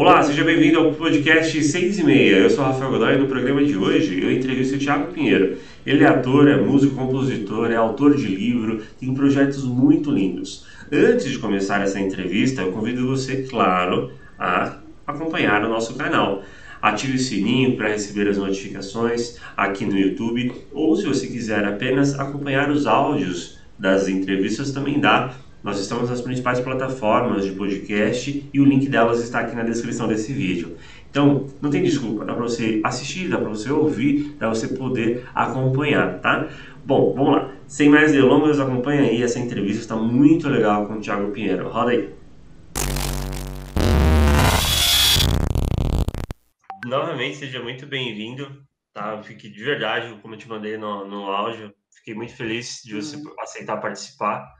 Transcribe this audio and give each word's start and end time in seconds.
Olá, 0.00 0.22
seja 0.22 0.44
bem-vindo 0.44 0.78
ao 0.78 0.94
podcast 0.94 1.60
6 1.60 1.98
e 1.98 2.04
meia. 2.04 2.36
Eu 2.36 2.50
sou 2.50 2.64
Rafael 2.64 2.92
Godoy 2.92 3.14
e 3.16 3.18
no 3.18 3.26
programa 3.26 3.64
de 3.64 3.76
hoje 3.76 4.22
eu 4.22 4.30
entrevisto 4.30 4.76
o 4.76 4.78
Thiago 4.78 5.12
Pinheiro. 5.12 5.58
Ele 5.84 6.04
é 6.04 6.06
ator, 6.06 6.46
é 6.46 6.56
músico, 6.56 6.94
compositor, 6.94 7.72
é 7.72 7.74
autor 7.74 8.14
de 8.14 8.28
livro, 8.28 8.80
tem 8.96 9.12
projetos 9.12 9.64
muito 9.64 10.12
lindos. 10.12 10.64
Antes 10.92 11.28
de 11.28 11.38
começar 11.40 11.82
essa 11.82 11.98
entrevista, 11.98 12.62
eu 12.62 12.70
convido 12.70 13.08
você, 13.08 13.42
claro, 13.42 14.12
a 14.38 14.78
acompanhar 15.04 15.64
o 15.64 15.68
nosso 15.68 15.96
canal. 15.96 16.44
Ative 16.80 17.16
o 17.16 17.18
sininho 17.18 17.76
para 17.76 17.88
receber 17.88 18.28
as 18.28 18.38
notificações 18.38 19.40
aqui 19.56 19.84
no 19.84 19.98
YouTube 19.98 20.52
ou 20.70 20.94
se 20.94 21.08
você 21.08 21.26
quiser 21.26 21.64
apenas 21.64 22.16
acompanhar 22.16 22.70
os 22.70 22.86
áudios 22.86 23.58
das 23.76 24.06
entrevistas 24.06 24.70
também 24.70 25.00
dá 25.00 25.34
nós 25.62 25.80
estamos 25.80 26.08
nas 26.08 26.20
principais 26.20 26.60
plataformas 26.60 27.44
de 27.44 27.50
podcast 27.50 28.48
e 28.52 28.60
o 28.60 28.64
link 28.64 28.88
delas 28.88 29.22
está 29.22 29.40
aqui 29.40 29.56
na 29.56 29.64
descrição 29.64 30.06
desse 30.06 30.32
vídeo. 30.32 30.76
Então, 31.10 31.46
não 31.60 31.68
tem 31.68 31.82
desculpa, 31.82 32.24
dá 32.24 32.32
para 32.32 32.42
você 32.42 32.80
assistir, 32.84 33.28
dá 33.28 33.38
para 33.38 33.48
você 33.48 33.70
ouvir, 33.70 34.36
dá 34.38 34.46
para 34.46 34.50
você 34.50 34.68
poder 34.68 35.26
acompanhar, 35.34 36.20
tá? 36.20 36.48
Bom, 36.84 37.12
vamos 37.14 37.32
lá. 37.32 37.54
Sem 37.66 37.88
mais 37.88 38.12
delongas, 38.12 38.60
acompanha 38.60 39.02
aí 39.02 39.22
essa 39.22 39.38
entrevista, 39.38 39.80
está 39.80 39.96
muito 39.96 40.48
legal 40.48 40.86
com 40.86 40.94
o 40.94 41.00
Thiago 41.00 41.32
Pinheiro. 41.32 41.68
Roda 41.68 41.90
aí. 41.90 42.14
Novamente, 46.86 47.36
seja 47.36 47.60
muito 47.60 47.84
bem-vindo, 47.84 48.62
tá? 48.94 49.20
Fique 49.22 49.50
de 49.50 49.62
verdade, 49.62 50.14
como 50.22 50.34
eu 50.34 50.38
te 50.38 50.48
mandei 50.48 50.78
no, 50.78 51.06
no 51.06 51.24
áudio, 51.26 51.74
fiquei 51.96 52.14
muito 52.14 52.34
feliz 52.34 52.80
de 52.84 52.94
você 52.94 53.16
uhum. 53.16 53.34
aceitar 53.40 53.76
participar. 53.78 54.57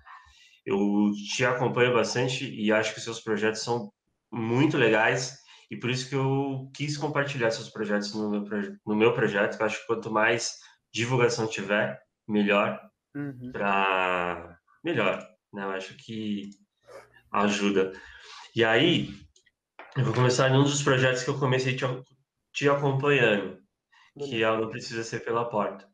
Eu 0.69 1.11
te 1.35 1.45
acompanho 1.47 1.95
bastante 1.95 2.45
e 2.45 2.71
acho 2.71 2.93
que 2.95 3.01
seus 3.01 3.21
projetos 3.21 3.63
são 3.63 3.91
muito 4.31 4.77
legais 4.77 5.39
e 5.71 5.77
por 5.77 5.89
isso 5.89 6.09
que 6.09 6.15
eu 6.15 6.71
quis 6.75 6.99
compartilhar 6.99 7.51
seus 7.51 7.71
projetos 7.71 8.15
no 8.15 8.31
meu, 8.31 8.45
no 8.87 8.95
meu 8.95 9.15
projeto. 9.15 9.59
Eu 9.59 9.67
acho 9.67 9.81
que 9.81 9.87
quanto 9.87 10.11
mais 10.11 10.59
divulgação 10.93 11.47
tiver, 11.47 11.99
melhor 12.27 12.79
uhum. 13.15 13.51
para 13.51 14.59
melhor, 14.85 15.27
né? 15.53 15.65
Eu 15.65 15.71
acho 15.71 15.97
que 15.97 16.51
ajuda. 17.33 17.93
E 18.55 18.65
aí, 18.65 19.11
eu 19.97 20.05
vou 20.05 20.15
começar 20.15 20.51
em 20.51 20.59
um 20.59 20.65
dos 20.65 20.83
projetos 20.83 21.23
que 21.23 21.31
eu 21.31 21.39
comecei 21.39 21.77
te, 21.77 21.85
te 22.53 22.69
acompanhando, 22.69 23.59
que 24.19 24.43
é 24.43 24.51
o 24.51 24.61
Não 24.61 24.69
Precisa 24.69 25.03
Ser 25.03 25.21
Pela 25.21 25.49
Porta, 25.49 25.89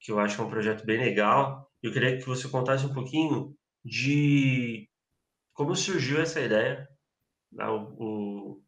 que 0.00 0.12
eu 0.12 0.18
acho 0.18 0.36
que 0.36 0.42
é 0.42 0.44
um 0.44 0.50
projeto 0.50 0.84
bem 0.84 0.98
legal. 0.98 1.70
Eu 1.82 1.92
queria 1.92 2.18
que 2.18 2.26
você 2.26 2.48
contasse 2.48 2.84
um 2.84 2.92
pouquinho 2.92 3.54
de 3.88 4.88
como 5.54 5.74
surgiu 5.74 6.20
essa 6.20 6.40
ideia, 6.40 6.88
né, 7.50 7.66
o, 7.66 7.94
o, 7.98 8.62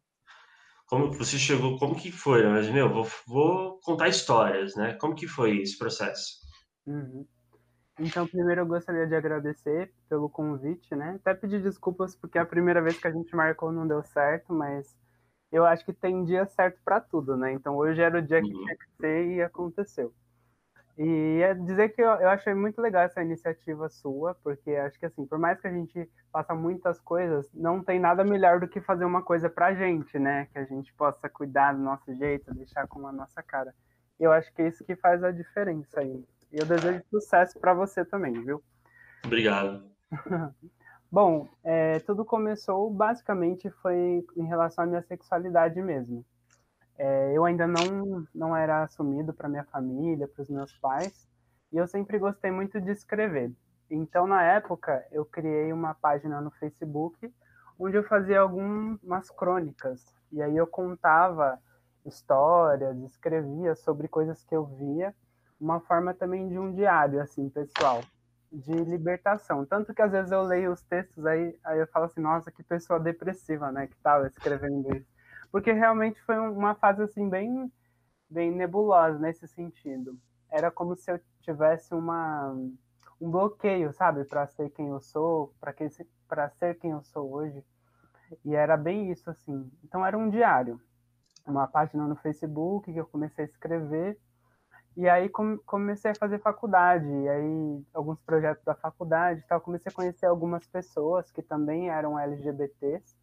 como 0.87 1.11
você 1.13 1.37
chegou, 1.37 1.77
como 1.77 1.95
que 1.95 2.11
foi, 2.11 2.43
né? 2.43 2.49
mas 2.49 2.69
meu, 2.69 2.91
vou, 2.91 3.07
vou 3.27 3.79
contar 3.81 4.09
histórias, 4.09 4.75
né? 4.75 4.95
Como 4.95 5.15
que 5.15 5.27
foi 5.27 5.59
esse 5.59 5.77
processo? 5.77 6.41
Uhum. 6.85 7.25
Então, 7.99 8.27
primeiro 8.27 8.61
eu 8.61 8.65
gostaria 8.65 9.07
de 9.07 9.15
agradecer 9.15 9.93
pelo 10.09 10.29
convite, 10.29 10.93
né? 10.95 11.17
Até 11.21 11.33
pedir 11.33 11.61
desculpas 11.61 12.15
porque 12.15 12.37
a 12.37 12.45
primeira 12.45 12.81
vez 12.81 12.99
que 12.99 13.07
a 13.07 13.11
gente 13.11 13.33
marcou 13.35 13.71
não 13.71 13.87
deu 13.87 14.03
certo, 14.03 14.53
mas 14.53 14.93
eu 15.51 15.65
acho 15.65 15.85
que 15.85 15.93
tem 15.93 16.25
dia 16.25 16.45
certo 16.47 16.81
para 16.83 16.99
tudo, 16.99 17.37
né? 17.37 17.53
Então 17.53 17.77
hoje 17.77 18.01
era 18.01 18.17
o 18.17 18.21
dia 18.21 18.41
que 18.41 18.51
uhum. 18.51 18.63
tinha 18.63 18.75
que 18.75 18.85
ser 18.99 19.25
e 19.27 19.41
aconteceu. 19.41 20.13
E 20.97 21.41
é 21.41 21.53
dizer 21.53 21.89
que 21.89 22.01
eu, 22.01 22.09
eu 22.09 22.29
achei 22.29 22.53
muito 22.53 22.81
legal 22.81 23.03
essa 23.03 23.21
iniciativa 23.21 23.89
sua, 23.89 24.35
porque 24.43 24.71
acho 24.71 24.99
que 24.99 25.05
assim, 25.05 25.25
por 25.25 25.39
mais 25.39 25.59
que 25.59 25.67
a 25.67 25.71
gente 25.71 26.09
faça 26.31 26.53
muitas 26.53 26.99
coisas, 26.99 27.49
não 27.53 27.83
tem 27.83 27.99
nada 27.99 28.23
melhor 28.23 28.59
do 28.59 28.67
que 28.67 28.81
fazer 28.81 29.05
uma 29.05 29.21
coisa 29.21 29.49
pra 29.49 29.73
gente, 29.73 30.19
né? 30.19 30.47
Que 30.51 30.59
a 30.59 30.65
gente 30.65 30.93
possa 30.93 31.29
cuidar 31.29 31.73
do 31.73 31.81
nosso 31.81 32.13
jeito, 32.15 32.53
deixar 32.53 32.87
com 32.87 33.07
a 33.07 33.11
nossa 33.11 33.41
cara. 33.41 33.73
Eu 34.19 34.31
acho 34.31 34.53
que 34.53 34.61
é 34.61 34.67
isso 34.67 34.83
que 34.83 34.95
faz 34.95 35.23
a 35.23 35.31
diferença 35.31 36.01
aí. 36.01 36.23
E 36.51 36.59
eu 36.59 36.65
desejo 36.65 37.01
sucesso 37.09 37.59
para 37.59 37.73
você 37.73 38.03
também, 38.03 38.33
viu? 38.43 38.61
Obrigado. 39.25 39.83
Bom, 41.11 41.49
é, 41.63 41.99
tudo 41.99 42.23
começou 42.23 42.89
basicamente 42.89 43.69
foi 43.81 44.25
em 44.37 44.45
relação 44.45 44.83
à 44.83 44.87
minha 44.87 45.01
sexualidade 45.01 45.81
mesmo. 45.81 46.25
É, 47.03 47.31
eu 47.33 47.45
ainda 47.45 47.65
não, 47.65 48.27
não 48.31 48.55
era 48.55 48.83
assumido 48.83 49.33
para 49.33 49.49
minha 49.49 49.63
família, 49.63 50.27
para 50.27 50.43
os 50.43 50.49
meus 50.51 50.71
pais, 50.77 51.27
e 51.73 51.77
eu 51.77 51.87
sempre 51.87 52.19
gostei 52.19 52.51
muito 52.51 52.79
de 52.79 52.91
escrever. 52.91 53.51
Então, 53.89 54.27
na 54.27 54.43
época, 54.43 55.03
eu 55.11 55.25
criei 55.25 55.73
uma 55.73 55.95
página 55.95 56.39
no 56.39 56.51
Facebook 56.51 57.33
onde 57.79 57.97
eu 57.97 58.03
fazia 58.03 58.41
algumas 58.41 59.31
crônicas. 59.31 60.13
E 60.31 60.43
aí 60.43 60.55
eu 60.55 60.67
contava 60.67 61.57
histórias, 62.05 62.95
escrevia 62.99 63.73
sobre 63.73 64.07
coisas 64.07 64.43
que 64.43 64.55
eu 64.55 64.63
via, 64.63 65.11
uma 65.59 65.79
forma 65.79 66.13
também 66.13 66.47
de 66.47 66.59
um 66.59 66.71
diário, 66.71 67.19
assim, 67.19 67.49
pessoal, 67.49 68.03
de 68.51 68.73
libertação. 68.73 69.65
Tanto 69.65 69.91
que 69.91 70.03
às 70.03 70.11
vezes 70.11 70.31
eu 70.31 70.43
leio 70.43 70.71
os 70.71 70.83
textos 70.83 71.25
aí, 71.25 71.57
aí 71.63 71.79
eu 71.79 71.87
falo 71.87 72.05
assim, 72.05 72.21
nossa, 72.21 72.51
que 72.51 72.61
pessoa 72.61 72.99
depressiva, 72.99 73.71
né, 73.71 73.87
que 73.87 73.95
estava 73.95 74.27
escrevendo 74.27 74.95
isso 74.95 75.20
porque 75.51 75.71
realmente 75.71 76.21
foi 76.21 76.37
uma 76.37 76.75
fase 76.75 77.03
assim 77.03 77.29
bem 77.29 77.71
bem 78.29 78.51
nebulosa 78.51 79.19
nesse 79.19 79.47
sentido. 79.47 80.17
Era 80.49 80.71
como 80.71 80.95
se 80.95 81.11
eu 81.11 81.19
tivesse 81.41 81.93
uma 81.93 82.55
um 83.19 83.29
bloqueio, 83.29 83.93
sabe, 83.93 84.25
para 84.25 84.47
ser 84.47 84.71
quem 84.71 84.87
eu 84.87 84.99
sou, 84.99 85.53
para 85.59 85.71
que 85.71 85.87
para 86.27 86.49
ser 86.49 86.79
quem 86.79 86.91
eu 86.91 87.03
sou 87.03 87.31
hoje. 87.31 87.63
E 88.43 88.55
era 88.55 88.75
bem 88.75 89.11
isso 89.11 89.29
assim. 89.29 89.69
Então 89.83 90.05
era 90.05 90.17
um 90.17 90.29
diário, 90.29 90.81
uma 91.45 91.67
página 91.67 92.07
no 92.07 92.15
Facebook 92.15 92.91
que 92.91 92.97
eu 92.97 93.05
comecei 93.05 93.45
a 93.45 93.47
escrever. 93.47 94.17
E 94.97 95.07
aí 95.07 95.29
comecei 95.65 96.11
a 96.11 96.15
fazer 96.15 96.39
faculdade, 96.39 97.07
e 97.07 97.29
aí 97.29 97.85
alguns 97.93 98.19
projetos 98.21 98.61
da 98.65 98.75
faculdade, 98.75 99.41
tal, 99.47 99.61
comecei 99.61 99.89
a 99.89 99.95
conhecer 99.95 100.25
algumas 100.25 100.67
pessoas 100.67 101.31
que 101.31 101.41
também 101.41 101.89
eram 101.89 102.19
LGBTs 102.19 103.15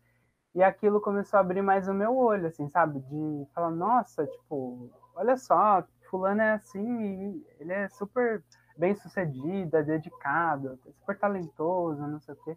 e 0.54 0.62
aquilo 0.62 1.00
começou 1.00 1.38
a 1.38 1.40
abrir 1.40 1.62
mais 1.62 1.88
o 1.88 1.94
meu 1.94 2.16
olho, 2.16 2.46
assim, 2.46 2.68
sabe? 2.68 3.00
De 3.00 3.46
falar, 3.54 3.70
nossa, 3.70 4.26
tipo, 4.26 4.90
olha 5.14 5.36
só, 5.36 5.84
fulano 6.10 6.40
é 6.40 6.52
assim 6.52 7.44
ele 7.60 7.72
é 7.72 7.88
super 7.88 8.42
bem 8.76 8.94
sucedido, 8.94 9.76
é 9.76 9.82
dedicado, 9.82 10.78
super 11.00 11.18
talentoso, 11.18 12.00
não 12.06 12.20
sei 12.20 12.34
o 12.34 12.38
quê. 12.44 12.56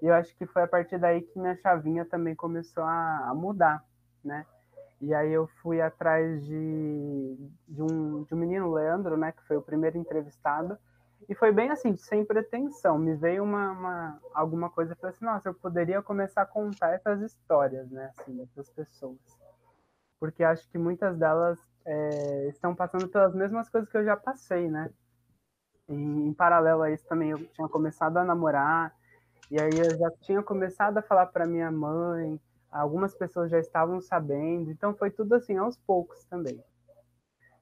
E 0.00 0.06
eu 0.06 0.14
acho 0.14 0.34
que 0.36 0.46
foi 0.46 0.62
a 0.62 0.68
partir 0.68 0.98
daí 0.98 1.22
que 1.22 1.38
minha 1.38 1.56
chavinha 1.56 2.04
também 2.04 2.34
começou 2.34 2.84
a, 2.84 3.28
a 3.28 3.34
mudar, 3.34 3.84
né? 4.24 4.46
E 5.00 5.14
aí 5.14 5.32
eu 5.32 5.46
fui 5.62 5.80
atrás 5.80 6.44
de, 6.44 7.36
de, 7.68 7.82
um, 7.82 8.22
de 8.22 8.34
um 8.34 8.38
menino, 8.38 8.72
Leandro, 8.72 9.16
né? 9.16 9.32
Que 9.32 9.42
foi 9.46 9.56
o 9.56 9.62
primeiro 9.62 9.98
entrevistado. 9.98 10.78
E 11.28 11.34
foi 11.34 11.52
bem 11.52 11.70
assim, 11.70 11.94
sem 11.96 12.24
pretensão. 12.24 12.98
Me 12.98 13.14
veio 13.14 13.44
uma, 13.44 13.70
uma 13.72 14.20
alguma 14.32 14.70
coisa 14.70 14.92
e 14.94 14.96
falei 14.96 15.14
assim, 15.14 15.24
nossa, 15.24 15.48
eu 15.50 15.54
poderia 15.54 16.00
começar 16.00 16.42
a 16.42 16.46
contar 16.46 16.94
essas 16.94 17.20
histórias, 17.20 17.90
né, 17.90 18.10
assim, 18.18 18.34
dessas 18.36 18.70
pessoas. 18.70 19.18
Porque 20.18 20.42
acho 20.42 20.66
que 20.70 20.78
muitas 20.78 21.16
delas 21.18 21.58
é, 21.84 22.48
estão 22.48 22.74
passando 22.74 23.08
pelas 23.08 23.34
mesmas 23.34 23.68
coisas 23.68 23.90
que 23.90 23.96
eu 23.96 24.04
já 24.04 24.16
passei, 24.16 24.70
né? 24.70 24.90
E, 25.88 25.94
em 25.94 26.32
paralelo 26.32 26.82
a 26.82 26.90
isso 26.90 27.06
também 27.06 27.30
eu 27.30 27.46
tinha 27.48 27.68
começado 27.68 28.16
a 28.16 28.24
namorar, 28.24 28.94
e 29.50 29.58
aí 29.58 29.78
eu 29.78 29.96
já 29.98 30.10
tinha 30.22 30.42
começado 30.42 30.98
a 30.98 31.02
falar 31.02 31.26
para 31.26 31.46
minha 31.46 31.70
mãe, 31.70 32.40
algumas 32.70 33.14
pessoas 33.14 33.50
já 33.50 33.58
estavam 33.58 34.00
sabendo, 34.00 34.70
então 34.70 34.94
foi 34.94 35.10
tudo 35.10 35.34
assim 35.34 35.56
aos 35.56 35.76
poucos 35.76 36.24
também. 36.24 36.62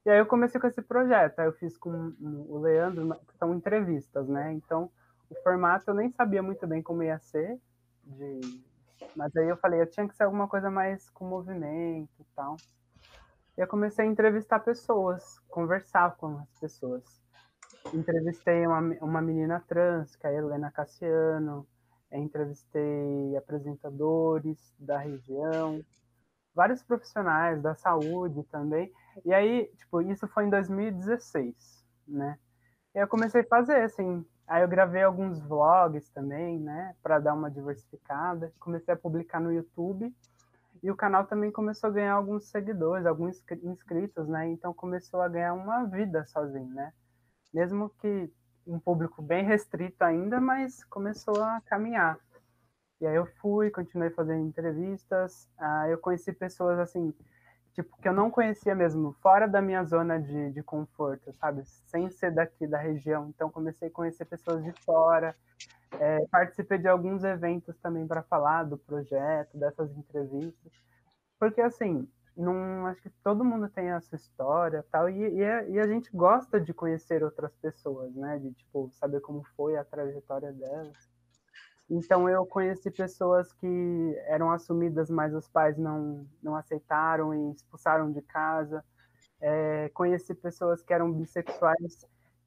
E 0.06 0.10
aí 0.10 0.20
eu 0.20 0.26
comecei 0.26 0.60
com 0.60 0.68
esse 0.68 0.80
projeto, 0.80 1.40
aí 1.40 1.48
eu 1.48 1.52
fiz 1.54 1.76
com 1.76 2.14
o 2.20 2.60
Leandro, 2.60 3.12
que 3.26 3.36
são 3.36 3.52
entrevistas, 3.52 4.28
né? 4.28 4.52
Então, 4.52 4.88
o 5.28 5.34
formato 5.42 5.90
eu 5.90 5.94
nem 5.94 6.12
sabia 6.12 6.40
muito 6.40 6.64
bem 6.64 6.80
como 6.80 7.02
ia 7.02 7.18
ser, 7.18 7.60
de... 8.04 8.62
mas 9.16 9.36
aí 9.36 9.48
eu 9.48 9.56
falei, 9.56 9.80
eu 9.80 9.90
tinha 9.90 10.06
que 10.06 10.14
ser 10.14 10.22
alguma 10.22 10.46
coisa 10.46 10.70
mais 10.70 11.10
com 11.10 11.28
movimento 11.28 12.08
e 12.20 12.24
tal. 12.36 12.54
E 13.58 13.60
eu 13.60 13.66
comecei 13.66 14.04
a 14.04 14.08
entrevistar 14.08 14.60
pessoas, 14.60 15.40
conversar 15.48 16.14
com 16.18 16.38
as 16.38 16.60
pessoas. 16.60 17.02
Entrevistei 17.92 18.64
uma, 18.64 18.78
uma 19.00 19.20
menina 19.20 19.60
trans, 19.66 20.14
que 20.14 20.24
é 20.24 20.30
a 20.30 20.34
Helena 20.34 20.70
Cassiano, 20.70 21.66
entrevistei 22.12 23.36
apresentadores 23.36 24.72
da 24.78 24.98
região, 24.98 25.84
vários 26.54 26.80
profissionais 26.84 27.60
da 27.60 27.74
saúde 27.74 28.44
também. 28.44 28.92
E 29.24 29.32
aí, 29.32 29.66
tipo, 29.76 30.00
isso 30.02 30.26
foi 30.28 30.44
em 30.44 30.50
2016, 30.50 31.84
né? 32.06 32.38
Eu 32.94 33.06
comecei 33.06 33.42
a 33.42 33.46
fazer, 33.46 33.82
assim, 33.82 34.24
aí 34.46 34.62
eu 34.62 34.68
gravei 34.68 35.02
alguns 35.02 35.40
vlogs 35.40 36.08
também, 36.10 36.58
né, 36.58 36.94
para 37.02 37.18
dar 37.18 37.34
uma 37.34 37.50
diversificada. 37.50 38.52
Comecei 38.58 38.94
a 38.94 38.96
publicar 38.96 39.40
no 39.40 39.52
YouTube. 39.52 40.14
E 40.82 40.90
o 40.90 40.96
canal 40.96 41.26
também 41.26 41.50
começou 41.50 41.88
a 41.88 41.92
ganhar 41.92 42.14
alguns 42.14 42.48
seguidores, 42.48 43.06
alguns 43.06 43.42
inscritos, 43.62 44.28
né? 44.28 44.48
Então 44.48 44.72
começou 44.72 45.20
a 45.20 45.28
ganhar 45.28 45.54
uma 45.54 45.84
vida 45.84 46.24
sozinho, 46.26 46.72
né? 46.74 46.92
Mesmo 47.52 47.90
que 48.00 48.30
um 48.66 48.78
público 48.78 49.22
bem 49.22 49.44
restrito 49.44 50.02
ainda, 50.02 50.40
mas 50.40 50.84
começou 50.84 51.42
a 51.42 51.60
caminhar. 51.62 52.18
E 53.00 53.06
aí 53.06 53.14
eu 53.14 53.26
fui, 53.40 53.70
continuei 53.70 54.10
fazendo 54.10 54.46
entrevistas. 54.46 55.48
Ah, 55.58 55.88
eu 55.88 55.98
conheci 55.98 56.32
pessoas 56.32 56.78
assim, 56.78 57.12
tipo, 57.76 57.94
que 58.00 58.08
eu 58.08 58.12
não 58.12 58.30
conhecia 58.30 58.74
mesmo, 58.74 59.12
fora 59.20 59.46
da 59.46 59.60
minha 59.60 59.84
zona 59.84 60.18
de, 60.18 60.50
de 60.50 60.62
conforto, 60.62 61.30
sabe? 61.34 61.62
Sem 61.86 62.10
ser 62.10 62.32
daqui 62.32 62.66
da 62.66 62.78
região. 62.78 63.28
Então 63.28 63.50
comecei 63.50 63.88
a 63.88 63.90
conhecer 63.90 64.24
pessoas 64.24 64.64
de 64.64 64.72
fora. 64.82 65.36
É, 66.00 66.26
participei 66.30 66.78
de 66.78 66.88
alguns 66.88 67.22
eventos 67.22 67.76
também 67.78 68.06
para 68.06 68.22
falar 68.22 68.64
do 68.64 68.78
projeto, 68.78 69.56
dessas 69.58 69.94
entrevistas. 69.94 70.72
Porque 71.38 71.60
assim, 71.60 72.08
não 72.34 72.86
acho 72.86 73.02
que 73.02 73.10
todo 73.22 73.44
mundo 73.44 73.68
tem 73.68 73.90
a 73.90 74.00
sua 74.00 74.16
história 74.16 74.84
tal 74.90 75.08
e, 75.08 75.36
e, 75.36 75.44
a, 75.44 75.68
e, 75.68 75.78
a, 75.78 75.86
gente 75.86 76.10
gosta 76.14 76.60
de 76.60 76.74
conhecer 76.74 77.22
outras 77.22 77.54
pessoas 77.56 78.14
né 78.14 78.38
de 78.38 78.52
tipo 78.52 78.90
saber 78.92 79.20
como 79.20 79.42
foi 79.56 79.76
a 79.76 79.84
trajetória 79.84 80.52
delas 80.52 81.08
então 81.88 82.28
eu 82.28 82.44
conheci 82.46 82.90
pessoas 82.90 83.52
que 83.52 84.16
eram 84.26 84.50
assumidas 84.50 85.08
mas 85.10 85.34
os 85.34 85.48
pais 85.48 85.76
não 85.78 86.26
não 86.42 86.56
aceitaram 86.56 87.34
e 87.34 87.52
expulsaram 87.52 88.12
de 88.12 88.22
casa 88.22 88.84
é, 89.40 89.88
conheci 89.90 90.34
pessoas 90.34 90.82
que 90.82 90.92
eram 90.92 91.12
bissexuais 91.12 92.06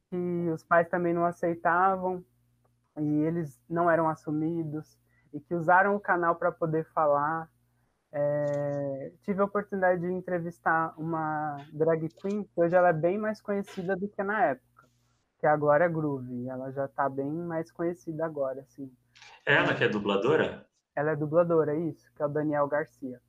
que 0.10 0.50
os 0.54 0.64
pais 0.64 0.90
também 0.90 1.14
não 1.14 1.26
aceitavam 1.26 2.24
e 2.98 3.22
eles 3.24 3.62
não 3.70 3.90
eram 3.90 4.10
assumidos 4.10 4.98
e 5.34 5.40
que 5.40 5.56
usaram 5.56 5.96
o 5.96 6.00
canal 6.00 6.36
para 6.36 6.52
poder 6.52 6.86
falar 6.94 7.50
é, 8.12 9.12
tive 9.22 9.42
a 9.42 9.46
oportunidade 9.46 10.02
de 10.02 10.12
entrevistar 10.12 10.94
uma 10.98 11.58
drag 11.72 12.10
queen, 12.10 12.44
que 12.44 12.62
hoje 12.62 12.76
ela 12.76 12.90
é 12.90 12.94
bem 12.94 13.18
mais 13.18 13.42
conhecida 13.42 13.96
do 13.96 14.08
que 14.08 14.24
na 14.24 14.46
época, 14.46 14.90
que 15.40 15.46
é 15.46 15.50
a 15.50 15.58
Glória 15.58 15.88
Groove. 15.88 16.48
Ela 16.48 16.72
já 16.72 16.86
está 16.86 17.08
bem 17.08 17.32
mais 17.32 17.72
conhecida 17.72 18.26
agora, 18.26 18.62
assim. 18.62 18.92
É 19.46 19.56
ela 19.56 19.74
que 19.74 19.84
é 19.84 19.90
dubladora? 19.90 20.66
Ela 20.96 21.12
é 21.12 21.16
dubladora, 21.16 21.76
isso, 21.76 22.12
que 22.16 22.22
é 22.22 22.26
o 22.26 22.30
Daniel 22.30 22.68
Garcia. 22.68 23.20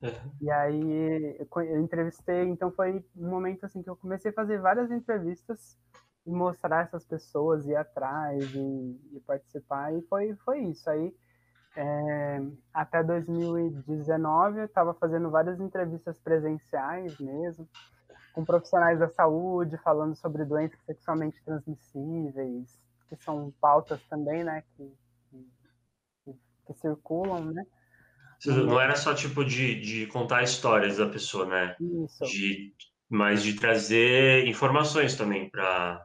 Uhum. 0.00 0.32
E 0.40 0.50
aí 0.50 1.38
eu 1.40 1.80
entrevistei, 1.80 2.44
então 2.44 2.70
foi 2.70 3.04
um 3.16 3.28
momento 3.28 3.66
assim 3.66 3.82
que 3.82 3.90
eu 3.90 3.96
comecei 3.96 4.30
a 4.30 4.34
fazer 4.34 4.60
várias 4.60 4.90
entrevistas 4.90 5.76
e 6.24 6.30
mostrar 6.30 6.84
essas 6.84 7.04
pessoas, 7.04 7.66
ir 7.66 7.74
atrás 7.74 8.44
e, 8.54 9.00
e 9.16 9.20
participar, 9.26 9.92
e 9.94 10.02
foi, 10.02 10.36
foi 10.44 10.60
isso. 10.60 10.88
Aí 10.88 11.12
é, 11.76 12.40
até 12.72 13.02
2019 13.02 14.60
eu 14.60 14.64
estava 14.64 14.94
fazendo 14.94 15.30
várias 15.30 15.60
entrevistas 15.60 16.18
presenciais 16.18 17.18
mesmo, 17.18 17.68
com 18.32 18.44
profissionais 18.44 18.98
da 18.98 19.08
saúde, 19.08 19.76
falando 19.78 20.14
sobre 20.14 20.44
doenças 20.44 20.78
sexualmente 20.84 21.42
transmissíveis, 21.44 22.78
que 23.08 23.16
são 23.16 23.52
pautas 23.60 24.00
também, 24.08 24.44
né, 24.44 24.62
que, 24.76 24.92
que, 26.72 26.80
circulam, 26.80 27.52
né. 27.52 27.64
Não 28.46 28.80
era 28.80 28.94
só 28.94 29.14
tipo 29.14 29.44
de, 29.44 29.80
de 29.80 30.06
contar 30.06 30.44
histórias 30.44 30.98
da 30.98 31.08
pessoa, 31.08 31.44
né? 31.44 31.74
Isso. 31.80 32.24
De, 32.24 32.72
mas 33.08 33.42
de 33.42 33.54
trazer 33.54 34.46
informações 34.46 35.16
também 35.16 35.50
para 35.50 36.04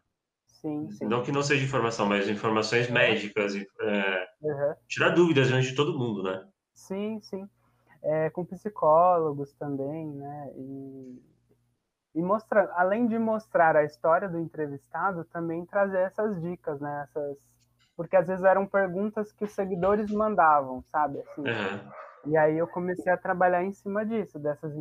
Sim, 0.64 0.90
sim. 0.92 1.06
Não 1.06 1.22
que 1.22 1.32
não 1.32 1.44
seja 1.44 1.66
informação, 1.66 2.06
mas 2.08 2.30
informações 2.30 2.90
médicas, 2.90 3.54
é, 3.54 4.28
uhum. 4.42 4.74
tirar 4.88 5.10
dúvidas 5.10 5.52
antes 5.52 5.72
de 5.72 5.76
todo 5.76 6.00
mundo, 6.00 6.24
né? 6.24 6.48
Sim, 6.74 7.20
sim. 7.22 7.46
É, 8.02 8.30
com 8.30 8.46
psicólogos 8.46 9.54
também, 9.56 10.10
né? 10.14 10.52
E, 10.56 11.22
e 12.16 12.22
mostrar, 12.22 12.72
além 12.78 13.08
de 13.08 13.20
mostrar 13.20 13.76
a 13.76 13.84
história 13.84 14.30
do 14.30 14.40
entrevistado, 14.40 15.26
também 15.26 15.66
trazer 15.66 16.00
essas 16.00 16.42
dicas, 16.42 16.80
né? 16.80 17.08
Essas, 17.10 17.38
porque 17.96 18.16
às 18.16 18.28
vezes 18.28 18.44
eram 18.44 18.66
perguntas 18.66 19.32
que 19.32 19.44
os 19.44 19.52
seguidores 19.52 20.12
mandavam, 20.12 20.84
sabe? 20.92 21.20
Assim, 21.20 21.42
uhum. 21.42 21.92
E 22.26 22.38
aí 22.38 22.58
eu 22.58 22.68
comecei 22.68 23.12
a 23.12 23.18
trabalhar 23.18 23.64
em 23.64 23.74
cima 23.74 24.06
disso, 24.06 24.40
dessas 24.40 24.74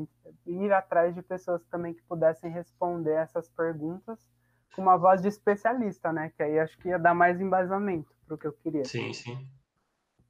ir 0.47 0.73
atrás 0.73 1.15
de 1.15 1.23
pessoas 1.23 1.65
também 1.67 1.93
que 1.93 2.03
pudessem 2.03 2.51
responder 2.51 3.15
essas 3.15 3.49
perguntas 3.49 4.19
com 4.75 4.83
uma 4.83 4.97
voz 4.97 5.21
de 5.21 5.29
especialista, 5.29 6.13
né? 6.13 6.33
Que 6.37 6.43
aí 6.43 6.59
acho 6.59 6.79
que 6.79 6.89
ia 6.89 6.99
dar 6.99 7.15
mais 7.15 7.41
embasamento 7.41 8.11
para 8.27 8.35
o 8.35 8.39
que 8.39 8.47
eu 8.47 8.53
queria. 8.53 8.85
Sim, 8.85 9.13
sim. 9.13 9.47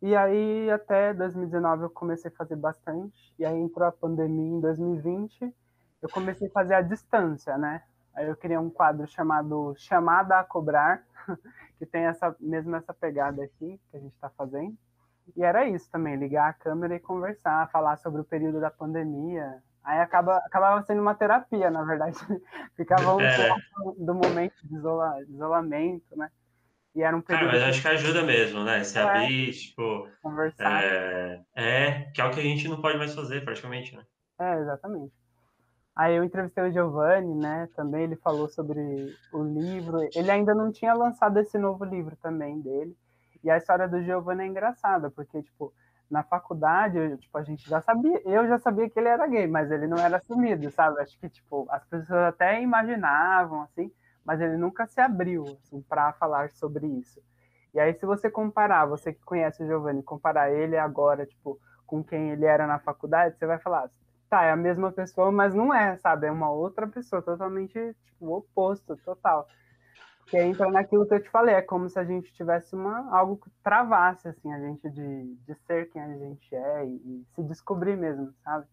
E 0.00 0.16
aí 0.16 0.70
até 0.70 1.14
2019 1.14 1.84
eu 1.84 1.90
comecei 1.90 2.30
a 2.30 2.34
fazer 2.34 2.56
bastante. 2.56 3.34
E 3.38 3.44
aí 3.44 3.56
entrou 3.56 3.86
a 3.86 3.92
pandemia 3.92 4.56
em 4.56 4.60
2020. 4.60 5.54
Eu 6.00 6.08
comecei 6.08 6.48
a 6.48 6.50
fazer 6.50 6.74
a 6.74 6.82
distância, 6.82 7.56
né? 7.56 7.82
Aí 8.14 8.28
eu 8.28 8.36
criei 8.36 8.58
um 8.58 8.68
quadro 8.68 9.06
chamado 9.06 9.74
Chamada 9.76 10.40
a 10.40 10.44
Cobrar, 10.44 11.04
que 11.78 11.86
tem 11.86 12.04
essa 12.04 12.34
mesmo 12.40 12.74
essa 12.76 12.92
pegada 12.92 13.42
aqui 13.42 13.80
que 13.90 13.96
a 13.96 14.00
gente 14.00 14.14
está 14.14 14.30
fazendo. 14.30 14.76
E 15.36 15.44
era 15.44 15.68
isso 15.68 15.90
também, 15.90 16.16
ligar 16.16 16.50
a 16.50 16.52
câmera 16.52 16.96
e 16.96 17.00
conversar, 17.00 17.70
falar 17.70 17.96
sobre 17.96 18.20
o 18.20 18.24
período 18.24 18.60
da 18.60 18.70
pandemia, 18.70 19.62
Aí 19.84 19.98
acaba, 19.98 20.36
acabava 20.38 20.82
sendo 20.82 21.02
uma 21.02 21.14
terapia, 21.14 21.70
na 21.70 21.82
verdade. 21.82 22.16
Ficava 22.76 23.16
um 23.16 23.20
é. 23.20 23.50
do 23.98 24.14
momento 24.14 24.54
de 24.64 24.76
isola, 24.76 25.20
isolamento, 25.28 26.16
né? 26.16 26.30
E 26.94 27.02
era 27.02 27.16
um 27.16 27.20
período. 27.20 27.48
Ah, 27.48 27.52
mas 27.52 27.62
acho 27.62 27.82
que 27.82 27.88
ajuda 27.88 28.22
mesmo, 28.22 28.62
né? 28.62 28.84
Se 28.84 28.98
é. 28.98 29.02
abrir, 29.02 29.52
tipo. 29.52 30.08
Conversar. 30.22 30.84
É, 30.84 31.42
é, 31.56 32.10
que 32.14 32.20
é 32.20 32.24
o 32.24 32.30
que 32.30 32.38
a 32.38 32.42
gente 32.42 32.68
não 32.68 32.80
pode 32.80 32.98
mais 32.98 33.14
fazer, 33.14 33.44
praticamente, 33.44 33.96
né? 33.96 34.04
É, 34.38 34.60
exatamente. 34.60 35.12
Aí 35.94 36.16
eu 36.16 36.24
entrevistei 36.24 36.64
o 36.64 36.72
Giovanni, 36.72 37.34
né? 37.34 37.68
Também 37.76 38.04
ele 38.04 38.16
falou 38.16 38.48
sobre 38.48 39.14
o 39.32 39.42
livro. 39.42 39.98
Ele 40.14 40.30
ainda 40.30 40.54
não 40.54 40.72
tinha 40.72 40.94
lançado 40.94 41.38
esse 41.38 41.58
novo 41.58 41.84
livro 41.84 42.16
também 42.16 42.60
dele. 42.60 42.96
E 43.44 43.50
a 43.50 43.58
história 43.58 43.88
do 43.88 44.02
Giovanni 44.02 44.44
é 44.44 44.46
engraçada, 44.46 45.10
porque, 45.10 45.42
tipo, 45.42 45.72
na 46.08 46.22
faculdade, 46.22 47.16
tipo, 47.18 47.36
a 47.36 47.42
gente 47.42 47.68
já 47.68 47.80
sabia, 47.80 48.20
eu 48.24 48.46
já 48.46 48.58
sabia 48.58 48.88
que 48.88 48.98
ele 48.98 49.08
era 49.08 49.26
gay, 49.26 49.46
mas 49.46 49.70
ele 49.70 49.86
não 49.86 49.98
era 49.98 50.18
assumido, 50.18 50.70
sabe? 50.70 51.00
Acho 51.00 51.18
que, 51.18 51.28
tipo, 51.28 51.66
as 51.70 51.84
pessoas 51.86 52.28
até 52.28 52.62
imaginavam, 52.62 53.62
assim, 53.62 53.90
mas 54.24 54.40
ele 54.40 54.56
nunca 54.56 54.86
se 54.86 55.00
abriu, 55.00 55.42
assim, 55.44 55.82
para 55.82 56.12
falar 56.12 56.50
sobre 56.50 56.86
isso. 56.86 57.20
E 57.74 57.80
aí, 57.80 57.94
se 57.94 58.06
você 58.06 58.30
comparar, 58.30 58.86
você 58.86 59.12
que 59.12 59.24
conhece 59.24 59.62
o 59.64 59.66
Giovanni, 59.66 60.02
comparar 60.02 60.52
ele 60.52 60.76
agora, 60.76 61.26
tipo, 61.26 61.58
com 61.86 62.04
quem 62.04 62.30
ele 62.30 62.44
era 62.44 62.66
na 62.66 62.78
faculdade, 62.78 63.36
você 63.36 63.46
vai 63.46 63.58
falar, 63.58 63.90
tá, 64.32 64.44
é 64.44 64.50
a 64.50 64.56
mesma 64.56 64.90
pessoa, 64.90 65.30
mas 65.30 65.54
não 65.54 65.74
é, 65.74 65.98
sabe? 65.98 66.26
É 66.26 66.30
uma 66.30 66.50
outra 66.50 66.86
pessoa, 66.88 67.20
totalmente, 67.20 67.74
tipo, 68.06 68.34
oposto, 68.34 68.96
total. 69.04 69.46
Que 70.26 70.38
entra 70.38 70.70
naquilo 70.70 71.06
que 71.06 71.12
eu 71.12 71.22
te 71.22 71.28
falei, 71.28 71.54
é 71.54 71.60
como 71.60 71.86
se 71.86 71.98
a 71.98 72.04
gente 72.04 72.32
tivesse 72.32 72.74
uma, 72.74 73.14
algo 73.14 73.36
que 73.36 73.50
travasse, 73.62 74.26
assim, 74.28 74.50
a 74.50 74.58
gente 74.58 74.88
de, 74.88 75.34
de 75.34 75.54
ser 75.66 75.90
quem 75.90 76.00
a 76.00 76.16
gente 76.16 76.54
é 76.54 76.86
e, 76.86 76.94
e 76.94 77.26
se 77.34 77.42
descobrir 77.42 77.94
mesmo, 77.94 78.32
sabe? 78.42 78.66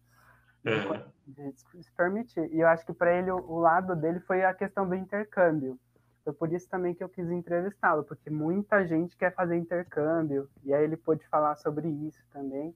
De, 0.64 1.52
de, 1.52 1.84
se 1.84 1.92
permitir. 1.92 2.50
E 2.54 2.60
eu 2.60 2.66
acho 2.66 2.86
que 2.86 2.94
para 2.94 3.12
ele, 3.14 3.30
o, 3.30 3.36
o 3.36 3.58
lado 3.58 3.94
dele 3.94 4.20
foi 4.20 4.42
a 4.42 4.54
questão 4.54 4.88
do 4.88 4.94
intercâmbio. 4.94 5.78
Foi 6.24 6.32
por 6.32 6.50
isso 6.50 6.70
também 6.70 6.94
que 6.94 7.04
eu 7.04 7.08
quis 7.10 7.30
entrevistá-lo, 7.30 8.02
porque 8.04 8.30
muita 8.30 8.86
gente 8.86 9.14
quer 9.14 9.34
fazer 9.34 9.58
intercâmbio, 9.58 10.48
e 10.64 10.72
aí 10.72 10.84
ele 10.84 10.96
pôde 10.96 11.26
falar 11.28 11.54
sobre 11.56 11.86
isso 11.86 12.22
também. 12.32 12.74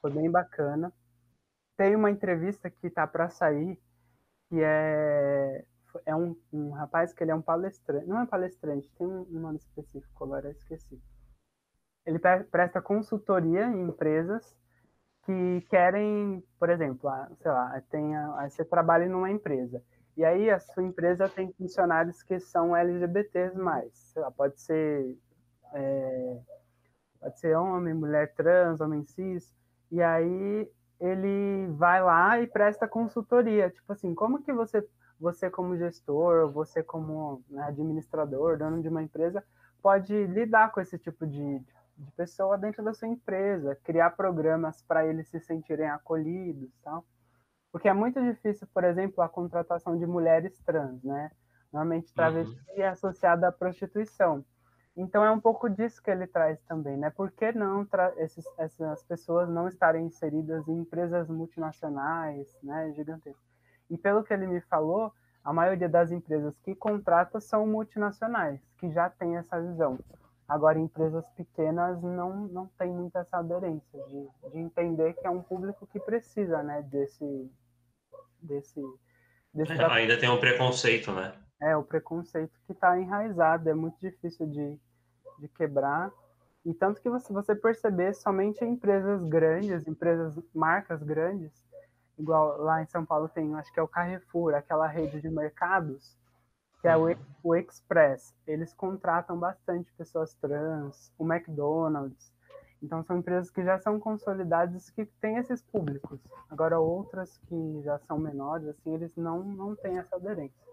Foi 0.00 0.10
bem 0.10 0.30
bacana. 0.30 0.90
Tem 1.76 1.94
uma 1.94 2.10
entrevista 2.10 2.70
que 2.70 2.90
tá 2.90 3.06
para 3.06 3.28
sair, 3.28 3.78
que 4.48 4.60
é 4.62 5.64
é 6.04 6.14
um, 6.14 6.36
um 6.52 6.70
rapaz 6.70 7.12
que 7.12 7.22
ele 7.22 7.30
é 7.30 7.34
um 7.34 7.40
palestrante, 7.40 8.06
não 8.06 8.20
é 8.20 8.26
palestrante, 8.26 8.88
tem 8.98 9.06
um 9.06 9.24
nome 9.40 9.56
específico, 9.56 10.24
agora 10.24 10.50
esqueci. 10.50 11.00
Ele 12.04 12.18
presta 12.18 12.82
consultoria 12.82 13.66
em 13.66 13.82
empresas 13.82 14.54
que 15.24 15.60
querem, 15.68 16.42
por 16.58 16.70
exemplo, 16.70 17.10
sei 17.40 17.50
lá, 17.50 17.80
tem 17.90 18.14
a, 18.14 18.48
você 18.48 18.64
trabalha 18.64 19.08
numa 19.08 19.30
empresa 19.30 19.82
e 20.16 20.24
aí 20.24 20.50
a 20.50 20.60
sua 20.60 20.82
empresa 20.82 21.28
tem 21.28 21.52
funcionários 21.52 22.22
que 22.22 22.38
são 22.38 22.76
LGBTs 22.76 23.56
mais, 23.58 24.14
pode 24.36 24.60
ser 24.60 25.16
é, 25.74 26.40
pode 27.20 27.40
ser 27.40 27.56
homem, 27.56 27.92
mulher 27.92 28.32
trans, 28.34 28.80
homem 28.80 29.04
cis, 29.04 29.52
e 29.90 30.00
aí 30.00 30.70
ele 31.00 31.66
vai 31.72 32.02
lá 32.02 32.40
e 32.40 32.46
presta 32.46 32.88
consultoria, 32.88 33.70
tipo 33.70 33.92
assim, 33.92 34.14
como 34.14 34.42
que 34.42 34.52
você 34.52 34.86
você 35.18 35.50
como 35.50 35.76
gestor, 35.76 36.50
você 36.50 36.82
como 36.82 37.42
né, 37.48 37.62
administrador, 37.62 38.58
dono 38.58 38.82
de 38.82 38.88
uma 38.88 39.02
empresa, 39.02 39.42
pode 39.82 40.26
lidar 40.26 40.70
com 40.72 40.80
esse 40.80 40.98
tipo 40.98 41.26
de, 41.26 41.58
de 41.96 42.12
pessoa 42.12 42.58
dentro 42.58 42.84
da 42.84 42.92
sua 42.92 43.08
empresa, 43.08 43.78
criar 43.82 44.10
programas 44.10 44.82
para 44.82 45.06
eles 45.06 45.28
se 45.28 45.40
sentirem 45.40 45.88
acolhidos, 45.88 46.70
tal. 46.82 47.04
Porque 47.72 47.88
é 47.88 47.94
muito 47.94 48.22
difícil, 48.22 48.66
por 48.72 48.84
exemplo, 48.84 49.22
a 49.22 49.28
contratação 49.28 49.98
de 49.98 50.06
mulheres 50.06 50.58
trans, 50.60 51.02
né? 51.02 51.30
Normalmente 51.72 52.14
travesti 52.14 52.54
uhum. 52.54 52.82
é 52.82 52.88
associada 52.88 53.48
à 53.48 53.52
prostituição. 53.52 54.44
Então 54.96 55.22
é 55.22 55.30
um 55.30 55.38
pouco 55.38 55.68
disso 55.68 56.02
que 56.02 56.10
ele 56.10 56.26
traz 56.26 56.58
também, 56.62 56.96
né? 56.96 57.10
Por 57.10 57.30
que 57.30 57.52
não 57.52 57.86
esses, 58.16 58.46
essas 58.56 59.02
pessoas 59.04 59.46
não 59.46 59.68
estarem 59.68 60.06
inseridas 60.06 60.66
em 60.66 60.78
empresas 60.78 61.28
multinacionais, 61.28 62.56
né, 62.62 62.92
gigantescas? 62.94 63.44
E 63.90 63.98
pelo 63.98 64.24
que 64.24 64.32
ele 64.32 64.46
me 64.46 64.60
falou, 64.62 65.12
a 65.44 65.52
maioria 65.52 65.88
das 65.88 66.10
empresas 66.10 66.58
que 66.60 66.74
contrata 66.74 67.40
são 67.40 67.66
multinacionais, 67.66 68.58
que 68.78 68.90
já 68.90 69.10
têm 69.10 69.36
essa 69.36 69.60
visão. 69.60 69.98
Agora, 70.48 70.78
empresas 70.78 71.28
pequenas 71.36 72.00
não, 72.02 72.48
não 72.48 72.66
tem 72.78 72.90
muita 72.90 73.18
essa 73.18 73.38
aderência 73.38 74.02
de, 74.06 74.50
de 74.50 74.58
entender 74.58 75.12
que 75.14 75.26
é 75.26 75.30
um 75.30 75.42
público 75.42 75.86
que 75.88 76.00
precisa, 76.00 76.62
né, 76.62 76.82
desse... 76.82 77.50
desse, 78.40 78.80
desse 79.52 79.72
é, 79.72 79.84
ainda 79.84 80.18
tem 80.18 80.30
um 80.30 80.40
preconceito, 80.40 81.12
né? 81.12 81.34
É, 81.60 81.76
o 81.76 81.82
preconceito 81.82 82.58
que 82.66 82.72
está 82.72 82.98
enraizado, 82.98 83.68
é 83.68 83.74
muito 83.74 83.98
difícil 84.00 84.46
de, 84.46 84.78
de 85.38 85.48
quebrar. 85.48 86.12
E 86.64 86.74
tanto 86.74 87.00
que 87.00 87.08
você, 87.08 87.32
você 87.32 87.54
perceber 87.54 88.14
somente 88.14 88.64
empresas 88.64 89.22
grandes, 89.24 89.86
empresas, 89.86 90.36
marcas 90.52 91.02
grandes, 91.02 91.52
igual 92.18 92.60
lá 92.60 92.82
em 92.82 92.86
São 92.86 93.04
Paulo 93.04 93.28
tem, 93.28 93.54
acho 93.54 93.72
que 93.72 93.78
é 93.78 93.82
o 93.82 93.88
Carrefour, 93.88 94.54
aquela 94.54 94.86
rede 94.86 95.20
de 95.20 95.28
mercados, 95.28 96.18
que 96.80 96.88
é 96.88 96.96
o, 96.96 97.06
o 97.42 97.54
Express. 97.54 98.34
Eles 98.46 98.72
contratam 98.72 99.38
bastante 99.38 99.92
pessoas 99.92 100.34
trans, 100.34 101.12
o 101.18 101.24
McDonald's. 101.24 102.34
Então 102.82 103.02
são 103.04 103.18
empresas 103.18 103.50
que 103.50 103.64
já 103.64 103.78
são 103.78 103.98
consolidadas 103.98 104.90
que 104.90 105.06
têm 105.20 105.36
esses 105.36 105.62
públicos. 105.62 106.20
Agora 106.50 106.78
outras 106.78 107.38
que 107.48 107.82
já 107.82 107.98
são 108.00 108.18
menores, 108.18 108.68
assim, 108.68 108.94
eles 108.94 109.14
não, 109.16 109.42
não 109.42 109.74
têm 109.76 109.98
essa 109.98 110.16
aderência. 110.16 110.66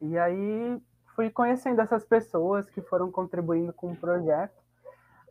E 0.00 0.16
aí 0.16 0.80
fui 1.18 1.30
conhecendo 1.30 1.80
essas 1.80 2.04
pessoas 2.04 2.70
que 2.70 2.80
foram 2.80 3.10
contribuindo 3.10 3.72
com 3.72 3.90
o 3.90 3.96
projeto. 3.96 4.54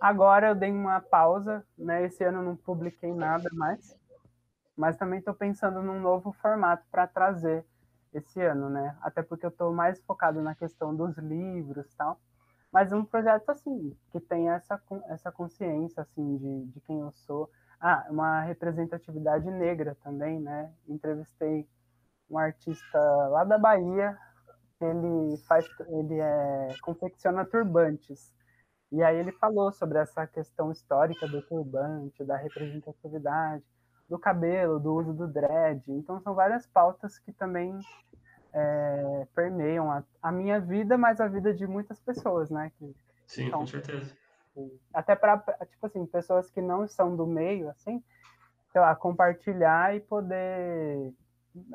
Agora 0.01 0.49
eu 0.49 0.55
dei 0.55 0.69
uma 0.69 0.99
pausa, 0.99 1.65
né? 1.77 2.03
Esse 2.03 2.25
ano 2.25 2.43
não 2.43 2.57
publiquei 2.57 3.13
nada 3.13 3.49
mais, 3.53 3.97
mas 4.75 4.97
também 4.97 5.19
estou 5.19 5.33
pensando 5.33 5.81
num 5.81 6.01
novo 6.01 6.33
formato 6.41 6.83
para 6.91 7.07
trazer 7.07 7.65
esse 8.13 8.41
ano, 8.41 8.69
né? 8.69 8.97
Até 9.01 9.23
porque 9.23 9.45
eu 9.45 9.49
estou 9.49 9.71
mais 9.71 9.97
focado 10.01 10.41
na 10.41 10.53
questão 10.53 10.93
dos 10.93 11.17
livros 11.17 11.87
tal. 11.95 12.19
Mas 12.69 12.91
um 12.91 13.05
projeto 13.05 13.49
assim, 13.49 13.95
que 14.11 14.19
tem 14.19 14.49
essa, 14.49 14.77
essa 15.07 15.31
consciência 15.31 16.01
assim 16.01 16.35
de, 16.35 16.65
de 16.65 16.81
quem 16.81 16.99
eu 16.99 17.13
sou. 17.13 17.49
Ah, 17.79 18.05
uma 18.09 18.41
representatividade 18.41 19.49
negra 19.49 19.95
também, 20.03 20.37
né? 20.41 20.69
Entrevistei 20.85 21.65
um 22.29 22.37
artista 22.37 22.99
lá 23.29 23.45
da 23.45 23.57
Bahia, 23.57 24.19
ele 24.81 25.37
faz, 25.47 25.65
ele 25.87 26.19
é, 26.19 26.75
confecciona 26.81 27.45
turbantes. 27.45 28.33
E 28.91 29.03
aí 29.03 29.17
ele 29.17 29.31
falou 29.33 29.71
sobre 29.71 29.97
essa 29.97 30.25
questão 30.25 30.71
histórica 30.71 31.27
do 31.27 31.41
turbante, 31.41 32.23
da 32.23 32.37
representatividade, 32.37 33.63
do 34.07 34.17
cabelo, 34.17 34.79
do 34.79 34.93
uso 34.93 35.13
do 35.13 35.27
dread. 35.27 35.81
Então 35.87 36.21
são 36.21 36.33
várias 36.33 36.65
pautas 36.67 37.19
que 37.19 37.33
também 37.33 37.77
é, 38.53 39.27
permeiam 39.35 39.91
a, 39.91 40.03
a, 40.21 40.31
minha 40.31 40.59
vida, 40.59 40.97
mas 40.97 41.19
a 41.19 41.27
vida 41.27 41.53
de 41.53 41.67
muitas 41.67 41.99
pessoas, 41.99 42.49
né? 42.49 42.71
Que, 42.77 42.95
Sim, 43.25 43.51
com 43.51 43.67
certeza. 43.67 44.15
Até 44.93 45.15
para, 45.15 45.37
tipo 45.69 45.85
assim, 45.85 46.05
pessoas 46.05 46.49
que 46.49 46.61
não 46.61 46.87
são 46.87 47.15
do 47.15 47.27
meio, 47.27 47.69
assim, 47.69 48.01
sei 48.71 48.81
lá, 48.81 48.95
compartilhar 48.95 49.95
e 49.95 49.99
poder 49.99 51.13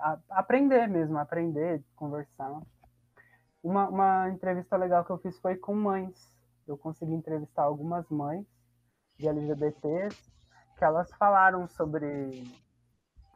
a, 0.00 0.18
aprender 0.30 0.88
mesmo, 0.88 1.18
aprender, 1.18 1.82
conversar. 1.94 2.60
Uma, 3.62 3.88
uma 3.88 4.28
entrevista 4.30 4.76
legal 4.76 5.04
que 5.04 5.10
eu 5.10 5.18
fiz 5.18 5.38
foi 5.38 5.56
com 5.56 5.74
mães. 5.74 6.36
Eu 6.66 6.76
consegui 6.76 7.12
entrevistar 7.12 7.62
algumas 7.62 8.08
mães 8.08 8.46
de 9.18 9.28
LGBTs 9.28 10.32
que 10.76 10.84
elas 10.84 11.12
falaram 11.12 11.68
sobre 11.68 12.42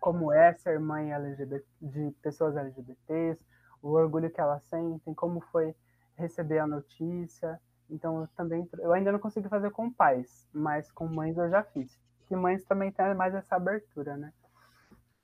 como 0.00 0.32
é 0.32 0.52
ser 0.54 0.80
mãe 0.80 1.12
LGBT, 1.12 1.64
de 1.80 2.10
pessoas 2.22 2.56
LGBTs, 2.56 3.44
o 3.82 3.90
orgulho 3.90 4.30
que 4.30 4.40
elas 4.40 4.62
sentem, 4.64 5.14
como 5.14 5.40
foi 5.40 5.74
receber 6.16 6.58
a 6.58 6.66
notícia. 6.66 7.60
Então, 7.88 8.22
eu 8.22 8.28
também, 8.36 8.68
eu 8.78 8.92
ainda 8.92 9.12
não 9.12 9.18
consegui 9.18 9.48
fazer 9.48 9.70
com 9.70 9.92
pais, 9.92 10.48
mas 10.52 10.90
com 10.90 11.06
mães 11.06 11.36
eu 11.36 11.48
já 11.48 11.62
fiz. 11.62 12.00
E 12.30 12.34
mães 12.34 12.64
também 12.64 12.90
têm 12.90 13.14
mais 13.14 13.34
essa 13.34 13.56
abertura, 13.56 14.16
né? 14.16 14.32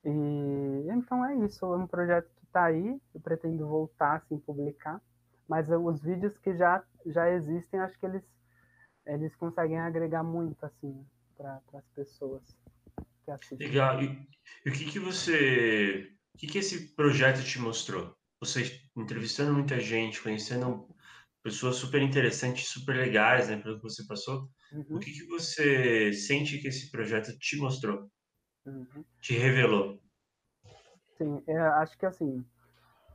E 0.05 0.87
então 0.91 1.25
é 1.25 1.35
isso, 1.37 1.65
é 1.65 1.77
um 1.77 1.87
projeto 1.87 2.29
que 2.37 2.42
está 2.53 2.65
aí, 2.65 3.01
eu 3.15 3.21
pretendo 3.21 3.67
voltar 3.67 4.17
assim 4.17 4.39
publicar, 4.39 5.01
mas 5.49 5.69
os 5.71 6.03
vídeos 6.03 6.37
que 6.39 6.55
já 6.55 6.85
já 7.07 7.31
existem, 7.31 7.81
acho 7.81 7.99
que 7.99 8.07
eles 8.07 8.23
eles 9.07 9.35
conseguem 9.35 9.81
agregar 9.81 10.23
muito 10.23 10.65
assim 10.65 11.05
para 11.37 11.61
as 11.75 11.89
pessoas 11.95 12.43
que 13.25 13.31
assistem. 13.31 13.67
Legal. 13.67 14.03
E, 14.03 14.29
e, 14.65 14.71
o 14.71 14.73
que 14.73 14.85
que 14.85 14.99
você, 14.99 16.13
o 16.35 16.39
que 16.39 16.47
que 16.47 16.59
esse 16.59 16.95
projeto 16.95 17.43
te 17.43 17.59
mostrou? 17.59 18.15
Você 18.41 18.81
entrevistando 18.97 19.53
muita 19.53 19.81
gente, 19.81 20.23
conhecendo 20.23 20.89
pessoas 21.43 21.77
super 21.77 22.01
interessantes, 22.01 22.69
super 22.69 22.95
legais, 22.95 23.49
né, 23.49 23.57
pelo 23.57 23.77
que 23.77 23.83
você 23.83 24.07
passou. 24.07 24.49
Uhum. 24.73 24.97
O 24.97 25.01
que 25.01 25.11
que 25.11 25.27
você 25.27 26.13
sente 26.13 26.59
que 26.59 26.69
esse 26.69 26.91
projeto 26.91 27.37
te 27.39 27.57
mostrou? 27.57 28.09
Uhum. 28.65 29.05
Te 29.21 29.35
revelou? 29.35 30.01
Sim, 31.23 31.41
é, 31.47 31.57
acho 31.57 31.97
que 31.97 32.05
assim, 32.05 32.45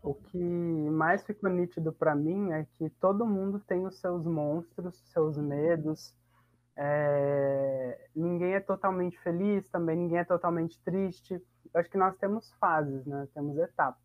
o 0.02 0.14
que 0.14 0.38
mais 0.38 1.26
ficou 1.26 1.50
nítido 1.50 1.92
para 1.92 2.16
mim 2.16 2.52
é 2.54 2.66
que 2.76 2.90
todo 2.90 3.26
mundo 3.26 3.60
tem 3.60 3.86
os 3.86 4.00
seus 4.00 4.26
monstros, 4.26 4.98
seus 5.12 5.38
medos. 5.38 6.16
É... 6.78 8.08
Ninguém 8.16 8.54
é 8.54 8.62
totalmente 8.62 9.20
feliz, 9.20 9.68
também 9.68 9.98
ninguém 9.98 10.20
é 10.20 10.24
totalmente 10.24 10.82
triste. 10.84 11.34
Eu 11.74 11.82
acho 11.82 11.90
que 11.90 11.98
nós 11.98 12.16
temos 12.16 12.50
fases, 12.54 13.06
né? 13.06 13.28
Temos 13.34 13.58
etapas. 13.58 14.02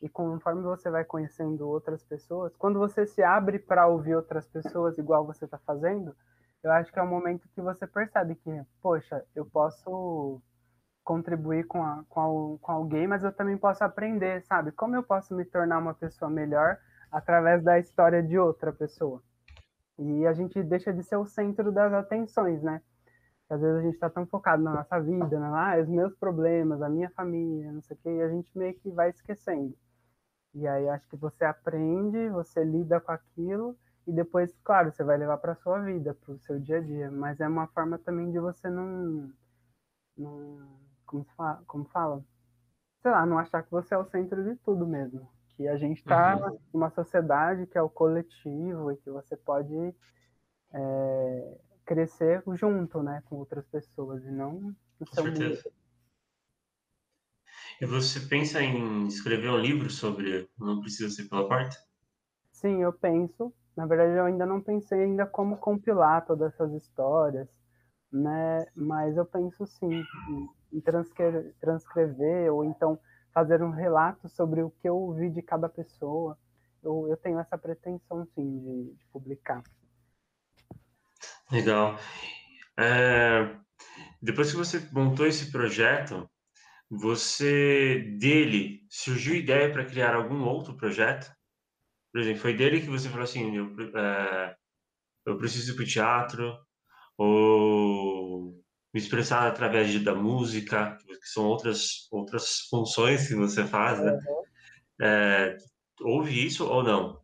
E 0.00 0.08
conforme 0.08 0.62
você 0.62 0.88
vai 0.88 1.04
conhecendo 1.04 1.66
outras 1.68 2.04
pessoas, 2.04 2.54
quando 2.56 2.78
você 2.78 3.04
se 3.04 3.22
abre 3.22 3.58
para 3.58 3.88
ouvir 3.88 4.14
outras 4.14 4.46
pessoas, 4.46 4.96
igual 4.96 5.26
você 5.26 5.46
está 5.46 5.58
fazendo, 5.58 6.14
eu 6.62 6.70
acho 6.70 6.92
que 6.92 6.98
é 7.00 7.02
o 7.02 7.06
momento 7.08 7.48
que 7.48 7.60
você 7.60 7.84
percebe 7.84 8.36
que, 8.36 8.62
poxa, 8.80 9.24
eu 9.34 9.44
posso 9.46 10.40
contribuir 11.04 11.66
com, 11.66 11.82
a, 11.84 12.02
com, 12.08 12.20
a, 12.20 12.58
com 12.58 12.72
alguém, 12.72 13.06
mas 13.06 13.22
eu 13.22 13.32
também 13.32 13.56
posso 13.56 13.84
aprender, 13.84 14.42
sabe? 14.42 14.72
Como 14.72 14.96
eu 14.96 15.02
posso 15.02 15.34
me 15.34 15.44
tornar 15.44 15.78
uma 15.78 15.94
pessoa 15.94 16.30
melhor 16.30 16.78
através 17.12 17.62
da 17.62 17.78
história 17.78 18.22
de 18.22 18.38
outra 18.38 18.72
pessoa? 18.72 19.22
E 19.98 20.26
a 20.26 20.32
gente 20.32 20.60
deixa 20.62 20.92
de 20.92 21.02
ser 21.04 21.16
o 21.16 21.26
centro 21.26 21.70
das 21.70 21.92
atenções, 21.92 22.62
né? 22.62 22.80
Às 23.48 23.60
vezes 23.60 23.76
a 23.76 23.82
gente 23.82 23.94
está 23.94 24.10
tão 24.10 24.26
focado 24.26 24.62
na 24.62 24.72
nossa 24.72 24.98
vida, 24.98 25.38
na, 25.38 25.74
ah, 25.74 25.80
os 25.80 25.88
meus 25.88 26.16
problemas, 26.16 26.80
a 26.82 26.88
minha 26.88 27.10
família, 27.10 27.70
não 27.70 27.82
sei 27.82 27.96
o 27.96 28.00
quê, 28.00 28.08
e 28.08 28.22
a 28.22 28.28
gente 28.28 28.56
meio 28.56 28.74
que 28.74 28.90
vai 28.90 29.10
esquecendo. 29.10 29.76
E 30.54 30.66
aí 30.66 30.88
acho 30.88 31.06
que 31.08 31.16
você 31.16 31.44
aprende, 31.44 32.30
você 32.30 32.64
lida 32.64 33.00
com 33.00 33.12
aquilo, 33.12 33.76
e 34.06 34.12
depois, 34.12 34.54
claro, 34.64 34.90
você 34.90 35.04
vai 35.04 35.18
levar 35.18 35.38
para 35.38 35.54
sua 35.56 35.80
vida, 35.80 36.14
para 36.14 36.32
o 36.32 36.38
seu 36.40 36.58
dia 36.58 36.78
a 36.78 36.80
dia. 36.80 37.10
Mas 37.10 37.40
é 37.40 37.46
uma 37.46 37.66
forma 37.68 37.98
também 37.98 38.30
de 38.30 38.38
você 38.38 38.68
não, 38.68 39.30
não 40.16 40.83
como, 41.06 41.24
fala, 41.36 41.62
como 41.66 41.84
fala? 41.86 42.24
Sei 43.02 43.10
lá, 43.10 43.24
não 43.26 43.38
achar 43.38 43.62
que 43.62 43.70
você 43.70 43.94
é 43.94 43.98
o 43.98 44.04
centro 44.06 44.42
de 44.44 44.56
tudo 44.56 44.86
mesmo. 44.86 45.28
Que 45.56 45.68
a 45.68 45.76
gente 45.76 45.98
está 45.98 46.36
uhum. 46.36 46.58
numa 46.72 46.90
sociedade 46.90 47.66
que 47.66 47.78
é 47.78 47.82
o 47.82 47.88
coletivo 47.88 48.90
e 48.90 48.96
que 48.96 49.10
você 49.10 49.36
pode 49.36 49.94
é, 50.72 51.58
crescer 51.84 52.42
junto, 52.54 53.02
né, 53.02 53.22
com 53.26 53.36
outras 53.36 53.66
pessoas 53.66 54.24
e 54.24 54.30
não 54.30 54.74
no 54.98 55.06
seu 55.12 55.24
mundo. 55.24 55.58
E 57.80 57.86
você 57.86 58.20
pensa 58.20 58.62
em 58.62 59.06
escrever 59.06 59.50
um 59.50 59.58
livro 59.58 59.90
sobre 59.90 60.48
Não 60.58 60.80
Precisa 60.80 61.10
Ser 61.10 61.28
Pela 61.28 61.48
Porta? 61.48 61.76
Sim, 62.52 62.82
eu 62.82 62.92
penso. 62.92 63.52
Na 63.76 63.84
verdade, 63.84 64.16
eu 64.16 64.24
ainda 64.24 64.46
não 64.46 64.60
pensei 64.60 65.02
ainda 65.02 65.26
como 65.26 65.56
compilar 65.56 66.24
todas 66.24 66.54
essas 66.54 66.72
histórias, 66.72 67.48
né? 68.12 68.66
Mas 68.74 69.16
eu 69.16 69.26
penso 69.26 69.66
sim 69.66 70.04
em 70.74 70.80
transcrever, 70.80 71.54
transcrever 71.60 72.52
ou 72.52 72.64
então 72.64 72.98
fazer 73.32 73.62
um 73.62 73.70
relato 73.70 74.28
sobre 74.28 74.62
o 74.62 74.70
que 74.70 74.88
eu 74.88 74.96
ouvi 74.96 75.30
de 75.30 75.40
cada 75.40 75.68
pessoa. 75.68 76.36
Eu, 76.82 77.06
eu 77.08 77.16
tenho 77.16 77.38
essa 77.38 77.56
pretensão, 77.56 78.26
sim, 78.34 78.58
de, 78.58 78.94
de 78.94 79.04
publicar. 79.12 79.62
Legal. 81.50 81.96
É, 82.78 83.56
depois 84.20 84.50
que 84.50 84.56
você 84.56 84.86
montou 84.92 85.26
esse 85.26 85.50
projeto, 85.50 86.28
você 86.90 88.16
dele 88.18 88.86
surgiu 88.90 89.34
ideia 89.34 89.72
para 89.72 89.84
criar 89.84 90.14
algum 90.14 90.44
outro 90.44 90.76
projeto? 90.76 91.32
Por 92.12 92.20
exemplo, 92.20 92.40
foi 92.40 92.54
dele 92.54 92.80
que 92.80 92.88
você 92.88 93.08
falou 93.08 93.24
assim, 93.24 93.56
eu, 93.56 93.66
é, 93.98 94.56
eu 95.26 95.38
preciso 95.38 95.72
ir 95.72 95.76
para 95.76 95.84
o 95.84 95.86
teatro, 95.86 96.58
ou 97.16 98.63
me 98.94 99.00
expressar 99.00 99.48
através 99.48 99.90
de, 99.90 99.98
da 99.98 100.14
música, 100.14 100.96
que 101.04 101.28
são 101.28 101.44
outras, 101.44 102.08
outras 102.12 102.60
funções 102.70 103.26
que 103.26 103.34
você 103.34 103.64
faz, 103.64 104.00
né? 104.00 104.12
Uhum. 104.12 104.44
É, 105.04 105.56
houve 106.00 106.46
isso 106.46 106.64
ou 106.66 106.84
não? 106.84 107.20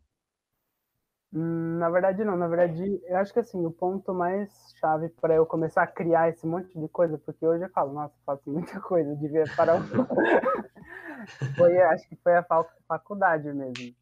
Hum, 1.33 1.79
na 1.79 1.89
verdade, 1.89 2.25
não. 2.25 2.37
Na 2.37 2.49
verdade, 2.49 3.01
eu 3.07 3.17
acho 3.19 3.33
que 3.33 3.39
assim, 3.39 3.65
o 3.65 3.71
ponto 3.71 4.13
mais 4.13 4.51
chave 4.81 5.09
para 5.21 5.35
eu 5.37 5.47
começar 5.47 5.85
a 5.85 5.87
criar 5.87 6.29
esse 6.29 6.45
monte 6.45 6.77
de 6.77 6.89
coisa, 6.89 7.17
porque 7.19 7.47
hoje 7.47 7.65
eu 7.65 7.71
falo, 7.71 7.93
nossa, 7.93 8.15
faço 8.27 8.51
muita 8.51 8.81
coisa, 8.81 9.11
eu 9.11 9.17
devia 9.17 9.45
parar 9.57 9.77
um 9.77 9.83
foi, 11.57 11.81
acho 11.83 12.09
que 12.09 12.17
foi 12.17 12.37
a 12.37 12.45
faculdade 12.89 13.53
mesmo. 13.53 13.95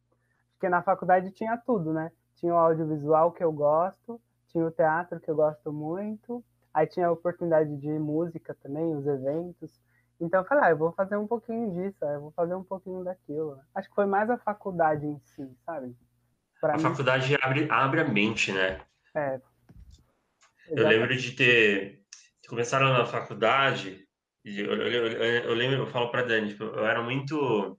Porque 0.55 0.71
na 0.71 0.83
faculdade 0.83 1.31
tinha 1.33 1.57
tudo, 1.59 1.93
né? 1.93 2.11
tinha 2.39 2.55
o 2.55 2.57
audiovisual 2.57 3.33
que 3.33 3.43
eu 3.43 3.53
gosto, 3.53 4.21
tinha 4.49 4.65
o 4.65 4.71
teatro 4.71 5.21
que 5.21 5.31
eu 5.31 5.37
gosto 5.37 5.73
muito, 5.73 6.43
aí 6.79 6.87
tinha 6.87 7.09
a 7.09 7.13
oportunidade 7.13 7.77
de 7.77 7.89
música 7.89 8.57
também, 8.63 8.95
os 8.95 9.07
eventos. 9.07 9.81
Então 10.21 10.41
eu 10.41 10.47
falei, 10.47 10.65
ah, 10.65 10.71
eu 10.71 10.79
vou 10.79 10.93
fazer 10.93 11.17
um 11.17 11.27
pouquinho 11.27 11.73
disso, 11.75 12.05
eu 12.05 12.21
vou 12.21 12.33
fazer 12.33 12.55
um 12.55 12.63
pouquinho 12.63 13.05
daquilo. 13.05 13.61
Acho 13.75 13.89
que 13.89 13.95
foi 13.95 14.07
mais 14.07 14.31
a 14.31 14.39
faculdade 14.39 15.07
em 15.07 15.19
si, 15.25 15.49
sabe? 15.65 15.95
Pra 16.61 16.75
a 16.75 16.77
mim... 16.77 16.83
faculdade 16.83 17.37
abre, 17.41 17.69
abre 17.71 18.01
a 18.01 18.09
mente, 18.09 18.53
né? 18.53 18.81
É. 19.15 19.41
Eu 20.71 20.87
lembro 20.87 21.17
de 21.17 21.33
ter. 21.33 22.03
Começaram 22.49 22.93
na 22.93 23.05
faculdade, 23.05 24.07
eu, 24.45 24.67
eu, 24.67 25.07
eu, 25.07 25.23
eu 25.45 25.55
lembro, 25.55 25.79
eu 25.79 25.87
falo 25.87 26.11
pra 26.11 26.23
Dani, 26.23 26.49
tipo, 26.49 26.65
eu 26.65 26.87
era 26.87 27.03
muito. 27.03 27.79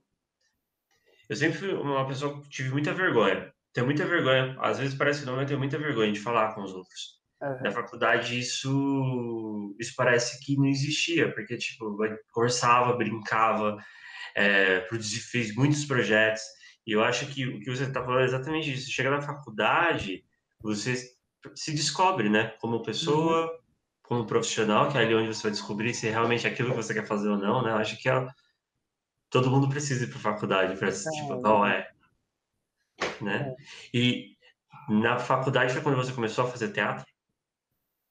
Eu 1.28 1.36
sempre 1.36 1.58
fui 1.58 1.74
uma 1.74 2.06
pessoa 2.06 2.40
que 2.40 2.48
tive 2.48 2.70
muita 2.70 2.92
vergonha. 2.92 3.52
Tenho 3.72 3.86
muita 3.86 4.04
vergonha, 4.04 4.56
às 4.60 4.78
vezes 4.78 4.94
parece 4.94 5.20
que 5.20 5.26
não, 5.26 5.36
mas 5.36 5.46
tenho 5.46 5.58
muita 5.58 5.78
vergonha 5.78 6.12
de 6.12 6.20
falar 6.20 6.54
com 6.54 6.62
os 6.62 6.72
outros. 6.72 7.19
Uhum. 7.42 7.62
Na 7.62 7.70
faculdade 7.70 8.38
isso 8.38 9.74
isso 9.78 9.94
parece 9.96 10.38
que 10.44 10.56
não 10.56 10.66
existia, 10.66 11.32
porque 11.32 11.56
tipo, 11.56 11.96
conversava, 12.32 12.96
brincava, 12.96 13.78
é, 14.34 14.86
fez 15.30 15.54
muitos 15.54 15.84
projetos. 15.84 16.42
E 16.86 16.92
eu 16.92 17.02
acho 17.02 17.26
que 17.26 17.46
o 17.46 17.60
que 17.60 17.70
você 17.70 17.84
está 17.84 18.02
falando 18.02 18.22
é 18.22 18.24
exatamente 18.24 18.72
isso. 18.72 18.90
Chega 18.90 19.10
na 19.10 19.22
faculdade, 19.22 20.24
você 20.60 20.94
se 21.54 21.72
descobre, 21.72 22.28
né? 22.28 22.54
Como 22.60 22.82
pessoa, 22.82 23.46
uhum. 23.46 23.58
como 24.02 24.26
profissional, 24.26 24.90
que 24.90 24.98
é 24.98 25.02
ali 25.02 25.14
onde 25.14 25.28
você 25.28 25.44
vai 25.44 25.52
descobrir 25.52 25.94
se 25.94 26.08
realmente 26.08 26.46
é 26.46 26.50
aquilo 26.50 26.70
que 26.70 26.76
você 26.76 26.92
quer 26.92 27.06
fazer 27.06 27.28
ou 27.28 27.38
não, 27.38 27.62
né? 27.62 27.70
Eu 27.70 27.76
acho 27.76 27.96
que 27.96 28.08
é, 28.08 28.26
todo 29.30 29.50
mundo 29.50 29.68
precisa 29.68 30.04
ir 30.04 30.08
para 30.08 30.18
faculdade 30.18 30.78
para 30.78 30.88
é, 30.88 30.92
tipo, 30.92 31.40
não 31.40 31.64
é, 31.64 31.90
né? 33.20 33.54
É. 33.94 33.96
E 33.96 34.36
na 34.88 35.18
faculdade 35.18 35.72
foi 35.72 35.82
quando 35.82 35.96
você 35.96 36.12
começou 36.12 36.44
a 36.44 36.50
fazer 36.50 36.72
teatro? 36.72 37.04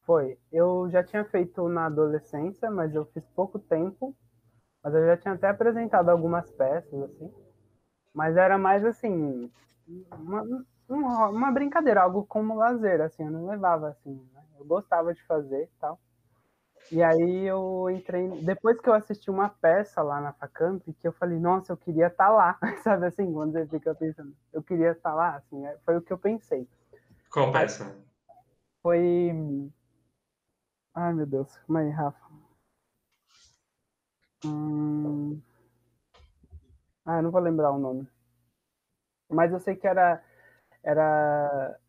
Foi. 0.09 0.39
Eu 0.51 0.89
já 0.89 1.03
tinha 1.03 1.23
feito 1.23 1.69
na 1.69 1.85
adolescência, 1.85 2.71
mas 2.71 2.95
eu 2.95 3.05
fiz 3.13 3.23
pouco 3.35 3.59
tempo. 3.59 4.17
Mas 4.83 4.95
eu 4.95 5.05
já 5.05 5.15
tinha 5.15 5.35
até 5.35 5.47
apresentado 5.47 6.09
algumas 6.09 6.49
peças, 6.49 6.99
assim. 7.03 7.31
Mas 8.11 8.35
era 8.35 8.57
mais 8.57 8.83
assim, 8.83 9.51
uma, 10.89 11.29
uma, 11.29 11.51
brincadeira, 11.51 12.01
algo 12.01 12.25
como 12.25 12.55
lazer, 12.55 13.01
assim, 13.01 13.23
eu 13.23 13.29
não 13.29 13.45
levava 13.45 13.89
assim, 13.89 14.15
né? 14.33 14.43
Eu 14.57 14.65
gostava 14.65 15.13
de 15.13 15.23
fazer 15.27 15.65
e 15.65 15.79
tal. 15.79 15.99
E 16.91 17.03
aí 17.03 17.45
eu 17.45 17.87
entrei, 17.91 18.29
depois 18.41 18.81
que 18.81 18.89
eu 18.89 18.93
assisti 18.95 19.29
uma 19.29 19.49
peça 19.49 20.01
lá 20.01 20.19
na 20.19 20.33
Facamp, 20.33 20.81
que 20.99 21.07
eu 21.07 21.13
falei, 21.13 21.37
nossa, 21.37 21.71
eu 21.71 21.77
queria 21.77 22.07
estar 22.07 22.25
tá 22.25 22.31
lá, 22.31 22.57
sabe 22.83 23.05
assim, 23.05 23.31
quando 23.31 23.51
você 23.51 23.67
fica 23.67 23.93
pensando, 23.93 24.35
eu 24.51 24.63
queria 24.63 24.89
estar 24.89 25.11
tá 25.11 25.15
lá, 25.15 25.35
assim, 25.35 25.67
é, 25.67 25.77
foi 25.85 25.97
o 25.97 26.01
que 26.01 26.11
eu 26.11 26.17
pensei. 26.17 26.67
Qual 27.29 27.51
peça? 27.51 27.95
Foi. 28.81 29.69
Ai 31.01 31.13
meu 31.13 31.25
Deus, 31.25 31.55
calma 31.59 31.79
aí, 31.79 31.89
Rafa. 31.91 32.19
Hum... 34.43 35.41
Ah, 37.05 37.21
não 37.21 37.31
vou 37.31 37.39
lembrar 37.39 37.71
o 37.71 37.79
nome. 37.79 38.05
Mas 39.29 39.53
eu 39.53 39.61
sei 39.61 39.77
que 39.77 39.87
era 39.87 40.21
era 40.83 41.79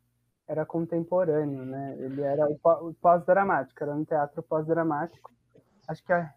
era 0.47 0.65
contemporâneo, 0.65 1.65
né? 1.65 1.97
Ele 1.99 2.23
era 2.23 2.47
o 2.49 2.95
pós-dramático, 2.95 3.83
era 3.83 3.97
um 3.97 4.05
teatro 4.05 4.45
pós-dramático. 4.45 5.33
Acho 5.89 6.05
que 6.05 6.13
é 6.13 6.33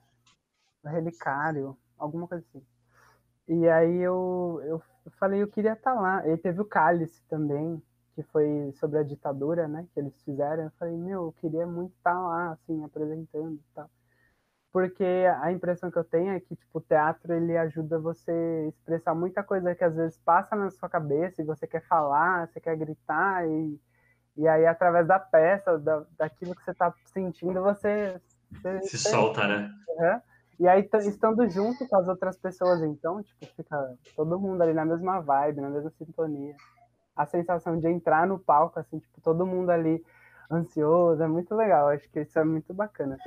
Relicário, 0.83 1.77
alguma 1.95 2.27
coisa 2.27 2.43
assim. 2.49 2.65
E 3.49 3.69
aí 3.69 3.97
eu, 3.97 4.59
eu 4.63 4.83
falei, 5.19 5.43
eu 5.43 5.47
queria 5.47 5.73
estar 5.73 5.93
tá 5.93 6.01
lá. 6.01 6.27
E 6.27 6.35
teve 6.37 6.59
o 6.59 6.65
Cálice 6.65 7.23
também, 7.29 7.79
que 8.15 8.24
foi 8.24 8.72
sobre 8.79 9.00
a 9.00 9.03
ditadura, 9.03 9.67
né? 9.67 9.88
Que 9.93 10.00
eles 10.00 10.13
fizeram. 10.24 10.63
Eu 10.63 10.72
falei, 10.79 10.96
meu, 10.96 11.25
eu 11.25 11.36
queria 11.39 11.65
muito 11.65 11.93
estar 11.96 12.13
tá 12.13 12.20
lá, 12.20 12.51
assim, 12.51 12.84
apresentando 12.84 13.55
e 13.55 13.74
tal 13.74 13.89
porque 14.74 15.05
a 15.39 15.51
impressão 15.51 15.91
que 15.91 16.00
eu 16.00 16.03
tenho 16.03 16.32
é 16.32 16.39
que 16.39 16.55
tipo 16.55 16.79
o 16.79 16.82
teatro 16.82 17.32
ele 17.32 17.55
ajuda 17.55 18.00
você 18.00 18.32
a 18.32 18.67
expressar 18.70 19.13
muita 19.13 19.43
coisa 19.43 19.76
que 19.76 19.84
às 19.84 19.95
vezes 19.95 20.17
passa 20.26 20.56
na 20.56 20.71
sua 20.71 20.89
cabeça 20.89 21.41
e 21.41 21.45
você 21.45 21.67
quer 21.67 21.86
falar, 21.88 22.47
você 22.47 22.60
quer 22.60 22.76
gritar 22.76 23.47
e, 23.47 23.80
e 24.36 24.47
aí 24.47 24.65
através 24.65 25.08
da 25.08 25.19
peça, 25.19 25.78
da, 25.78 26.04
daquilo 26.17 26.56
que 26.56 26.63
você 26.63 26.71
está 26.71 26.91
sentindo, 27.06 27.62
você, 27.62 28.19
você 28.52 28.82
se 28.82 28.97
solta, 28.97 29.47
né? 29.47 29.71
Uhum. 29.89 30.21
E 30.62 30.67
aí 30.67 30.89
estando 31.06 31.47
junto 31.47 31.88
com 31.88 31.95
as 31.95 32.08
outras 32.08 32.36
pessoas, 32.38 32.82
então 32.82 33.21
tipo 33.21 33.45
fica 33.56 33.95
todo 34.15 34.39
mundo 34.39 34.63
ali 34.63 34.73
na 34.73 34.86
mesma 34.86 35.19
vibe, 35.19 35.62
na 35.62 35.69
mesma 35.69 35.91
sintonia. 35.91 36.56
A 37.15 37.26
sensação 37.26 37.80
de 37.80 37.88
entrar 37.88 38.26
no 38.28 38.39
palco 38.39 38.80
assim, 38.80 38.99
tipo 38.99 39.21
todo 39.21 39.45
mundo 39.45 39.69
ali 39.69 40.04
ansioso, 40.52 41.21
é 41.21 41.28
muito 41.28 41.54
legal. 41.56 41.89
Acho 41.89 42.10
que 42.10 42.21
isso 42.21 42.38
é 42.39 42.43
muito 42.43 42.73
bacana. 42.73 43.17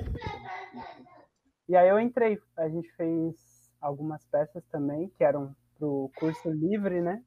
E 1.67 1.75
aí 1.75 1.89
eu 1.89 1.99
entrei, 1.99 2.39
a 2.57 2.69
gente 2.69 2.89
fez 2.93 3.35
algumas 3.81 4.25
peças 4.25 4.65
também, 4.67 5.09
que 5.09 5.23
eram 5.23 5.55
pro 5.77 6.09
curso 6.15 6.49
livre, 6.49 7.01
né? 7.01 7.23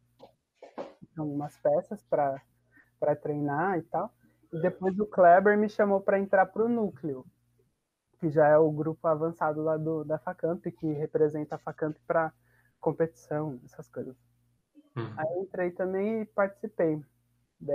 Algumas 1.16 1.56
peças 1.58 2.02
para 2.04 3.16
treinar 3.16 3.78
e 3.78 3.82
tal. 3.82 4.12
E 4.52 4.60
depois 4.60 4.98
o 4.98 5.06
Kleber 5.06 5.56
me 5.56 5.68
chamou 5.68 6.00
para 6.00 6.18
entrar 6.18 6.46
pro 6.46 6.68
núcleo, 6.68 7.24
que 8.18 8.30
já 8.30 8.48
é 8.48 8.58
o 8.58 8.70
grupo 8.70 9.06
avançado 9.06 9.62
lá 9.62 9.76
do, 9.76 10.04
da 10.04 10.18
Facamp, 10.18 10.64
que 10.64 10.92
representa 10.92 11.54
a 11.54 11.58
Facamp 11.58 11.96
para 12.06 12.32
competição, 12.80 13.60
essas 13.64 13.88
coisas. 13.88 14.16
Uhum. 14.96 15.14
Aí 15.16 15.26
eu 15.36 15.42
entrei 15.42 15.70
também 15.70 16.22
e 16.22 16.26
participei. 16.26 17.02
De, 17.60 17.72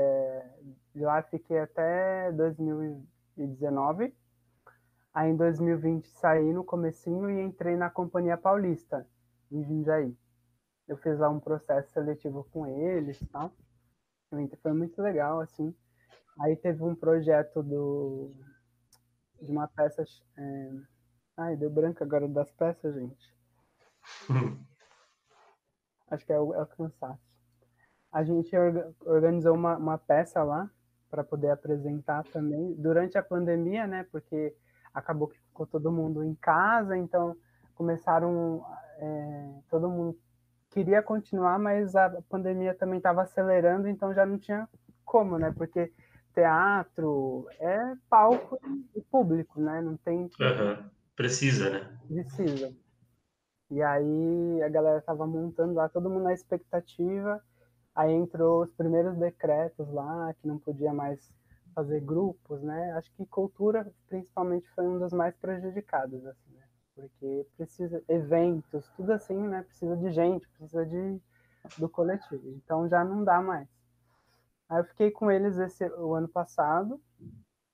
de 0.96 1.02
lá 1.02 1.22
fiquei 1.24 1.60
até 1.60 2.32
2019 2.32 4.14
Aí 5.16 5.30
em 5.30 5.38
2020 5.38 6.10
saí 6.10 6.52
no 6.52 6.62
comecinho 6.62 7.30
e 7.30 7.42
entrei 7.42 7.78
na 7.78 7.90
Companhia 7.90 8.36
Paulista, 8.36 9.08
em 9.50 9.64
Jundiaí. 9.64 10.14
Eu 10.86 10.98
fiz 10.98 11.18
lá 11.18 11.30
um 11.30 11.40
processo 11.40 11.90
seletivo 11.94 12.46
com 12.52 12.68
eles 12.68 13.22
e 13.22 13.26
tal. 13.28 13.50
Foi 14.62 14.74
muito 14.74 15.02
legal, 15.02 15.40
assim. 15.40 15.74
Aí 16.42 16.58
teve 16.58 16.84
um 16.84 16.94
projeto 16.94 17.64
do, 17.64 18.30
de 19.42 19.50
uma 19.50 19.70
peça. 19.70 20.04
É... 20.38 20.72
Ai, 21.38 21.56
deu 21.56 21.70
branco 21.70 22.04
agora 22.04 22.28
das 22.28 22.52
peças, 22.52 22.94
gente. 22.96 23.34
Acho 26.10 26.26
que 26.26 26.34
é 26.34 26.40
o, 26.40 26.54
é 26.54 26.62
o 26.62 26.68
cansaço. 26.68 27.20
A 28.12 28.24
gente 28.24 28.56
organizou 29.06 29.54
uma, 29.54 29.78
uma 29.78 29.98
peça 29.98 30.42
lá 30.44 30.70
para 31.10 31.24
poder 31.24 31.50
apresentar 31.50 32.24
também 32.26 32.74
durante 32.76 33.18
a 33.18 33.24
pandemia, 33.24 33.88
né? 33.88 34.06
Porque 34.12 34.56
acabou 34.94 35.28
que 35.28 35.40
ficou 35.40 35.66
todo 35.66 35.92
mundo 35.92 36.24
em 36.24 36.36
casa, 36.36 36.98
então 36.98 37.36
começaram, 37.74 38.66
é, 38.98 39.50
todo 39.70 39.90
mundo 39.90 40.18
queria 40.70 41.02
continuar, 41.02 41.60
mas 41.60 41.96
a 41.96 42.10
pandemia 42.30 42.74
também 42.74 42.98
estava 42.98 43.22
acelerando, 43.22 43.88
então 43.88 44.14
já 44.14 44.26
não 44.26 44.38
tinha 44.38 44.68
como, 45.04 45.38
né? 45.38 45.54
Porque 45.56 45.92
teatro 46.34 47.48
é 47.60 47.96
palco 48.10 48.60
e 48.96 49.02
público, 49.02 49.60
né? 49.60 49.82
Não 49.82 49.96
tem. 49.98 50.30
Uhum. 50.40 50.90
Precisa, 51.16 51.70
né? 51.70 51.98
Precisa. 52.08 52.74
E 53.72 53.82
aí 53.82 54.62
a 54.64 54.70
galera 54.70 55.00
estava 55.00 55.26
montando 55.26 55.74
lá, 55.74 55.90
todo 55.90 56.10
mundo 56.10 56.24
na 56.24 56.34
expectativa. 56.34 57.42
Aí 57.96 58.12
entrou 58.12 58.64
os 58.64 58.72
primeiros 58.72 59.18
decretos 59.18 59.88
lá, 59.92 60.34
que 60.36 60.48
não 60.48 60.60
podia 60.60 60.94
mais 60.94 61.32
fazer 61.74 62.02
grupos, 62.02 62.62
né? 62.62 62.94
Acho 62.94 63.12
que 63.14 63.26
cultura, 63.26 63.92
principalmente, 64.08 64.70
foi 64.76 64.88
um 64.88 65.00
dos 65.00 65.14
mais 65.14 65.36
prejudicados, 65.36 66.26
assim, 66.26 66.52
né? 66.54 66.64
Porque 66.96 67.48
precisa 67.58 68.04
eventos, 68.08 68.88
tudo 68.96 69.12
assim, 69.12 69.38
né? 69.38 69.64
Precisa 69.64 69.98
de 69.98 70.12
gente, 70.12 70.48
precisa 70.50 70.86
de 70.86 71.20
do 71.78 71.90
coletivo. 71.90 72.48
Então 72.50 72.88
já 72.88 73.04
não 73.04 73.24
dá 73.24 73.42
mais. 73.42 73.68
Aí 74.70 74.80
eu 74.80 74.86
fiquei 74.86 75.12
com 75.12 75.30
eles 75.32 75.58
esse 75.58 75.86
o 75.86 76.14
ano 76.14 76.28
passado. 76.28 77.02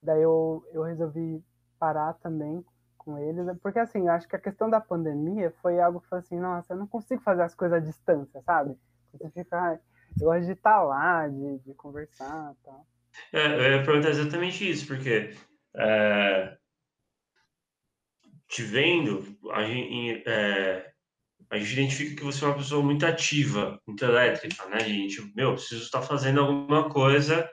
Daí 0.04 0.22
eu, 0.22 0.66
eu 0.72 0.82
resolvi 0.84 1.44
parar 1.78 2.14
também 2.16 2.66
com 3.04 3.18
eles, 3.18 3.46
porque 3.62 3.80
assim, 3.80 4.02
eu 4.02 4.12
acho 4.12 4.28
que 4.28 4.36
a 4.36 4.40
questão 4.40 4.70
da 4.70 4.80
pandemia 4.80 5.52
foi 5.62 5.80
algo 5.80 6.02
que 6.02 6.08
foi 6.08 6.20
assim, 6.20 6.40
nossa, 6.40 6.74
eu 6.74 6.78
não 6.78 6.88
consigo 6.88 7.22
fazer 7.22 7.42
as 7.42 7.56
coisas 7.56 7.78
à 7.78 7.82
distância, 7.82 8.42
sabe? 8.44 8.78
Você 9.12 9.30
fica, 9.32 9.82
eu 10.20 10.28
gosto 10.28 10.46
de 10.46 10.52
estar 10.52 10.82
lá, 10.84 11.28
de, 11.28 11.60
de 11.60 11.74
conversar, 11.74 12.54
tal. 12.64 12.86
É, 13.34 13.46
eu 13.48 13.78
ia 13.78 13.84
perguntar 13.84 14.10
exatamente 14.10 14.70
isso, 14.70 14.86
porque 14.86 15.36
é, 15.76 16.58
te 18.48 18.62
vendo, 18.62 19.38
a 19.52 19.64
gente, 19.64 20.24
é, 20.28 20.92
a 21.50 21.58
gente 21.58 21.74
identifica 21.74 22.16
que 22.16 22.24
você 22.24 22.46
é 22.46 22.48
uma 22.48 22.58
pessoa 22.58 22.84
muito 22.84 23.06
ativa, 23.06 23.82
muito 23.88 24.06
elétrica, 24.06 24.66
né, 24.68 24.80
gente? 24.82 25.34
Meu, 25.36 25.54
preciso 25.54 25.82
estar 25.84 26.04
fazendo 26.04 26.40
alguma 26.40 26.88
coisa, 26.88 27.50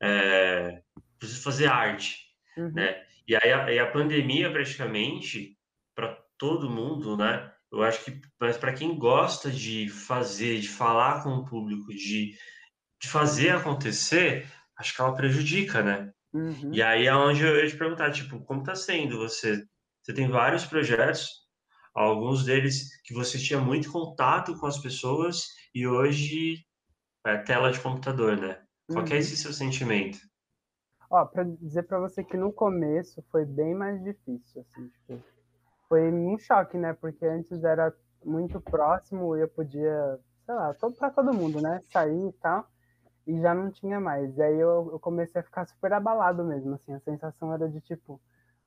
é, 0.00 0.80
preciso 1.18 1.42
fazer 1.42 1.66
arte, 1.66 2.18
uhum. 2.56 2.72
né? 2.72 3.04
E 3.26 3.34
aí 3.36 3.52
a, 3.52 3.72
e 3.72 3.78
a 3.78 3.90
pandemia, 3.90 4.50
praticamente, 4.50 5.56
para 5.94 6.18
todo 6.38 6.70
mundo, 6.70 7.16
né? 7.16 7.50
Eu 7.72 7.82
acho 7.82 8.04
que, 8.04 8.20
mas 8.40 8.56
para 8.56 8.72
quem 8.72 8.96
gosta 8.96 9.50
de 9.50 9.88
fazer, 9.88 10.60
de 10.60 10.68
falar 10.68 11.22
com 11.22 11.30
o 11.30 11.44
público, 11.44 11.92
de 11.92 12.36
de 13.04 13.10
fazer 13.10 13.50
acontecer, 13.50 14.50
acho 14.78 14.94
que 14.94 15.00
ela 15.00 15.14
prejudica, 15.14 15.82
né? 15.82 16.10
Uhum. 16.32 16.72
E 16.72 16.82
aí 16.82 17.06
é 17.06 17.14
onde 17.14 17.42
eu 17.42 17.56
ia 17.56 17.68
te 17.68 17.76
perguntar, 17.76 18.10
tipo, 18.10 18.40
como 18.44 18.60
está 18.60 18.74
sendo 18.74 19.18
você? 19.18 19.62
Você 20.02 20.14
tem 20.14 20.28
vários 20.28 20.64
projetos, 20.64 21.28
alguns 21.94 22.44
deles 22.44 23.00
que 23.04 23.12
você 23.12 23.38
tinha 23.38 23.60
muito 23.60 23.92
contato 23.92 24.58
com 24.58 24.66
as 24.66 24.78
pessoas 24.78 25.46
e 25.74 25.86
hoje 25.86 26.64
é 27.26 27.36
tela 27.38 27.70
de 27.70 27.80
computador, 27.80 28.38
né? 28.38 28.62
Qual 28.88 29.04
é 29.04 29.08
uhum. 29.08 29.14
é 29.16 29.18
esse 29.18 29.36
seu 29.36 29.52
sentimento? 29.52 30.18
Ó, 31.14 31.24
para 31.26 31.44
dizer 31.44 31.84
para 31.84 32.00
você 32.00 32.24
que 32.24 32.36
no 32.36 32.52
começo 32.52 33.22
foi 33.30 33.44
bem 33.44 33.74
mais 33.74 34.02
difícil, 34.02 34.62
assim, 34.62 34.88
tipo, 34.88 35.22
foi 35.88 36.10
um 36.10 36.36
choque, 36.38 36.76
né? 36.76 36.92
Porque 36.92 37.24
antes 37.24 37.62
era 37.62 37.94
muito 38.24 38.60
próximo 38.60 39.36
e 39.36 39.42
eu 39.42 39.48
podia, 39.48 40.18
sei 40.44 40.54
lá, 40.54 40.74
para 40.74 41.10
todo 41.10 41.32
mundo, 41.32 41.60
né? 41.60 41.80
Sair 41.92 42.28
e 42.28 42.32
tal 42.32 42.66
e 43.26 43.40
já 43.40 43.54
não 43.54 43.70
tinha 43.70 44.00
mais. 44.00 44.36
E 44.36 44.42
aí 44.42 44.58
eu, 44.58 44.90
eu, 44.92 44.98
comecei 44.98 45.40
a 45.40 45.44
ficar 45.44 45.66
super 45.66 45.92
abalado 45.92 46.44
mesmo, 46.44 46.74
assim, 46.74 46.92
a 46.92 47.00
sensação 47.00 47.52
era 47.52 47.68
de 47.68 47.80
tipo, 47.80 48.20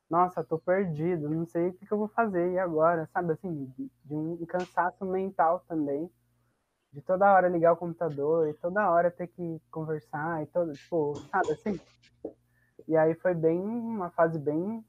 nossa, 0.10 0.44
tô 0.44 0.58
perdido, 0.58 1.30
não 1.30 1.46
sei 1.46 1.70
o 1.70 1.74
que, 1.74 1.86
que 1.86 1.92
eu 1.92 1.98
vou 1.98 2.08
fazer 2.08 2.54
e 2.54 2.60
agora, 2.60 3.08
sabe, 3.14 3.34
assim, 3.34 3.66
de, 3.78 3.92
de, 4.06 4.16
um 4.16 4.46
cansaço 4.46 5.06
mental 5.06 5.64
também, 5.68 6.10
de 6.92 7.02
toda 7.02 7.32
hora 7.34 7.50
ligar 7.50 7.74
o 7.74 7.78
computador 7.78 8.48
e 8.50 8.54
toda 8.54 8.90
hora 8.90 9.12
ter 9.12 9.28
que 9.28 9.62
conversar 9.70 10.44
e 10.44 10.48
todo, 10.48 10.74
tipo, 10.74 11.16
sabe, 11.32 11.52
assim. 11.52 11.80
E 12.88 12.96
aí 12.96 13.14
foi 13.16 13.34
bem, 13.34 13.60
uma 13.60 14.10
fase 14.10 14.40
bem 14.40 14.84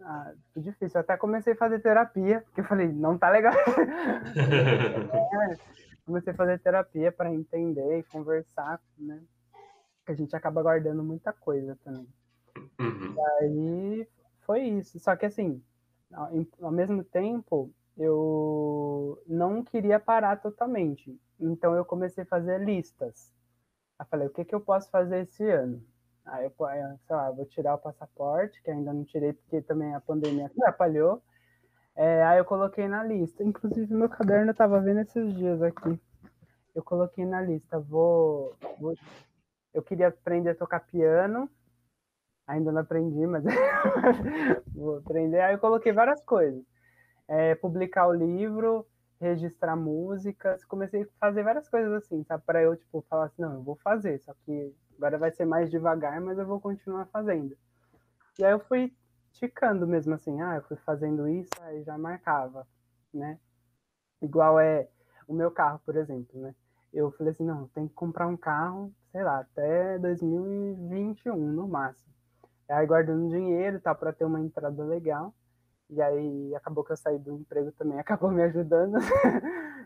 ah, 0.00 0.32
difícil. 0.56 0.98
Eu 0.98 1.00
até 1.00 1.16
comecei 1.16 1.54
a 1.54 1.56
fazer 1.56 1.80
terapia, 1.80 2.42
porque 2.42 2.60
eu 2.60 2.64
falei, 2.64 2.92
não 2.92 3.18
tá 3.18 3.30
legal. 3.30 3.54
é, 4.36 5.56
comecei 6.04 6.32
a 6.32 6.36
fazer 6.36 6.58
terapia 6.60 7.10
para 7.10 7.32
entender 7.32 7.98
e 7.98 8.02
conversar, 8.04 8.80
né? 8.98 9.22
Que 10.04 10.12
a 10.12 10.14
gente 10.14 10.36
acaba 10.36 10.62
guardando 10.62 11.02
muita 11.02 11.32
coisa 11.32 11.76
também. 11.82 12.06
Uhum. 12.78 13.14
E 13.14 13.20
aí 13.20 14.08
foi 14.42 14.62
isso. 14.62 14.98
Só 15.00 15.16
que 15.16 15.26
assim, 15.26 15.62
ao, 16.12 16.30
ao 16.62 16.70
mesmo 16.70 17.02
tempo, 17.02 17.72
eu 17.96 19.22
não 19.26 19.62
queria 19.64 19.98
parar 19.98 20.36
totalmente. 20.40 21.18
Então 21.40 21.74
eu 21.74 21.84
comecei 21.84 22.24
a 22.24 22.26
fazer 22.26 22.58
listas. 22.58 23.32
Eu 23.98 24.06
falei, 24.06 24.26
o 24.26 24.30
que, 24.30 24.44
que 24.44 24.54
eu 24.54 24.60
posso 24.60 24.90
fazer 24.90 25.20
esse 25.20 25.48
ano? 25.48 25.82
Aí 26.24 26.44
eu, 26.44 26.52
sei 27.06 27.16
lá, 27.16 27.30
vou 27.30 27.46
tirar 27.46 27.74
o 27.74 27.78
passaporte, 27.78 28.60
que 28.62 28.70
ainda 28.70 28.92
não 28.92 29.04
tirei 29.04 29.32
porque 29.32 29.62
também 29.62 29.94
a 29.94 30.00
pandemia 30.00 30.46
atrapalhou. 30.46 31.22
É, 31.94 32.22
aí 32.24 32.38
eu 32.38 32.44
coloquei 32.44 32.88
na 32.88 33.02
lista. 33.02 33.42
Inclusive, 33.42 33.94
meu 33.94 34.08
caderno 34.08 34.50
eu 34.50 34.54
tava 34.54 34.80
vendo 34.80 35.00
esses 35.00 35.34
dias 35.34 35.62
aqui. 35.62 35.98
Eu 36.74 36.82
coloquei 36.82 37.24
na 37.24 37.40
lista. 37.40 37.78
Vou, 37.78 38.54
vou 38.78 38.94
eu 39.72 39.82
queria 39.82 40.08
aprender 40.08 40.50
a 40.50 40.54
tocar 40.54 40.80
piano. 40.80 41.48
Ainda 42.46 42.70
não 42.72 42.80
aprendi, 42.80 43.26
mas 43.26 43.44
vou 44.74 44.98
aprender. 44.98 45.40
Aí 45.40 45.54
eu 45.54 45.58
coloquei 45.58 45.92
várias 45.92 46.22
coisas. 46.22 46.62
É, 47.28 47.54
publicar 47.54 48.06
o 48.06 48.12
livro, 48.12 48.86
registrar 49.20 49.76
músicas. 49.76 50.64
Comecei 50.64 51.02
a 51.02 51.06
fazer 51.18 51.42
várias 51.42 51.68
coisas 51.68 51.92
assim, 51.92 52.22
sabe? 52.24 52.42
Para 52.44 52.62
eu, 52.62 52.76
tipo, 52.76 53.04
falar 53.08 53.26
assim, 53.26 53.42
não, 53.42 53.54
eu 53.54 53.62
vou 53.62 53.76
fazer. 53.76 54.18
Só 54.20 54.34
que 54.44 54.74
agora 54.96 55.18
vai 55.18 55.30
ser 55.30 55.44
mais 55.44 55.70
devagar, 55.70 56.20
mas 56.20 56.38
eu 56.38 56.46
vou 56.46 56.60
continuar 56.60 57.06
fazendo. 57.06 57.56
E 58.38 58.44
aí 58.44 58.52
eu 58.52 58.60
fui 58.60 58.92
ticando 59.32 59.86
mesmo 59.86 60.14
assim, 60.14 60.40
ah, 60.40 60.56
eu 60.56 60.62
fui 60.62 60.76
fazendo 60.78 61.28
isso, 61.28 61.50
aí 61.60 61.82
já 61.82 61.96
marcava, 61.98 62.66
né? 63.12 63.38
Igual 64.20 64.58
é 64.58 64.88
o 65.28 65.34
meu 65.34 65.50
carro, 65.50 65.80
por 65.84 65.96
exemplo, 65.96 66.40
né? 66.40 66.54
Eu 66.92 67.10
falei 67.12 67.32
assim, 67.32 67.44
não, 67.44 67.68
tem 67.68 67.86
que 67.86 67.94
comprar 67.94 68.26
um 68.26 68.36
carro, 68.36 68.92
sei 69.12 69.22
lá, 69.22 69.40
até 69.40 69.98
2021 69.98 71.36
no 71.36 71.68
máximo. 71.68 72.12
Aí 72.68 72.86
guardando 72.86 73.28
dinheiro, 73.28 73.80
tá, 73.80 73.94
para 73.94 74.12
ter 74.12 74.24
uma 74.24 74.40
entrada 74.40 74.82
legal. 74.84 75.34
E 75.90 76.02
aí 76.02 76.54
acabou 76.54 76.84
que 76.84 76.92
eu 76.92 76.96
saí 76.96 77.18
do 77.18 77.34
emprego 77.34 77.72
também, 77.72 77.98
acabou 78.00 78.30
me 78.30 78.42
ajudando, 78.42 78.98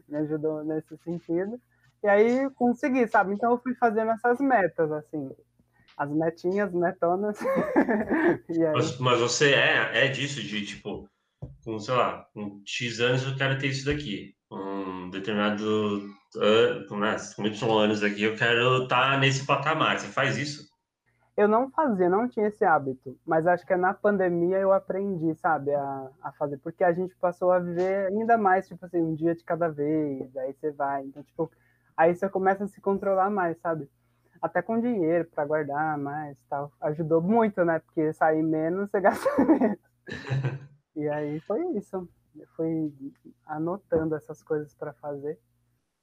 me 0.08 0.18
ajudou 0.18 0.64
nesse 0.64 0.96
sentido. 0.98 1.60
E 2.02 2.08
aí 2.08 2.48
consegui, 2.50 3.06
sabe? 3.06 3.34
Então 3.34 3.50
eu 3.50 3.58
fui 3.58 3.74
fazendo 3.74 4.10
essas 4.10 4.40
metas, 4.40 4.90
assim 4.90 5.30
as 6.00 6.10
netinhas, 6.10 6.72
netonas. 6.72 7.38
mas, 8.72 8.98
mas, 8.98 9.20
você 9.20 9.52
é, 9.52 10.06
é 10.06 10.08
disso, 10.08 10.42
de 10.42 10.64
tipo, 10.64 11.06
com, 11.62 11.78
sei 11.78 11.94
lá, 11.94 12.26
com 12.32 12.62
X 12.64 13.00
anos 13.00 13.26
eu 13.26 13.36
quero 13.36 13.58
ter 13.58 13.66
isso 13.66 13.84
daqui. 13.84 14.34
Um 14.50 15.10
determinado 15.10 16.00
né, 16.34 17.16
com 17.36 17.46
Y 17.46 17.84
anos 17.84 18.02
aqui 18.02 18.22
eu 18.22 18.34
quero 18.34 18.84
estar 18.84 19.12
tá 19.12 19.18
nesse 19.18 19.44
patamar. 19.44 19.98
Você 19.98 20.06
faz 20.06 20.38
isso? 20.38 20.69
Eu 21.40 21.48
não 21.48 21.70
fazia, 21.70 22.09
não 22.09 22.29
tinha 22.29 22.48
esse 22.48 22.64
hábito, 22.64 23.18
mas 23.24 23.46
acho 23.46 23.66
que 23.66 23.72
é 23.72 23.76
na 23.76 23.94
pandemia 23.94 24.59
eu 24.59 24.72
aprendi, 24.72 25.35
sabe, 25.37 25.74
a, 25.74 26.11
a 26.22 26.33
fazer, 26.33 26.59
porque 26.59 26.85
a 26.85 26.92
gente 26.92 27.16
passou 27.16 27.50
a 27.50 27.59
viver 27.59 28.09
ainda 28.09 28.37
mais, 28.37 28.68
tipo 28.68 28.85
assim, 28.85 29.00
um 29.00 29.14
dia 29.14 29.35
de 29.35 29.42
cada 29.42 29.68
vez, 29.68 30.37
aí 30.37 30.53
você 30.53 30.70
vai, 30.70 31.05
então, 31.05 31.22
tipo, 31.22 31.50
aí 31.96 32.14
você 32.14 32.29
começa 32.29 32.64
a 32.64 32.68
se 32.68 32.81
controlar 32.81 33.31
mais, 33.31 33.59
sabe? 33.61 33.88
até 34.40 34.62
com 34.62 34.81
dinheiro 34.81 35.26
para 35.26 35.44
guardar 35.44 35.98
mais 35.98 36.38
tal. 36.48 36.72
Ajudou 36.81 37.20
muito, 37.20 37.64
né? 37.64 37.79
Porque 37.81 38.12
sair 38.12 38.42
menos, 38.42 38.90
você 38.90 39.00
gasta 39.00 39.29
menos. 39.44 39.79
e 40.96 41.09
aí 41.09 41.40
foi 41.40 41.62
isso. 41.76 42.09
Eu 42.35 42.46
fui 42.57 42.92
anotando 43.46 44.14
essas 44.14 44.42
coisas 44.42 44.74
para 44.74 44.92
fazer. 44.94 45.38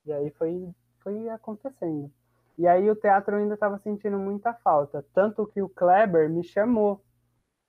E 0.05 0.13
aí 0.13 0.29
foi, 0.31 0.69
foi 0.99 1.29
acontecendo. 1.29 2.11
E 2.57 2.67
aí 2.67 2.89
o 2.89 2.95
teatro 2.95 3.35
ainda 3.35 3.53
estava 3.53 3.77
sentindo 3.79 4.17
muita 4.17 4.53
falta. 4.53 5.05
Tanto 5.13 5.45
que 5.47 5.61
o 5.61 5.69
Kleber 5.69 6.29
me 6.29 6.43
chamou. 6.43 7.03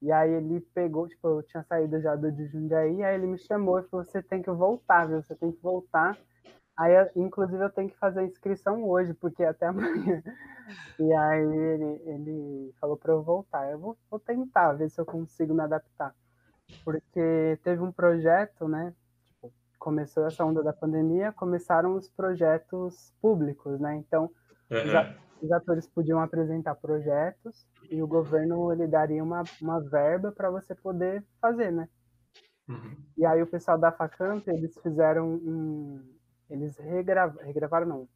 E 0.01 0.13
aí 0.13 0.31
ele 0.31 0.61
pegou, 0.73 1.09
tipo, 1.09 1.29
eu 1.29 1.43
tinha 1.43 1.63
saído 1.65 2.01
já 2.01 2.15
do 2.15 2.31
Jundiaí, 2.47 3.03
aí 3.03 3.17
ele 3.17 3.27
me 3.27 3.39
chamou 3.39 3.81
e 3.81 3.89
falou, 3.89 4.05
você 4.05 4.23
tem 4.23 4.41
que 4.41 4.51
voltar, 4.51 5.07
viu? 5.09 5.23
Você 5.23 5.35
tem 5.35 5.51
que 5.51 5.61
voltar 5.61 6.17
Aí, 6.79 6.93
inclusive, 7.17 7.61
eu 7.61 7.71
tenho 7.71 7.91
que 7.91 7.99
fazer 7.99 8.21
a 8.21 8.25
inscrição 8.25 8.85
hoje, 8.89 9.13
porque 9.13 9.43
é 9.43 9.49
até 9.49 9.67
amanhã. 9.67 10.23
E 10.97 11.13
aí 11.13 11.43
ele, 11.43 12.03
ele 12.07 12.75
falou 12.81 12.97
para 12.97 13.13
eu 13.13 13.23
voltar. 13.23 13.69
Eu 13.69 13.81
vou, 13.81 13.99
vou, 14.09 14.21
tentar 14.21 14.75
ver 14.75 14.89
se 14.89 15.01
eu 15.01 15.05
consigo 15.05 15.53
me 15.53 15.63
adaptar. 15.63 16.15
Porque 16.85 17.59
teve 17.65 17.83
um 17.83 17.91
projeto, 17.91 18.69
né? 18.69 18.95
Tipo, 19.25 19.53
começou 19.77 20.25
essa 20.27 20.45
onda 20.45 20.63
da 20.63 20.73
pandemia, 20.73 21.33
começaram 21.33 21.97
os 21.97 22.09
projetos 22.09 23.13
públicos, 23.21 23.81
né? 23.81 23.97
Então, 23.97 24.31
uhum. 24.71 25.15
os, 25.43 25.53
atores 25.53 25.87
podiam 25.89 26.21
apresentar 26.21 26.75
projetos 26.75 27.67
e 27.91 28.03
o 28.03 28.07
governo 28.07 28.73
ele 28.73 28.87
daria 28.87 29.23
uma, 29.23 29.43
uma 29.61 29.81
verba 29.81 30.33
para 30.33 30.51
você 30.51 30.75
poder 30.75 31.25
fazer, 31.41 31.71
né? 31.71 31.89
Uhum. 32.69 32.97
E 33.17 33.25
aí 33.25 33.43
o 33.43 33.47
pessoal 33.47 33.79
da 33.79 33.91
Facamp, 33.91 34.47
eles 34.47 34.79
fizeram 34.83 35.29
um 35.29 36.19
eles 36.51 36.77
regravaram, 36.79 37.47
regravaram 37.47 37.87
não, 37.87 38.09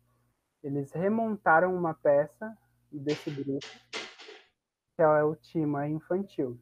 eles 0.62 0.92
remontaram 0.92 1.74
uma 1.74 1.92
peça 1.92 2.56
desse 2.90 3.30
grupo, 3.30 3.66
que 3.90 5.02
é 5.02 5.22
o 5.22 5.34
Tima 5.36 5.88
Infantil. 5.88 6.58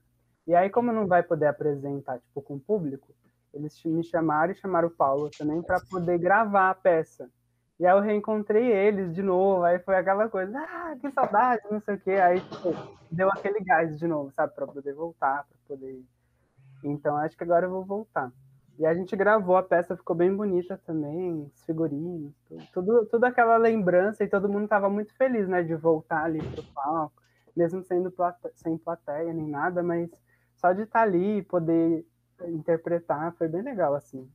E 0.46 0.54
aí, 0.54 0.70
como 0.70 0.90
não 0.90 1.06
vai 1.06 1.22
poder 1.22 1.46
apresentar 1.46 2.18
tipo, 2.18 2.42
com 2.42 2.56
o 2.56 2.60
público, 2.60 3.14
eles 3.52 3.80
me 3.84 4.02
chamaram 4.02 4.52
e 4.52 4.56
chamaram 4.56 4.88
o 4.88 4.90
Paulo 4.90 5.30
também 5.30 5.62
para 5.62 5.80
poder 5.80 6.18
gravar 6.18 6.70
a 6.70 6.74
peça. 6.74 7.30
E 7.80 7.86
aí 7.86 7.96
eu 7.96 8.00
reencontrei 8.00 8.70
eles 8.70 9.14
de 9.14 9.22
novo, 9.22 9.64
aí 9.64 9.78
foi 9.78 9.96
aquela 9.96 10.28
coisa, 10.28 10.58
ah, 10.58 10.94
que 11.00 11.10
saudade, 11.12 11.62
não 11.70 11.80
sei 11.80 11.94
o 11.94 12.00
quê. 12.00 12.10
Aí 12.10 12.38
tipo, 12.38 12.74
deu 13.10 13.30
aquele 13.30 13.58
gás 13.60 13.98
de 13.98 14.06
novo, 14.06 14.30
sabe, 14.32 14.54
para 14.54 14.66
poder 14.66 14.92
voltar, 14.92 15.46
para 15.46 15.56
poder. 15.66 16.04
Então 16.84 17.16
acho 17.16 17.34
que 17.34 17.42
agora 17.42 17.64
eu 17.64 17.70
vou 17.70 17.82
voltar. 17.82 18.30
E 18.78 18.84
a 18.84 18.92
gente 18.92 19.16
gravou, 19.16 19.56
a 19.56 19.62
peça 19.62 19.96
ficou 19.96 20.14
bem 20.14 20.34
bonita 20.36 20.78
também, 20.86 21.50
os 21.54 21.64
figurinos, 21.64 22.34
tudo, 22.70 23.06
tudo, 23.06 23.24
aquela 23.24 23.56
lembrança, 23.56 24.24
e 24.24 24.28
todo 24.28 24.48
mundo 24.48 24.64
estava 24.64 24.90
muito 24.90 25.14
feliz, 25.14 25.48
né, 25.48 25.62
de 25.62 25.74
voltar 25.74 26.24
ali 26.24 26.38
pro 26.38 26.62
palco, 26.74 27.22
mesmo 27.56 27.82
sendo 27.82 28.10
plate 28.10 28.40
sem 28.56 28.76
plateia 28.76 29.32
nem 29.32 29.48
nada, 29.48 29.82
mas 29.82 30.10
só 30.54 30.74
de 30.74 30.82
estar 30.82 30.98
tá 30.98 31.04
ali 31.06 31.38
e 31.38 31.42
poder 31.42 32.04
interpretar 32.46 33.32
foi 33.38 33.48
bem 33.48 33.62
legal, 33.62 33.94
assim. 33.94 34.30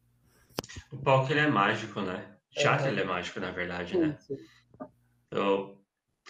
O 0.92 0.98
palco, 0.98 1.32
ele 1.32 1.42
é 1.42 1.48
mágico, 1.48 2.02
né? 2.02 2.35
O 2.56 2.60
teatro, 2.60 2.88
é. 2.88 2.90
ele 2.90 3.02
é 3.02 3.04
mágico, 3.04 3.40
na 3.40 3.52
verdade, 3.52 3.98
né? 3.98 4.18
Eu, 5.30 5.82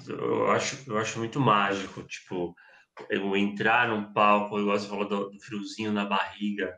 eu, 0.08 0.52
acho, 0.52 0.90
eu 0.90 0.98
acho 0.98 1.20
muito 1.20 1.40
mágico, 1.40 2.02
tipo, 2.04 2.56
eu 3.10 3.36
entrar 3.36 3.90
num 3.90 4.12
palco, 4.12 4.60
igual 4.60 4.80
você 4.80 4.88
falou 4.88 5.08
do, 5.08 5.30
do 5.30 5.40
friozinho 5.40 5.92
na 5.92 6.06
barriga, 6.06 6.78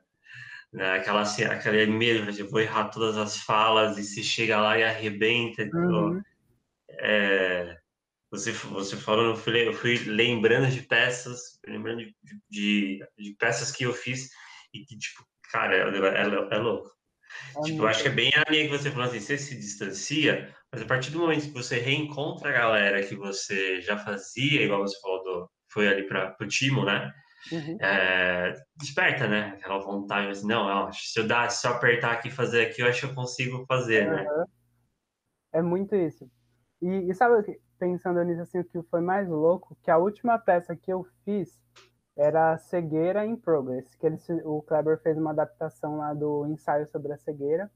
né? 0.73 0.97
Aquela, 0.97 1.21
aquela 1.21 1.85
mesmo, 1.87 2.29
eu 2.29 2.49
vou 2.49 2.59
errar 2.59 2.89
todas 2.89 3.17
as 3.17 3.37
falas 3.37 3.97
e 3.97 4.03
se 4.03 4.23
chega 4.23 4.59
lá 4.59 4.77
e 4.77 4.83
arrebenta. 4.83 5.63
Uhum. 5.73 6.21
é, 6.89 7.77
você, 8.29 8.51
você 8.51 8.97
falou, 8.97 9.27
eu 9.27 9.35
fui, 9.35 9.67
eu 9.67 9.73
fui 9.73 9.97
lembrando 9.99 10.69
de 10.69 10.81
peças, 10.81 11.59
lembrando 11.65 11.99
de, 11.99 12.15
de, 12.49 12.99
de, 13.17 13.35
peças 13.35 13.71
que 13.71 13.85
eu 13.85 13.93
fiz 13.93 14.29
e 14.73 14.83
que, 14.83 14.97
tipo, 14.97 15.25
cara, 15.51 15.75
é, 15.75 15.81
é, 15.81 16.55
é 16.55 16.57
louco. 16.57 16.96
É 17.57 17.61
tipo, 17.61 17.83
eu 17.83 17.87
acho 17.87 18.01
que 18.01 18.09
é 18.09 18.11
bem 18.11 18.31
a 18.35 18.49
linha 18.49 18.65
que 18.65 18.77
você 18.77 18.89
falou 18.91 19.05
assim, 19.05 19.19
você 19.19 19.37
se 19.37 19.55
distancia, 19.55 20.53
mas 20.71 20.81
a 20.81 20.85
partir 20.85 21.11
do 21.11 21.19
momento 21.19 21.47
que 21.47 21.53
você 21.53 21.79
reencontra 21.79 22.49
a 22.49 22.53
galera 22.53 23.03
que 23.03 23.15
você 23.15 23.81
já 23.81 23.97
fazia, 23.97 24.63
igual 24.63 24.81
você 24.81 24.99
falou, 24.99 25.23
do, 25.23 25.49
foi 25.71 25.87
ali 25.87 26.07
para 26.07 26.35
o 26.41 26.47
Timo, 26.47 26.85
né? 26.85 27.11
Uhum. 27.51 27.77
É, 27.79 28.53
desperta, 28.75 29.27
né? 29.27 29.53
Aquela 29.57 29.79
vontade, 29.79 30.29
assim, 30.29 30.47
não, 30.47 30.65
ó, 30.65 30.91
se 30.91 31.19
eu 31.19 31.27
dar, 31.27 31.49
se 31.49 31.65
eu 31.67 31.71
apertar 31.71 32.13
aqui 32.13 32.27
e 32.27 32.31
fazer 32.31 32.65
aqui, 32.65 32.81
eu 32.81 32.87
acho 32.87 33.01
que 33.01 33.05
eu 33.05 33.15
consigo 33.15 33.65
fazer, 33.67 34.07
uhum. 34.07 34.15
né? 34.15 34.45
É 35.53 35.61
muito 35.61 35.95
isso. 35.95 36.29
E, 36.81 37.09
e 37.09 37.13
sabe, 37.13 37.59
pensando 37.79 38.21
nisso, 38.23 38.41
assim, 38.41 38.59
o 38.59 38.63
que 38.63 38.81
foi 38.89 39.01
mais 39.01 39.27
louco, 39.29 39.77
que 39.81 39.89
a 39.89 39.97
última 39.97 40.37
peça 40.37 40.75
que 40.75 40.91
eu 40.91 41.05
fiz 41.23 41.59
era 42.17 42.57
Cegueira 42.57 43.25
in 43.25 43.35
Progress, 43.35 43.95
que 43.95 44.07
ele, 44.07 44.17
o 44.43 44.61
Kleber 44.63 44.99
fez 45.01 45.17
uma 45.17 45.29
adaptação 45.29 45.97
lá 45.97 46.13
do 46.13 46.47
ensaio 46.47 46.87
sobre 46.87 47.13
a 47.13 47.17
cegueira, 47.17 47.69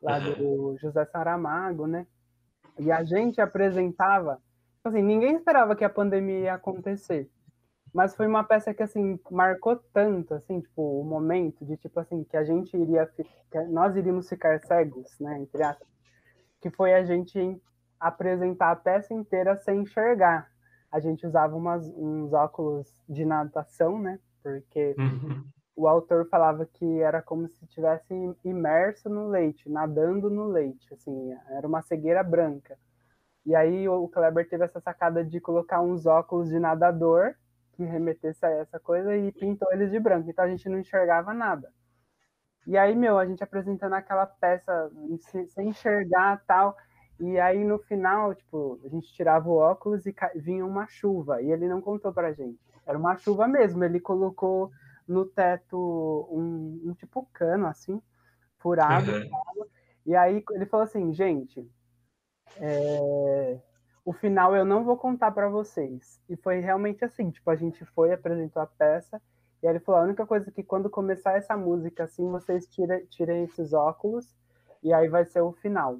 lá 0.00 0.18
do 0.18 0.76
José 0.78 1.04
Saramago, 1.04 1.86
né? 1.86 2.06
E 2.78 2.90
a 2.90 3.04
gente 3.04 3.40
apresentava, 3.40 4.40
assim, 4.82 5.02
ninguém 5.02 5.36
esperava 5.36 5.76
que 5.76 5.84
a 5.84 5.90
pandemia 5.90 6.38
ia 6.40 6.54
acontecer. 6.54 7.30
Mas 7.92 8.16
foi 8.16 8.26
uma 8.26 8.42
peça 8.42 8.74
que, 8.74 8.82
assim, 8.82 9.20
marcou 9.30 9.76
tanto, 9.92 10.34
assim, 10.34 10.60
tipo, 10.60 11.00
o 11.00 11.04
momento 11.04 11.64
de, 11.64 11.76
tipo, 11.76 12.00
assim, 12.00 12.24
que 12.24 12.36
a 12.36 12.42
gente 12.42 12.76
iria, 12.76 13.08
nós 13.68 13.94
iríamos 13.94 14.28
ficar 14.28 14.58
cegos, 14.60 15.16
né, 15.20 15.38
entre 15.38 15.62
aspas, 15.62 15.86
que 16.60 16.70
foi 16.70 16.92
a 16.94 17.04
gente 17.04 17.38
apresentar 18.00 18.72
a 18.72 18.76
peça 18.76 19.14
inteira 19.14 19.56
sem 19.58 19.82
enxergar. 19.82 20.50
A 20.94 21.00
gente 21.00 21.26
usava 21.26 21.56
umas, 21.56 21.88
uns 21.96 22.32
óculos 22.32 23.02
de 23.08 23.24
natação, 23.24 23.98
né, 23.98 24.20
porque 24.44 24.94
uhum. 24.96 25.44
o 25.74 25.88
autor 25.88 26.28
falava 26.28 26.64
que 26.64 27.00
era 27.00 27.20
como 27.20 27.48
se 27.48 27.64
estivesse 27.64 28.14
imerso 28.44 29.08
no 29.08 29.26
leite, 29.26 29.68
nadando 29.68 30.30
no 30.30 30.46
leite, 30.46 30.94
assim, 30.94 31.32
era 31.50 31.66
uma 31.66 31.82
cegueira 31.82 32.22
branca. 32.22 32.78
E 33.44 33.56
aí 33.56 33.88
o 33.88 34.06
Kleber 34.06 34.48
teve 34.48 34.64
essa 34.64 34.80
sacada 34.80 35.24
de 35.24 35.40
colocar 35.40 35.80
uns 35.80 36.06
óculos 36.06 36.48
de 36.48 36.60
nadador 36.60 37.34
que 37.72 37.82
remetesse 37.82 38.46
a 38.46 38.50
essa 38.50 38.78
coisa 38.78 39.16
e 39.16 39.32
pintou 39.32 39.66
eles 39.72 39.90
de 39.90 39.98
branco. 39.98 40.30
Então 40.30 40.44
a 40.44 40.48
gente 40.48 40.68
não 40.68 40.78
enxergava 40.78 41.34
nada. 41.34 41.72
E 42.68 42.78
aí, 42.78 42.94
meu, 42.94 43.18
a 43.18 43.26
gente 43.26 43.42
apresentando 43.42 43.94
aquela 43.94 44.26
peça 44.26 44.90
sem 45.48 45.68
enxergar 45.70 46.40
tal. 46.46 46.76
E 47.20 47.38
aí 47.38 47.64
no 47.64 47.78
final, 47.78 48.34
tipo, 48.34 48.80
a 48.84 48.88
gente 48.88 49.12
tirava 49.12 49.48
o 49.48 49.56
óculos 49.56 50.06
e 50.06 50.14
vinha 50.36 50.64
uma 50.66 50.86
chuva. 50.86 51.40
E 51.40 51.50
ele 51.50 51.68
não 51.68 51.80
contou 51.80 52.12
pra 52.12 52.32
gente. 52.32 52.58
Era 52.86 52.98
uma 52.98 53.16
chuva 53.16 53.46
mesmo. 53.46 53.84
Ele 53.84 54.00
colocou 54.00 54.70
no 55.06 55.24
teto 55.24 56.28
um, 56.30 56.90
um 56.90 56.94
tipo 56.94 57.28
cano, 57.32 57.66
assim, 57.66 58.00
furado. 58.58 59.10
Uhum. 59.10 59.66
E 60.06 60.14
aí 60.14 60.44
ele 60.52 60.66
falou 60.66 60.84
assim, 60.84 61.12
gente, 61.12 61.66
é, 62.58 63.58
o 64.04 64.12
final 64.12 64.54
eu 64.54 64.64
não 64.64 64.84
vou 64.84 64.96
contar 64.96 65.30
para 65.30 65.48
vocês. 65.48 66.20
E 66.28 66.36
foi 66.36 66.60
realmente 66.60 67.04
assim, 67.04 67.30
tipo, 67.30 67.48
a 67.50 67.56
gente 67.56 67.84
foi, 67.86 68.12
apresentou 68.12 68.60
a 68.60 68.66
peça, 68.66 69.20
e 69.62 69.66
ele 69.66 69.80
falou, 69.80 70.02
a 70.02 70.04
única 70.04 70.26
coisa 70.26 70.50
é 70.50 70.52
que 70.52 70.62
quando 70.62 70.90
começar 70.90 71.38
essa 71.38 71.56
música, 71.56 72.04
assim, 72.04 72.30
vocês 72.30 72.66
tirem, 72.66 73.06
tirem 73.06 73.44
esses 73.44 73.72
óculos, 73.72 74.34
e 74.82 74.92
aí 74.92 75.08
vai 75.08 75.24
ser 75.24 75.40
o 75.40 75.52
final. 75.52 75.98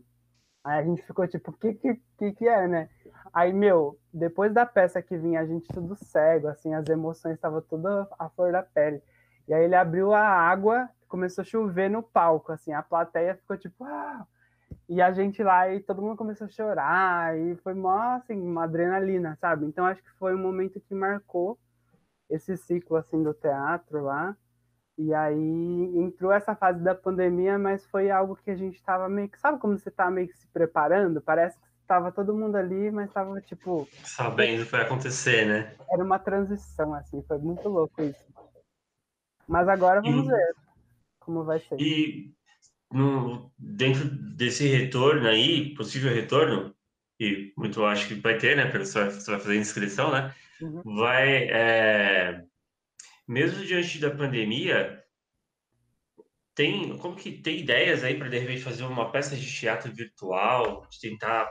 Aí 0.64 0.80
a 0.80 0.82
gente 0.82 1.02
ficou 1.02 1.28
tipo, 1.28 1.50
o 1.50 1.54
que, 1.54 1.74
que, 1.74 2.00
que 2.18 2.32
que 2.32 2.48
é, 2.48 2.66
né? 2.66 2.88
Aí, 3.32 3.52
meu, 3.52 3.98
depois 4.12 4.52
da 4.52 4.64
peça 4.64 5.02
que 5.02 5.16
vinha, 5.16 5.40
a 5.40 5.46
gente 5.46 5.68
tudo 5.68 5.94
cego, 5.96 6.48
assim, 6.48 6.72
as 6.72 6.88
emoções 6.88 7.34
estavam 7.34 7.60
tudo 7.60 7.86
à 8.18 8.30
flor 8.30 8.52
da 8.52 8.62
pele. 8.62 9.02
E 9.46 9.52
aí 9.52 9.64
ele 9.64 9.74
abriu 9.74 10.14
a 10.14 10.22
água, 10.26 10.88
começou 11.08 11.42
a 11.42 11.44
chover 11.44 11.90
no 11.90 12.02
palco, 12.02 12.50
assim, 12.50 12.72
a 12.72 12.82
plateia 12.82 13.34
ficou 13.36 13.58
tipo, 13.58 13.84
ah, 13.84 14.26
e 14.88 15.02
a 15.02 15.12
gente 15.12 15.42
lá 15.42 15.68
e 15.72 15.80
todo 15.80 16.02
mundo 16.02 16.16
começou 16.16 16.46
a 16.46 16.50
chorar 16.50 17.38
e 17.38 17.56
foi 17.56 17.74
mó, 17.74 18.16
assim, 18.16 18.40
uma 18.40 18.64
adrenalina, 18.64 19.36
sabe? 19.40 19.66
Então 19.66 19.84
acho 19.84 20.02
que 20.02 20.10
foi 20.12 20.34
um 20.34 20.38
momento 20.38 20.80
que 20.80 20.94
marcou 20.94 21.58
esse 22.30 22.56
ciclo 22.56 22.96
assim 22.96 23.22
do 23.22 23.34
teatro 23.34 24.02
lá. 24.02 24.36
E 24.96 25.12
aí 25.12 25.98
entrou 25.98 26.30
essa 26.32 26.54
fase 26.54 26.82
da 26.82 26.94
pandemia, 26.94 27.58
mas 27.58 27.84
foi 27.86 28.10
algo 28.10 28.36
que 28.36 28.50
a 28.50 28.56
gente 28.56 28.76
estava 28.76 29.08
meio 29.08 29.28
que, 29.28 29.38
sabe 29.40 29.58
como 29.58 29.76
você 29.76 29.90
tá 29.90 30.10
meio 30.10 30.28
que 30.28 30.38
se 30.38 30.46
preparando? 30.48 31.20
Parece 31.20 31.58
que 31.58 31.66
estava 31.80 32.12
todo 32.12 32.34
mundo 32.34 32.56
ali, 32.56 32.90
mas 32.92 33.08
estava 33.08 33.40
tipo 33.40 33.88
sabendo 34.04 34.62
o 34.62 34.64
que 34.64 34.72
vai 34.72 34.82
acontecer, 34.82 35.46
né? 35.46 35.74
Era 35.90 36.04
uma 36.04 36.18
transição 36.18 36.94
assim, 36.94 37.22
foi 37.26 37.38
muito 37.38 37.68
louco 37.68 38.02
isso. 38.02 38.32
Mas 39.48 39.68
agora 39.68 40.00
vamos 40.00 40.26
e... 40.26 40.28
ver 40.28 40.54
como 41.18 41.44
vai 41.44 41.58
ser. 41.58 41.80
E 41.80 42.32
no, 42.92 43.50
dentro 43.58 44.08
desse 44.08 44.68
retorno 44.68 45.26
aí, 45.26 45.74
possível 45.74 46.12
retorno, 46.12 46.74
e 47.18 47.52
muito 47.56 47.84
acho 47.84 48.08
que 48.08 48.14
vai 48.14 48.38
ter, 48.38 48.56
né? 48.56 48.66
Porque 48.66 48.86
você 48.86 49.00
vai, 49.00 49.10
você 49.10 49.30
vai 49.30 49.40
fazer 49.40 49.56
inscrição, 49.56 50.12
né? 50.12 50.32
Uhum. 50.60 50.82
Vai, 50.96 51.48
é, 51.48 52.44
mesmo 53.26 53.64
diante 53.64 54.00
da 54.00 54.10
pandemia, 54.10 55.02
tem 56.54 56.96
como 56.98 57.16
que 57.16 57.32
tem 57.32 57.60
ideias 57.60 58.04
aí 58.04 58.18
para 58.18 58.28
de 58.28 58.38
repente 58.38 58.62
fazer 58.62 58.84
uma 58.84 59.10
peça 59.10 59.34
de 59.34 59.50
teatro 59.52 59.92
virtual, 59.92 60.86
de 60.88 61.00
tentar 61.00 61.50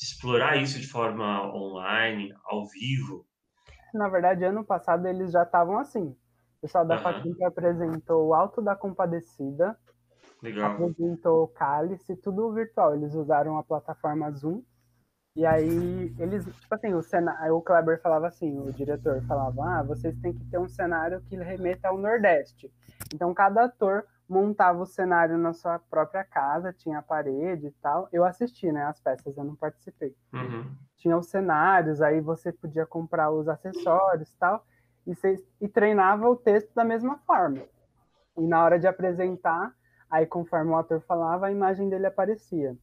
explorar 0.00 0.56
isso 0.56 0.78
de 0.78 0.86
forma 0.86 1.52
online, 1.54 2.32
ao 2.44 2.66
vivo? 2.68 3.26
Na 3.92 4.08
verdade, 4.08 4.44
ano 4.44 4.64
passado 4.64 5.06
eles 5.06 5.32
já 5.32 5.42
estavam 5.42 5.78
assim. 5.78 6.16
O 6.58 6.60
pessoal 6.60 6.86
da 6.86 6.96
uhum. 6.96 7.46
apresentou 7.46 8.28
o 8.28 8.34
Alto 8.34 8.60
da 8.62 8.74
Compadecida, 8.74 9.78
Legal. 10.42 10.72
apresentou 10.72 11.44
o 11.44 11.48
Cálice, 11.48 12.16
tudo 12.16 12.52
virtual. 12.52 12.94
Eles 12.94 13.14
usaram 13.14 13.58
a 13.58 13.62
plataforma 13.62 14.30
Zoom. 14.32 14.62
E 15.36 15.46
aí, 15.46 16.14
eles, 16.18 16.44
tipo 16.44 16.74
assim, 16.74 16.94
o, 16.94 17.02
cenário, 17.02 17.54
o 17.54 17.62
Kleber 17.62 18.00
falava 18.00 18.26
assim, 18.26 18.58
o 18.58 18.72
diretor 18.72 19.22
falava, 19.22 19.78
ah, 19.78 19.82
vocês 19.82 20.16
têm 20.18 20.32
que 20.32 20.44
ter 20.46 20.58
um 20.58 20.68
cenário 20.68 21.20
que 21.22 21.36
remeta 21.36 21.88
ao 21.88 21.96
Nordeste. 21.96 22.72
Então, 23.14 23.32
cada 23.32 23.64
ator 23.64 24.04
montava 24.28 24.82
o 24.82 24.86
cenário 24.86 25.38
na 25.38 25.52
sua 25.52 25.78
própria 25.78 26.24
casa, 26.24 26.72
tinha 26.72 26.98
a 26.98 27.02
parede 27.02 27.68
e 27.68 27.70
tal. 27.80 28.08
Eu 28.12 28.24
assisti, 28.24 28.70
né, 28.72 28.84
as 28.84 29.00
peças, 29.00 29.36
eu 29.36 29.44
não 29.44 29.54
participei. 29.54 30.14
Uhum. 30.32 30.70
Tinha 30.96 31.16
os 31.16 31.28
cenários, 31.28 32.02
aí 32.02 32.20
você 32.20 32.52
podia 32.52 32.84
comprar 32.84 33.30
os 33.30 33.48
acessórios 33.48 34.28
e 34.28 34.36
tal, 34.38 34.66
e, 35.06 35.14
você, 35.14 35.42
e 35.60 35.68
treinava 35.68 36.28
o 36.28 36.36
texto 36.36 36.74
da 36.74 36.84
mesma 36.84 37.16
forma. 37.18 37.62
E 38.36 38.46
na 38.46 38.62
hora 38.62 38.78
de 38.78 38.86
apresentar, 38.86 39.72
Aí, 40.10 40.26
conforme 40.26 40.70
o 40.70 40.76
ator 40.76 41.00
falava, 41.02 41.46
a 41.46 41.52
imagem 41.52 41.88
dele 41.88 42.06
aparecia. 42.06 42.76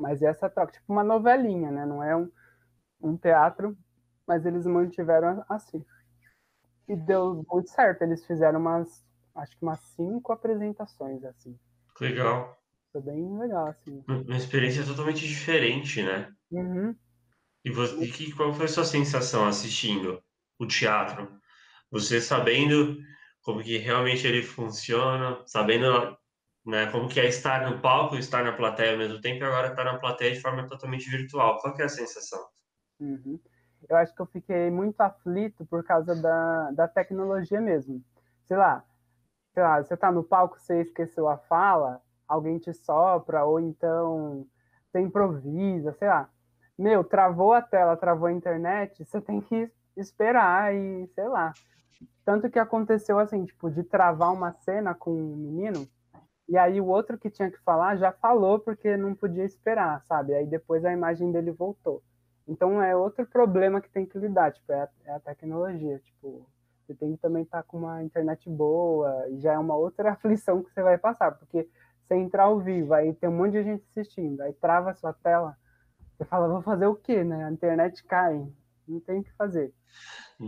Mas 0.00 0.22
essa 0.22 0.48
troca, 0.48 0.72
tipo 0.72 0.92
uma 0.92 1.04
novelinha, 1.04 1.70
né? 1.70 1.84
Não 1.84 2.02
é 2.02 2.16
um, 2.16 2.30
um 3.00 3.16
teatro, 3.16 3.76
mas 4.26 4.46
eles 4.46 4.66
mantiveram 4.66 5.44
assim. 5.48 5.84
E 6.88 6.96
deu 6.96 7.44
muito 7.48 7.70
certo. 7.70 8.02
Eles 8.02 8.24
fizeram 8.26 8.58
umas, 8.58 9.04
acho 9.34 9.56
que 9.56 9.62
umas 9.62 9.80
cinco 9.80 10.32
apresentações, 10.32 11.22
assim. 11.24 11.58
Legal. 12.00 12.58
Foi 12.92 13.02
bem 13.02 13.38
legal, 13.38 13.68
assim. 13.68 14.02
Uma 14.08 14.36
experiência 14.36 14.84
totalmente 14.84 15.26
diferente, 15.26 16.02
né? 16.02 16.32
Uhum. 16.50 16.96
E, 17.64 17.70
você, 17.70 18.04
e 18.04 18.10
que, 18.10 18.32
qual 18.32 18.52
foi 18.52 18.64
a 18.64 18.68
sua 18.68 18.84
sensação 18.84 19.46
assistindo 19.46 20.20
o 20.58 20.66
teatro? 20.66 21.28
Você 21.90 22.20
sabendo 22.20 22.96
como 23.42 23.62
que 23.62 23.76
realmente 23.78 24.26
ele 24.26 24.42
funciona, 24.42 25.42
sabendo 25.46 26.16
né? 26.70 26.90
Como 26.90 27.08
que 27.08 27.20
é 27.20 27.26
estar 27.26 27.68
no 27.68 27.80
palco 27.80 28.14
e 28.14 28.20
estar 28.20 28.44
na 28.44 28.52
plateia 28.52 28.92
ao 28.92 28.98
mesmo 28.98 29.20
tempo 29.20 29.42
e 29.42 29.46
agora 29.46 29.68
estar 29.68 29.84
na 29.84 29.98
plateia 29.98 30.32
de 30.32 30.40
forma 30.40 30.66
totalmente 30.66 31.10
virtual. 31.10 31.58
Qual 31.60 31.74
que 31.74 31.82
é 31.82 31.84
a 31.84 31.88
sensação? 31.88 32.38
Uhum. 33.00 33.38
Eu 33.88 33.96
acho 33.96 34.14
que 34.14 34.22
eu 34.22 34.26
fiquei 34.26 34.70
muito 34.70 35.00
aflito 35.00 35.66
por 35.66 35.82
causa 35.84 36.14
da, 36.14 36.70
da 36.70 36.88
tecnologia 36.88 37.60
mesmo. 37.60 38.02
Sei 38.46 38.56
lá, 38.56 38.84
sei 39.52 39.62
lá, 39.62 39.82
você 39.82 39.96
tá 39.96 40.12
no 40.12 40.22
palco, 40.22 40.58
você 40.58 40.82
esqueceu 40.82 41.28
a 41.28 41.36
fala, 41.36 42.00
alguém 42.28 42.58
te 42.58 42.72
sopra, 42.72 43.44
ou 43.44 43.58
então 43.58 44.46
você 44.86 45.00
improvisa, 45.00 45.92
sei 45.94 46.08
lá. 46.08 46.28
Meu, 46.78 47.04
travou 47.04 47.52
a 47.52 47.60
tela, 47.60 47.96
travou 47.96 48.28
a 48.28 48.32
internet, 48.32 49.04
você 49.04 49.20
tem 49.20 49.40
que 49.40 49.70
esperar 49.96 50.74
e 50.74 51.06
sei 51.14 51.28
lá. 51.28 51.52
Tanto 52.24 52.48
que 52.48 52.58
aconteceu 52.58 53.18
assim, 53.18 53.44
tipo, 53.44 53.70
de 53.70 53.82
travar 53.82 54.32
uma 54.32 54.52
cena 54.52 54.94
com 54.94 55.10
um 55.10 55.36
menino, 55.36 55.86
e 56.50 56.58
aí 56.58 56.80
o 56.80 56.86
outro 56.86 57.16
que 57.16 57.30
tinha 57.30 57.48
que 57.48 57.60
falar 57.60 57.96
já 57.96 58.10
falou 58.10 58.58
porque 58.58 58.96
não 58.96 59.14
podia 59.14 59.44
esperar, 59.44 60.02
sabe? 60.02 60.34
Aí 60.34 60.44
depois 60.44 60.84
a 60.84 60.92
imagem 60.92 61.30
dele 61.30 61.52
voltou. 61.52 62.02
Então 62.48 62.82
é 62.82 62.96
outro 62.96 63.24
problema 63.24 63.80
que 63.80 63.88
tem 63.88 64.04
que 64.04 64.18
lidar, 64.18 64.52
tipo, 64.52 64.72
é 64.72 64.80
a, 64.80 64.88
é 65.04 65.12
a 65.12 65.20
tecnologia, 65.20 66.00
tipo, 66.00 66.44
você 66.82 66.92
tem 66.92 67.14
que 67.14 67.22
também 67.22 67.44
estar 67.44 67.58
tá 67.58 67.62
com 67.62 67.78
uma 67.78 68.02
internet 68.02 68.50
boa, 68.50 69.28
e 69.28 69.38
já 69.38 69.52
é 69.52 69.58
uma 69.58 69.76
outra 69.76 70.10
aflição 70.12 70.60
que 70.60 70.72
você 70.72 70.82
vai 70.82 70.98
passar, 70.98 71.30
porque 71.30 71.68
você 72.02 72.16
entrar 72.16 72.44
ao 72.44 72.58
vivo, 72.58 72.94
aí 72.94 73.14
tem 73.14 73.28
um 73.28 73.36
monte 73.36 73.52
de 73.52 73.62
gente 73.62 73.84
assistindo, 73.88 74.40
aí 74.40 74.52
trava 74.54 74.90
a 74.90 74.94
sua 74.94 75.12
tela, 75.12 75.56
você 76.18 76.24
fala, 76.24 76.48
vou 76.48 76.62
fazer 76.62 76.86
o 76.86 76.96
quê, 76.96 77.22
né? 77.22 77.44
A 77.44 77.52
internet 77.52 78.02
cai, 78.02 78.44
não 78.88 78.98
tem 78.98 79.20
o 79.20 79.22
que 79.22 79.32
fazer. 79.34 79.72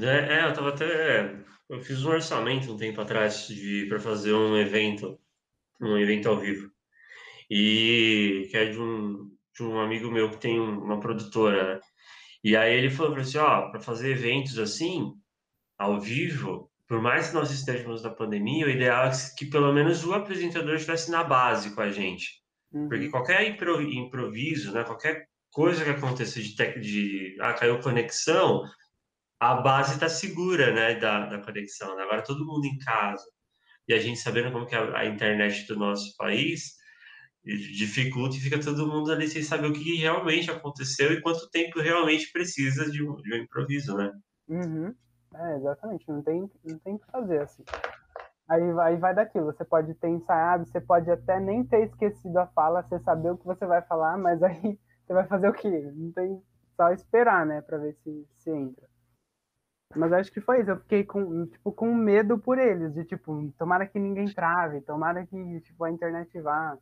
É, 0.01 0.41
é 0.41 0.49
eu 0.49 0.53
tava 0.53 0.71
até. 0.71 1.37
Eu 1.71 1.81
fiz 1.81 2.05
um 2.05 2.11
orçamento 2.11 2.73
um 2.73 2.77
tempo 2.77 3.01
atrás 3.01 3.49
para 3.89 4.01
fazer 4.01 4.33
um 4.33 4.57
evento 4.57 5.17
num 5.83 5.99
evento 5.99 6.29
ao 6.29 6.39
vivo. 6.39 6.71
E 7.51 8.49
que 8.51 8.57
é 8.57 8.67
de 8.67 8.79
um, 8.79 9.31
de 9.55 9.63
um 9.63 9.81
amigo 9.81 10.11
meu 10.11 10.31
que 10.31 10.39
tem 10.39 10.59
uma 10.59 11.01
produtora, 11.01 11.75
né? 11.75 11.81
E 12.45 12.57
aí 12.57 12.75
ele 12.75 12.91
falou 12.91 13.17
assim, 13.17 13.39
ó, 13.39 13.71
para 13.71 13.81
fazer 13.81 14.11
eventos 14.11 14.59
assim, 14.59 15.13
ao 15.79 16.01
vivo, 16.01 16.71
por 16.89 17.01
mais 17.01 17.29
que 17.29 17.35
nós 17.35 17.51
estejamos 17.51 18.03
na 18.03 18.11
pandemia, 18.11 18.67
o 18.67 18.71
ideal 18.71 19.07
é 19.07 19.13
que 19.37 19.47
pelo 19.47 19.73
menos 19.73 20.05
o 20.05 20.13
apresentador 20.13 20.75
estivesse 20.75 21.11
na 21.11 21.23
base 21.23 21.75
com 21.75 21.81
a 21.81 21.91
gente. 21.91 22.43
Uhum. 22.73 22.89
Porque 22.89 23.11
qualquer 23.11 23.47
improviso, 23.47 24.73
né, 24.73 24.83
qualquer 24.83 25.27
coisa 25.51 25.85
que 25.85 25.91
aconteça 25.91 26.41
de, 26.41 26.57
tec... 26.57 26.81
de 26.81 27.37
ah, 27.41 27.53
caiu 27.53 27.79
conexão, 27.81 28.65
a 29.39 29.55
base 29.55 29.95
está 29.95 30.09
segura, 30.09 30.73
né, 30.73 30.97
da, 30.97 31.27
da 31.27 31.39
conexão. 31.39 31.95
Né? 31.97 32.03
Agora 32.03 32.23
todo 32.23 32.47
mundo 32.47 32.65
em 32.67 32.79
casa 32.79 33.25
e 33.89 33.95
a 33.95 33.99
gente 33.99 34.19
sabendo 34.19 34.53
como 34.53 34.67
que 34.67 34.75
é 34.75 34.97
a, 34.97 35.07
internet 35.07 35.67
do 35.67 35.77
nosso 35.77 36.17
país 36.17 36.81
dificulta 37.45 38.37
e 38.37 38.41
fica 38.41 38.61
todo 38.61 38.87
mundo 38.87 39.11
ali 39.11 39.27
sem 39.27 39.43
saber 39.43 39.67
o 39.67 39.73
que 39.73 39.97
realmente 39.97 40.51
aconteceu 40.51 41.13
e 41.13 41.21
quanto 41.21 41.51
tempo 41.51 41.81
realmente 41.81 42.31
precisa 42.33 42.89
de 42.89 43.03
um, 43.03 43.17
de 43.17 43.35
um 43.35 43.43
improviso, 43.43 43.97
né? 43.97 44.13
Uhum. 44.49 44.95
É, 45.35 45.57
exatamente, 45.57 46.09
não 46.09 46.23
tem, 46.23 46.49
não 46.65 46.79
tem 46.79 46.95
o 46.95 46.99
que 46.99 47.11
fazer 47.11 47.43
assim. 47.43 47.65
Aí, 48.49 48.63
aí 48.81 48.97
vai 48.97 49.15
daquilo, 49.15 49.47
você 49.47 49.65
pode 49.65 49.95
ter 49.95 50.09
ensaiado, 50.09 50.67
você 50.67 50.81
pode 50.81 51.11
até 51.11 51.41
nem 51.41 51.65
ter 51.65 51.87
esquecido 51.87 52.37
a 52.39 52.47
fala, 52.47 52.83
você 52.83 52.99
saber 53.01 53.31
o 53.31 53.39
que 53.39 53.47
você 53.47 53.67
vai 53.67 53.83
falar, 53.83 54.17
mas 54.19 54.43
aí 54.43 54.79
você 55.07 55.13
vai 55.13 55.27
fazer 55.27 55.49
o 55.49 55.53
quê? 55.53 55.91
Não 55.95 56.13
tem 56.13 56.43
só 56.77 56.93
esperar, 56.93 57.47
né, 57.47 57.61
para 57.63 57.79
ver 57.79 57.95
se, 58.05 58.27
se 58.35 58.51
entra. 58.51 58.92
Mas 59.95 60.13
acho 60.13 60.33
que 60.33 60.41
foi 60.41 60.61
isso. 60.61 60.71
Eu 60.71 60.79
fiquei 60.79 61.05
com, 61.05 61.47
tipo, 61.47 61.73
com 61.73 61.95
medo 61.95 62.39
por 62.39 62.59
eles, 62.59 62.95
de 62.95 63.05
tipo, 63.05 63.53
tomara 63.59 63.87
que 63.87 63.99
ninguém 63.99 64.27
trave, 64.27 64.81
tomara 64.81 65.27
que 65.27 65.61
tipo, 65.61 65.85
a 65.85 65.91
internet 65.91 66.41
vá. 66.41 66.77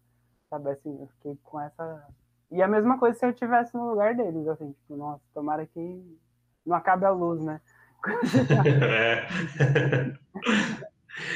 Sabe 0.49 0.71
assim, 0.71 0.99
eu 1.01 1.07
fiquei 1.09 1.39
com 1.43 1.61
essa. 1.61 2.07
E 2.51 2.61
a 2.63 2.69
mesma 2.69 2.99
coisa 2.99 3.19
se 3.19 3.25
eu 3.25 3.31
estivesse 3.31 3.75
no 3.75 3.91
lugar 3.91 4.15
deles, 4.15 4.47
assim, 4.49 4.73
tipo, 4.73 4.97
nossa, 4.97 5.23
tomara 5.33 5.67
que 5.67 6.19
não 6.67 6.77
acabe 6.77 7.05
a 7.05 7.11
luz, 7.11 7.43
né? 7.43 7.61
é. 8.89 9.27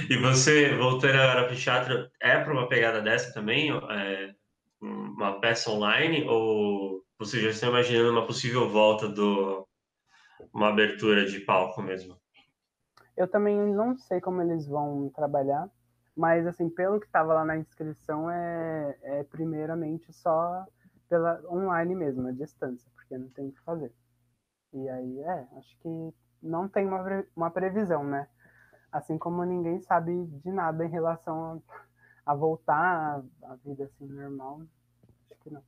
e 0.10 0.16
você, 0.18 0.74
voltando 0.76 1.16
agora 1.16 1.44
para 1.44 1.52
o 1.52 1.56
teatro, 1.56 2.10
é 2.20 2.38
para 2.40 2.52
uma 2.52 2.68
pegada 2.68 3.00
dessa 3.00 3.32
também? 3.32 3.70
É 3.70 4.34
uma 4.80 5.40
peça 5.40 5.70
online? 5.70 6.24
Ou 6.28 7.04
você 7.18 7.40
já 7.40 7.50
está 7.50 7.68
imaginando 7.68 8.10
uma 8.10 8.26
possível 8.26 8.68
volta 8.68 9.08
do, 9.08 9.66
uma 10.52 10.68
abertura 10.68 11.24
de 11.26 11.40
palco 11.40 11.82
mesmo. 11.82 12.16
Eu 13.16 13.28
também 13.28 13.56
não 13.72 13.96
sei 13.96 14.20
como 14.20 14.42
eles 14.42 14.66
vão 14.66 15.08
trabalhar, 15.10 15.68
mas 16.16 16.46
assim, 16.46 16.68
pelo 16.68 17.00
que 17.00 17.06
estava 17.06 17.34
lá 17.34 17.44
na 17.44 17.56
inscrição, 17.56 18.30
é, 18.30 18.98
é 19.02 19.24
primeiramente 19.24 20.12
só 20.12 20.66
pela 21.08 21.40
online 21.48 21.94
mesmo, 21.94 22.26
a 22.26 22.32
distância, 22.32 22.90
porque 22.94 23.16
não 23.16 23.28
tem 23.28 23.48
o 23.48 23.52
que 23.52 23.60
fazer. 23.60 23.92
E 24.72 24.88
aí, 24.88 25.20
é, 25.20 25.46
acho 25.56 25.78
que 25.78 26.14
não 26.42 26.68
tem 26.68 26.86
uma, 26.86 27.24
uma 27.36 27.50
previsão, 27.50 28.04
né? 28.04 28.28
Assim 28.90 29.16
como 29.16 29.44
ninguém 29.44 29.80
sabe 29.80 30.24
de 30.26 30.50
nada 30.50 30.84
em 30.84 30.90
relação 30.90 31.62
a, 32.26 32.32
a 32.32 32.34
voltar 32.34 33.22
à 33.42 33.54
vida 33.64 33.84
assim 33.84 34.06
normal, 34.06 34.62
acho 35.30 35.40
que 35.40 35.50
não. 35.50 35.62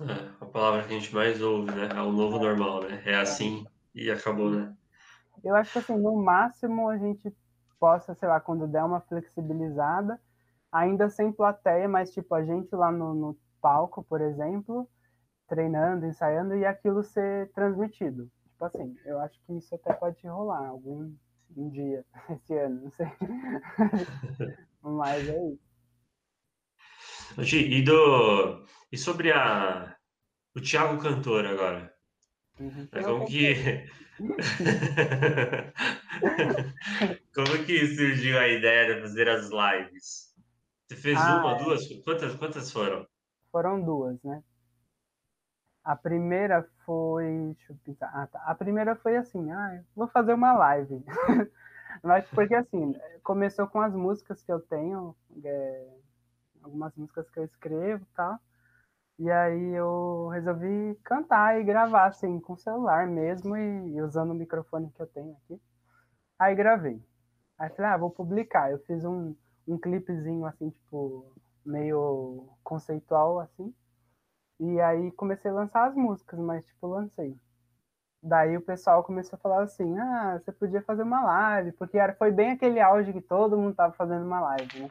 É, 0.00 0.30
a 0.40 0.46
palavra 0.46 0.82
que 0.82 0.94
a 0.94 0.98
gente 0.98 1.14
mais 1.14 1.40
ouve, 1.40 1.70
né? 1.72 1.88
É 1.94 2.00
o 2.00 2.12
novo 2.12 2.38
normal, 2.38 2.82
né? 2.82 3.02
É 3.04 3.16
assim 3.16 3.66
e 3.94 4.10
acabou, 4.10 4.50
né? 4.50 4.74
Eu 5.42 5.54
acho 5.56 5.72
que 5.72 5.78
assim, 5.78 5.96
no 5.96 6.16
máximo 6.16 6.88
a 6.88 6.96
gente 6.96 7.34
possa, 7.78 8.14
sei 8.14 8.28
lá, 8.28 8.40
quando 8.40 8.66
der 8.66 8.84
uma 8.84 9.00
flexibilizada, 9.00 10.20
ainda 10.70 11.08
sem 11.08 11.32
plateia, 11.32 11.88
mas 11.88 12.12
tipo, 12.12 12.34
a 12.34 12.44
gente 12.44 12.74
lá 12.74 12.92
no, 12.92 13.14
no 13.14 13.38
palco, 13.60 14.04
por 14.04 14.20
exemplo, 14.20 14.88
treinando, 15.48 16.06
ensaiando 16.06 16.54
e 16.56 16.64
aquilo 16.64 17.02
ser 17.02 17.50
transmitido. 17.52 18.30
Tipo 18.50 18.64
assim, 18.64 18.96
eu 19.04 19.18
acho 19.20 19.38
que 19.44 19.56
isso 19.56 19.74
até 19.74 19.92
pode 19.92 20.26
rolar 20.26 20.68
algum 20.68 21.12
um 21.56 21.68
dia 21.70 22.04
esse 22.30 22.56
ano, 22.56 22.82
não 22.84 22.90
sei. 22.92 23.06
Mas 24.82 25.28
é 25.28 25.48
isso. 25.48 25.72
E, 27.56 27.82
do, 27.82 28.66
e 28.90 28.98
sobre 28.98 29.32
a, 29.32 29.96
o 30.54 30.60
Thiago 30.60 31.00
Cantor 31.00 31.46
agora? 31.46 31.92
Uhum. 32.60 32.88
Como 33.04 33.26
que. 33.26 33.54
Como 37.34 37.64
que 37.64 37.96
surgiu 37.96 38.38
a 38.38 38.46
ideia 38.46 38.94
de 38.94 39.00
fazer 39.00 39.28
as 39.28 39.50
lives? 39.50 40.32
Você 40.86 40.96
fez 40.96 41.18
ah, 41.18 41.38
uma, 41.38 41.52
é. 41.52 41.64
duas? 41.64 41.88
Quantas, 42.04 42.34
quantas 42.34 42.70
foram? 42.70 43.06
Foram 43.50 43.82
duas, 43.82 44.22
né? 44.22 44.42
A 45.82 45.96
primeira 45.96 46.68
foi. 46.84 47.54
Deixa 47.56 47.72
eu 47.72 47.76
pensar. 47.84 48.10
Ah, 48.14 48.26
tá. 48.26 48.42
A 48.46 48.54
primeira 48.54 48.94
foi 48.96 49.16
assim, 49.16 49.50
ah, 49.50 49.82
vou 49.96 50.06
fazer 50.06 50.34
uma 50.34 50.52
live. 50.52 51.02
Mas 52.02 52.26
porque 52.30 52.54
assim, 52.54 52.94
começou 53.22 53.66
com 53.66 53.80
as 53.80 53.94
músicas 53.94 54.42
que 54.42 54.52
eu 54.52 54.60
tenho, 54.60 55.14
é, 55.44 55.88
algumas 56.62 56.94
músicas 56.96 57.28
que 57.30 57.38
eu 57.38 57.44
escrevo 57.44 58.02
e 58.02 58.14
tal. 58.14 58.38
E 59.18 59.30
aí 59.30 59.74
eu 59.74 60.28
resolvi 60.28 60.96
cantar 61.04 61.60
e 61.60 61.64
gravar, 61.64 62.06
assim, 62.06 62.40
com 62.40 62.54
o 62.54 62.58
celular 62.58 63.06
mesmo 63.06 63.56
e, 63.56 64.02
usando 64.02 64.32
o 64.32 64.34
microfone 64.34 64.90
que 64.90 65.00
eu 65.02 65.06
tenho 65.06 65.36
aqui. 65.44 65.60
Aí 66.38 66.54
gravei. 66.54 67.00
Aí 67.58 67.70
falei, 67.70 67.92
ah, 67.92 67.96
vou 67.96 68.10
publicar. 68.10 68.70
Eu 68.72 68.78
fiz 68.80 69.04
um, 69.04 69.34
um 69.68 69.78
clipezinho, 69.78 70.44
assim, 70.46 70.70
tipo, 70.70 71.32
meio 71.64 72.48
conceitual, 72.64 73.40
assim. 73.40 73.72
E 74.60 74.80
aí 74.80 75.12
comecei 75.12 75.50
a 75.50 75.54
lançar 75.54 75.88
as 75.88 75.94
músicas, 75.94 76.38
mas, 76.40 76.64
tipo, 76.66 76.86
lancei. 76.88 77.36
Daí 78.22 78.56
o 78.56 78.62
pessoal 78.62 79.02
começou 79.04 79.36
a 79.36 79.40
falar 79.40 79.62
assim, 79.64 79.98
ah, 79.98 80.38
você 80.38 80.52
podia 80.52 80.82
fazer 80.82 81.02
uma 81.02 81.22
live, 81.24 81.72
porque 81.72 81.98
era, 81.98 82.14
foi 82.14 82.30
bem 82.30 82.52
aquele 82.52 82.80
auge 82.80 83.12
que 83.12 83.20
todo 83.20 83.58
mundo 83.58 83.74
tava 83.74 83.92
fazendo 83.94 84.24
uma 84.24 84.40
live, 84.40 84.80
né? 84.80 84.88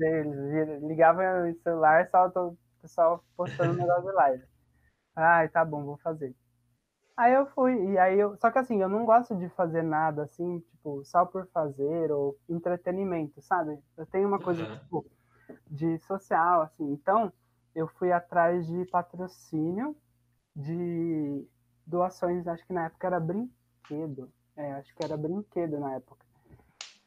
Eles 0.00 0.82
ligavam 0.82 1.50
o 1.50 1.54
celular, 1.62 2.08
só 2.10 2.28
pessoal 2.82 3.24
postando 3.36 3.74
negócio 3.74 4.02
de 4.02 4.12
live. 4.12 4.44
Ai, 5.14 5.48
tá 5.48 5.64
bom, 5.64 5.84
vou 5.84 5.96
fazer. 5.98 6.34
Aí 7.16 7.32
eu 7.34 7.46
fui, 7.46 7.92
e 7.92 7.98
aí 7.98 8.18
eu. 8.18 8.36
Só 8.36 8.50
que 8.50 8.58
assim, 8.58 8.82
eu 8.82 8.88
não 8.88 9.04
gosto 9.04 9.36
de 9.36 9.48
fazer 9.50 9.82
nada 9.82 10.24
assim, 10.24 10.60
tipo, 10.60 11.04
só 11.04 11.24
por 11.24 11.46
fazer, 11.48 12.10
ou 12.10 12.36
entretenimento, 12.48 13.40
sabe? 13.42 13.78
Eu 13.96 14.06
tenho 14.06 14.26
uma 14.26 14.40
coisa, 14.40 14.64
uhum. 14.64 14.78
tipo, 14.78 15.06
de 15.70 15.98
social, 16.00 16.62
assim. 16.62 16.90
Então, 16.92 17.32
eu 17.74 17.86
fui 17.86 18.10
atrás 18.10 18.66
de 18.66 18.84
patrocínio, 18.86 19.96
de 20.56 21.46
doações, 21.86 22.46
acho 22.46 22.66
que 22.66 22.72
na 22.72 22.86
época 22.86 23.06
era 23.06 23.20
brinquedo. 23.20 24.32
É, 24.56 24.72
acho 24.72 24.94
que 24.94 25.04
era 25.04 25.16
brinquedo 25.16 25.78
na 25.78 25.94
época. 25.94 26.24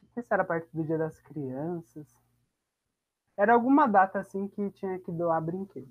Não 0.01 0.09
sei 0.13 0.23
se 0.23 0.33
era 0.33 0.43
perto 0.43 0.69
do 0.73 0.83
Dia 0.83 0.97
das 0.97 1.19
Crianças. 1.19 2.07
Era 3.37 3.53
alguma 3.53 3.87
data 3.87 4.19
assim 4.19 4.47
que 4.47 4.69
tinha 4.71 4.97
que 4.99 5.11
doar 5.11 5.41
brinquedo. 5.41 5.89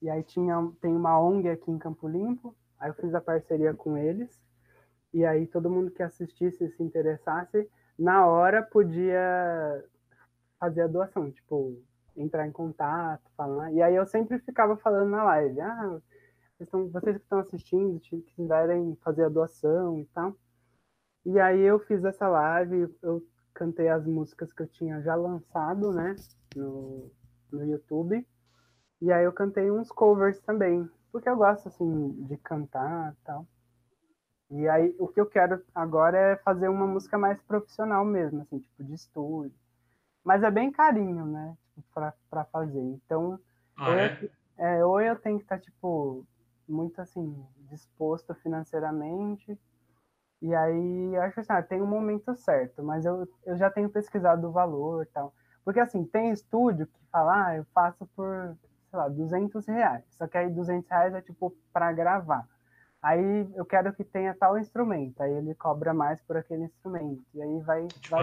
E 0.00 0.08
aí 0.08 0.22
tinha, 0.22 0.56
tem 0.80 0.94
uma 0.94 1.18
ONG 1.18 1.48
aqui 1.48 1.70
em 1.70 1.78
Campo 1.78 2.08
Limpo, 2.08 2.54
aí 2.78 2.90
eu 2.90 2.94
fiz 2.94 3.14
a 3.14 3.20
parceria 3.20 3.72
com 3.74 3.96
eles, 3.96 4.38
e 5.12 5.24
aí 5.24 5.46
todo 5.46 5.70
mundo 5.70 5.90
que 5.90 6.02
assistisse, 6.02 6.68
se 6.68 6.82
interessasse, 6.82 7.70
na 7.98 8.26
hora 8.26 8.62
podia 8.62 9.84
fazer 10.58 10.82
a 10.82 10.86
doação, 10.86 11.30
tipo, 11.30 11.80
entrar 12.16 12.46
em 12.46 12.52
contato, 12.52 13.22
falar. 13.36 13.72
E 13.72 13.82
aí 13.82 13.94
eu 13.94 14.06
sempre 14.06 14.38
ficava 14.40 14.76
falando 14.76 15.10
na 15.10 15.24
live, 15.24 15.60
ah, 15.60 16.00
vocês 16.58 17.16
que 17.16 17.22
estão 17.22 17.40
assistindo, 17.40 18.00
se 18.04 18.20
quiserem 18.36 18.96
fazer 19.02 19.24
a 19.24 19.28
doação 19.28 20.00
e 20.00 20.04
tal. 20.06 20.34
E 21.24 21.38
aí 21.40 21.60
eu 21.60 21.78
fiz 21.78 22.04
essa 22.04 22.28
live, 22.28 22.94
eu 23.02 23.26
cantei 23.52 23.88
as 23.88 24.06
músicas 24.06 24.52
que 24.52 24.62
eu 24.62 24.66
tinha 24.66 25.00
já 25.00 25.14
lançado, 25.14 25.92
né, 25.92 26.14
no, 26.54 27.10
no 27.52 27.64
YouTube. 27.64 28.26
E 29.00 29.12
aí 29.12 29.24
eu 29.24 29.32
cantei 29.32 29.70
uns 29.70 29.90
covers 29.90 30.40
também, 30.40 30.88
porque 31.12 31.28
eu 31.28 31.36
gosto, 31.36 31.68
assim, 31.68 32.12
de 32.26 32.36
cantar 32.38 33.12
e 33.12 33.24
tal. 33.24 33.46
E 34.50 34.68
aí 34.68 34.94
o 34.98 35.08
que 35.08 35.20
eu 35.20 35.26
quero 35.26 35.62
agora 35.74 36.16
é 36.16 36.36
fazer 36.36 36.68
uma 36.68 36.86
música 36.86 37.18
mais 37.18 37.40
profissional 37.42 38.04
mesmo, 38.04 38.42
assim, 38.42 38.58
tipo, 38.58 38.84
de 38.84 38.94
estúdio. 38.94 39.58
Mas 40.22 40.42
é 40.42 40.50
bem 40.50 40.70
carinho, 40.70 41.26
né, 41.26 41.56
tipo, 41.74 41.86
pra, 41.92 42.14
pra 42.30 42.44
fazer. 42.44 42.80
Então, 42.80 43.38
ah, 43.76 43.90
ou, 43.90 43.94
é? 43.96 44.18
Eu, 44.22 44.30
é, 44.56 44.84
ou 44.84 45.00
eu 45.00 45.16
tenho 45.16 45.38
que 45.38 45.44
estar, 45.44 45.56
tá, 45.56 45.62
tipo, 45.62 46.24
muito, 46.68 47.00
assim, 47.00 47.44
disposto 47.68 48.34
financeiramente, 48.36 49.58
e 50.44 50.54
aí, 50.54 51.16
acho 51.16 51.40
assim, 51.40 51.52
ah, 51.52 51.62
tem 51.62 51.80
um 51.80 51.86
momento 51.86 52.34
certo, 52.36 52.82
mas 52.82 53.06
eu, 53.06 53.26
eu 53.46 53.56
já 53.56 53.70
tenho 53.70 53.88
pesquisado 53.88 54.46
o 54.46 54.52
valor 54.52 55.02
e 55.02 55.06
tal. 55.06 55.34
Porque, 55.64 55.80
assim, 55.80 56.04
tem 56.04 56.30
estúdio 56.30 56.86
que 56.86 56.98
fala, 57.10 57.46
ah, 57.46 57.56
eu 57.56 57.66
faço 57.74 58.06
por, 58.14 58.56
sei 58.90 58.98
lá, 58.98 59.08
200 59.08 59.66
reais. 59.66 60.04
Só 60.10 60.26
que 60.26 60.36
aí 60.36 60.50
200 60.50 60.88
reais 60.88 61.14
é, 61.14 61.22
tipo, 61.22 61.56
para 61.72 61.92
gravar. 61.92 62.46
Aí 63.02 63.48
eu 63.54 63.64
quero 63.64 63.92
que 63.92 64.04
tenha 64.04 64.34
tal 64.34 64.58
instrumento. 64.58 65.22
Aí 65.22 65.32
ele 65.32 65.54
cobra 65.54 65.92
mais 65.94 66.20
por 66.22 66.36
aquele 66.36 66.64
instrumento. 66.64 67.22
E 67.34 67.42
aí 67.42 67.60
vai 67.60 67.86
tipo, 67.86 68.16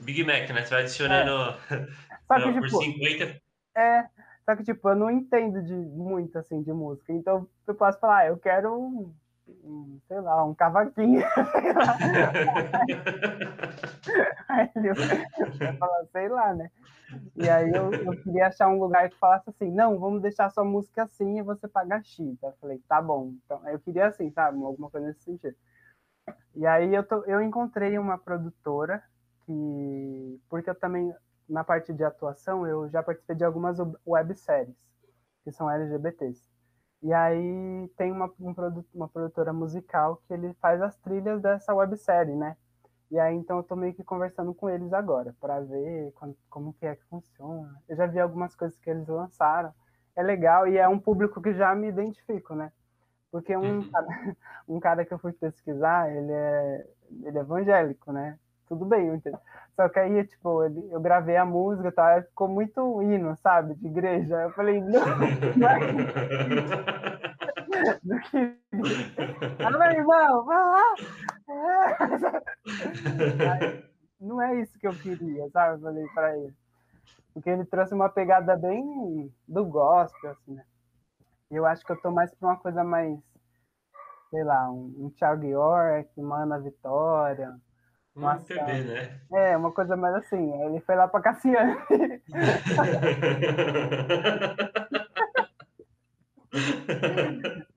Big 0.00 0.24
Mac, 0.24 0.48
né? 0.50 0.64
Você 0.64 0.70
vai 0.70 0.82
adicionando... 0.82 1.32
É. 1.70 1.86
Só 2.26 2.34
que, 2.34 2.52
tipo, 2.52 2.70
por 2.70 2.84
50... 2.84 3.40
É, 3.76 4.08
só 4.44 4.56
que, 4.56 4.64
tipo, 4.64 4.88
eu 4.88 4.96
não 4.96 5.10
entendo 5.10 5.62
de 5.62 5.74
muito, 5.74 6.38
assim, 6.38 6.62
de 6.62 6.72
música. 6.72 7.12
Então, 7.12 7.46
eu 7.66 7.74
posso 7.74 8.00
falar, 8.00 8.18
ah, 8.18 8.26
eu 8.26 8.36
quero 8.38 9.14
um, 9.64 10.00
sei 10.06 10.20
lá, 10.20 10.44
um 10.44 10.54
cavaquinho. 10.54 11.22
aí 14.48 14.70
ele 14.76 14.92
vai 14.94 15.76
falar, 15.76 16.06
sei 16.12 16.28
lá, 16.28 16.54
né? 16.54 16.70
E 17.36 17.48
aí 17.48 17.70
eu, 17.70 17.92
eu, 17.92 18.22
queria 18.22 18.48
achar 18.48 18.68
um 18.68 18.78
lugar 18.78 19.08
que 19.08 19.16
falasse 19.18 19.48
assim, 19.48 19.70
não, 19.70 19.98
vamos 19.98 20.20
deixar 20.20 20.50
sua 20.50 20.64
música 20.64 21.04
assim 21.04 21.38
e 21.38 21.42
você 21.42 21.66
paga 21.66 22.02
X. 22.02 22.36
Eu 22.42 22.52
falei, 22.60 22.78
tá 22.88 23.00
bom. 23.00 23.32
Então, 23.44 23.66
eu 23.68 23.78
queria 23.80 24.08
assim, 24.08 24.30
sabe? 24.30 24.62
Alguma 24.62 24.90
coisa 24.90 25.06
nesse 25.06 25.22
sentido. 25.22 25.56
E 26.54 26.66
aí 26.66 26.94
eu, 26.94 27.02
tô, 27.02 27.24
eu 27.24 27.40
encontrei 27.42 27.98
uma 27.98 28.18
produtora 28.18 29.02
que... 29.46 30.40
Porque 30.50 30.68
eu 30.68 30.74
também, 30.74 31.14
na 31.48 31.64
parte 31.64 31.92
de 31.92 32.04
atuação, 32.04 32.66
eu 32.66 32.88
já 32.90 33.02
participei 33.02 33.36
de 33.36 33.44
algumas 33.44 33.78
webséries 34.06 34.76
que 35.44 35.50
são 35.52 35.70
LGBTs. 35.70 36.57
E 37.02 37.12
aí 37.12 37.88
tem 37.96 38.10
uma, 38.10 38.32
um 38.40 38.52
produto, 38.52 38.88
uma 38.94 39.08
produtora 39.08 39.52
musical 39.52 40.20
que 40.26 40.34
ele 40.34 40.52
faz 40.54 40.82
as 40.82 40.96
trilhas 40.98 41.40
dessa 41.40 41.74
websérie, 41.74 42.34
né? 42.34 42.56
E 43.10 43.18
aí, 43.18 43.34
então, 43.34 43.56
eu 43.58 43.62
tô 43.62 43.74
meio 43.74 43.94
que 43.94 44.04
conversando 44.04 44.52
com 44.52 44.68
eles 44.68 44.92
agora, 44.92 45.34
para 45.40 45.60
ver 45.60 46.12
como, 46.12 46.36
como 46.50 46.72
que 46.74 46.84
é 46.84 46.94
que 46.94 47.04
funciona. 47.06 47.74
Eu 47.88 47.96
já 47.96 48.06
vi 48.06 48.20
algumas 48.20 48.54
coisas 48.54 48.78
que 48.78 48.90
eles 48.90 49.08
lançaram. 49.08 49.72
É 50.14 50.22
legal 50.22 50.66
e 50.66 50.76
é 50.76 50.86
um 50.86 50.98
público 50.98 51.40
que 51.40 51.54
já 51.54 51.74
me 51.74 51.88
identifico, 51.88 52.54
né? 52.54 52.70
Porque 53.30 53.56
um, 53.56 53.78
uhum. 53.78 53.90
cara, 53.90 54.06
um 54.68 54.80
cara 54.80 55.04
que 55.06 55.14
eu 55.14 55.18
fui 55.18 55.32
pesquisar, 55.32 56.10
ele 56.14 56.32
é, 56.32 56.86
ele 57.22 57.38
é 57.38 57.40
evangélico, 57.40 58.12
né? 58.12 58.38
Tudo 58.68 58.84
bem. 58.84 59.20
Só 59.74 59.88
que 59.88 59.98
aí, 59.98 60.24
tipo, 60.24 60.62
eu 60.62 61.00
gravei 61.00 61.36
a 61.36 61.46
música, 61.46 61.90
tá? 61.90 62.22
ficou 62.22 62.48
muito 62.48 63.02
hino, 63.02 63.36
sabe? 63.36 63.74
De 63.74 63.86
igreja. 63.86 64.34
Eu 64.42 64.50
falei, 64.52 64.80
não, 64.80 65.00
não 65.56 65.68
é 65.68 65.80
que. 68.20 68.58
Ah, 69.64 69.70
meu 69.70 69.90
irmão, 69.92 70.44
vai 70.44 70.58
lá! 70.58 70.94
É. 73.48 73.82
não 74.20 74.42
é 74.42 74.60
isso 74.60 74.78
que 74.78 74.86
eu 74.86 74.92
queria, 74.92 75.48
sabe? 75.50 75.76
Eu 75.76 75.80
falei 75.80 76.06
pra 76.14 76.36
ele. 76.36 76.54
Porque 77.32 77.50
ele 77.50 77.64
trouxe 77.64 77.94
uma 77.94 78.08
pegada 78.08 78.56
bem 78.56 79.32
do 79.46 79.64
gospel, 79.64 80.32
assim, 80.32 80.54
né? 80.54 80.64
Eu 81.50 81.64
acho 81.64 81.84
que 81.84 81.92
eu 81.92 82.00
tô 82.00 82.10
mais 82.10 82.34
pra 82.34 82.48
uma 82.48 82.58
coisa 82.58 82.84
mais, 82.84 83.18
sei 84.30 84.44
lá, 84.44 84.70
um, 84.70 84.92
um 84.98 85.10
Thiago 85.10 85.46
York, 85.46 86.10
uma 86.16 86.42
Ana 86.42 86.58
Vitória. 86.58 87.56
Uma 88.18 88.34
né? 88.34 89.20
É, 89.32 89.56
uma 89.56 89.70
coisa 89.70 89.96
mais 89.96 90.16
assim. 90.16 90.52
Ele 90.64 90.80
foi 90.80 90.96
lá 90.96 91.06
pra 91.06 91.20
Cassiane. 91.20 91.76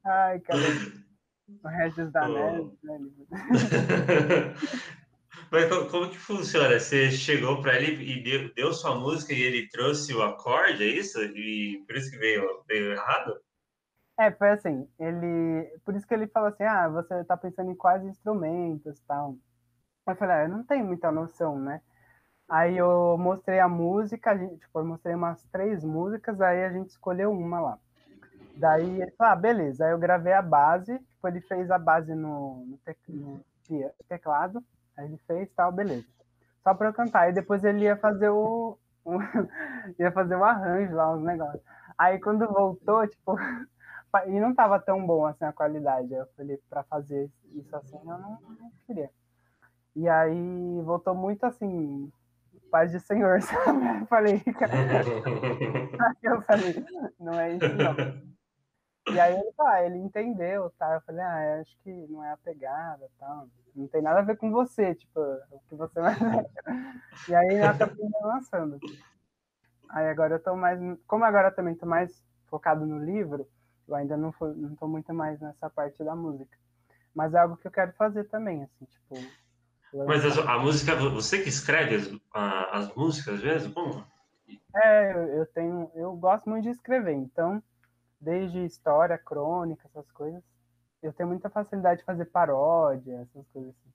Ai, 0.03 0.39
cara. 0.39 0.59
O 1.63 1.67
Regis 1.67 2.11
da 2.11 2.27
Neve, 2.27 2.71
né? 2.83 2.99
Mas 5.51 5.69
como 5.91 6.09
que 6.09 6.17
funciona? 6.17 6.79
Você 6.79 7.11
chegou 7.11 7.61
para 7.61 7.79
ele 7.79 8.03
e 8.03 8.23
deu, 8.23 8.51
deu, 8.55 8.73
sua 8.73 8.95
música 8.95 9.33
e 9.33 9.41
ele 9.41 9.69
trouxe 9.69 10.11
o 10.13 10.23
acorde, 10.23 10.81
é 10.81 10.87
isso? 10.87 11.21
E 11.21 11.83
por 11.85 11.97
isso 11.97 12.09
que 12.09 12.17
veio, 12.17 12.63
veio 12.67 12.93
errado? 12.93 13.37
É, 14.19 14.31
foi 14.31 14.49
assim, 14.51 14.87
ele... 14.97 15.69
Por 15.85 15.95
isso 15.95 16.07
que 16.07 16.13
ele 16.13 16.27
falou 16.27 16.49
assim, 16.49 16.63
ah, 16.63 16.87
você 16.87 17.25
tá 17.25 17.35
pensando 17.35 17.69
em 17.69 17.75
quais 17.75 18.01
instrumentos 18.03 18.97
e 18.97 19.05
tal. 19.05 19.37
Eu 20.07 20.15
falei, 20.15 20.35
ah, 20.35 20.43
eu 20.43 20.49
não 20.49 20.63
tenho 20.63 20.85
muita 20.85 21.11
noção, 21.11 21.59
né? 21.59 21.81
Aí 22.49 22.77
eu 22.77 23.17
mostrei 23.17 23.59
a 23.59 23.67
música, 23.69 24.31
a 24.31 24.37
gente, 24.37 24.57
tipo, 24.57 24.79
eu 24.79 24.85
mostrei 24.85 25.15
umas 25.15 25.43
três 25.45 25.83
músicas, 25.83 26.41
aí 26.41 26.65
a 26.65 26.71
gente 26.71 26.89
escolheu 26.89 27.31
uma 27.31 27.61
lá. 27.61 27.79
Daí 28.57 29.01
ele 29.01 29.11
falou, 29.11 29.33
ah, 29.33 29.35
beleza. 29.35 29.85
Aí 29.85 29.91
eu 29.91 29.99
gravei 29.99 30.33
a 30.33 30.41
base, 30.41 30.99
tipo, 30.99 31.27
ele 31.27 31.39
fez 31.41 31.71
a 31.71 31.77
base 31.77 32.13
no, 32.13 32.65
no, 32.65 32.77
tec, 32.79 32.97
no 33.07 33.41
teclado, 34.07 34.63
aí 34.97 35.05
ele 35.05 35.17
fez 35.27 35.49
tal, 35.55 35.71
beleza. 35.71 36.05
Só 36.63 36.73
para 36.73 36.89
eu 36.89 36.93
cantar. 36.93 37.29
E 37.29 37.33
depois 37.33 37.63
ele 37.63 37.85
ia 37.85 37.95
fazer 37.95 38.29
o, 38.29 38.77
o 39.05 39.13
ia 39.99 40.11
fazer 40.11 40.35
o 40.35 40.43
arranjo 40.43 40.93
lá, 40.93 41.13
os 41.13 41.23
negócios. 41.23 41.63
Aí 41.97 42.19
quando 42.19 42.47
voltou, 42.47 43.07
tipo, 43.07 43.35
e 44.27 44.39
não 44.39 44.53
tava 44.53 44.79
tão 44.79 45.05
bom 45.05 45.25
assim 45.25 45.45
a 45.45 45.53
qualidade. 45.53 46.13
Eu 46.13 46.25
falei, 46.35 46.59
para 46.69 46.83
fazer 46.83 47.31
isso 47.53 47.73
assim, 47.75 47.97
eu 47.97 48.17
não, 48.17 48.39
não 48.41 48.71
queria. 48.85 49.09
E 49.95 50.07
aí 50.07 50.81
voltou 50.83 51.13
muito 51.13 51.43
assim, 51.45 52.11
paz 52.71 52.91
de 52.91 52.99
Senhor, 52.99 53.41
sabe? 53.43 54.01
Eu 54.01 54.07
falei, 54.07 54.39
cara, 54.39 54.73
eu 56.23 56.41
falei, 56.43 56.85
não 57.19 57.33
é 57.33 57.53
isso 57.55 57.75
não. 57.75 58.31
E 59.13 59.19
aí 59.19 59.33
ele, 59.33 59.51
ah, 59.59 59.83
ele 59.83 59.97
entendeu, 59.97 60.71
tá? 60.77 60.93
Eu 60.93 61.01
falei, 61.01 61.21
ah, 61.21 61.59
acho 61.59 61.77
que 61.79 61.91
não 62.07 62.23
é 62.23 62.31
a 62.31 62.37
pegada, 62.37 63.09
tal. 63.19 63.47
Não 63.75 63.87
tem 63.87 64.01
nada 64.01 64.19
a 64.19 64.23
ver 64.23 64.37
com 64.37 64.51
você, 64.51 64.95
tipo, 64.95 65.19
o 65.19 65.59
que 65.67 65.75
você 65.75 65.99
vai 65.99 66.15
E 67.27 67.35
aí 67.35 67.57
eu 67.57 67.67
acabei 67.67 68.09
lançando. 68.21 68.79
Aí 69.89 70.07
agora 70.07 70.35
eu 70.35 70.39
tô 70.39 70.55
mais, 70.55 70.79
como 71.07 71.25
agora 71.25 71.49
eu 71.49 71.55
também 71.55 71.75
tô 71.75 71.85
mais 71.85 72.23
focado 72.47 72.85
no 72.85 73.03
livro, 73.03 73.47
eu 73.87 73.95
ainda 73.95 74.15
não, 74.15 74.33
não 74.55 74.75
tô 74.75 74.87
muito 74.87 75.13
mais 75.13 75.39
nessa 75.39 75.69
parte 75.69 76.03
da 76.03 76.15
música. 76.15 76.57
Mas 77.13 77.33
é 77.33 77.39
algo 77.39 77.57
que 77.57 77.67
eu 77.67 77.71
quero 77.71 77.91
fazer 77.93 78.25
também, 78.25 78.63
assim, 78.63 78.85
tipo... 78.85 79.15
Mas 79.93 80.37
a, 80.37 80.53
a 80.53 80.59
música, 80.59 80.95
você 80.95 81.41
que 81.41 81.49
escreve 81.49 81.95
as, 81.95 82.09
as 82.71 82.95
músicas 82.95 83.43
mesmo? 83.43 83.73
Como? 83.73 84.05
É, 84.75 85.39
eu 85.39 85.45
tenho, 85.47 85.91
eu 85.95 86.15
gosto 86.15 86.49
muito 86.49 86.63
de 86.63 86.69
escrever, 86.69 87.13
então 87.13 87.61
desde 88.21 88.63
história, 88.63 89.17
crônica, 89.17 89.87
essas 89.87 90.09
coisas. 90.11 90.43
Eu 91.01 91.11
tenho 91.11 91.29
muita 91.29 91.49
facilidade 91.49 92.01
de 92.01 92.05
fazer 92.05 92.25
paródia, 92.25 93.21
essas 93.21 93.47
coisas 93.49 93.71
assim. 93.71 93.91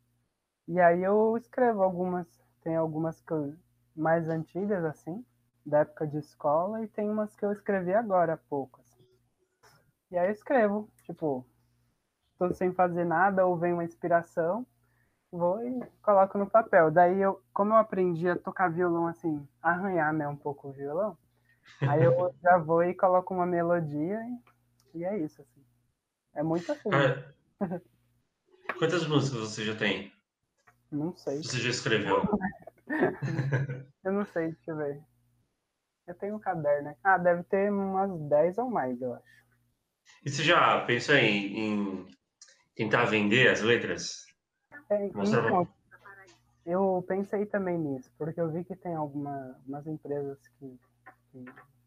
E 0.67 0.81
aí 0.81 1.03
eu 1.03 1.37
escrevo 1.37 1.83
algumas, 1.83 2.27
tem 2.63 2.75
algumas 2.75 3.21
que 3.21 3.33
eu, 3.33 3.55
mais 3.95 4.29
antigas, 4.29 4.85
assim, 4.85 5.25
da 5.65 5.81
época 5.81 6.07
de 6.07 6.19
escola, 6.19 6.83
e 6.83 6.89
tem 6.89 7.09
umas 7.09 7.35
que 7.37 7.45
eu 7.45 7.53
escrevi 7.53 7.95
agora 7.95 8.35
há 8.35 8.37
pouco, 8.37 8.81
assim. 8.81 9.05
E 10.11 10.19
aí 10.19 10.27
eu 10.29 10.33
escrevo, 10.33 10.89
tipo, 11.05 11.47
tô 12.39 12.53
sem 12.53 12.73
fazer 12.73 13.05
nada, 13.05 13.47
ou 13.47 13.57
vem 13.57 13.73
uma 13.73 13.85
inspiração, 13.85 14.67
vou 15.37 15.63
e 15.67 15.81
coloco 16.03 16.39
no 16.39 16.49
papel. 16.49 16.91
Daí 16.91 17.21
eu, 17.21 17.41
como 17.53 17.73
eu 17.73 17.79
aprendi 17.79 18.29
a 18.29 18.37
tocar 18.37 18.71
violão 18.71 19.07
assim, 19.07 19.47
arranhar, 19.63 20.13
né, 20.13 20.27
um 20.27 20.37
pouco 20.37 20.69
o 20.69 20.73
violão, 20.73 21.17
Aí 21.83 22.03
eu 22.03 22.35
já 22.43 22.59
vou 22.59 22.83
e 22.83 22.95
coloco 22.95 23.35
uma 23.35 23.47
melodia 23.47 24.21
e, 24.95 24.99
e 24.99 25.05
é 25.05 25.19
isso, 25.19 25.43
assim. 25.43 25.65
É 26.35 26.43
muito 26.43 26.71
assim. 26.71 26.91
Ah, 26.93 27.79
quantas 28.79 29.07
músicas 29.07 29.41
você 29.41 29.65
já 29.65 29.75
tem? 29.75 30.13
Não 30.91 31.15
sei. 31.17 31.43
Você 31.43 31.59
já 31.59 31.71
escreveu? 31.71 32.23
eu 34.05 34.13
não 34.13 34.25
sei, 34.27 34.53
deixa 34.53 34.71
eu 34.71 34.77
ver. 34.77 35.03
Eu 36.07 36.15
tenho 36.15 36.37
um 36.37 36.39
caderno. 36.39 36.95
Ah, 37.03 37.19
deve 37.19 37.43
ter 37.45 37.71
umas 37.71 38.17
10 38.29 38.59
ou 38.59 38.71
mais, 38.71 39.01
eu 39.01 39.15
acho. 39.15 39.37
E 40.25 40.31
você 40.31 40.45
já 40.45 40.85
pensou 40.85 41.17
em, 41.17 41.59
em 41.59 42.07
tentar 42.75 43.07
vender 43.07 43.49
as 43.51 43.61
letras? 43.61 44.26
É, 44.89 45.07
então, 45.07 45.69
eu 46.65 47.05
pensei 47.07 47.47
também 47.47 47.79
nisso, 47.79 48.11
porque 48.19 48.41
eu 48.41 48.51
vi 48.51 48.65
que 48.65 48.77
tem 48.77 48.95
algumas 48.95 49.87
empresas 49.87 50.39
que 50.59 50.79
que, 51.45 51.45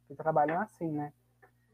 que 0.08 0.16
trabalham 0.16 0.62
assim, 0.62 0.92
né? 0.92 1.14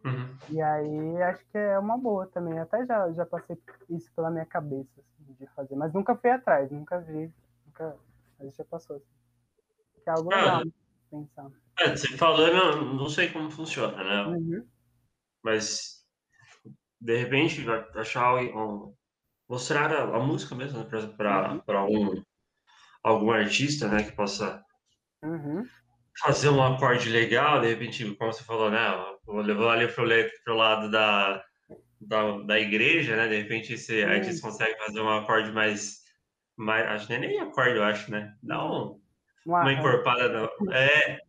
Uhum. 0.04 0.38
E 0.50 0.62
aí 0.62 1.24
acho 1.24 1.44
que 1.52 1.58
é 1.58 1.80
uma 1.80 1.98
boa 1.98 2.28
também. 2.28 2.60
Até 2.60 2.86
já, 2.86 3.12
já 3.12 3.26
passei 3.26 3.58
isso 3.90 4.12
pela 4.16 4.30
minha 4.30 4.46
cabeça 4.46 4.90
assim, 5.00 5.34
de 5.34 5.48
fazer, 5.48 5.76
mas 5.76 5.94
nunca 5.94 6.16
fui 6.16 6.30
atrás, 6.30 6.72
nunca 6.72 7.00
vi, 7.00 7.32
nunca. 7.66 7.98
Mas 8.38 8.56
já 8.56 8.64
passou. 8.66 8.98
Assim. 8.98 9.06
Que 10.04 10.10
é 10.10 10.14
algo 10.14 10.32
ah, 10.34 10.38
legal 10.38 10.64
pensar. 11.10 11.52
É, 11.80 11.96
você 11.96 12.16
falou, 12.18 12.54
não, 12.54 12.94
não 12.94 13.10
sei 13.10 13.32
como 13.32 13.50
funciona, 13.50 14.04
né? 14.04 14.36
Uhum. 14.36 14.66
Mas 15.44 16.06
de 17.02 17.18
repente 17.18 17.66
achar 17.96 18.36
um, 18.36 18.94
mostrar 19.48 19.92
a, 19.94 20.04
a, 20.04 20.20
música 20.20 20.56
mesmo 20.56 20.80
né, 20.80 20.86
para 20.86 21.84
uhum. 21.86 22.16
um 22.16 22.24
algum 23.04 23.32
artista, 23.32 23.88
né, 23.88 24.04
que 24.04 24.12
possa 24.12 24.64
uhum 25.24 25.66
fazer 26.24 26.50
um 26.50 26.64
acorde 26.64 27.10
legal, 27.10 27.62
de 27.62 27.68
repente, 27.68 28.16
como 28.16 28.32
você 28.32 28.44
falou, 28.44 28.72
né? 28.72 28.80
Levou 29.28 29.70
ali 29.70 29.88
pro, 29.88 30.06
pro 30.44 30.56
lado 30.56 30.90
da, 30.90 31.44
da, 32.00 32.38
da 32.40 32.60
igreja, 32.60 33.16
né? 33.16 33.28
De 33.28 33.38
repente, 33.42 33.74
esse 33.74 34.02
Sim. 34.02 34.04
artista 34.04 34.48
consegue 34.48 34.78
fazer 34.78 35.02
um 35.02 35.10
acorde 35.10 35.52
mais. 35.52 36.04
mais 36.56 36.86
acho 36.88 37.08
que 37.08 37.18
nem 37.18 37.40
acorde, 37.40 37.78
eu 37.78 37.84
acho, 37.84 38.10
né? 38.12 38.36
Não. 38.42 39.00
Uma, 39.46 39.62
uma 39.62 39.74
encorpada. 39.74 40.30
Não. 40.30 40.74
É. 40.74 41.20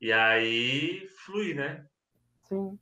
E 0.00 0.12
aí 0.12 1.06
flui, 1.24 1.54
né? 1.54 1.84
Sim. 2.44 2.78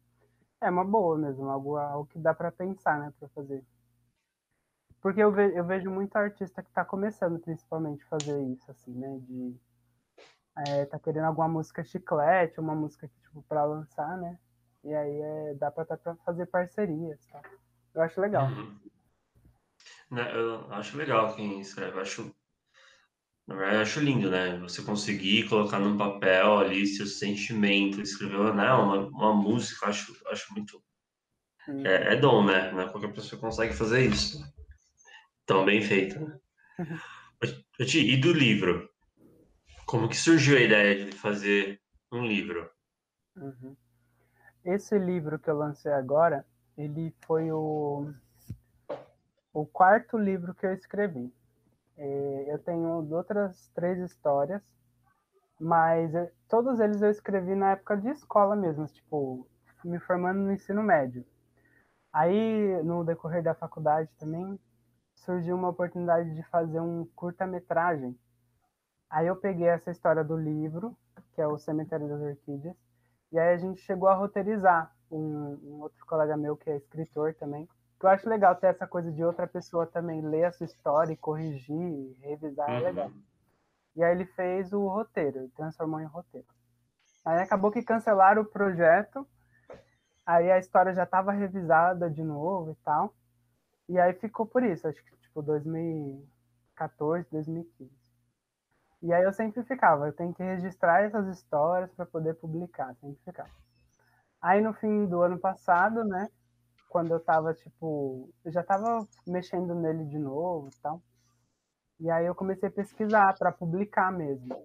É 0.60 0.70
uma 0.70 0.84
boa 0.84 1.18
mesmo, 1.18 1.48
algo, 1.48 1.76
algo 1.76 2.06
que 2.06 2.18
dá 2.18 2.34
para 2.34 2.50
pensar, 2.50 2.98
né? 2.98 3.12
Para 3.18 3.28
fazer. 3.30 3.62
Porque 5.04 5.20
eu, 5.20 5.30
ve, 5.30 5.54
eu 5.54 5.66
vejo 5.66 5.90
muito 5.90 6.16
artista 6.16 6.62
que 6.62 6.70
está 6.70 6.82
começando, 6.82 7.38
principalmente, 7.38 8.02
fazer 8.06 8.42
isso, 8.44 8.70
assim, 8.70 8.90
né? 8.90 9.18
De 9.20 9.54
é, 10.66 10.86
tá 10.86 10.98
querendo 10.98 11.26
alguma 11.26 11.46
música 11.46 11.84
chiclete, 11.84 12.58
uma 12.58 12.74
música 12.74 13.06
tipo, 13.20 13.42
para 13.42 13.66
lançar, 13.66 14.16
né? 14.16 14.38
E 14.82 14.94
aí 14.94 15.20
é, 15.20 15.54
dá 15.56 15.70
para 15.70 15.84
fazer 16.24 16.46
parcerias, 16.46 17.22
tá? 17.26 17.42
Eu 17.94 18.00
acho 18.00 18.18
legal. 18.18 18.46
Uhum. 18.46 18.78
Né, 20.10 20.34
eu 20.34 20.72
acho 20.72 20.96
legal 20.96 21.34
quem 21.34 21.60
escreve, 21.60 21.98
eu 21.98 22.00
acho 22.00 22.34
na 23.46 23.56
verdade, 23.56 23.76
eu 23.76 23.82
acho 23.82 24.00
lindo, 24.00 24.30
né? 24.30 24.58
Você 24.60 24.80
conseguir 24.80 25.50
colocar 25.50 25.78
num 25.78 25.98
papel 25.98 26.60
ali 26.60 26.86
seu 26.86 27.06
sentimento, 27.06 28.00
escrever 28.00 28.54
né? 28.54 28.72
uma, 28.72 29.06
uma 29.08 29.34
música, 29.34 29.86
acho, 29.86 30.16
acho 30.28 30.50
muito. 30.54 30.82
É, 31.84 32.14
é, 32.14 32.16
dom, 32.16 32.46
né? 32.46 32.72
Não 32.72 32.80
é 32.80 32.88
qualquer 32.88 33.12
pessoa 33.12 33.38
consegue 33.38 33.74
fazer 33.74 34.06
isso. 34.06 34.53
Tão 35.46 35.64
bem 35.64 35.82
feito, 35.82 36.18
né? 36.18 36.38
E 37.92 38.16
do 38.16 38.32
livro? 38.32 38.88
Como 39.86 40.08
que 40.08 40.16
surgiu 40.16 40.56
a 40.56 40.60
ideia 40.60 41.04
de 41.04 41.12
fazer 41.12 41.80
um 42.10 42.24
livro? 42.26 42.70
Uhum. 43.36 43.76
Esse 44.64 44.98
livro 44.98 45.38
que 45.38 45.50
eu 45.50 45.58
lancei 45.58 45.92
agora, 45.92 46.46
ele 46.78 47.14
foi 47.26 47.52
o, 47.52 48.10
o 49.52 49.66
quarto 49.66 50.16
livro 50.16 50.54
que 50.54 50.64
eu 50.64 50.72
escrevi. 50.72 51.30
É, 51.96 52.46
eu 52.48 52.58
tenho 52.58 53.06
outras 53.14 53.70
três 53.74 53.98
histórias, 53.98 54.62
mas 55.60 56.10
todos 56.48 56.80
eles 56.80 57.02
eu 57.02 57.10
escrevi 57.10 57.54
na 57.54 57.72
época 57.72 57.96
de 57.96 58.08
escola 58.08 58.56
mesmo, 58.56 58.86
tipo, 58.86 59.46
me 59.84 60.00
formando 60.00 60.40
no 60.40 60.52
ensino 60.52 60.82
médio. 60.82 61.24
Aí, 62.12 62.82
no 62.82 63.04
decorrer 63.04 63.42
da 63.42 63.54
faculdade 63.54 64.08
também, 64.18 64.58
surgiu 65.24 65.56
uma 65.56 65.68
oportunidade 65.68 66.34
de 66.34 66.42
fazer 66.44 66.80
um 66.80 67.06
curta-metragem. 67.16 68.18
Aí 69.10 69.26
eu 69.26 69.36
peguei 69.36 69.66
essa 69.66 69.90
história 69.90 70.22
do 70.22 70.36
livro, 70.36 70.96
que 71.34 71.40
é 71.40 71.46
o 71.46 71.58
Cemitério 71.58 72.08
das 72.08 72.20
Orquídeas, 72.20 72.76
e 73.32 73.38
aí 73.38 73.54
a 73.54 73.56
gente 73.56 73.80
chegou 73.80 74.08
a 74.08 74.14
roteirizar. 74.14 74.94
Um, 75.10 75.58
um 75.62 75.80
outro 75.82 76.04
colega 76.06 76.36
meu 76.36 76.56
que 76.56 76.68
é 76.68 76.76
escritor 76.76 77.34
também, 77.34 77.68
eu 78.04 78.08
acho 78.08 78.28
legal 78.28 78.54
ter 78.54 78.66
essa 78.66 78.86
coisa 78.86 79.10
de 79.10 79.24
outra 79.24 79.46
pessoa 79.46 79.86
também 79.86 80.20
ler 80.20 80.44
a 80.44 80.52
sua 80.52 80.66
história 80.66 81.12
e 81.12 81.16
corrigir, 81.16 82.14
revisar, 82.20 82.68
é 82.68 82.72
uhum. 82.72 82.78
é 82.78 82.80
legal. 82.80 83.10
E 83.96 84.04
aí 84.04 84.12
ele 84.12 84.26
fez 84.26 84.72
o 84.72 84.86
roteiro, 84.88 85.48
transformou 85.56 86.00
em 86.00 86.04
roteiro. 86.04 86.46
Aí 87.24 87.40
acabou 87.40 87.70
que 87.70 87.82
cancelaram 87.82 88.42
o 88.42 88.44
projeto, 88.44 89.26
aí 90.26 90.50
a 90.50 90.58
história 90.58 90.92
já 90.92 91.04
estava 91.04 91.32
revisada 91.32 92.10
de 92.10 92.22
novo 92.22 92.72
e 92.72 92.74
tal. 92.84 93.14
E 93.88 93.98
aí 93.98 94.14
ficou 94.14 94.46
por 94.46 94.62
isso, 94.62 94.88
acho 94.88 95.02
que 95.04 95.16
tipo 95.18 95.42
2014, 95.42 97.28
2015. 97.30 97.90
E 99.02 99.12
aí 99.12 99.22
eu 99.22 99.32
sempre 99.32 99.62
ficava, 99.64 100.06
eu 100.06 100.12
tenho 100.12 100.32
que 100.32 100.42
registrar 100.42 101.02
essas 101.02 101.26
histórias 101.28 101.92
para 101.92 102.06
poder 102.06 102.34
publicar, 102.34 102.94
sempre 102.96 103.20
ficava. 103.22 103.50
Aí 104.40 104.62
no 104.62 104.72
fim 104.72 105.06
do 105.06 105.20
ano 105.20 105.38
passado, 105.38 106.02
né, 106.04 106.30
quando 106.88 107.12
eu 107.12 107.20
tava, 107.20 107.52
tipo, 107.52 108.30
eu 108.44 108.52
já 108.52 108.62
tava 108.62 109.06
mexendo 109.26 109.74
nele 109.74 110.04
de 110.04 110.18
novo 110.18 110.68
e 110.68 110.80
tal. 110.80 111.02
E 111.98 112.10
aí 112.10 112.24
eu 112.24 112.34
comecei 112.34 112.68
a 112.68 112.72
pesquisar 112.72 113.36
para 113.36 113.50
publicar 113.50 114.12
mesmo. 114.12 114.56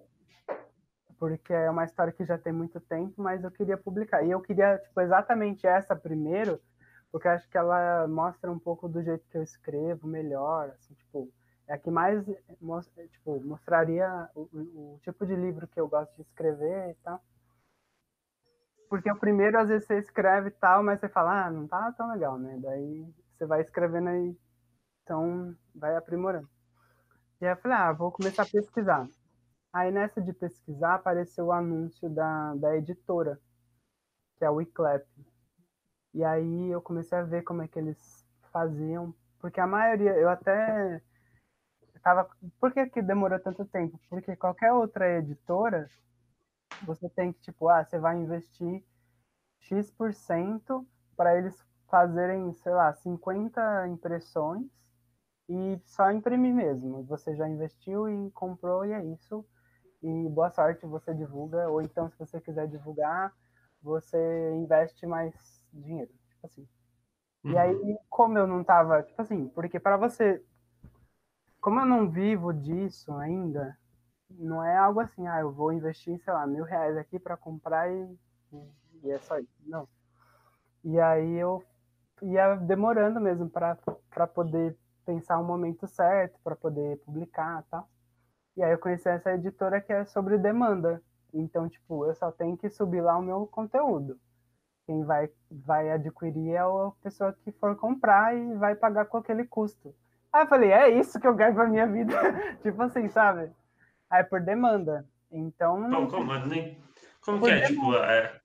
Porque 1.18 1.52
é 1.52 1.68
uma 1.68 1.84
história 1.84 2.12
que 2.12 2.24
já 2.24 2.38
tem 2.38 2.52
muito 2.52 2.80
tempo, 2.80 3.20
mas 3.20 3.42
eu 3.42 3.50
queria 3.50 3.76
publicar. 3.76 4.22
E 4.22 4.30
eu 4.30 4.40
queria, 4.40 4.78
tipo, 4.78 5.00
exatamente 5.00 5.66
essa 5.66 5.94
primeiro, 5.94 6.60
porque 7.10 7.28
acho 7.28 7.48
que 7.48 7.58
ela 7.58 8.06
mostra 8.08 8.50
um 8.50 8.58
pouco 8.58 8.88
do 8.88 9.02
jeito 9.02 9.26
que 9.28 9.36
eu 9.36 9.42
escrevo 9.42 10.06
melhor, 10.06 10.70
assim, 10.70 10.94
tipo, 10.94 11.28
é 11.66 11.74
a 11.74 11.78
que 11.78 11.90
mais 11.90 12.24
tipo, 12.24 13.40
mostraria 13.44 14.28
o, 14.34 14.42
o, 14.42 15.00
tipo 15.02 15.26
de 15.26 15.34
livro 15.36 15.68
que 15.68 15.80
eu 15.80 15.88
gosto 15.88 16.14
de 16.16 16.22
escrever 16.22 16.90
e 16.90 16.94
tal. 17.02 17.20
Porque 18.88 19.10
o 19.10 19.16
primeiro, 19.16 19.56
às 19.58 19.68
vezes, 19.68 19.86
você 19.86 19.98
escreve 19.98 20.48
e 20.48 20.52
tal, 20.52 20.82
mas 20.82 20.98
você 20.98 21.08
fala, 21.08 21.46
ah, 21.46 21.50
não 21.50 21.68
tá 21.68 21.92
tão 21.92 22.10
legal, 22.10 22.36
né? 22.38 22.58
Daí 22.60 23.06
você 23.32 23.46
vai 23.46 23.60
escrevendo 23.60 24.08
aí, 24.08 24.36
então 25.04 25.56
vai 25.72 25.96
aprimorando. 25.96 26.48
E 27.40 27.46
aí 27.46 27.52
eu 27.52 27.56
falei, 27.56 27.76
ah, 27.76 27.92
vou 27.92 28.10
começar 28.10 28.42
a 28.42 28.46
pesquisar. 28.46 29.08
Aí 29.72 29.92
nessa 29.92 30.20
de 30.20 30.32
pesquisar 30.32 30.96
apareceu 30.96 31.46
o 31.46 31.52
anúncio 31.52 32.10
da, 32.10 32.54
da 32.56 32.76
editora, 32.76 33.40
que 34.36 34.44
é 34.44 34.48
a 34.48 34.50
Wiclap. 34.50 35.06
E 36.14 36.24
aí 36.24 36.70
eu 36.70 36.82
comecei 36.82 37.16
a 37.18 37.22
ver 37.22 37.42
como 37.42 37.62
é 37.62 37.68
que 37.68 37.78
eles 37.78 38.26
faziam, 38.52 39.14
porque 39.38 39.60
a 39.60 39.66
maioria, 39.66 40.12
eu 40.12 40.28
até 40.28 41.00
tava, 42.02 42.28
por 42.58 42.72
que 42.72 42.86
que 42.88 43.02
demorou 43.02 43.38
tanto 43.38 43.64
tempo? 43.64 43.98
Porque 44.08 44.34
qualquer 44.36 44.72
outra 44.72 45.18
editora 45.18 45.88
você 46.82 47.08
tem 47.10 47.32
que, 47.32 47.40
tipo, 47.40 47.68
ah, 47.68 47.84
você 47.84 47.98
vai 47.98 48.16
investir 48.16 48.82
X% 49.60 50.86
para 51.16 51.36
eles 51.36 51.62
fazerem, 51.88 52.52
sei 52.54 52.72
lá, 52.72 52.92
50 52.94 53.88
impressões 53.88 54.66
e 55.48 55.80
só 55.84 56.10
imprimir 56.10 56.54
mesmo. 56.54 57.02
Você 57.04 57.34
já 57.36 57.48
investiu 57.48 58.08
e 58.08 58.30
comprou 58.30 58.84
e 58.84 58.92
é 58.92 59.04
isso. 59.04 59.44
E 60.02 60.28
boa 60.30 60.50
sorte, 60.50 60.86
você 60.86 61.12
divulga. 61.14 61.68
Ou 61.68 61.82
então, 61.82 62.08
se 62.08 62.18
você 62.18 62.40
quiser 62.40 62.68
divulgar, 62.68 63.34
você 63.82 64.18
investe 64.54 65.06
mais 65.06 65.59
dinheiro. 65.72 66.10
Tipo 66.28 66.46
assim. 66.46 66.68
Uhum. 67.44 67.52
E 67.52 67.58
aí, 67.58 67.98
como 68.08 68.38
eu 68.38 68.46
não 68.46 68.62
tava, 68.62 69.02
tipo 69.02 69.20
assim, 69.20 69.48
porque 69.48 69.80
para 69.80 69.96
você. 69.96 70.42
Como 71.60 71.80
eu 71.80 71.86
não 71.86 72.08
vivo 72.08 72.52
disso 72.54 73.12
ainda, 73.14 73.78
não 74.30 74.64
é 74.64 74.76
algo 74.76 75.00
assim, 75.00 75.26
ah, 75.26 75.40
eu 75.40 75.52
vou 75.52 75.72
investir, 75.72 76.18
sei 76.24 76.32
lá, 76.32 76.46
mil 76.46 76.64
reais 76.64 76.96
aqui 76.96 77.18
para 77.18 77.36
comprar 77.36 77.90
e, 77.92 78.18
e 79.02 79.10
é 79.10 79.18
só 79.18 79.38
isso. 79.38 79.52
Não. 79.66 79.86
E 80.82 80.98
aí 80.98 81.34
eu 81.34 81.62
ia 82.22 82.54
demorando 82.56 83.20
mesmo 83.20 83.48
para 83.50 84.26
poder 84.26 84.76
pensar 85.04 85.38
o 85.38 85.42
um 85.42 85.46
momento 85.46 85.86
certo, 85.86 86.38
para 86.42 86.54
poder 86.54 86.98
publicar 86.98 87.62
tá? 87.64 87.84
E 88.56 88.62
aí 88.62 88.72
eu 88.72 88.78
conheci 88.78 89.08
essa 89.08 89.32
editora 89.32 89.80
que 89.80 89.92
é 89.92 90.04
sobre 90.04 90.38
demanda. 90.38 91.02
Então, 91.32 91.68
tipo, 91.68 92.04
eu 92.06 92.14
só 92.14 92.30
tenho 92.32 92.56
que 92.56 92.68
subir 92.68 93.00
lá 93.00 93.16
o 93.16 93.22
meu 93.22 93.46
conteúdo. 93.46 94.18
Quem 94.90 95.04
vai, 95.04 95.30
vai 95.48 95.88
adquirir 95.92 96.50
é 96.50 96.58
a 96.58 96.90
pessoa 97.00 97.32
que 97.44 97.52
for 97.52 97.76
comprar 97.76 98.36
e 98.36 98.56
vai 98.56 98.74
pagar 98.74 99.04
com 99.04 99.18
aquele 99.18 99.44
custo. 99.44 99.94
Aí 100.32 100.42
eu 100.42 100.48
falei, 100.48 100.72
é 100.72 100.88
isso 100.88 101.20
que 101.20 101.28
eu 101.28 101.36
quero 101.36 101.54
pra 101.54 101.68
minha 101.68 101.86
vida. 101.86 102.12
tipo 102.60 102.82
assim, 102.82 103.08
sabe? 103.08 103.52
Aí 104.10 104.24
por 104.24 104.40
demanda. 104.40 105.08
Então. 105.30 105.88
Como, 105.88 106.10
como, 106.10 106.28
como 107.20 107.40
que 107.40 107.50
é? 107.52 107.66
Tipo, 107.68 107.94
é, 107.98 108.40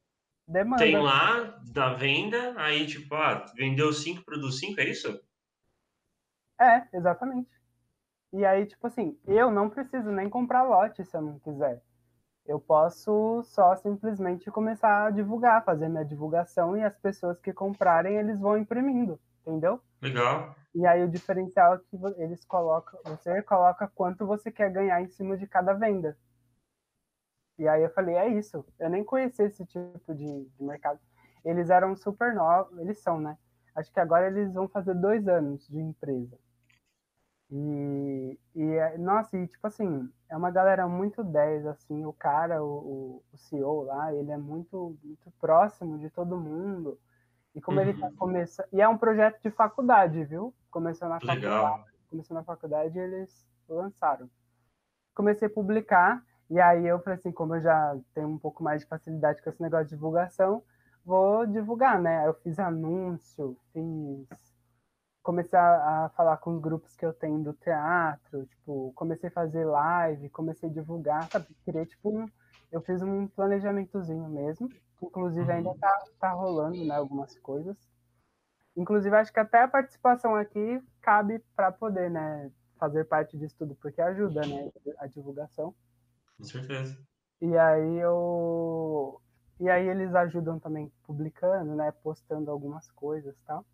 demanda. 0.47 0.83
tem 0.83 0.95
lá 0.95 1.59
da 1.73 1.95
venda, 1.95 2.53
aí 2.57 2.85
tipo, 2.85 3.15
ah, 3.15 3.43
vendeu 3.55 3.91
cinco, 3.91 4.23
produz 4.23 4.59
cinco, 4.59 4.79
é 4.79 4.87
isso? 4.87 5.19
É, 6.61 6.87
exatamente. 6.93 7.49
E 8.31 8.45
aí, 8.45 8.67
tipo 8.67 8.85
assim, 8.85 9.17
eu 9.25 9.49
não 9.49 9.67
preciso 9.67 10.11
nem 10.11 10.29
comprar 10.29 10.61
lote 10.61 11.03
se 11.03 11.17
eu 11.17 11.23
não 11.23 11.39
quiser. 11.39 11.81
Eu 12.45 12.59
posso 12.59 13.41
só 13.43 13.75
simplesmente 13.75 14.51
começar 14.51 15.07
a 15.07 15.09
divulgar, 15.09 15.65
fazer 15.65 15.89
minha 15.89 16.05
divulgação 16.05 16.77
e 16.77 16.83
as 16.83 16.95
pessoas 16.97 17.39
que 17.39 17.51
comprarem, 17.51 18.17
eles 18.17 18.39
vão 18.39 18.57
imprimindo, 18.57 19.19
entendeu? 19.41 19.81
Legal. 20.01 20.55
E 20.75 20.85
aí 20.85 21.03
o 21.03 21.09
diferencial 21.09 21.75
é 21.75 21.79
que 21.79 21.97
eles 22.17 22.45
colocam, 22.45 22.99
você 23.03 23.41
coloca 23.41 23.87
quanto 23.95 24.27
você 24.27 24.51
quer 24.51 24.71
ganhar 24.71 25.01
em 25.01 25.07
cima 25.07 25.35
de 25.35 25.47
cada 25.47 25.73
venda. 25.73 26.15
E 27.57 27.67
aí 27.67 27.81
eu 27.81 27.89
falei, 27.89 28.15
é 28.15 28.27
isso. 28.27 28.65
Eu 28.77 28.89
nem 28.89 29.03
conhecia 29.03 29.45
esse 29.45 29.65
tipo 29.65 30.13
de, 30.13 30.45
de 30.45 30.63
mercado. 30.63 30.99
Eles 31.43 31.69
eram 31.69 31.95
super 31.95 32.35
novos, 32.35 32.77
eles 32.79 32.99
são, 32.99 33.19
né? 33.19 33.37
Acho 33.73 33.91
que 33.91 33.99
agora 33.99 34.27
eles 34.27 34.53
vão 34.53 34.67
fazer 34.67 34.93
dois 34.93 35.27
anos 35.27 35.67
de 35.67 35.79
empresa. 35.79 36.37
E, 37.51 38.39
e 38.55 38.63
é, 38.63 38.97
nossa, 38.97 39.37
e 39.37 39.47
tipo 39.47 39.65
assim, 39.67 40.09
é 40.29 40.35
uma 40.35 40.49
galera 40.49 40.87
muito 40.87 41.23
10, 41.23 41.67
assim, 41.67 42.05
o 42.05 42.11
cara, 42.11 42.63
o, 42.63 43.23
o 43.31 43.37
CEO 43.37 43.83
lá, 43.83 44.13
ele 44.13 44.31
é 44.31 44.37
muito, 44.37 44.97
muito 45.03 45.31
próximo 45.39 45.99
de 45.99 46.09
todo 46.09 46.37
mundo. 46.37 46.99
E 47.53 47.61
como 47.61 47.79
uhum. 47.79 47.83
ele 47.83 47.99
tá 47.99 48.07
uhum. 48.07 48.15
começando. 48.15 48.67
E 48.73 48.81
é 48.81 48.87
um 48.87 48.97
projeto 48.97 49.41
de 49.41 49.49
faculdade, 49.49 50.23
viu? 50.25 50.53
Começou 50.69 51.07
na 51.07 51.19
Legal. 51.23 51.63
faculdade. 51.63 51.95
Começou 52.09 52.35
na 52.35 52.43
faculdade 52.43 52.97
e 52.97 53.01
eles 53.01 53.47
lançaram. 53.69 54.29
Comecei 55.13 55.47
a 55.47 55.51
publicar, 55.51 56.21
e 56.49 56.59
aí 56.59 56.85
eu 56.85 56.99
falei 56.99 57.17
assim, 57.17 57.31
como 57.31 57.55
eu 57.55 57.61
já 57.61 57.97
tenho 58.13 58.27
um 58.27 58.37
pouco 58.37 58.61
mais 58.63 58.81
de 58.81 58.87
facilidade 58.87 59.41
com 59.41 59.49
esse 59.49 59.61
negócio 59.61 59.85
de 59.85 59.95
divulgação, 59.95 60.61
vou 61.05 61.45
divulgar, 61.45 62.01
né? 62.01 62.27
Eu 62.27 62.33
fiz 62.35 62.59
anúncio, 62.59 63.57
fiz. 63.71 64.54
Comecei 65.25 65.57
a, 65.57 66.05
a 66.05 66.09
falar 66.09 66.37
com 66.37 66.51
os 66.51 66.61
grupos 66.61 66.95
que 66.95 67.05
eu 67.05 67.11
tenho 67.11 67.43
do 67.43 67.51
teatro, 67.53 68.45
tipo, 68.45 68.93
comecei 68.95 69.27
a 69.27 69.33
fazer 69.33 69.65
live, 69.65 70.29
comecei 70.29 70.69
a 70.69 70.71
divulgar, 70.71 71.27
sabe? 71.29 71.47
Queria, 71.65 71.85
tipo, 71.85 72.09
um... 72.09 72.29
eu 72.71 72.79
fiz 72.79 73.01
um 73.01 73.27
planejamentozinho 73.27 74.29
mesmo 74.29 74.69
Inclusive, 75.01 75.51
ainda 75.51 75.69
uhum. 75.69 75.77
tá, 75.77 76.03
tá 76.19 76.31
rolando 76.31 76.83
né, 76.83 76.95
algumas 76.95 77.37
coisas. 77.39 77.77
Inclusive, 78.75 79.15
acho 79.15 79.31
que 79.31 79.39
até 79.39 79.63
a 79.63 79.67
participação 79.67 80.35
aqui 80.35 80.81
cabe 81.01 81.39
para 81.55 81.71
poder 81.71 82.09
né, 82.09 82.51
fazer 82.77 83.05
parte 83.05 83.37
disso 83.37 83.55
tudo, 83.57 83.75
porque 83.75 84.01
ajuda 84.01 84.41
né, 84.41 84.69
a 84.97 85.07
divulgação. 85.07 85.73
Com 86.37 86.43
certeza. 86.43 86.97
E 87.41 87.57
aí 87.57 87.97
eu. 87.97 89.21
E 89.59 89.69
aí 89.69 89.87
eles 89.87 90.13
ajudam 90.13 90.59
também 90.59 90.91
publicando, 91.03 91.75
né? 91.75 91.91
Postando 92.03 92.51
algumas 92.51 92.91
coisas 92.91 93.33
e 93.33 93.45
tal. 93.45 93.65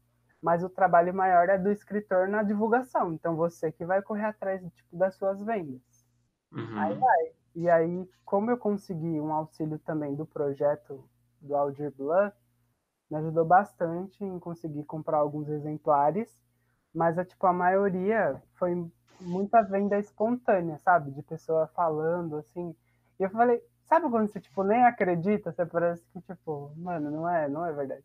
Mas 0.41 0.63
o 0.63 0.69
trabalho 0.69 1.13
maior 1.13 1.49
é 1.49 1.57
do 1.57 1.71
escritor 1.71 2.27
na 2.27 2.41
divulgação. 2.43 3.13
Então 3.13 3.35
você 3.35 3.71
que 3.71 3.85
vai 3.85 4.01
correr 4.01 4.25
atrás 4.25 4.61
tipo, 4.73 4.97
das 4.97 5.15
suas 5.15 5.41
vendas. 5.43 5.81
Uhum. 6.51 6.79
Aí 6.79 6.95
vai. 6.95 7.31
E 7.55 7.69
aí, 7.69 8.09
como 8.25 8.49
eu 8.49 8.57
consegui 8.57 9.19
um 9.19 9.33
auxílio 9.33 9.77
também 9.79 10.15
do 10.15 10.25
projeto 10.25 11.03
do 11.41 11.55
Aldir 11.55 11.91
Blanc, 11.95 12.35
me 13.09 13.17
ajudou 13.17 13.45
bastante 13.45 14.23
em 14.23 14.39
conseguir 14.39 14.85
comprar 14.85 15.17
alguns 15.17 15.49
exemplares, 15.49 16.41
mas 16.93 17.17
a, 17.17 17.25
tipo, 17.25 17.45
a 17.45 17.51
maioria 17.51 18.41
foi 18.55 18.89
muita 19.19 19.61
venda 19.61 19.99
espontânea, 19.99 20.77
sabe? 20.79 21.11
De 21.11 21.21
pessoa 21.21 21.67
falando, 21.67 22.37
assim. 22.37 22.75
E 23.19 23.23
eu 23.23 23.29
falei, 23.29 23.61
sabe 23.83 24.09
quando 24.09 24.29
você, 24.29 24.39
tipo, 24.39 24.63
nem 24.63 24.83
acredita? 24.83 25.51
Você 25.51 25.65
parece 25.65 26.03
que, 26.11 26.21
tipo, 26.21 26.71
mano, 26.77 27.11
não 27.11 27.29
é, 27.29 27.49
não 27.49 27.65
é 27.65 27.73
verdade. 27.73 28.03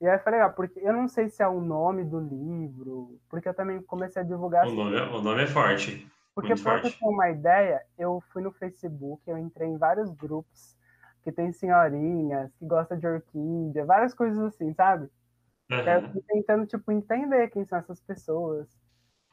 E 0.00 0.06
aí 0.06 0.18
foi 0.18 0.32
legal, 0.32 0.52
porque 0.52 0.80
eu 0.80 0.92
não 0.92 1.08
sei 1.08 1.28
se 1.28 1.42
é 1.42 1.48
o 1.48 1.60
nome 1.60 2.04
do 2.04 2.20
livro, 2.20 3.18
porque 3.28 3.48
eu 3.48 3.54
também 3.54 3.80
comecei 3.82 4.22
a 4.22 4.24
divulgar... 4.24 4.66
O 4.66 4.72
nome, 4.72 4.96
é, 4.96 5.02
o 5.02 5.22
nome 5.22 5.42
é 5.44 5.46
forte. 5.46 6.06
Porque 6.34 6.54
para 6.56 6.82
você 6.82 6.90
ter 6.90 7.06
uma 7.06 7.30
ideia, 7.30 7.80
eu 7.96 8.22
fui 8.32 8.42
no 8.42 8.50
Facebook, 8.50 9.22
eu 9.26 9.38
entrei 9.38 9.68
em 9.68 9.78
vários 9.78 10.10
grupos 10.10 10.76
que 11.22 11.30
tem 11.30 11.52
senhorinhas, 11.52 12.52
que 12.56 12.66
gosta 12.66 12.96
de 12.96 13.06
orquídea, 13.06 13.84
várias 13.84 14.12
coisas 14.12 14.38
assim, 14.38 14.74
sabe? 14.74 15.08
Uhum. 15.70 15.78
Eu 15.78 16.10
fui 16.10 16.22
tentando, 16.26 16.66
tipo, 16.66 16.92
entender 16.92 17.48
quem 17.48 17.64
são 17.64 17.78
essas 17.78 18.00
pessoas. 18.00 18.68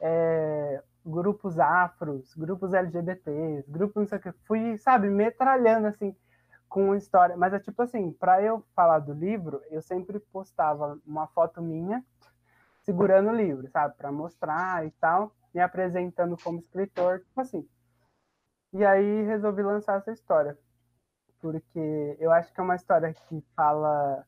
É, 0.00 0.82
grupos 1.04 1.58
afros, 1.58 2.34
grupos 2.34 2.72
LGBTs, 2.72 3.70
grupos 3.70 3.96
não 3.96 4.06
sei 4.06 4.18
o 4.18 4.20
que. 4.20 4.32
Fui, 4.46 4.78
sabe, 4.78 5.10
metralhando, 5.10 5.88
assim, 5.88 6.16
com 6.72 6.94
história. 6.94 7.36
Mas 7.36 7.52
é 7.52 7.60
tipo 7.60 7.82
assim, 7.82 8.12
para 8.12 8.42
eu 8.42 8.64
falar 8.74 8.98
do 9.00 9.12
livro, 9.12 9.62
eu 9.70 9.82
sempre 9.82 10.18
postava 10.18 10.98
uma 11.06 11.26
foto 11.28 11.60
minha 11.60 12.02
segurando 12.80 13.28
o 13.28 13.36
livro, 13.36 13.68
sabe? 13.68 13.94
Para 13.96 14.10
mostrar 14.10 14.84
e 14.86 14.90
tal 14.92 15.30
me 15.54 15.60
apresentando 15.60 16.34
como 16.42 16.58
escritor, 16.58 17.20
tipo 17.20 17.38
assim. 17.38 17.68
E 18.72 18.82
aí 18.84 19.22
resolvi 19.24 19.62
lançar 19.62 19.98
essa 19.98 20.12
história, 20.12 20.58
porque 21.40 22.16
eu 22.18 22.32
acho 22.32 22.50
que 22.54 22.58
é 22.58 22.62
uma 22.62 22.74
história 22.74 23.12
que 23.12 23.44
fala 23.54 24.26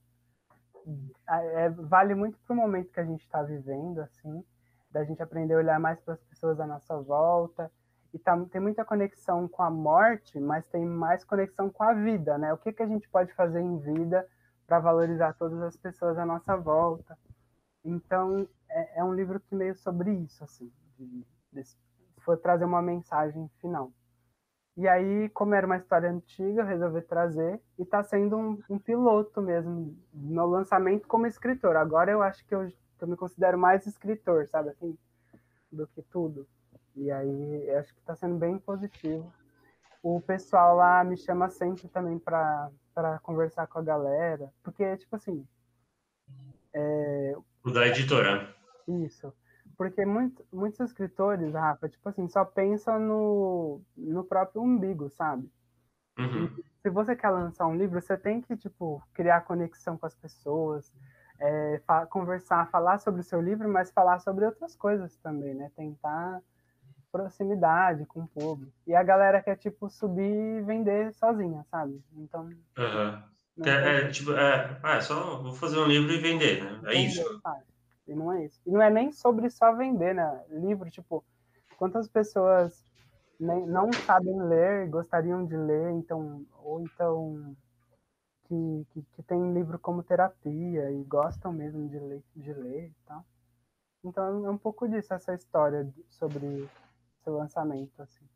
é, 1.27 1.71
vale 1.71 2.15
muito 2.15 2.39
para 2.41 2.53
o 2.53 2.57
momento 2.57 2.93
que 2.93 3.01
a 3.01 3.05
gente 3.05 3.23
está 3.23 3.43
vivendo, 3.43 4.01
assim, 4.01 4.45
da 4.91 5.03
gente 5.03 5.23
aprender 5.23 5.55
a 5.55 5.59
olhar 5.59 5.81
mais 5.81 5.99
para 6.01 6.13
as 6.13 6.23
pessoas 6.25 6.61
à 6.61 6.67
nossa 6.67 7.01
volta. 7.01 7.73
E 8.15 8.19
tá, 8.19 8.39
tem 8.47 8.61
muita 8.61 8.85
conexão 8.85 9.49
com 9.49 9.61
a 9.61 9.69
morte, 9.69 10.39
mas 10.39 10.65
tem 10.69 10.87
mais 10.87 11.25
conexão 11.25 11.69
com 11.69 11.83
a 11.83 11.93
vida, 11.93 12.39
né? 12.39 12.55
O 12.55 12.57
que, 12.57 12.73
que 12.73 12.83
a 12.83 12.87
gente 12.87 13.09
pode 13.09 13.35
fazer 13.35 13.61
em 13.61 13.77
vida 13.79 14.25
para 14.69 14.79
valorizar 14.79 15.35
todas 15.35 15.61
as 15.61 15.77
pessoas 15.77 16.17
à 16.17 16.25
nossa 16.25 16.57
volta. 16.57 17.19
Então, 17.85 18.49
é, 18.71 19.01
é 19.01 19.05
um 19.05 19.13
livro 19.13 19.41
que 19.41 19.55
meio 19.55 19.75
sobre 19.75 20.13
isso, 20.13 20.45
assim, 20.45 20.73
de, 20.97 21.27
de, 21.53 21.63
foi 22.21 22.37
trazer 22.37 22.65
uma 22.65 22.81
mensagem 22.81 23.51
final. 23.61 23.93
E 24.77 24.87
aí, 24.87 25.29
como 25.31 25.55
era 25.55 25.67
uma 25.67 25.77
história 25.77 26.09
antiga, 26.09 26.63
eu 26.63 26.67
resolvi 26.67 27.03
trazer 27.03 27.61
e 27.77 27.83
está 27.83 28.03
sendo 28.05 28.37
um, 28.37 28.63
um, 28.71 28.79
piloto 28.79 29.43
mesmo 29.43 29.97
no 30.13 30.47
lançamento 30.47 31.07
como 31.09 31.27
escritor. 31.27 31.77
Agora 31.77 32.13
eu 32.13 32.23
acho 32.23 32.45
que 32.47 32.55
eu, 32.55 32.69
eu 33.01 33.09
me 33.09 33.17
considero 33.17 33.59
mais 33.59 33.87
escritor, 33.87 34.47
sabe 34.47 34.71
assim, 34.71 34.97
do 35.71 35.87
que 35.89 36.03
tudo. 36.03 36.47
E 36.97 37.11
aí, 37.11 37.69
eu 37.69 37.79
acho 37.79 37.93
que 37.93 38.01
está 38.01 38.15
sendo 38.15 38.37
bem 38.37 38.59
positivo. 38.59 39.33
O 40.03 40.21
pessoal 40.21 40.77
lá 40.77 41.03
me 41.03 41.17
chama 41.17 41.49
sempre 41.49 41.89
também 41.89 42.19
para 42.19 42.71
conversar 43.23 43.67
com 43.67 43.79
a 43.79 43.83
galera, 43.83 44.53
porque, 44.63 44.97
tipo 44.97 45.17
assim. 45.17 45.47
É... 46.73 47.35
O 47.65 47.71
da 47.71 47.87
editora. 47.87 48.55
Isso. 48.87 49.33
Porque 49.77 50.05
muito, 50.05 50.45
muitos 50.53 50.81
escritores, 50.81 51.53
Rafa, 51.53 51.89
tipo 51.89 52.09
assim, 52.09 52.29
só 52.29 52.45
pensam 52.45 53.01
no, 53.01 53.81
no 53.97 54.25
próprio 54.25 54.63
umbigo, 54.63 55.11
sabe? 55.11 55.51
Uhum. 56.17 56.49
se 56.81 56.91
você 56.91 57.17
quer 57.17 57.31
lançar 57.31 57.67
um 57.67 57.77
livro, 57.77 58.01
você 58.01 58.17
tem 58.17 58.41
que, 58.41 58.57
tipo, 58.57 59.03
criar 59.13 59.41
conexão 59.41 59.99
com 59.99 60.07
as 60.07 60.15
pessoas, 60.15 60.93
é, 61.41 61.83
fa 61.85 62.07
conversar, 62.07 62.71
falar 62.71 62.99
sobre 62.99 63.21
o 63.21 63.25
seu 63.25 63.41
livro, 63.41 63.69
mas 63.69 63.91
falar 63.91 64.21
sobre 64.21 64.45
outras 64.45 64.77
coisas 64.77 65.17
também, 65.17 65.55
né? 65.55 65.73
Tentar 65.75 66.41
proximidade 67.15 68.05
com 68.07 68.23
o 68.23 68.27
público. 68.27 68.73
E 68.89 68.93
a 68.93 69.03
galera 69.05 69.41
quer, 69.41 69.57
tipo, 69.57 69.89
subir 69.89 70.59
e 70.59 70.63
vender 70.63 71.15
sozinha, 71.15 71.65
sabe? 71.71 72.03
Então... 72.17 72.43
Uhum. 72.77 73.23
É, 73.65 73.71
é, 73.71 74.09
tipo, 74.09 74.33
é, 74.33 74.81
ah, 74.83 74.97
é 74.97 75.01
só 75.01 75.41
vou 75.41 75.53
fazer 75.53 75.79
um 75.79 75.87
livro 75.87 76.13
e 76.13 76.19
vender, 76.19 76.65
né? 76.65 76.81
É 76.83 76.89
vender, 76.89 77.07
isso. 77.07 77.41
Sabe? 77.41 77.63
E 78.09 78.15
não 78.17 78.33
é 78.33 78.45
isso. 78.45 78.61
E 78.67 78.71
não 78.73 78.83
é 78.83 78.91
nem 78.91 79.13
sobre 79.13 79.49
só 79.49 79.73
vender, 79.77 80.13
né? 80.13 80.43
Livro, 80.51 80.91
tipo, 80.91 81.25
quantas 81.79 82.09
pessoas 82.09 82.85
nem, 83.39 83.65
não 83.65 83.93
sabem 83.93 84.37
ler, 84.43 84.89
gostariam 84.89 85.47
de 85.47 85.57
ler, 85.57 85.93
então, 85.93 86.45
ou 86.65 86.81
então 86.81 87.57
que, 88.49 88.87
que, 88.91 89.03
que 89.15 89.23
tem 89.23 89.55
livro 89.55 89.79
como 89.79 90.03
terapia 90.03 90.91
e 90.91 91.05
gostam 91.05 91.53
mesmo 91.53 91.89
de 91.89 91.99
ler, 92.01 92.25
de 92.35 92.53
ler 92.53 92.87
e 92.89 93.07
tal. 93.07 93.25
Então 94.03 94.45
é 94.45 94.51
um 94.51 94.59
pouco 94.59 94.89
disso, 94.89 95.15
essa 95.15 95.33
história 95.33 95.89
sobre 96.11 96.69
seu 97.25 97.37
lançamento, 97.37 98.01
assim. 98.01 98.29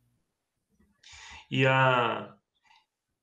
E 1.51 1.67
a 1.67 2.35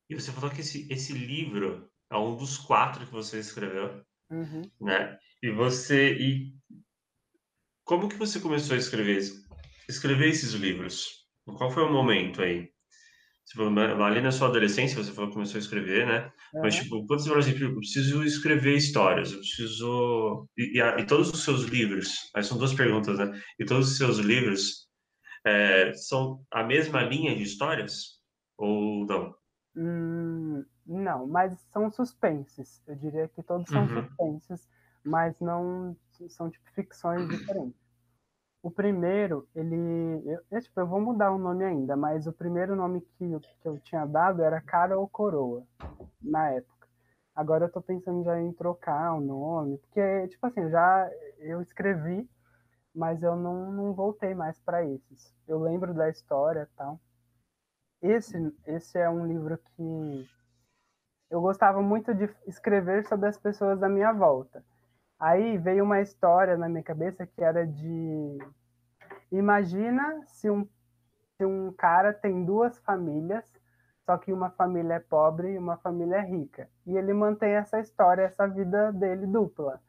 e 0.09 0.13
você 0.13 0.31
falou 0.31 0.51
que 0.51 0.61
esse, 0.61 0.87
esse 0.91 1.13
livro 1.13 1.89
é 2.11 2.17
um 2.17 2.35
dos 2.35 2.57
quatro 2.57 3.05
que 3.05 3.11
você 3.11 3.39
escreveu, 3.39 4.05
uhum. 4.29 4.61
né? 4.79 5.17
E 5.41 5.49
você 5.49 6.13
e 6.13 6.55
como 7.83 8.07
que 8.07 8.15
você 8.15 8.39
começou 8.39 8.75
a 8.75 8.79
escrever 8.79 9.19
escrever 9.89 10.29
esses 10.29 10.53
livros? 10.53 11.27
Qual 11.57 11.71
foi 11.71 11.83
o 11.83 11.91
momento 11.91 12.41
aí? 12.41 12.73
ali 14.03 14.21
na 14.21 14.31
sua 14.31 14.47
adolescência 14.47 15.01
você 15.01 15.11
falou 15.11 15.29
que 15.29 15.35
começou 15.35 15.57
a 15.57 15.61
escrever, 15.61 16.07
né? 16.07 16.31
Uhum. 16.53 16.61
Mas 16.61 16.75
tipo, 16.75 17.05
quando 17.05 17.21
você 17.21 17.29
falou 17.29 17.43
assim, 17.43 17.57
eu 17.61 17.75
preciso 17.75 18.23
escrever 18.23 18.75
histórias, 18.75 19.31
eu 19.31 19.37
preciso 19.37 20.49
e, 20.57 20.79
e, 20.79 21.01
e, 21.01 21.05
todos 21.05 21.29
os 21.29 21.43
seus 21.43 21.63
livros, 21.63 22.09
aí 22.35 22.43
são 22.43 22.57
duas 22.57 22.73
perguntas, 22.73 23.19
né? 23.19 23.39
E 23.59 23.65
todos 23.65 23.91
os 23.91 23.97
seus 23.97 24.17
livros 24.17 24.84
é, 25.45 25.93
são 25.93 26.43
a 26.51 26.63
mesma 26.63 27.01
linha 27.03 27.35
de 27.35 27.43
histórias 27.43 28.21
ou 28.57 29.05
não? 29.05 29.35
Hum, 29.77 30.65
não, 30.85 31.27
mas 31.27 31.57
são 31.71 31.91
suspenses. 31.91 32.81
Eu 32.87 32.95
diria 32.95 33.27
que 33.27 33.43
todos 33.43 33.69
são 33.69 33.83
uhum. 33.83 34.01
suspenses 34.01 34.67
mas 35.05 35.39
não 35.39 35.95
são 36.27 36.49
tipo 36.49 36.69
ficções 36.71 37.29
diferentes. 37.29 37.79
O 38.61 38.71
primeiro, 38.71 39.47
ele. 39.55 39.75
Eu, 40.25 40.41
eu, 40.49 40.61
tipo, 40.61 40.79
eu 40.79 40.87
vou 40.87 40.99
mudar 40.99 41.31
o 41.31 41.37
nome 41.37 41.63
ainda, 41.63 41.95
mas 41.95 42.25
o 42.25 42.33
primeiro 42.33 42.75
nome 42.75 43.01
que 43.01 43.31
eu, 43.31 43.39
que 43.39 43.67
eu 43.67 43.79
tinha 43.79 44.05
dado 44.05 44.41
era 44.41 44.59
Cara 44.59 44.97
ou 44.97 45.07
Coroa, 45.07 45.63
na 46.19 46.49
época. 46.49 46.87
Agora 47.35 47.65
eu 47.65 47.71
tô 47.71 47.79
pensando 47.81 48.23
já 48.23 48.41
em 48.41 48.51
trocar 48.53 49.13
o 49.13 49.21
nome, 49.21 49.77
porque, 49.77 50.27
tipo 50.29 50.47
assim, 50.47 50.67
já 50.69 51.11
eu 51.37 51.61
escrevi, 51.61 52.27
mas 52.95 53.21
eu 53.21 53.35
não, 53.35 53.71
não 53.71 53.93
voltei 53.93 54.33
mais 54.33 54.57
para 54.59 54.83
esses. 54.85 55.35
Eu 55.47 55.59
lembro 55.59 55.93
da 55.93 56.09
história 56.09 56.67
e 56.71 56.77
tal. 56.77 56.99
Esse, 58.01 58.55
esse 58.65 58.97
é 58.97 59.09
um 59.09 59.25
livro 59.25 59.57
que 59.57 60.29
eu 61.29 61.41
gostava 61.41 61.81
muito 61.81 62.13
de 62.13 62.29
escrever 62.47 63.05
sobre 63.07 63.27
as 63.27 63.37
pessoas 63.37 63.79
da 63.79 63.89
minha 63.89 64.13
volta. 64.13 64.63
Aí 65.19 65.57
veio 65.57 65.83
uma 65.83 66.01
história 66.01 66.57
na 66.57 66.69
minha 66.69 66.83
cabeça 66.83 67.25
que 67.25 67.43
era 67.43 67.65
de 67.65 68.37
imagina 69.31 70.21
se 70.27 70.49
um, 70.49 70.67
se 71.37 71.45
um 71.45 71.73
cara 71.73 72.13
tem 72.13 72.45
duas 72.45 72.77
famílias, 72.79 73.43
só 74.05 74.17
que 74.17 74.31
uma 74.31 74.51
família 74.51 74.95
é 74.95 74.99
pobre 74.99 75.53
e 75.53 75.57
uma 75.57 75.77
família 75.77 76.17
é 76.17 76.21
rica. 76.21 76.69
E 76.85 76.95
ele 76.95 77.13
mantém 77.13 77.51
essa 77.51 77.79
história, 77.79 78.23
essa 78.23 78.47
vida 78.47 78.91
dele 78.93 79.25
dupla. 79.25 79.81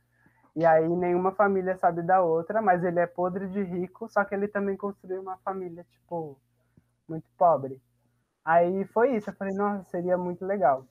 E 0.57 0.65
aí 0.65 0.89
nenhuma 0.89 1.33
família 1.33 1.77
sabe 1.77 2.01
da 2.03 2.23
outra, 2.23 2.63
mas 2.63 2.83
ele 2.83 2.99
é 2.99 3.07
podre 3.07 3.47
de 3.47 3.63
rico, 3.63 4.09
só 4.09 4.25
que 4.25 4.35
ele 4.35 4.49
também 4.49 4.75
construiu 4.75 5.21
uma 5.21 5.37
família, 5.39 5.85
tipo, 5.91 6.39
muito 7.07 7.27
pobre. 7.37 7.79
Aí 8.43 8.87
foi 8.87 9.17
isso, 9.17 9.29
eu 9.29 9.35
falei, 9.35 9.55
nossa, 9.55 9.85
seria 9.91 10.17
muito 10.17 10.47
legal. 10.47 10.87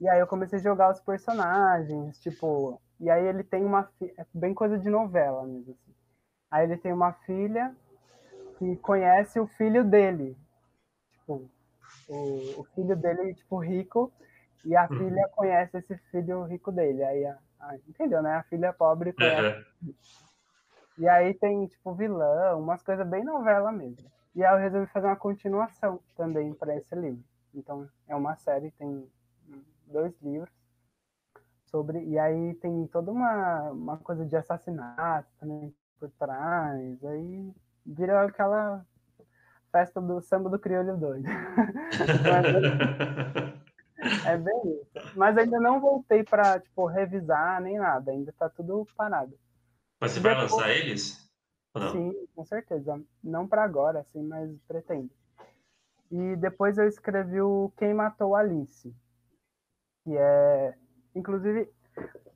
E 0.00 0.08
aí 0.08 0.20
eu 0.20 0.28
comecei 0.28 0.60
a 0.60 0.62
jogar 0.62 0.92
os 0.92 1.00
personagens, 1.00 2.20
tipo, 2.20 2.80
e 3.00 3.10
aí 3.10 3.26
ele 3.26 3.42
tem 3.42 3.64
uma 3.64 3.82
filha, 3.98 4.14
é 4.16 4.24
bem 4.32 4.54
coisa 4.54 4.78
de 4.78 4.88
novela 4.88 5.44
mesmo 5.44 5.72
assim. 5.72 5.94
Aí 6.48 6.64
ele 6.64 6.76
tem 6.76 6.92
uma 6.92 7.12
filha 7.12 7.74
que 8.58 8.76
conhece 8.76 9.40
o 9.40 9.46
filho 9.46 9.82
dele. 9.82 10.36
Tipo, 11.12 11.50
o, 12.08 12.60
o 12.60 12.64
filho 12.74 12.96
dele, 12.96 13.34
tipo, 13.34 13.58
rico, 13.58 14.12
e 14.64 14.76
a 14.76 14.82
uhum. 14.82 14.98
filha 14.98 15.28
conhece 15.34 15.78
esse 15.78 15.96
filho 16.10 16.44
rico 16.44 16.70
dele. 16.70 17.02
Aí, 17.02 17.26
a, 17.26 17.38
a, 17.60 17.76
entendeu, 17.88 18.22
né? 18.22 18.34
A 18.34 18.42
filha 18.44 18.72
pobre. 18.72 19.10
Uhum. 19.10 19.94
E 20.98 21.08
aí 21.08 21.34
tem, 21.34 21.66
tipo, 21.66 21.94
vilão, 21.94 22.60
umas 22.60 22.82
coisas 22.82 23.06
bem 23.06 23.24
novela 23.24 23.72
mesmo. 23.72 24.10
E 24.34 24.44
aí 24.44 24.54
eu 24.54 24.58
resolvi 24.58 24.86
fazer 24.86 25.06
uma 25.06 25.16
continuação 25.16 26.00
também 26.16 26.52
para 26.54 26.76
esse 26.76 26.94
livro. 26.94 27.22
Então 27.54 27.88
é 28.06 28.14
uma 28.14 28.36
série, 28.36 28.70
tem 28.72 29.10
dois 29.86 30.14
livros 30.20 30.52
sobre 31.70 32.04
e 32.04 32.18
aí 32.18 32.54
tem 32.54 32.86
toda 32.88 33.10
uma, 33.10 33.70
uma 33.70 33.96
coisa 33.96 34.26
de 34.26 34.36
assassinato 34.36 35.28
também 35.38 35.72
por 35.98 36.10
trás, 36.10 37.04
aí 37.04 37.52
vira 37.86 38.24
aquela 38.24 38.84
festa 39.70 40.00
do 40.00 40.20
samba 40.20 40.50
do 40.50 40.58
crioulo 40.58 40.96
doido. 40.96 41.28
é, 44.26 44.36
bem, 44.36 44.80
isso. 44.82 45.18
Mas 45.18 45.36
ainda 45.36 45.60
não 45.60 45.80
voltei 45.80 46.22
para 46.22 46.60
tipo 46.60 46.86
revisar 46.86 47.60
nem 47.60 47.78
nada, 47.78 48.10
ainda 48.10 48.32
tá 48.32 48.48
tudo 48.48 48.86
parado. 48.96 49.38
Mas 50.00 50.12
você 50.12 50.20
vai 50.20 50.34
lançar 50.34 50.70
eles? 50.70 51.28
Sim, 51.92 52.26
com 52.34 52.44
certeza. 52.44 53.00
Não 53.22 53.46
para 53.46 53.62
agora, 53.62 54.00
assim, 54.00 54.22
mas 54.22 54.50
pretendo. 54.66 55.10
E 56.10 56.36
depois 56.36 56.76
eu 56.76 56.88
escrevi 56.88 57.40
o 57.40 57.72
Quem 57.76 57.94
Matou 57.94 58.34
Alice, 58.34 58.92
que 60.04 60.16
é, 60.16 60.74
inclusive, 61.14 61.72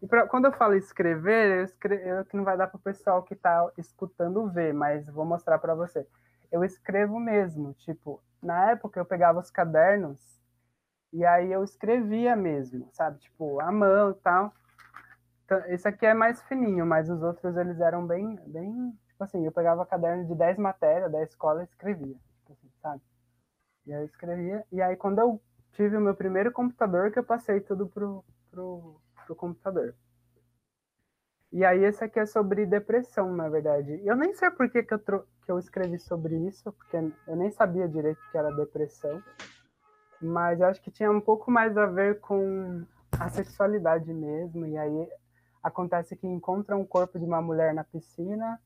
pra, 0.09 0.29
quando 0.29 0.45
eu 0.45 0.53
falo 0.53 0.75
escrever, 0.75 1.59
eu 1.59 1.65
escrevo, 1.65 2.25
que 2.27 2.37
não 2.37 2.45
vai 2.45 2.57
dar 2.57 2.69
para 2.69 2.79
o 2.79 2.83
pessoal 2.83 3.25
que 3.25 3.35
está 3.35 3.69
escutando 3.77 4.49
ver, 4.49 4.73
mas 4.73 5.09
vou 5.09 5.25
mostrar 5.25 5.59
para 5.59 5.75
você. 5.75 6.07
Eu 6.53 6.63
escrevo 6.63 7.19
mesmo, 7.19 7.75
tipo, 7.75 8.23
na 8.41 8.71
época 8.71 9.01
eu 9.01 9.05
pegava 9.05 9.41
os 9.41 9.51
cadernos 9.51 10.44
e 11.15 11.25
aí 11.25 11.53
eu 11.53 11.63
escrevia 11.63 12.35
mesmo, 12.35 12.89
sabe, 12.93 13.21
tipo, 13.21 13.61
a 13.61 13.71
mão 13.71 14.11
e 14.11 14.15
tal. 14.15 14.53
Então, 15.45 15.59
esse 15.67 15.87
aqui 15.87 16.05
é 16.05 16.13
mais 16.13 16.43
fininho, 16.43 16.85
mas 16.85 17.09
os 17.09 17.23
outros 17.23 17.57
eles 17.57 17.81
eram 17.81 18.05
bem, 18.05 18.35
bem, 18.47 18.93
tipo 19.07 19.23
assim, 19.23 19.45
eu 19.47 19.53
pegava 19.53 19.87
caderno 19.87 20.27
de 20.27 20.35
10 20.35 20.59
matérias 20.59 21.13
da 21.13 21.23
escola 21.23 21.63
e 21.63 21.67
escrevia, 21.67 22.17
tipo 22.41 22.53
assim, 22.53 22.69
sabe? 22.83 23.01
E 23.87 23.93
aí 23.95 24.01
eu 24.01 24.07
escrevia, 24.07 24.65
e 24.73 24.83
aí 24.83 24.97
quando 24.97 25.21
eu 25.21 25.41
tive 25.73 25.97
o 25.97 26.01
meu 26.01 26.17
primeiro 26.17 26.51
computador, 26.51 27.13
que 27.13 27.19
eu 27.21 27.25
passei 27.25 27.61
tudo 27.61 27.87
pro, 27.87 28.25
pro, 28.51 29.01
pro 29.25 29.37
computador. 29.37 29.95
E 31.53 31.65
aí 31.65 31.85
esse 31.85 32.03
aqui 32.03 32.19
é 32.19 32.27
sobre 32.27 32.67
depressão, 32.67 33.33
na 33.33 33.49
verdade. 33.49 34.01
Eu 34.05 34.17
nem 34.17 34.35
sei 34.35 34.51
por 34.51 34.69
que, 34.69 34.83
que, 34.83 34.95
eu, 34.95 34.99
que 34.99 35.53
eu 35.53 35.61
escrevi 35.61 36.01
sobre 36.01 36.35
isso, 36.49 36.73
porque 36.73 36.97
eu 36.97 37.37
nem 37.37 37.53
sabia 37.53 37.87
direito 37.87 38.21
que 38.33 38.37
era 38.37 38.51
depressão. 38.51 39.23
Mas 40.25 40.61
eu 40.61 40.67
acho 40.67 40.81
que 40.81 40.91
tinha 40.91 41.11
um 41.11 41.21
pouco 41.21 41.51
mais 41.51 41.77
a 41.77 41.87
ver 41.87 42.21
com 42.21 42.85
a 43.19 43.29
sexualidade 43.29 44.13
mesmo. 44.13 44.67
E 44.67 44.77
aí 44.77 45.09
acontece 45.63 46.17
que 46.17 46.27
encontra 46.27 46.77
um 46.77 46.85
corpo 46.85 47.19
de 47.19 47.25
uma 47.25 47.41
mulher 47.41 47.75
na 47.75 47.85
piscina, 47.85 48.61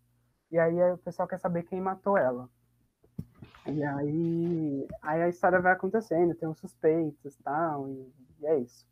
e 0.50 0.58
aí 0.58 0.92
o 0.92 0.98
pessoal 0.98 1.28
quer 1.28 1.38
saber 1.38 1.64
quem 1.64 1.80
matou 1.80 2.16
ela. 2.16 2.48
E 3.66 3.84
aí, 3.84 4.88
aí 5.02 5.22
a 5.22 5.28
história 5.28 5.60
vai 5.60 5.72
acontecendo, 5.72 6.34
tem 6.34 6.48
uns 6.48 6.58
suspeitos 6.58 7.36
tal, 7.44 7.88
e, 7.88 8.12
e 8.40 8.46
é 8.46 8.58
isso. 8.58 8.86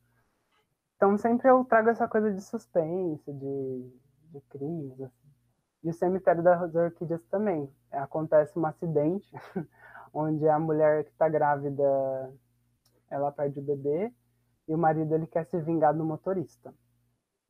Então 0.97 1.17
sempre 1.19 1.49
eu 1.49 1.65
trago 1.65 1.91
essa 1.91 2.07
coisa 2.07 2.33
de 2.33 2.41
suspense, 2.41 3.33
de, 3.33 3.91
de 4.33 4.41
crimes, 4.51 5.01
assim. 5.01 5.27
E 5.83 5.91
o 5.91 5.95
cemitério 5.95 6.43
das 6.43 6.75
orquídeas 6.75 7.23
também. 7.27 7.71
Acontece 7.93 8.59
um 8.59 8.67
acidente 8.67 9.31
onde 10.13 10.49
a 10.49 10.59
mulher 10.59 11.05
que 11.05 11.11
está 11.11 11.29
grávida, 11.29 11.83
ela 13.11 13.33
perde 13.33 13.61
o 13.61 13.63
bebê 13.63 14.13
e 14.69 14.75
o 14.75 14.79
marido 14.79 15.15
ele 15.15 15.27
quer 15.27 15.45
se 15.47 15.59
vingar 15.61 15.95
do 15.97 16.05
motorista. 16.05 16.75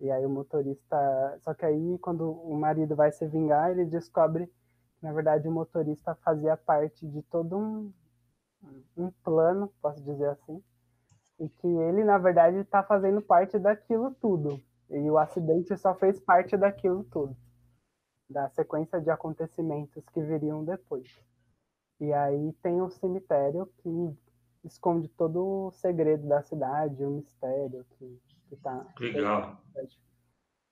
E 0.00 0.10
aí 0.10 0.24
o 0.26 0.30
motorista, 0.30 1.38
só 1.40 1.54
que 1.54 1.64
aí 1.64 1.98
quando 1.98 2.30
o 2.30 2.54
marido 2.54 2.94
vai 2.94 3.10
se 3.10 3.26
vingar, 3.26 3.70
ele 3.70 3.86
descobre 3.86 4.50
na 5.00 5.12
verdade, 5.12 5.46
o 5.46 5.52
motorista 5.52 6.14
fazia 6.16 6.56
parte 6.56 7.06
de 7.06 7.22
todo 7.22 7.56
um, 7.56 7.92
um 8.96 9.10
plano, 9.22 9.72
posso 9.80 10.02
dizer 10.02 10.30
assim, 10.30 10.62
e 11.38 11.48
que 11.48 11.66
ele, 11.66 12.02
na 12.02 12.18
verdade, 12.18 12.58
está 12.58 12.82
fazendo 12.82 13.20
parte 13.20 13.58
daquilo 13.58 14.14
tudo. 14.20 14.60
E 14.88 15.10
o 15.10 15.18
acidente 15.18 15.76
só 15.76 15.94
fez 15.94 16.18
parte 16.18 16.56
daquilo 16.56 17.04
tudo, 17.04 17.36
da 18.28 18.48
sequência 18.50 19.00
de 19.00 19.10
acontecimentos 19.10 20.08
que 20.08 20.20
viriam 20.20 20.64
depois. 20.64 21.22
E 22.00 22.12
aí 22.12 22.52
tem 22.62 22.80
o 22.80 22.90
cemitério 22.90 23.66
que 23.78 24.16
esconde 24.66 25.08
todo 25.08 25.66
o 25.66 25.70
segredo 25.70 26.26
da 26.26 26.42
cidade, 26.42 27.04
o 27.04 27.10
mistério 27.10 27.84
que, 27.90 28.20
que 28.48 28.56
tá. 28.56 28.86
Legal. 28.98 29.60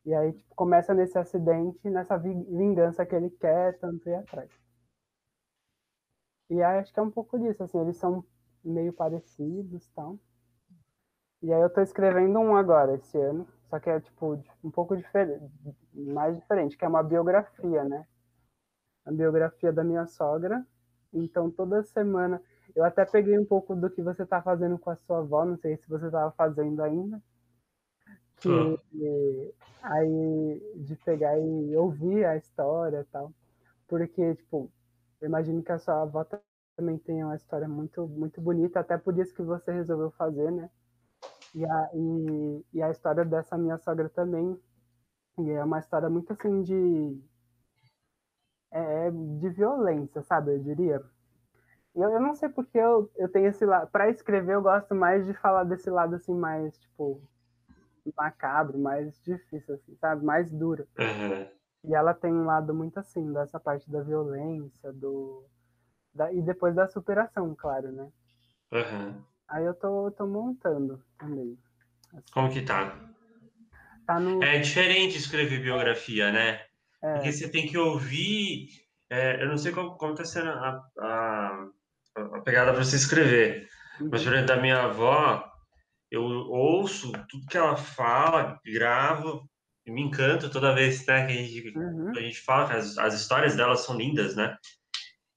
E 0.04 0.14
aí 0.14 0.32
tipo, 0.32 0.54
começa 0.54 0.92
nesse 0.92 1.18
acidente, 1.18 1.88
nessa 1.88 2.18
vingança 2.18 3.06
que 3.06 3.14
ele 3.14 3.30
quer 3.30 3.78
tanto 3.78 4.08
ir 4.08 4.14
atrás. 4.14 4.50
E 6.50 6.62
aí 6.62 6.78
acho 6.78 6.92
que 6.92 7.00
é 7.00 7.02
um 7.02 7.10
pouco 7.10 7.38
disso, 7.38 7.62
assim, 7.62 7.78
eles 7.80 7.96
são 7.96 8.24
meio 8.62 8.92
parecidos 8.92 9.88
tal. 9.94 10.18
E 11.42 11.52
aí 11.52 11.60
eu 11.60 11.70
tô 11.70 11.80
escrevendo 11.80 12.38
um 12.38 12.56
agora, 12.56 12.94
esse 12.94 13.18
ano, 13.18 13.46
só 13.68 13.78
que 13.78 13.90
é 13.90 14.00
tipo 14.00 14.42
um 14.62 14.70
pouco 14.70 14.96
diferente, 14.96 15.50
mais 15.92 16.36
diferente, 16.36 16.76
que 16.76 16.84
é 16.84 16.88
uma 16.88 17.02
biografia, 17.02 17.84
né? 17.84 18.06
A 19.04 19.12
biografia 19.12 19.72
da 19.72 19.84
minha 19.84 20.06
sogra. 20.06 20.66
Então 21.12 21.50
toda 21.50 21.82
semana 21.82 22.42
eu 22.74 22.84
até 22.84 23.04
peguei 23.04 23.38
um 23.38 23.44
pouco 23.44 23.74
do 23.76 23.90
que 23.90 24.02
você 24.02 24.26
tá 24.26 24.42
fazendo 24.42 24.78
com 24.78 24.90
a 24.90 24.96
sua 24.96 25.18
avó, 25.18 25.44
não 25.44 25.56
sei 25.58 25.76
se 25.76 25.88
você 25.88 26.06
estava 26.06 26.30
fazendo 26.32 26.82
ainda. 26.82 27.22
Que, 28.36 29.54
aí 29.82 30.72
de 30.76 30.96
pegar 30.96 31.38
e 31.38 31.76
ouvir 31.76 32.24
a 32.24 32.36
história 32.36 33.00
e 33.00 33.04
tal. 33.04 33.32
Porque, 33.88 34.34
tipo, 34.36 34.70
eu 35.20 35.28
imagino 35.28 35.62
que 35.62 35.72
a 35.72 35.78
sua 35.78 36.02
avó 36.02 36.26
também 36.76 36.98
tem 36.98 37.22
uma 37.24 37.36
história 37.36 37.68
muito, 37.68 38.06
muito 38.08 38.40
bonita, 38.40 38.80
até 38.80 38.98
por 38.98 39.16
isso 39.18 39.34
que 39.34 39.42
você 39.42 39.72
resolveu 39.72 40.10
fazer, 40.12 40.50
né? 40.50 40.70
E 41.54 41.64
a, 41.64 41.90
e, 41.94 42.64
e 42.74 42.82
a 42.82 42.90
história 42.90 43.24
dessa 43.24 43.56
minha 43.56 43.78
sogra 43.78 44.08
também. 44.08 44.58
E 45.38 45.50
é 45.50 45.64
uma 45.64 45.78
história 45.78 46.08
muito 46.10 46.32
assim 46.32 46.62
de. 46.62 47.22
É, 48.72 49.10
de 49.10 49.48
violência, 49.50 50.22
sabe? 50.22 50.52
Eu 50.54 50.58
diria. 50.58 51.13
Eu, 51.94 52.10
eu 52.10 52.20
não 52.20 52.34
sei 52.34 52.48
porque 52.48 52.78
eu, 52.78 53.10
eu 53.16 53.28
tenho 53.28 53.46
esse 53.46 53.64
lado. 53.64 53.90
Para 53.90 54.10
escrever, 54.10 54.54
eu 54.54 54.62
gosto 54.62 54.94
mais 54.94 55.26
de 55.26 55.34
falar 55.34 55.64
desse 55.64 55.88
lado 55.88 56.16
assim, 56.16 56.34
mais, 56.34 56.76
tipo, 56.78 57.22
macabro, 58.16 58.78
mais 58.78 59.20
difícil, 59.22 59.74
assim, 59.74 59.96
sabe? 59.96 60.24
Mais 60.24 60.50
duro. 60.50 60.86
Uhum. 60.98 61.46
E 61.84 61.94
ela 61.94 62.14
tem 62.14 62.32
um 62.32 62.44
lado 62.44 62.74
muito 62.74 62.98
assim, 62.98 63.32
dessa 63.32 63.60
parte 63.60 63.90
da 63.90 64.02
violência, 64.02 64.92
do. 64.92 65.44
Da, 66.12 66.32
e 66.32 66.40
depois 66.42 66.74
da 66.74 66.88
superação, 66.88 67.54
claro, 67.54 67.92
né? 67.92 68.08
Uhum. 68.72 69.22
Aí 69.48 69.64
eu 69.64 69.74
tô, 69.74 70.10
tô 70.12 70.26
montando 70.26 71.02
também. 71.18 71.58
Assim. 72.12 72.32
Como 72.32 72.50
que 72.50 72.62
tá? 72.62 72.96
tá 74.06 74.18
no... 74.18 74.42
É 74.42 74.58
diferente 74.58 75.16
escrever 75.16 75.60
biografia, 75.60 76.32
né? 76.32 76.60
É. 77.02 77.14
Porque 77.14 77.32
você 77.32 77.48
tem 77.48 77.66
que 77.66 77.76
ouvir. 77.76 78.68
É, 79.10 79.42
eu 79.42 79.48
não 79.48 79.58
sei 79.58 79.72
como, 79.72 79.96
como 79.96 80.14
tá 80.14 80.24
sendo 80.24 80.48
a, 80.48 80.90
a 80.98 81.33
pegada 82.44 82.72
para 82.72 82.84
você 82.84 82.96
escrever. 82.96 83.68
Uhum. 84.00 84.08
Mas, 84.10 84.22
por 84.22 84.32
exemplo, 84.32 84.46
da 84.46 84.60
minha 84.60 84.82
avó, 84.82 85.44
eu 86.10 86.22
ouço 86.22 87.12
tudo 87.28 87.46
que 87.46 87.56
ela 87.56 87.76
fala, 87.76 88.58
gravo, 88.64 89.48
e 89.86 89.90
me 89.90 90.02
encanta 90.02 90.48
toda 90.48 90.74
vez 90.74 91.04
né, 91.06 91.26
que 91.26 91.32
a 91.32 91.36
gente, 91.36 91.78
uhum. 91.78 92.10
a 92.10 92.20
gente 92.20 92.40
fala, 92.40 92.68
que 92.68 92.76
as, 92.76 92.98
as 92.98 93.14
histórias 93.14 93.56
delas 93.56 93.80
são 93.80 93.96
lindas, 93.96 94.34
né? 94.34 94.56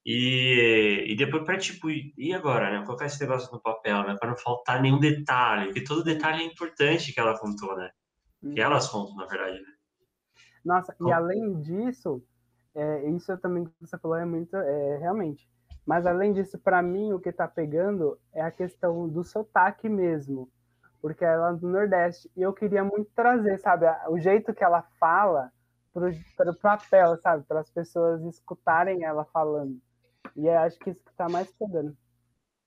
E, 0.05 1.03
e 1.05 1.16
depois 1.18 1.43
para 1.43 1.58
tipo, 1.58 1.89
e 1.89 2.34
agora, 2.34 2.72
né? 2.72 2.86
Colocar 2.86 3.08
esse 3.08 3.20
negócio 3.20 3.51
no 3.51 3.62
papel, 3.62 4.03
né? 4.03 4.16
Para 4.18 4.30
não 4.30 4.38
faltar 4.38 4.82
nenhum 4.82 4.99
detalhe, 4.99 5.66
porque 5.66 5.84
todo 5.84 6.03
detalhe 6.03 6.43
é 6.43 6.45
importante 6.45 7.12
que 7.12 7.20
ela 7.20 7.38
contou, 7.38 7.76
né? 7.76 7.91
Uhum. 8.41 8.53
Que 8.53 8.62
elas 8.62 8.88
contam, 8.88 9.18
na 9.18 9.26
verdade, 9.26 9.60
né? 9.60 9.74
Nossa, 10.64 10.93
Como? 10.93 11.10
e 11.10 11.14
além 11.14 11.62
disso, 11.62 12.24
é, 12.74 13.10
isso 13.10 13.38
também 13.39 13.66
que 13.66 13.72
você 13.82 13.97
falou 13.97 14.18
é 14.18 14.26
muito, 14.26 14.55
é, 14.55 14.97
realmente. 14.99 15.45
Mas 15.88 16.06
além 16.06 16.34
disso, 16.34 16.60
para 16.60 16.84
mim, 16.84 17.14
o 17.14 17.20
que 17.20 17.30
está 17.30 17.48
pegando 17.48 18.20
é 18.34 18.42
a 18.42 18.52
questão 18.52 19.08
do 19.08 19.24
sotaque 19.24 19.90
mesmo 19.90 20.52
porque 21.02 21.24
ela 21.24 21.52
é 21.52 21.54
do 21.54 21.68
Nordeste. 21.68 22.30
E 22.36 22.42
eu 22.42 22.54
queria 22.54 22.84
muito 22.84 23.10
trazer, 23.16 23.58
sabe, 23.60 23.86
o 24.10 24.20
jeito 24.20 24.54
que 24.54 24.64
ela 24.64 24.82
fala 25.00 25.52
para 25.94 26.52
o 26.52 26.56
papel, 26.56 27.18
sabe, 27.18 27.44
para 27.46 27.62
as 27.62 27.70
pessoas 27.72 28.22
escutarem 28.24 29.04
ela 29.04 29.26
falando. 29.26 29.80
E 30.36 30.48
acho 30.50 30.78
que 30.80 30.90
isso 30.90 31.04
que 31.04 31.10
está 31.10 31.28
mais 31.30 31.52
pegando. 31.54 31.96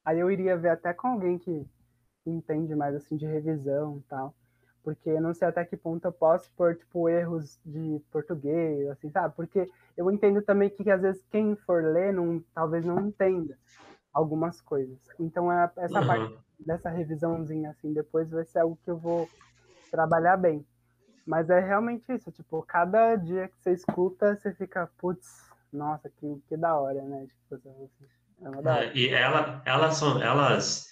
Aí 0.05 0.18
eu 0.18 0.31
iria 0.31 0.57
ver 0.57 0.71
até 0.71 0.93
com 0.93 1.09
alguém 1.09 1.39
que 1.39 1.66
entende 2.27 2.75
mais 2.75 2.95
assim 2.95 3.16
de 3.16 3.27
revisão 3.27 3.99
e 3.99 4.03
tal, 4.09 4.35
porque 4.83 5.11
eu 5.11 5.20
não 5.20 5.35
sei 5.35 5.49
até 5.49 5.64
que 5.64 5.76
ponto 5.76 6.05
eu 6.05 6.12
posso 6.12 6.51
pôr 6.57 6.76
tipo 6.76 7.09
erros 7.09 7.59
de 7.64 8.01
português, 8.11 8.89
assim, 8.89 9.11
sabe? 9.11 9.35
Porque 9.35 9.70
eu 9.97 10.11
entendo 10.11 10.43
também 10.43 10.70
que, 10.70 10.85
que 10.85 10.91
às 10.91 11.03
vezes 11.03 11.24
quem 11.31 11.55
for 11.57 11.83
ler 11.83 12.12
não, 12.12 12.43
talvez 12.55 12.85
não 12.85 13.07
entenda 13.07 13.57
algumas 14.12 14.61
coisas. 14.61 14.99
Então 15.18 15.53
é 15.53 15.70
essa 15.76 16.01
uhum. 16.01 16.07
parte 16.07 16.39
dessa 16.59 16.91
revisãozinha 16.91 17.70
assim 17.70 17.93
depois 17.93 18.31
vai 18.31 18.45
ser 18.45 18.61
algo 18.61 18.78
que 18.85 18.91
eu 18.91 18.97
vou 18.97 19.28
trabalhar 19.91 20.37
bem. 20.37 20.64
Mas 21.26 21.51
é 21.51 21.61
realmente 21.61 22.05
isso, 22.12 22.33
tipo, 22.33 22.62
cada 22.62 23.14
dia 23.16 23.49
que 23.49 23.55
você 23.61 23.72
escuta, 23.72 24.35
você 24.35 24.53
fica, 24.55 24.91
putz, 24.99 25.45
nossa, 25.72 26.09
que, 26.09 26.43
que 26.49 26.57
da 26.57 26.76
hora, 26.76 27.03
né? 27.03 27.26
Tipo, 27.26 27.55
assim, 27.55 27.91
é 28.43 28.49
uma 28.49 28.62
da 28.62 28.76
hora. 28.76 28.99
E 28.99 29.09
ela, 29.11 29.62
elas 29.64 29.97
são, 29.97 30.20
elas 30.20 30.89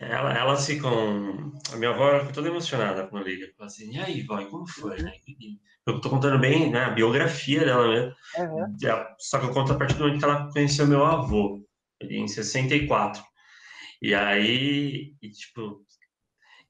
Ela, 0.00 0.32
elas 0.32 0.66
ficam. 0.66 1.52
A 1.72 1.76
minha 1.76 1.90
avó 1.90 2.18
ficou 2.20 2.32
toda 2.32 2.48
emocionada 2.48 3.06
quando 3.06 3.26
liga. 3.26 3.52
Fala 3.56 3.68
assim, 3.68 3.94
e 3.94 4.00
aí, 4.00 4.22
vó, 4.22 4.42
como 4.46 4.66
foi? 4.66 4.96
Né? 5.02 5.12
Eu 5.86 6.00
tô 6.00 6.08
contando 6.08 6.38
bem 6.38 6.70
né, 6.70 6.84
a 6.84 6.90
biografia 6.90 7.64
dela 7.64 7.86
mesmo. 7.86 8.14
Uhum. 8.38 8.76
Só 9.18 9.38
que 9.38 9.46
eu 9.46 9.52
conto 9.52 9.72
a 9.72 9.76
partir 9.76 9.94
do 9.94 10.04
momento 10.04 10.18
que 10.18 10.24
ela 10.24 10.50
conheceu 10.50 10.86
meu 10.86 11.04
avô, 11.04 11.62
em 12.00 12.26
64. 12.26 13.22
E 14.00 14.14
aí, 14.14 15.14
e, 15.20 15.30
tipo, 15.30 15.84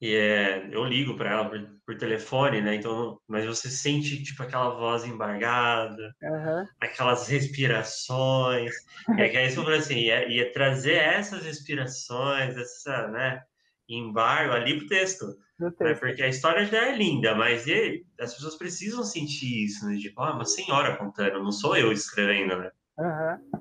e 0.01 0.16
é, 0.16 0.66
eu 0.72 0.82
ligo 0.84 1.14
para 1.14 1.30
ela 1.30 1.48
por, 1.51 1.61
por, 1.84 1.98
telefone, 1.98 2.62
né? 2.62 2.76
Então, 2.76 3.20
mas 3.28 3.44
você 3.44 3.68
sente 3.68 4.22
tipo 4.22 4.42
aquela 4.42 4.70
voz 4.70 5.05
embargada, 5.05 6.14
uhum. 6.22 6.66
aquelas 6.80 7.28
respirações. 7.28 8.72
e 9.18 9.20
aí 9.20 9.51
você 9.51 9.57
falou 9.57 9.74
assim, 9.74 9.98
ia, 9.98 10.26
ia, 10.26 10.51
trazer 10.55 10.94
essas 10.94 11.44
respirações, 11.44 12.57
essa, 12.57 13.09
né? 13.09 13.42
Embargo 13.86 14.55
ali 14.55 14.78
pro 14.78 14.86
texto. 14.86 15.26
Né? 15.59 15.94
Porque 15.94 16.22
a 16.22 16.28
história 16.28 16.64
já 16.64 16.86
é 16.86 16.96
linda, 16.96 17.34
mas 17.34 17.66
ele, 17.66 18.07
as 18.18 18.32
pessoas 18.32 18.57
precisam 18.57 19.05
sentir 19.05 19.66
isso, 19.66 19.86
né? 19.86 19.98
Tipo, 19.98 20.22
ah, 20.22 20.32
uma 20.32 20.46
senhora 20.46 20.96
contando, 20.96 21.42
não 21.42 21.53
sou 21.53 21.76
eu 21.76 21.92
escrevendo, 21.92 22.57
né? 22.57 22.70
Uhum. 22.98 23.61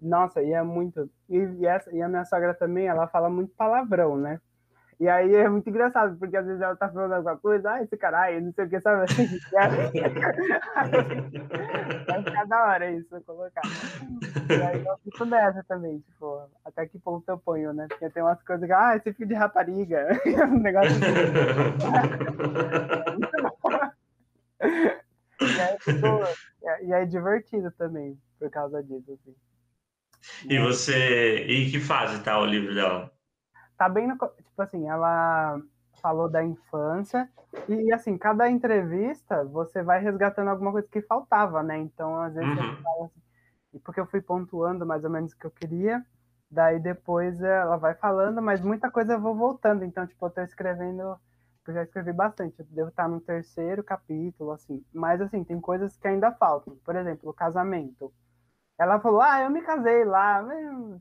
Nossa, 0.00 0.42
e 0.42 0.52
é 0.52 0.62
muito. 0.64 1.08
E, 1.28 1.36
e, 1.36 1.66
essa, 1.66 1.94
e 1.94 2.02
a 2.02 2.08
minha 2.08 2.24
sogra 2.24 2.54
também, 2.54 2.88
ela 2.88 3.06
fala 3.06 3.30
muito 3.30 3.54
palavrão, 3.54 4.16
né? 4.16 4.40
E 5.00 5.08
aí 5.08 5.34
é 5.34 5.48
muito 5.48 5.66
engraçado, 5.70 6.14
porque 6.18 6.36
às 6.36 6.44
vezes 6.44 6.60
ela 6.60 6.76
tá 6.76 6.86
falando 6.90 7.14
alguma 7.14 7.34
coisa, 7.38 7.72
ah, 7.72 7.82
esse 7.82 7.96
caralho, 7.96 8.42
não 8.42 8.52
sei 8.52 8.66
o 8.66 8.68
que, 8.68 8.78
sabe? 8.82 9.06
Vai 12.06 12.22
ficar 12.22 12.44
da 12.46 12.62
hora 12.66 12.90
isso, 12.90 13.18
colocar. 13.22 13.62
E 14.50 14.62
aí 14.62 14.84
eu 14.84 14.98
fico 14.98 15.24
nessa 15.24 15.64
também, 15.64 16.00
tipo, 16.00 16.46
até 16.66 16.84
que 16.86 16.98
ponto 16.98 17.26
eu 17.26 17.38
ponho, 17.38 17.72
né? 17.72 17.86
Porque 17.88 18.10
tem 18.10 18.22
umas 18.22 18.42
coisas 18.42 18.66
que, 18.66 18.72
ah, 18.74 18.94
esse 18.94 19.10
filho 19.14 19.28
de 19.28 19.34
rapariga, 19.34 20.06
um 20.52 20.60
negócio 20.60 20.92
assim. 20.92 21.04
e, 25.40 25.60
aí, 25.62 25.78
tipo, 25.78 26.06
e 26.82 26.92
é 26.92 27.06
divertido 27.06 27.70
também, 27.70 28.20
por 28.38 28.50
causa 28.50 28.82
disso, 28.82 29.12
assim. 29.14 29.34
E 30.46 30.58
você, 30.58 31.46
e 31.46 31.70
que 31.70 31.80
fase 31.80 32.22
tá 32.22 32.38
o 32.38 32.44
livro 32.44 32.74
dela? 32.74 33.10
Tá 33.80 33.88
bem 33.88 34.06
no, 34.06 34.14
tipo 34.14 34.60
assim, 34.60 34.86
ela 34.86 35.58
falou 36.02 36.28
da 36.28 36.44
infância 36.44 37.26
e 37.66 37.90
assim, 37.94 38.18
cada 38.18 38.50
entrevista 38.50 39.42
você 39.46 39.82
vai 39.82 39.98
resgatando 40.02 40.48
alguma 40.48 40.70
coisa 40.70 40.86
que 40.86 41.00
faltava, 41.00 41.62
né? 41.62 41.78
Então, 41.78 42.14
às 42.16 42.34
vezes 42.34 42.50
uhum. 42.50 42.76
fala 42.82 43.06
assim, 43.06 43.22
e 43.72 43.78
porque 43.78 43.98
eu 43.98 44.04
fui 44.04 44.20
pontuando 44.20 44.84
mais 44.84 45.02
ou 45.02 45.08
menos 45.08 45.32
o 45.32 45.38
que 45.38 45.46
eu 45.46 45.50
queria, 45.50 46.04
daí 46.50 46.78
depois 46.78 47.40
ela 47.40 47.78
vai 47.78 47.94
falando, 47.94 48.42
mas 48.42 48.60
muita 48.60 48.90
coisa 48.90 49.14
eu 49.14 49.20
vou 49.20 49.34
voltando, 49.34 49.82
então 49.82 50.06
tipo, 50.06 50.26
eu 50.26 50.30
tô 50.30 50.42
escrevendo, 50.42 51.00
eu 51.66 51.72
já 51.72 51.82
escrevi 51.82 52.12
bastante, 52.12 52.60
eu 52.60 52.66
devo 52.68 52.90
estar 52.90 53.08
no 53.08 53.18
terceiro 53.18 53.82
capítulo 53.82 54.52
assim, 54.52 54.84
mas 54.92 55.22
assim, 55.22 55.42
tem 55.42 55.58
coisas 55.58 55.96
que 55.96 56.06
ainda 56.06 56.30
faltam. 56.32 56.76
Por 56.84 56.96
exemplo, 56.96 57.30
o 57.30 57.32
casamento. 57.32 58.12
Ela 58.80 58.98
falou, 58.98 59.20
ah, 59.20 59.42
eu 59.42 59.50
me 59.50 59.60
casei 59.60 60.06
lá. 60.06 60.42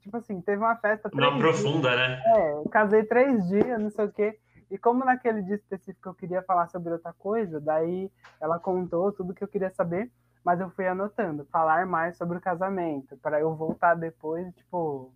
Tipo 0.01 0.17
assim, 0.17 0.41
teve 0.41 0.61
uma 0.61 0.75
festa. 0.75 1.09
Não 1.13 1.39
profunda, 1.39 1.95
né? 1.95 2.21
É, 2.25 2.69
casei 2.69 3.05
três 3.05 3.47
dias, 3.47 3.82
não 3.82 3.89
sei 3.89 4.05
o 4.05 4.11
quê. 4.11 4.38
E 4.69 4.77
como 4.77 5.05
naquele 5.05 5.41
dia 5.41 5.55
específico 5.55 6.09
eu 6.09 6.13
queria 6.13 6.41
falar 6.41 6.67
sobre 6.67 6.91
outra 6.91 7.13
coisa, 7.13 7.57
daí 7.57 8.11
ela 8.41 8.59
contou 8.59 9.13
tudo 9.13 9.34
que 9.34 9.41
eu 9.41 9.47
queria 9.47 9.69
saber, 9.69 10.11
mas 10.43 10.59
eu 10.59 10.69
fui 10.71 10.88
anotando, 10.88 11.45
falar 11.45 11.86
mais 11.86 12.17
sobre 12.17 12.38
o 12.38 12.41
casamento, 12.41 13.15
para 13.17 13.39
eu 13.39 13.55
voltar 13.55 13.95
depois, 13.95 14.53
tipo, 14.55 15.13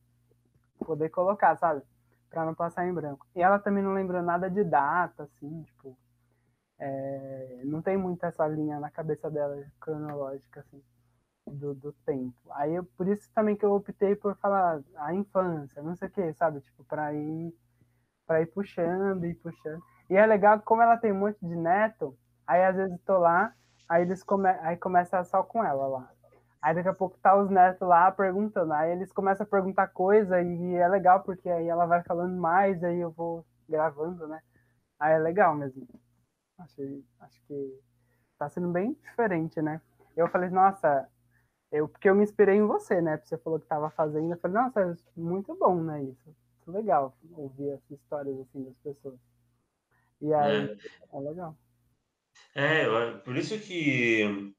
poder 0.79 1.09
colocar, 1.09 1.57
sabe? 1.57 1.81
Para 2.29 2.45
não 2.45 2.55
passar 2.55 2.87
em 2.87 2.93
branco. 2.93 3.27
E 3.35 3.41
ela 3.41 3.59
também 3.59 3.83
não 3.83 3.93
lembrou 3.93 4.21
nada 4.21 4.49
de 4.49 4.63
data, 4.63 5.23
assim, 5.23 5.63
tipo. 5.63 5.97
É, 6.79 7.61
não 7.65 7.81
tem 7.81 7.97
muito 7.97 8.25
essa 8.25 8.47
linha 8.47 8.79
na 8.79 8.89
cabeça 8.89 9.29
dela 9.29 9.61
cronológica, 9.81 10.61
assim 10.61 10.81
do, 11.45 11.73
do 11.73 11.93
tempo. 12.05 12.35
Aí 12.51 12.73
eu, 12.75 12.83
por 12.83 13.07
isso 13.07 13.29
também 13.33 13.55
que 13.55 13.65
eu 13.65 13.73
optei 13.73 14.15
por 14.15 14.35
falar 14.37 14.81
a 14.95 15.13
infância, 15.13 15.81
não 15.81 15.95
sei 15.95 16.07
o 16.07 16.11
que, 16.11 16.33
sabe? 16.33 16.61
Tipo, 16.61 16.83
para 16.83 17.13
ir 17.13 17.53
para 18.25 18.41
ir 18.41 18.47
puxando 18.47 19.25
e 19.25 19.33
puxando. 19.35 19.81
E 20.09 20.15
é 20.15 20.25
legal 20.25 20.61
como 20.61 20.81
ela 20.81 20.97
tem 20.97 21.11
um 21.11 21.19
monte 21.19 21.39
de 21.41 21.55
neto, 21.55 22.17
aí 22.47 22.63
às 22.63 22.75
vezes 22.75 22.99
tô 23.01 23.17
lá, 23.17 23.53
aí 23.87 24.03
eles 24.03 24.23
come, 24.23 24.47
aí 24.49 24.77
começa 24.77 25.23
só 25.23 25.43
com 25.43 25.63
ela 25.63 25.87
lá. 25.87 26.09
Aí 26.61 26.73
daqui 26.73 26.87
a 26.87 26.93
pouco 26.93 27.17
tá 27.19 27.35
os 27.35 27.49
netos 27.49 27.85
lá 27.85 28.09
perguntando, 28.11 28.71
aí 28.73 28.91
eles 28.91 29.11
começam 29.11 29.45
a 29.45 29.49
perguntar 29.49 29.87
coisa 29.87 30.41
e 30.41 30.75
é 30.75 30.87
legal 30.87 31.21
porque 31.21 31.49
aí 31.49 31.67
ela 31.67 31.85
vai 31.85 32.01
falando 32.03 32.35
mais, 32.39 32.81
aí 32.83 32.99
eu 32.99 33.11
vou 33.11 33.45
gravando, 33.67 34.27
né? 34.27 34.41
Aí 34.99 35.13
é 35.13 35.17
legal 35.17 35.53
mesmo. 35.55 35.85
Acho, 36.57 36.81
acho 37.19 37.41
que 37.45 37.79
tá 38.37 38.47
sendo 38.49 38.69
bem 38.69 38.93
diferente, 38.93 39.61
né? 39.61 39.81
Eu 40.15 40.29
falei, 40.29 40.49
nossa, 40.49 41.09
eu, 41.73 41.89
porque 41.89 42.07
eu 42.07 42.13
me 42.13 42.23
inspirei 42.23 42.55
em 42.55 42.65
você, 42.65 43.01
né? 43.01 43.17
Porque 43.17 43.29
você 43.29 43.37
falou 43.39 43.57
que 43.57 43.65
estava 43.65 43.89
fazendo. 43.89 44.31
Eu 44.31 44.37
falei, 44.37 44.57
nossa, 44.57 44.79
é 44.79 44.95
muito 45.19 45.55
bom, 45.55 45.81
né? 45.81 46.03
Isso. 46.03 46.35
Muito 46.67 46.77
legal 46.77 47.17
ouvir 47.31 47.69
essas 47.69 47.91
histórias 47.91 48.39
assim 48.39 48.63
das 48.63 48.75
pessoas. 48.77 49.19
E 50.21 50.31
aí, 50.31 50.69
é, 50.69 51.17
é 51.17 51.19
legal. 51.19 51.57
É, 52.53 53.11
por 53.17 53.35
isso 53.35 53.59
que. 53.59 54.53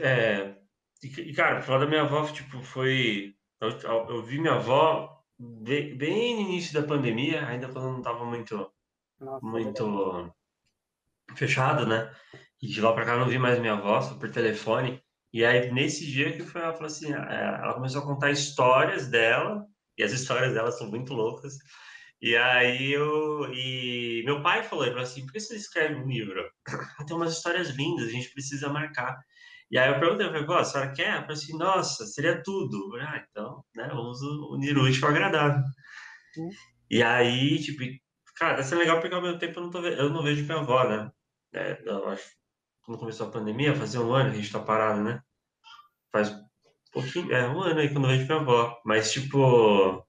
É, 0.00 0.56
e, 1.02 1.32
cara, 1.32 1.62
falar 1.62 1.78
da 1.78 1.86
minha 1.86 2.02
avó, 2.02 2.26
tipo, 2.26 2.60
foi. 2.60 3.36
Eu, 3.60 3.70
eu 4.08 4.22
vi 4.24 4.40
minha 4.40 4.54
avó 4.54 5.24
bem, 5.38 5.96
bem, 5.96 6.34
no 6.34 6.40
início 6.50 6.74
da 6.78 6.86
pandemia, 6.86 7.46
ainda 7.46 7.68
quando 7.68 7.92
não 7.92 7.98
estava 7.98 8.24
muito. 8.24 8.72
Nossa, 9.20 9.46
muito 9.46 10.34
fechado, 11.36 11.86
né? 11.86 12.12
E 12.62 12.66
de 12.68 12.80
lá 12.80 12.92
para 12.92 13.04
cá 13.04 13.16
não 13.16 13.28
vi 13.28 13.38
mais 13.38 13.58
minha 13.58 13.74
avó, 13.74 14.00
só 14.00 14.14
por 14.14 14.30
telefone. 14.30 15.02
E 15.32 15.44
aí, 15.44 15.70
nesse 15.72 16.06
dia 16.06 16.32
que 16.32 16.42
foi, 16.42 16.62
ela 16.62 16.72
falou 16.72 16.86
assim, 16.86 17.12
é, 17.12 17.16
ela 17.62 17.74
começou 17.74 18.02
a 18.02 18.06
contar 18.06 18.30
histórias 18.30 19.08
dela, 19.08 19.66
e 19.98 20.02
as 20.02 20.12
histórias 20.12 20.54
dela 20.54 20.70
são 20.72 20.88
muito 20.90 21.12
loucas. 21.14 21.58
E 22.20 22.34
aí 22.36 22.92
eu. 22.92 23.52
E 23.52 24.22
meu 24.24 24.42
pai 24.42 24.62
falou, 24.62 24.84
ele 24.84 24.94
falou 24.94 25.06
assim, 25.06 25.24
por 25.26 25.32
que 25.32 25.40
você 25.40 25.56
escreve 25.56 25.94
um 25.96 26.08
livro? 26.08 26.42
Tem 27.06 27.16
umas 27.16 27.32
histórias 27.34 27.70
lindas, 27.70 28.08
a 28.08 28.10
gente 28.10 28.32
precisa 28.32 28.68
marcar. 28.68 29.18
E 29.70 29.78
aí 29.78 29.90
eu 29.90 30.00
perguntei, 30.00 30.26
eu 30.26 30.32
falei, 30.32 30.60
a 30.60 30.64
senhora 30.64 30.92
quer? 30.92 31.08
Ela 31.08 31.20
falou 31.22 31.32
assim, 31.34 31.58
nossa, 31.58 32.06
seria 32.06 32.42
tudo. 32.42 32.90
Falei, 32.90 33.06
ah, 33.06 33.26
então, 33.30 33.64
né, 33.74 33.88
vamos 33.88 34.22
unir 34.22 34.78
o 34.78 34.84
útil 34.84 35.04
ao 35.04 35.10
agradável. 35.10 35.62
E 36.90 37.02
aí, 37.02 37.58
tipo, 37.62 37.82
cara, 38.36 38.60
isso 38.60 38.74
é 38.74 38.78
legal 38.78 39.00
porque 39.00 39.14
ao 39.14 39.22
mesmo 39.22 39.38
tempo 39.38 39.58
eu 39.58 39.64
não, 39.64 39.70
tô, 39.70 39.84
eu 39.84 40.10
não 40.10 40.22
vejo 40.22 40.44
minha 40.44 40.58
avó, 40.58 40.88
né? 40.88 41.10
É, 41.52 41.82
acho 42.06 42.30
quando 42.86 43.00
começou 43.00 43.26
a 43.26 43.30
pandemia, 43.30 43.74
fazia 43.74 44.00
um 44.00 44.14
ano 44.14 44.30
que 44.30 44.38
a 44.38 44.40
gente 44.40 44.52
tá 44.52 44.60
parado, 44.60 45.02
né? 45.02 45.20
Faz 46.12 46.30
um 46.30 46.46
pouquinho, 46.92 47.32
é 47.32 47.48
um 47.48 47.60
ano 47.60 47.80
aí 47.80 47.92
quando 47.92 48.04
eu 48.04 48.10
vejo 48.10 48.26
minha 48.26 48.40
avó. 48.40 48.80
Mas, 48.84 49.12
tipo, 49.12 50.06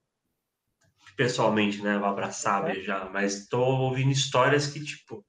pessoalmente, 1.17 1.81
né? 1.81 1.97
Vou 1.97 2.07
abraçar, 2.07 2.69
é. 2.69 2.73
beijar. 2.73 3.11
Mas 3.11 3.47
tô 3.47 3.59
ouvindo 3.59 4.11
histórias 4.11 4.67
que, 4.67 4.83
tipo, 4.83 5.25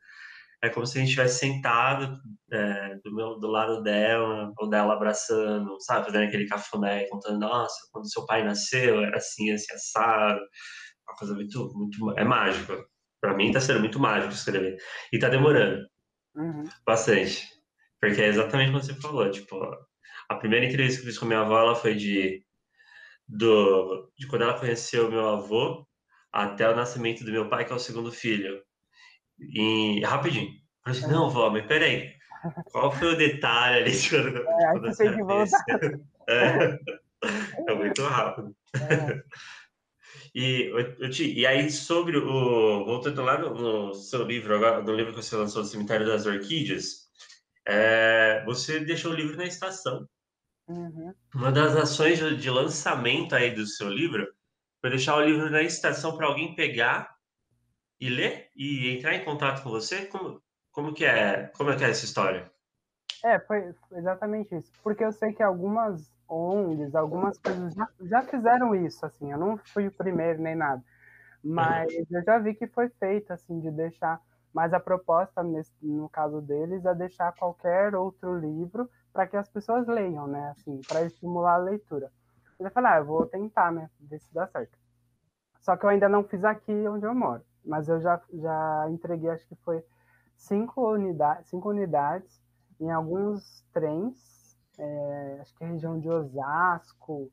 é 0.62 0.68
como 0.68 0.86
se 0.86 0.98
a 0.98 1.00
gente 1.00 1.08
estivesse 1.08 1.38
sentado 1.38 2.20
é, 2.52 2.96
do, 3.02 3.14
meu, 3.14 3.38
do 3.38 3.46
lado 3.48 3.82
dela, 3.82 4.52
ou 4.58 4.68
dela 4.68 4.92
abraçando, 4.92 5.74
sabe? 5.80 6.04
Fazendo 6.04 6.24
aquele 6.24 6.46
cafuné, 6.46 7.08
contando, 7.08 7.40
nossa, 7.40 7.76
quando 7.90 8.12
seu 8.12 8.26
pai 8.26 8.44
nasceu, 8.44 9.02
era 9.02 9.16
assim, 9.16 9.50
assim, 9.52 9.72
assado. 9.72 10.40
Uma 11.08 11.16
coisa 11.16 11.34
muito, 11.34 11.72
muito... 11.74 12.18
É 12.18 12.24
mágico. 12.24 12.74
Pra 13.22 13.34
mim 13.34 13.50
tá 13.50 13.60
sendo 13.60 13.80
muito 13.80 13.98
mágico 13.98 14.34
escrever. 14.34 14.76
E 15.10 15.18
tá 15.18 15.30
demorando. 15.30 15.88
Uhum. 16.38 16.64
Bastante. 16.86 17.46
Porque 18.00 18.22
é 18.22 18.28
exatamente 18.28 18.70
como 18.70 18.82
você 18.82 18.94
falou, 18.94 19.28
tipo, 19.30 19.58
a 20.28 20.36
primeira 20.36 20.66
entrevista 20.66 21.00
que 21.00 21.06
eu 21.06 21.10
fiz 21.10 21.18
com 21.18 21.26
minha 21.26 21.40
avó, 21.40 21.58
ela 21.58 21.74
foi 21.74 21.94
de, 21.94 22.44
do, 23.26 24.10
de 24.16 24.26
quando 24.28 24.42
ela 24.42 24.58
conheceu 24.58 25.10
meu 25.10 25.28
avô 25.28 25.86
até 26.32 26.68
o 26.68 26.76
nascimento 26.76 27.24
do 27.24 27.32
meu 27.32 27.48
pai, 27.48 27.64
que 27.64 27.72
é 27.72 27.74
o 27.76 27.80
segundo 27.80 28.12
filho. 28.12 28.62
E 29.40 30.00
rapidinho. 30.04 30.48
Eu 30.48 30.94
falei 30.94 31.00
assim, 31.00 31.12
não, 31.12 31.28
vó, 31.28 31.50
mas 31.50 31.66
peraí. 31.66 32.12
Qual 32.70 32.92
foi 32.92 33.14
o 33.14 33.16
detalhe 33.16 33.82
ali 33.82 33.90
de 33.90 34.10
quando, 34.10 34.36
é, 34.46 34.72
quando 34.72 34.86
você 34.86 35.08
é, 36.28 36.78
é 37.68 37.74
muito 37.74 38.02
rápido. 38.02 38.54
É. 38.74 39.22
E, 40.34 40.70
e 41.34 41.46
aí, 41.46 41.70
sobre 41.70 42.16
o. 42.16 42.84
Voltando 42.84 43.22
lá 43.22 43.38
no, 43.38 43.54
no, 43.54 43.94
seu 43.94 44.24
livro, 44.24 44.54
agora, 44.54 44.82
no 44.82 44.94
livro 44.94 45.12
que 45.12 45.22
você 45.22 45.36
lançou, 45.36 45.62
do 45.62 45.68
Cemitério 45.68 46.06
das 46.06 46.26
Orquídeas, 46.26 47.08
é, 47.66 48.42
você 48.44 48.80
deixou 48.80 49.12
o 49.12 49.14
livro 49.14 49.36
na 49.36 49.44
estação. 49.44 50.08
Uhum. 50.68 51.14
Uma 51.34 51.50
das 51.50 51.74
ações 51.76 52.18
de 52.18 52.50
lançamento 52.50 53.34
aí 53.34 53.54
do 53.54 53.66
seu 53.66 53.88
livro 53.88 54.26
foi 54.80 54.90
deixar 54.90 55.16
o 55.16 55.24
livro 55.24 55.50
na 55.50 55.62
estação 55.62 56.16
para 56.16 56.26
alguém 56.26 56.54
pegar 56.54 57.16
e 58.00 58.08
ler 58.08 58.50
e 58.54 58.90
entrar 58.90 59.14
em 59.14 59.24
contato 59.24 59.62
com 59.62 59.70
você. 59.70 60.06
Como, 60.06 60.42
como 60.70 60.94
que 60.94 61.04
é? 61.04 61.48
Como 61.56 61.70
é 61.70 61.76
que 61.76 61.84
é 61.84 61.90
essa 61.90 62.04
história? 62.04 62.50
É, 63.24 63.40
foi 63.40 63.74
exatamente 63.92 64.54
isso. 64.54 64.70
Porque 64.82 65.04
eu 65.04 65.12
sei 65.12 65.32
que 65.32 65.42
algumas 65.42 66.10
ONGs, 66.28 66.94
algumas 66.94 67.38
coisas 67.38 67.74
já, 67.74 67.88
já 68.00 68.22
fizeram 68.22 68.74
isso, 68.74 69.04
assim, 69.06 69.32
eu 69.32 69.38
não 69.38 69.56
fui 69.56 69.86
o 69.88 69.92
primeiro 69.92 70.40
nem 70.42 70.54
nada, 70.54 70.82
mas 71.42 71.92
eu 72.10 72.22
já 72.24 72.38
vi 72.38 72.54
que 72.54 72.66
foi 72.66 72.88
feito, 72.90 73.32
assim, 73.32 73.60
de 73.60 73.70
deixar, 73.70 74.20
mas 74.52 74.72
a 74.72 74.80
proposta, 74.80 75.42
nesse, 75.42 75.72
no 75.82 76.08
caso 76.08 76.40
deles, 76.40 76.84
é 76.84 76.94
deixar 76.94 77.32
qualquer 77.34 77.94
outro 77.94 78.38
livro 78.38 78.88
para 79.12 79.26
que 79.26 79.36
as 79.36 79.48
pessoas 79.48 79.86
leiam, 79.86 80.26
né, 80.26 80.50
assim, 80.50 80.80
para 80.86 81.04
estimular 81.04 81.54
a 81.54 81.58
leitura. 81.58 82.10
Eu 82.58 82.70
falei, 82.70 82.92
ah, 82.92 82.98
eu 82.98 83.04
vou 83.04 83.26
tentar, 83.26 83.72
né, 83.72 83.88
ver 84.00 84.18
se 84.20 84.32
dá 84.34 84.46
certo. 84.46 84.76
Só 85.60 85.76
que 85.76 85.84
eu 85.84 85.90
ainda 85.90 86.08
não 86.08 86.24
fiz 86.24 86.44
aqui 86.44 86.72
onde 86.88 87.04
eu 87.06 87.14
moro, 87.14 87.42
mas 87.64 87.88
eu 87.88 88.00
já, 88.00 88.20
já 88.32 88.86
entreguei, 88.90 89.30
acho 89.30 89.46
que 89.46 89.56
foi 89.56 89.84
cinco, 90.36 90.92
unidade, 90.92 91.48
cinco 91.48 91.68
unidades 91.70 92.40
em 92.80 92.90
alguns 92.90 93.64
trens, 93.72 94.16
é, 94.78 95.38
acho 95.40 95.54
que 95.54 95.64
é 95.64 95.66
região 95.66 95.98
de 95.98 96.08
Osasco, 96.08 97.30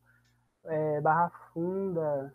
é, 0.65 1.01
Barra 1.01 1.29
Funda, 1.53 2.33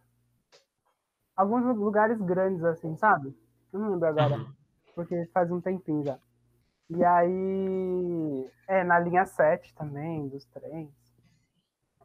alguns 1.36 1.64
lugares 1.76 2.20
grandes 2.20 2.64
assim, 2.64 2.96
sabe? 2.96 3.36
Eu 3.72 3.80
não 3.80 3.90
lembro 3.90 4.08
agora, 4.08 4.36
uhum. 4.36 4.52
porque 4.94 5.26
faz 5.32 5.50
um 5.50 5.60
tempinho 5.60 6.04
já. 6.04 6.18
E 6.90 7.04
aí, 7.04 8.50
é, 8.66 8.82
na 8.82 8.98
linha 8.98 9.24
7 9.24 9.74
também, 9.74 10.28
dos 10.28 10.44
trens. 10.46 10.90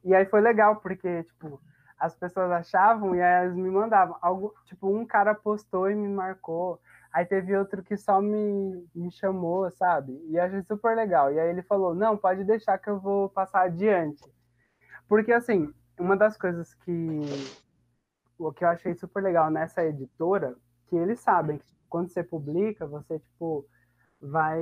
E 0.03 0.14
aí 0.14 0.26
foi 0.26 0.41
legal, 0.41 0.76
porque, 0.76 1.24
tipo, 1.24 1.60
as 1.97 2.16
pessoas 2.16 2.51
achavam 2.51 3.16
e 3.16 3.22
aí 3.22 3.45
elas 3.45 3.56
me 3.56 3.70
mandavam. 3.70 4.16
Algo, 4.22 4.53
tipo, 4.66 4.88
um 4.88 5.06
cara 5.06 5.34
postou 5.34 5.89
e 5.89 5.95
me 5.95 6.08
marcou. 6.08 6.80
Aí 7.16 7.26
teve 7.26 7.55
outro 7.55 7.82
que 7.82 7.95
só 7.95 8.22
me, 8.22 8.86
me 8.93 9.09
chamou, 9.09 9.72
sabe? 9.72 10.22
E 10.28 10.38
achei 10.38 10.61
super 10.63 10.93
legal. 10.93 11.32
E 11.32 11.39
aí 11.39 11.49
ele 11.49 11.61
falou: 11.61 11.95
não, 11.95 12.18
pode 12.18 12.43
deixar 12.43 12.78
que 12.78 12.89
eu 12.89 12.99
vou 12.99 13.30
passar 13.30 13.61
adiante. 13.61 14.22
Porque, 15.07 15.32
assim, 15.32 15.74
uma 15.97 16.18
das 16.18 16.36
coisas 16.36 16.74
que, 16.74 17.22
o 18.38 18.51
que 18.51 18.66
eu 18.66 18.68
achei 18.68 18.93
super 18.95 19.24
legal 19.24 19.49
nessa 19.49 19.82
editora, 19.86 20.57
que 20.88 20.97
eles 20.97 21.22
sabem 21.22 21.57
que 21.57 21.74
quando 21.88 22.09
você 22.09 22.22
publica, 22.22 22.86
você, 22.86 23.18
tipo, 23.18 23.66
vai 24.20 24.61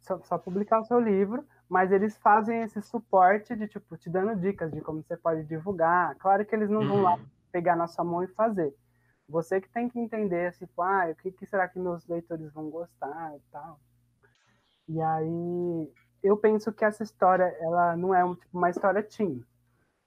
só, 0.00 0.18
só 0.22 0.38
publicar 0.38 0.80
o 0.80 0.84
seu 0.86 0.98
livro, 0.98 1.44
mas 1.68 1.92
eles 1.92 2.16
fazem 2.16 2.62
esse 2.62 2.80
suporte 2.80 3.54
de, 3.54 3.68
tipo, 3.68 3.98
te 3.98 4.08
dando 4.08 4.34
dicas 4.40 4.72
de 4.72 4.80
como 4.80 5.02
você 5.02 5.14
pode 5.14 5.44
divulgar. 5.44 6.14
Claro 6.14 6.42
que 6.46 6.54
eles 6.54 6.70
não 6.70 6.88
vão 6.88 7.02
lá 7.02 7.16
uhum. 7.16 7.26
pegar 7.52 7.76
na 7.76 7.86
sua 7.86 8.02
mão 8.02 8.24
e 8.24 8.28
fazer 8.28 8.74
você 9.28 9.60
que 9.60 9.68
tem 9.68 9.88
que 9.88 9.98
entender, 9.98 10.52
tipo, 10.52 10.82
ah, 10.82 11.08
o 11.10 11.14
que, 11.16 11.32
que 11.32 11.46
será 11.46 11.68
que 11.68 11.78
meus 11.78 12.06
leitores 12.06 12.52
vão 12.52 12.70
gostar 12.70 13.36
e 13.36 13.40
tal. 13.50 13.80
E 14.88 15.00
aí, 15.00 15.92
eu 16.22 16.36
penso 16.36 16.72
que 16.72 16.84
essa 16.84 17.02
história, 17.02 17.44
ela 17.60 17.96
não 17.96 18.14
é 18.14 18.24
um, 18.24 18.34
tipo, 18.34 18.56
uma 18.56 18.70
história 18.70 19.02
teen. 19.02 19.44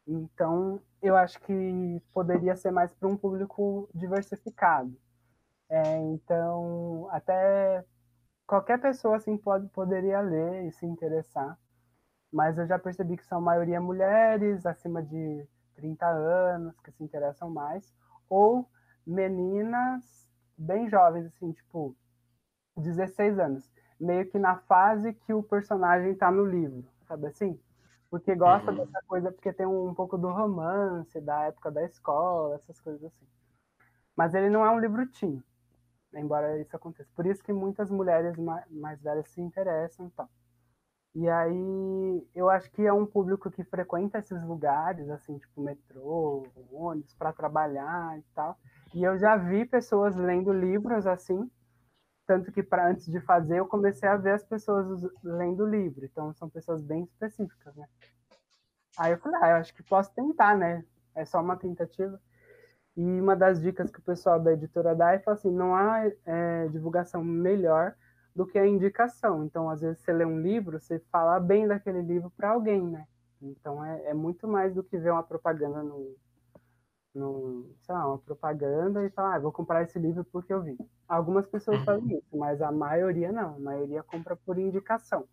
Então, 0.07 0.81
eu 1.01 1.15
acho 1.15 1.39
que 1.41 2.01
poderia 2.13 2.55
ser 2.55 2.71
mais 2.71 2.93
para 2.93 3.07
um 3.07 3.17
público 3.17 3.89
diversificado. 3.93 4.95
É, 5.69 5.97
então, 5.97 7.07
até 7.11 7.85
qualquer 8.47 8.79
pessoa 8.81 9.17
assim 9.17 9.37
pode, 9.37 9.67
poderia 9.69 10.19
ler 10.21 10.65
e 10.65 10.71
se 10.71 10.85
interessar. 10.85 11.57
Mas 12.31 12.57
eu 12.57 12.67
já 12.67 12.79
percebi 12.79 13.17
que 13.17 13.25
são 13.25 13.39
a 13.39 13.41
maioria 13.41 13.81
mulheres 13.81 14.65
acima 14.65 15.03
de 15.03 15.47
30 15.75 16.05
anos 16.07 16.79
que 16.81 16.91
se 16.91 17.03
interessam 17.03 17.49
mais, 17.49 17.93
ou 18.29 18.67
meninas 19.09 20.29
bem 20.57 20.89
jovens, 20.89 21.25
assim, 21.25 21.51
tipo, 21.51 21.95
16 22.77 23.39
anos. 23.39 23.69
Meio 23.99 24.29
que 24.29 24.37
na 24.37 24.57
fase 24.57 25.13
que 25.13 25.33
o 25.33 25.43
personagem 25.43 26.15
tá 26.15 26.31
no 26.31 26.45
livro, 26.45 26.85
sabe 27.07 27.27
assim? 27.27 27.59
Porque 28.09 28.33
gosta 28.35 28.71
uhum. 28.71 28.77
dessa 28.77 29.01
coisa, 29.07 29.31
porque 29.31 29.51
tem 29.51 29.65
um, 29.65 29.89
um 29.89 29.93
pouco 29.93 30.17
do 30.17 30.29
romance, 30.29 31.19
da 31.19 31.43
época 31.43 31.69
da 31.69 31.83
escola, 31.83 32.55
essas 32.55 32.79
coisas 32.79 33.03
assim. 33.03 33.25
Mas 34.15 34.33
ele 34.33 34.49
não 34.49 34.65
é 34.65 34.69
um 34.69 34.79
livro 34.79 35.05
teen, 35.07 35.43
embora 36.13 36.59
isso 36.59 36.75
aconteça. 36.75 37.09
Por 37.15 37.25
isso 37.25 37.43
que 37.43 37.53
muitas 37.53 37.89
mulheres 37.89 38.37
mais, 38.37 38.65
mais 38.69 39.01
velhas 39.01 39.27
se 39.29 39.41
interessam 39.41 40.07
e 40.07 40.09
tal. 40.11 40.29
E 41.15 41.27
aí 41.27 42.27
eu 42.35 42.49
acho 42.49 42.69
que 42.71 42.85
é 42.85 42.93
um 42.93 43.05
público 43.05 43.49
que 43.49 43.63
frequenta 43.63 44.19
esses 44.19 44.43
lugares, 44.43 45.09
assim, 45.09 45.37
tipo 45.37 45.61
metrô, 45.61 46.45
ônibus, 46.71 47.13
para 47.15 47.33
trabalhar 47.33 48.17
e 48.17 48.23
tal. 48.35 48.57
E 48.93 49.03
eu 49.03 49.17
já 49.17 49.35
vi 49.35 49.65
pessoas 49.65 50.15
lendo 50.15 50.53
livros 50.53 51.07
assim, 51.07 51.49
tanto 52.27 52.51
que 52.51 52.61
para 52.61 52.87
antes 52.87 53.07
de 53.07 53.19
fazer 53.19 53.59
eu 53.59 53.67
comecei 53.67 54.07
a 54.07 54.15
ver 54.17 54.33
as 54.33 54.43
pessoas 54.43 55.01
lendo 55.23 55.65
livro. 55.65 56.05
Então 56.05 56.33
são 56.33 56.49
pessoas 56.49 56.83
bem 56.83 57.03
específicas, 57.03 57.75
né? 57.75 57.87
Aí 58.97 59.11
eu 59.13 59.17
falei, 59.17 59.39
ah, 59.41 59.49
eu 59.51 59.55
acho 59.55 59.73
que 59.73 59.81
posso 59.83 60.13
tentar, 60.13 60.55
né? 60.55 60.85
É 61.15 61.25
só 61.25 61.41
uma 61.41 61.57
tentativa. 61.57 62.21
E 62.95 63.01
uma 63.01 63.35
das 63.35 63.61
dicas 63.61 63.89
que 63.89 63.99
o 63.99 64.03
pessoal 64.03 64.39
da 64.39 64.53
editora 64.53 64.93
dá 64.93 65.13
é 65.13 65.23
assim, 65.25 65.51
não 65.51 65.73
há 65.73 66.05
é, 66.25 66.67
divulgação 66.67 67.23
melhor 67.23 67.95
do 68.35 68.45
que 68.45 68.57
a 68.57 68.67
indicação. 68.67 69.43
Então, 69.43 69.69
às 69.69 69.81
vezes, 69.81 69.99
você 69.99 70.13
lê 70.13 70.25
um 70.25 70.39
livro, 70.39 70.79
você 70.79 70.99
fala 71.11 71.39
bem 71.39 71.67
daquele 71.67 72.01
livro 72.01 72.29
para 72.31 72.51
alguém, 72.51 72.81
né? 72.81 73.07
Então, 73.41 73.83
é, 73.83 74.07
é, 74.07 74.13
muito 74.13 74.47
mais 74.47 74.73
do 74.73 74.83
que 74.83 74.97
ver 74.97 75.11
uma 75.11 75.23
propaganda 75.23 75.81
no, 75.81 76.15
no 77.15 77.69
sei 77.81 77.95
lá, 77.95 78.07
uma 78.07 78.17
propaganda 78.17 79.05
e 79.05 79.09
falar, 79.09 79.35
ah, 79.35 79.39
vou 79.39 79.51
comprar 79.51 79.83
esse 79.83 79.97
livro 79.97 80.25
porque 80.25 80.53
eu 80.53 80.61
vi. 80.61 80.77
Algumas 81.07 81.47
pessoas 81.47 81.83
fazem 81.85 82.17
isso, 82.17 82.37
mas 82.37 82.61
a 82.61 82.71
maioria 82.71 83.31
não. 83.31 83.55
A 83.55 83.59
maioria 83.59 84.03
compra 84.03 84.35
por 84.35 84.57
indicação. 84.57 85.25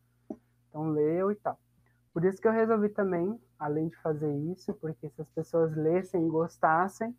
Então, 0.69 0.91
leu 0.91 1.31
e 1.31 1.35
tal. 1.35 1.59
Por 2.13 2.25
isso 2.25 2.41
que 2.41 2.49
eu 2.49 2.53
resolvi 2.53 2.89
também, 2.89 3.39
além 3.59 3.89
de 3.89 3.97
fazer 3.97 4.33
isso, 4.51 4.73
porque 4.75 5.09
se 5.11 5.21
as 5.21 5.29
pessoas 5.31 5.77
lessem 5.77 6.25
e 6.25 6.31
gostassem, 6.31 7.15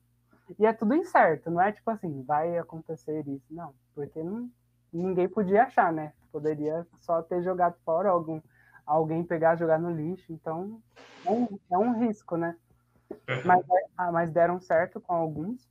e 0.58 0.66
é 0.66 0.74
tudo 0.74 0.96
incerto, 0.96 1.52
não 1.52 1.62
é 1.62 1.72
tipo 1.72 1.90
assim, 1.92 2.24
vai 2.24 2.58
acontecer 2.58 3.28
isso, 3.28 3.46
não, 3.52 3.74
porque 3.94 4.24
não, 4.24 4.50
ninguém 4.92 5.28
podia 5.28 5.64
achar, 5.64 5.92
né? 5.92 6.14
Poderia 6.32 6.86
só 7.02 7.22
ter 7.22 7.42
jogado 7.42 7.76
fora 7.84 8.10
algum, 8.10 8.42
alguém 8.86 9.24
pegar 9.24 9.56
jogar 9.56 9.80
no 9.80 9.92
lixo. 9.92 10.32
Então, 10.32 10.82
é 11.26 11.32
um, 11.32 11.60
é 11.72 11.78
um 11.78 12.00
risco, 12.00 12.38
né? 12.38 12.58
Mas, 13.46 13.66
ah, 13.98 14.12
mas 14.12 14.32
deram 14.32 14.60
certo 14.60 15.00
com 15.00 15.14
alguns. 15.14 15.68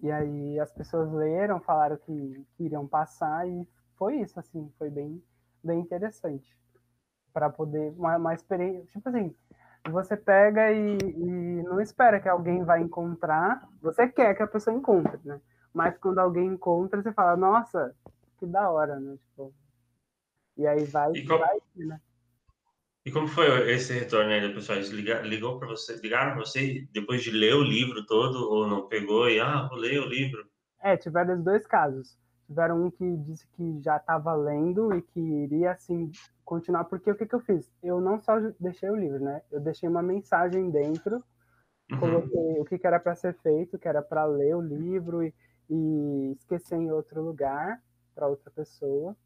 E 0.00 0.10
aí 0.10 0.60
as 0.60 0.72
pessoas 0.72 1.10
leram, 1.12 1.60
falaram 1.60 1.96
que, 1.96 2.46
que 2.56 2.64
iriam 2.64 2.86
passar 2.86 3.48
e 3.48 3.66
foi 3.96 4.20
isso, 4.20 4.38
assim, 4.38 4.72
foi 4.78 4.90
bem, 4.90 5.22
bem 5.62 5.80
interessante. 5.80 6.56
para 7.32 7.50
poder, 7.50 7.92
uma, 7.96 8.16
uma 8.16 8.34
experiência, 8.34 8.86
tipo 8.92 9.08
assim, 9.08 9.34
você 9.90 10.16
pega 10.16 10.70
e, 10.70 10.98
e, 10.98 11.62
não 11.64 11.80
espera 11.80 12.20
que 12.20 12.28
alguém 12.28 12.62
vai 12.62 12.80
encontrar, 12.80 13.68
você 13.80 14.08
quer 14.08 14.34
que 14.34 14.42
a 14.42 14.46
pessoa 14.46 14.74
encontre, 14.74 15.20
né? 15.24 15.40
Mas 15.72 15.96
quando 15.98 16.18
alguém 16.18 16.46
encontra, 16.46 17.02
você 17.02 17.12
fala, 17.12 17.36
nossa, 17.36 17.94
que 18.38 18.46
da 18.46 18.70
hora, 18.70 18.98
né? 18.98 19.16
Tipo, 19.16 19.54
e 20.56 20.66
aí 20.66 20.84
vai, 20.84 21.12
e 21.12 21.26
como, 21.26 21.38
vai 21.38 21.58
né? 21.76 22.00
E 23.06 23.10
como 23.12 23.28
foi 23.28 23.46
esse 23.70 23.92
retorno 23.92 24.30
aí 24.30 24.46
do 24.46 24.54
pessoal? 24.54 24.76
Eles 24.76 24.90
ligaram, 24.90 25.24
ligou 25.26 25.58
para 25.58 25.68
você, 25.68 25.96
ligaram 25.96 26.32
para 26.32 26.44
você 26.44 26.86
depois 26.92 27.22
de 27.22 27.30
ler 27.30 27.54
o 27.54 27.62
livro 27.62 28.04
todo 28.04 28.50
ou 28.50 28.66
não 28.66 28.88
pegou 28.88 29.28
e 29.30 29.40
ah, 29.40 29.66
vou 29.68 29.78
ler 29.78 30.00
o 30.00 30.08
livro? 30.08 30.46
É, 30.80 30.96
tiveram 30.96 31.34
os 31.34 31.42
dois 31.42 31.66
casos. 31.66 32.18
Tiveram 32.46 32.84
um 32.84 32.90
que 32.90 33.16
disse 33.18 33.46
que 33.48 33.80
já 33.82 33.96
estava 33.96 34.34
lendo 34.34 34.94
e 34.94 35.02
que 35.02 35.20
iria 35.20 35.72
assim 35.72 36.10
continuar, 36.44 36.84
porque 36.84 37.10
o 37.10 37.14
que, 37.14 37.26
que 37.26 37.34
eu 37.34 37.40
fiz? 37.40 37.70
Eu 37.82 38.00
não 38.00 38.20
só 38.20 38.38
deixei 38.58 38.88
o 38.90 38.96
livro, 38.96 39.20
né? 39.20 39.42
Eu 39.50 39.60
deixei 39.60 39.88
uma 39.88 40.02
mensagem 40.02 40.70
dentro, 40.70 41.22
uhum. 41.90 41.98
coloquei 41.98 42.60
o 42.60 42.64
que, 42.64 42.78
que 42.78 42.86
era 42.86 42.98
para 42.98 43.14
ser 43.14 43.34
feito, 43.42 43.78
que 43.78 43.86
era 43.86 44.02
para 44.02 44.24
ler 44.24 44.56
o 44.56 44.60
livro 44.60 45.22
e 45.22 45.34
e 45.68 46.32
esquecer 46.32 46.76
em 46.76 46.90
outro 46.90 47.22
lugar 47.22 47.80
para 48.14 48.26
outra 48.26 48.50
pessoa. 48.50 49.16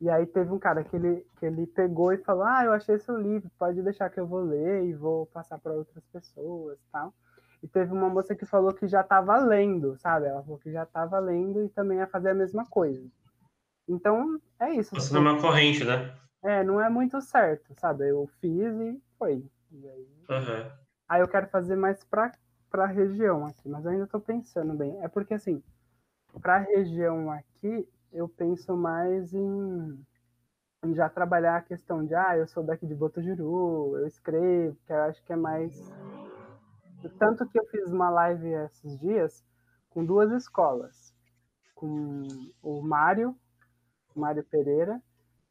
E 0.00 0.10
aí 0.10 0.26
teve 0.26 0.50
um 0.50 0.58
cara 0.58 0.84
que 0.84 0.96
ele, 0.96 1.26
que 1.38 1.46
ele 1.46 1.66
pegou 1.66 2.12
e 2.12 2.18
falou: 2.18 2.44
Ah, 2.44 2.64
eu 2.64 2.72
achei 2.72 2.98
seu 2.98 3.16
livro, 3.16 3.50
pode 3.58 3.80
deixar 3.82 4.10
que 4.10 4.20
eu 4.20 4.26
vou 4.26 4.40
ler 4.40 4.84
e 4.84 4.92
vou 4.92 5.26
passar 5.26 5.58
para 5.58 5.72
outras 5.72 6.04
pessoas 6.12 6.78
tal. 6.92 7.14
E 7.62 7.68
teve 7.68 7.92
uma 7.92 8.10
moça 8.10 8.34
que 8.34 8.44
falou 8.44 8.74
que 8.74 8.86
já 8.86 9.00
estava 9.00 9.38
lendo, 9.38 9.96
sabe? 9.98 10.26
Ela 10.26 10.42
falou 10.42 10.58
que 10.58 10.70
já 10.70 10.82
estava 10.82 11.18
lendo 11.18 11.64
e 11.64 11.68
também 11.70 11.98
ia 11.98 12.06
fazer 12.06 12.30
a 12.30 12.34
mesma 12.34 12.66
coisa. 12.66 13.02
Então, 13.88 14.38
é 14.60 14.74
isso. 14.74 14.94
Você 14.94 15.14
não 15.14 15.26
é 15.26 15.32
uma 15.32 15.40
corrente, 15.40 15.82
né? 15.84 16.14
É, 16.42 16.62
não 16.62 16.78
é 16.78 16.90
muito 16.90 17.18
certo, 17.22 17.74
sabe? 17.78 18.06
Eu 18.06 18.28
fiz 18.38 18.74
e 18.74 19.02
foi. 19.18 19.42
E 19.72 19.88
aí, 19.88 20.08
uhum. 20.28 20.70
aí 21.08 21.20
eu 21.22 21.28
quero 21.28 21.48
fazer 21.48 21.74
mais 21.74 22.04
para 22.04 22.32
para 22.74 22.86
a 22.86 22.88
região 22.88 23.46
aqui, 23.46 23.68
mas 23.68 23.84
eu 23.84 23.92
ainda 23.92 24.02
estou 24.02 24.20
pensando 24.20 24.74
bem. 24.74 25.00
É 25.00 25.06
porque, 25.06 25.34
assim, 25.34 25.62
para 26.42 26.56
a 26.56 26.58
região 26.58 27.30
aqui, 27.30 27.88
eu 28.12 28.28
penso 28.28 28.76
mais 28.76 29.32
em, 29.32 30.04
em, 30.84 30.92
já 30.92 31.08
trabalhar 31.08 31.58
a 31.58 31.62
questão 31.62 32.04
de, 32.04 32.16
ah, 32.16 32.36
eu 32.36 32.48
sou 32.48 32.64
daqui 32.64 32.84
de 32.84 32.92
Botojuru, 32.96 33.96
eu 33.96 34.08
escrevo, 34.08 34.76
que 34.84 34.92
eu 34.92 35.02
acho 35.02 35.22
que 35.22 35.32
é 35.32 35.36
mais. 35.36 35.72
Tanto 37.16 37.46
que 37.46 37.60
eu 37.60 37.64
fiz 37.66 37.92
uma 37.92 38.10
live 38.10 38.48
esses 38.64 38.98
dias 38.98 39.44
com 39.90 40.04
duas 40.04 40.32
escolas, 40.32 41.14
com 41.76 42.24
o 42.60 42.82
Mário, 42.82 43.36
Mário 44.16 44.42
Pereira, 44.42 45.00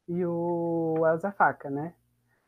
e 0.06 0.26
o 0.26 0.96
Elza 1.06 1.32
Faca, 1.32 1.70
né? 1.70 1.94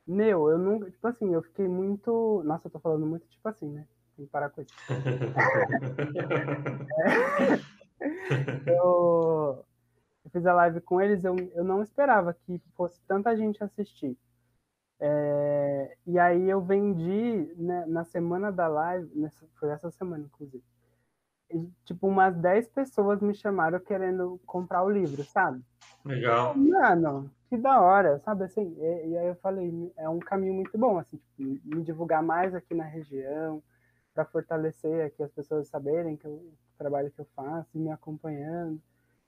Meu, 0.06 0.50
eu 0.50 0.58
nunca, 0.58 0.90
tipo 0.90 1.08
assim, 1.08 1.32
eu 1.32 1.42
fiquei 1.42 1.66
muito. 1.66 2.42
Nossa, 2.44 2.66
eu 2.66 2.70
tô 2.70 2.78
falando 2.78 3.06
muito 3.06 3.26
tipo 3.26 3.48
assim, 3.48 3.70
né? 3.72 3.86
Tem 4.16 4.24
que 4.24 4.32
parar 4.32 4.50
com 4.50 4.62
isso. 4.62 4.72
eu... 8.66 9.64
eu 10.24 10.30
fiz 10.30 10.46
a 10.46 10.54
live 10.54 10.80
com 10.80 11.00
eles, 11.00 11.24
eu, 11.24 11.36
eu 11.54 11.64
não 11.64 11.82
esperava 11.82 12.34
que 12.34 12.60
fosse 12.74 13.00
tanta 13.06 13.36
gente 13.36 13.62
assistir. 13.62 14.16
É... 14.98 15.96
E 16.06 16.18
aí 16.18 16.48
eu 16.48 16.60
vendi 16.60 17.52
né, 17.56 17.84
na 17.86 18.04
semana 18.04 18.50
da 18.50 18.66
live, 18.66 19.10
nessa, 19.14 19.46
foi 19.58 19.70
essa 19.70 19.90
semana, 19.90 20.24
inclusive. 20.24 20.64
E, 21.50 21.68
tipo, 21.84 22.08
umas 22.08 22.34
10 22.36 22.68
pessoas 22.68 23.20
me 23.20 23.34
chamaram 23.34 23.78
querendo 23.78 24.40
comprar 24.46 24.82
o 24.82 24.90
livro, 24.90 25.22
sabe? 25.24 25.62
Legal. 26.04 26.56
Mano, 26.56 27.30
que 27.48 27.56
da 27.56 27.80
hora, 27.80 28.18
sabe 28.20 28.44
assim? 28.44 28.74
E, 28.78 29.10
e, 29.10 29.18
aí 29.18 29.28
eu 29.28 29.36
falei, 29.36 29.92
é 29.96 30.08
um 30.08 30.18
caminho 30.18 30.54
muito 30.54 30.76
bom, 30.76 30.98
assim, 30.98 31.16
tipo, 31.16 31.42
me 31.42 31.84
divulgar 31.84 32.22
mais 32.22 32.54
aqui 32.54 32.74
na 32.74 32.84
região, 32.84 33.62
para 34.16 34.24
fortalecer 34.24 35.04
aqui 35.04 35.22
as 35.22 35.30
pessoas 35.30 35.68
saberem 35.68 36.16
que 36.16 36.24
eu, 36.24 36.32
o 36.32 36.78
trabalho 36.78 37.10
que 37.10 37.20
eu 37.20 37.28
faço, 37.36 37.68
e 37.74 37.78
me 37.78 37.90
acompanhando. 37.90 38.80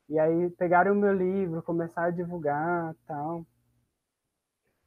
E 0.08 0.18
aí 0.18 0.48
pegaram 0.48 0.92
o 0.92 0.96
meu 0.96 1.12
livro, 1.12 1.62
começar 1.62 2.04
a 2.04 2.10
divulgar 2.10 2.96
tal. 3.06 3.44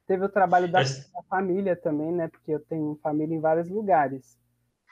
Teve 0.04 0.24
o 0.24 0.28
trabalho 0.28 0.70
da, 0.70 0.80
da 0.80 1.22
família 1.30 1.76
também, 1.76 2.10
né? 2.10 2.26
Porque 2.26 2.50
eu 2.50 2.58
tenho 2.58 2.98
família 3.00 3.32
em 3.32 3.40
vários 3.40 3.68
lugares. 3.68 4.36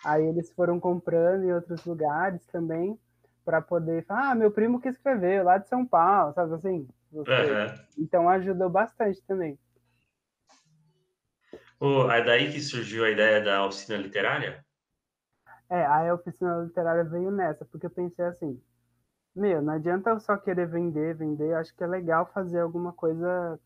Aí 0.05 0.25
eles 0.25 0.53
foram 0.53 0.79
comprando 0.79 1.43
em 1.43 1.53
outros 1.53 1.85
lugares 1.85 2.47
também 2.47 2.97
para 3.45 3.61
poder 3.61 4.05
falar, 4.05 4.31
ah, 4.31 4.35
meu 4.37 4.53
primo 4.53 4.81
que 4.81 4.89
escreveu 4.89 5.43
lá 5.43 5.59
de 5.59 5.69
São 5.69 5.85
Paulo, 5.85 6.33
sabe 6.35 6.55
assim? 6.55 6.89
Uhum. 7.13 7.27
Então 7.99 8.29
ajudou 8.29 8.71
bastante 8.71 9.21
também. 9.27 9.59
Oh, 11.81 12.09
é 12.09 12.23
daí 12.23 12.53
que 12.53 12.61
surgiu 12.61 13.05
a 13.05 13.11
ideia 13.11 13.43
da 13.43 13.67
oficina 13.67 13.99
literária? 13.99 14.65
É, 15.71 15.87
a 15.87 16.13
oficina 16.13 16.63
literária 16.63 17.05
veio 17.05 17.31
nessa, 17.31 17.65
porque 17.65 17.87
eu 17.87 17.91
pensei 17.91 18.25
assim, 18.25 18.61
meu, 19.35 19.63
não 19.63 19.75
adianta 19.75 20.11
eu 20.11 20.19
só 20.19 20.37
querer 20.37 20.67
vender, 20.67 21.15
vender, 21.15 21.55
acho 21.55 21.75
que 21.75 21.85
é 21.85 21.87
legal 21.87 22.27
fazer 22.35 22.61
alguma 22.61 22.93
coisa 22.93 23.59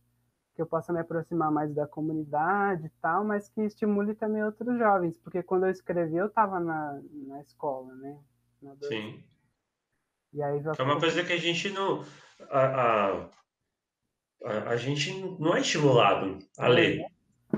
que 0.54 0.62
eu 0.62 0.66
possa 0.66 0.92
me 0.92 1.00
aproximar 1.00 1.50
mais 1.50 1.74
da 1.74 1.86
comunidade 1.86 2.86
e 2.86 2.90
tal, 3.00 3.24
mas 3.24 3.48
que 3.48 3.62
estimule 3.62 4.14
também 4.14 4.44
outros 4.44 4.78
jovens, 4.78 5.18
porque 5.18 5.42
quando 5.42 5.64
eu 5.64 5.70
escrevi 5.70 6.16
eu 6.16 6.26
estava 6.26 6.60
na, 6.60 7.00
na 7.26 7.40
escola, 7.40 7.92
né? 7.94 8.18
Na 8.62 8.76
Sim. 8.82 9.24
E 10.34 10.42
aí 10.42 10.60
é 10.76 10.82
uma 10.82 10.98
coisa 10.98 11.22
que 11.22 11.32
a 11.32 11.38
gente 11.38 11.70
não. 11.70 12.04
A, 12.50 13.28
a, 14.44 14.70
a, 14.70 14.76
gente 14.76 15.12
não 15.38 15.54
é 15.54 15.60
estimulado 15.60 16.38
a 16.58 16.66
ler. 16.66 17.06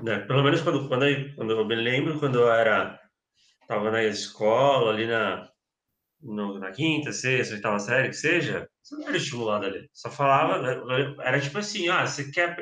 Né? 0.03 0.19
Pelo 0.21 0.43
menos 0.43 0.61
quando, 0.61 0.87
quando, 0.87 1.07
eu, 1.07 1.35
quando 1.35 1.53
eu 1.53 1.65
me 1.65 1.75
lembro, 1.75 2.19
quando 2.21 2.39
eu 2.39 2.53
era. 2.53 3.01
Estava 3.67 3.91
na 3.91 4.05
escola, 4.05 4.93
ali 4.93 5.07
na, 5.07 5.51
no, 6.23 6.59
na 6.59 6.71
quinta, 6.71 7.12
sexta, 7.12 7.55
oitava 7.55 7.79
série, 7.79 8.09
que 8.11 8.17
seja, 8.17 8.69
você 8.83 8.95
não 8.95 9.09
era 9.09 9.17
estimulado 9.17 9.67
a 9.67 9.69
ler. 9.69 9.91
Só 9.93 10.11
falava, 10.11 10.62
né? 10.62 11.14
era 11.21 11.41
tipo 11.41 11.59
assim: 11.59 11.89
ah, 11.89 12.07
você 12.07 12.31
quer, 12.31 12.57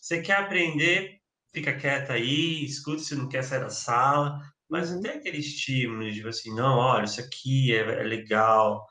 você 0.00 0.20
quer 0.20 0.36
aprender, 0.36 1.18
fica 1.52 1.76
quieta 1.76 2.12
aí, 2.14 2.64
escuta 2.64 3.02
se 3.02 3.14
não 3.14 3.28
quer 3.28 3.42
sair 3.42 3.60
da 3.60 3.70
sala. 3.70 4.38
Mas 4.68 4.90
uhum. 4.90 5.00
tem 5.00 5.12
aquele 5.12 5.38
estímulo 5.38 6.04
de 6.04 6.16
tipo 6.16 6.28
assim: 6.28 6.54
não, 6.54 6.76
olha, 6.78 7.04
isso 7.04 7.20
aqui 7.20 7.74
é, 7.74 7.80
é 7.80 8.02
legal 8.02 8.86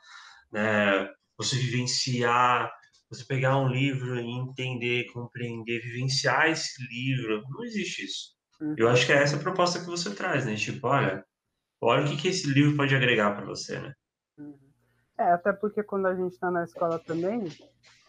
né? 0.51 1.09
Você 1.38 1.55
vivenciar, 1.55 2.72
você 3.09 3.26
pegar 3.26 3.57
um 3.57 3.68
livro 3.68 4.20
e 4.20 4.30
entender, 4.30 5.05
compreender, 5.12 5.82
vivenciar 5.82 6.49
esse 6.49 6.82
livro. 6.88 7.41
Não 7.49 7.64
existe 7.64 8.05
isso. 8.05 8.36
Uhum. 8.59 8.76
Eu 8.78 8.89
acho 8.89 9.05
que 9.05 9.14
é 9.14 9.24
essa 9.24 9.38
a 9.38 9.39
proposta 9.39 9.80
que 9.80 9.86
você 9.86 10.14
traz, 10.14 10.45
né? 10.45 10.55
Tipo, 10.55 10.88
olha, 10.88 11.26
olha 11.82 12.05
o 12.05 12.09
que, 12.09 12.17
que 12.17 12.27
esse 12.29 12.47
livro 12.51 12.77
pode 12.77 12.95
agregar 12.95 13.36
para 13.36 13.45
você, 13.45 13.79
né? 13.79 13.93
Uhum. 14.38 14.57
É, 15.17 15.32
até 15.32 15.51
porque 15.51 15.84
quando 15.84 16.07
a 16.07 16.15
gente 16.15 16.34
está 16.34 16.49
na 16.49 16.63
escola 16.63 16.99
também, 16.99 17.45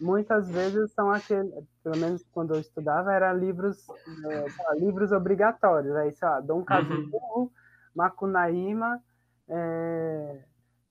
muitas 0.01 0.49
vezes 0.51 0.93
são 0.93 1.11
aqueles, 1.11 1.53
pelo 1.83 1.97
menos 1.97 2.25
quando 2.33 2.55
eu 2.55 2.61
estudava, 2.61 3.13
eram 3.13 3.39
livros, 3.39 3.87
é, 4.31 4.41
lá, 4.65 4.75
livros 4.75 5.13
obrigatórios, 5.13 5.95
aí, 5.97 6.13
sei 6.13 6.29
lá, 6.29 6.41
Dom 6.41 6.65
Casmurro, 6.65 7.43
uhum. 7.43 7.51
Macunaíma, 7.95 9.03
é, 9.49 10.45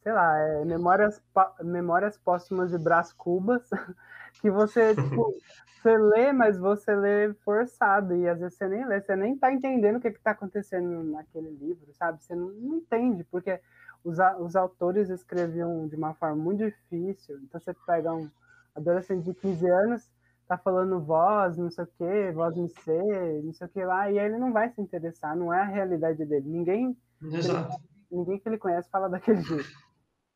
sei 0.04 0.14
lá, 0.14 0.38
é 0.38 0.66
Memórias, 0.66 1.22
Memórias 1.62 2.18
Póstumas 2.18 2.72
de 2.72 2.78
Brás 2.78 3.12
Cubas, 3.14 3.68
que 4.40 4.50
você, 4.50 4.96
tipo, 4.96 5.36
você 5.82 5.98
lê, 5.98 6.32
mas 6.32 6.58
você 6.58 6.96
lê 6.96 7.34
forçado, 7.46 8.16
e 8.16 8.28
às 8.28 8.40
vezes 8.40 8.58
você 8.58 8.68
nem 8.68 8.86
lê, 8.86 9.02
você 9.02 9.16
nem 9.16 9.38
tá 9.38 9.52
entendendo 9.52 9.98
o 9.98 10.00
que 10.00 10.12
que 10.12 10.22
tá 10.22 10.32
acontecendo 10.32 11.04
naquele 11.04 11.50
livro, 11.50 11.92
sabe? 11.94 12.24
Você 12.24 12.36
não, 12.36 12.50
não 12.50 12.76
entende, 12.78 13.24
porque 13.26 13.60
os, 14.04 14.18
os 14.40 14.56
autores 14.56 15.10
escreviam 15.10 15.88
de 15.88 15.96
uma 15.96 16.14
forma 16.14 16.36
muito 16.36 16.64
difícil, 16.64 17.38
então 17.44 17.60
você 17.60 17.74
pega 17.86 18.14
um 18.14 18.30
adolescente 18.76 19.26
de 19.26 19.34
15 19.34 19.70
anos, 19.70 20.12
tá 20.48 20.58
falando 20.58 21.00
voz, 21.00 21.58
não 21.58 21.72
sei 21.72 21.84
o 21.84 21.88
que, 21.88 22.32
voz 22.32 22.58
em 22.58 22.68
C, 22.68 23.42
não 23.44 23.54
sei 23.54 23.68
o 23.68 23.70
que 23.70 23.84
lá, 23.84 24.12
e 24.12 24.20
aí 24.20 24.26
ele 24.26 24.38
não 24.38 24.52
vai 24.52 24.70
se 24.70 24.82
interessar, 24.82 25.36
não 25.36 25.54
é 25.54 25.62
a 25.62 25.66
realidade 25.66 26.26
dele. 26.26 26.48
Ninguém, 26.48 26.98
Exato. 27.22 27.76
ninguém 28.12 28.38
que 28.38 28.50
ele 28.50 28.58
conhece 28.58 28.90
fala 28.90 29.08
daquele 29.10 29.42
jeito 29.42 29.91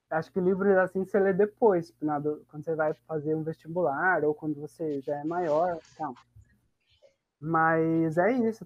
acho 0.09 0.31
que 0.31 0.39
livros 0.39 0.77
assim 0.77 1.03
você 1.03 1.19
lê 1.19 1.33
depois, 1.33 1.93
quando 1.99 2.63
você 2.63 2.75
vai 2.75 2.93
fazer 3.07 3.35
um 3.35 3.43
vestibular 3.43 4.23
ou 4.23 4.33
quando 4.33 4.59
você 4.59 5.01
já 5.01 5.17
é 5.17 5.23
maior, 5.23 5.79
então. 5.93 6.15
Mas 7.39 8.17
é 8.17 8.31
isso, 8.31 8.65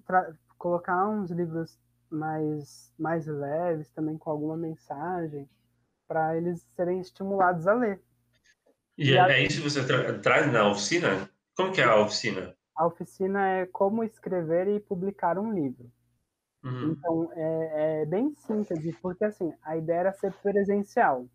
colocar 0.58 1.08
uns 1.08 1.30
livros 1.30 1.78
mais 2.08 2.92
mais 2.98 3.26
leves, 3.26 3.88
também 3.90 4.18
com 4.18 4.30
alguma 4.30 4.56
mensagem, 4.56 5.48
para 6.06 6.36
eles 6.36 6.66
serem 6.74 7.00
estimulados 7.00 7.66
a 7.66 7.74
ler. 7.74 8.00
E, 8.96 9.10
e 9.10 9.14
é, 9.14 9.20
a... 9.20 9.32
é 9.32 9.42
isso 9.42 9.62
que 9.62 9.70
você 9.70 9.86
tra 9.86 10.18
traz 10.18 10.52
na 10.52 10.68
oficina? 10.68 11.28
Como 11.56 11.72
que 11.72 11.80
é 11.80 11.84
a 11.84 12.00
oficina? 12.00 12.54
A 12.74 12.86
oficina 12.86 13.46
é 13.46 13.66
como 13.66 14.02
escrever 14.02 14.66
e 14.68 14.80
publicar 14.80 15.38
um 15.38 15.52
livro. 15.52 15.90
Uhum. 16.62 16.92
Então, 16.92 17.30
é, 17.34 18.02
é, 18.02 18.06
bem 18.06 18.34
simples, 18.34 18.96
porque 19.00 19.24
assim, 19.24 19.52
a 19.62 19.76
ideia 19.76 20.00
era 20.00 20.12
ser 20.12 20.32
presencial, 20.42 21.26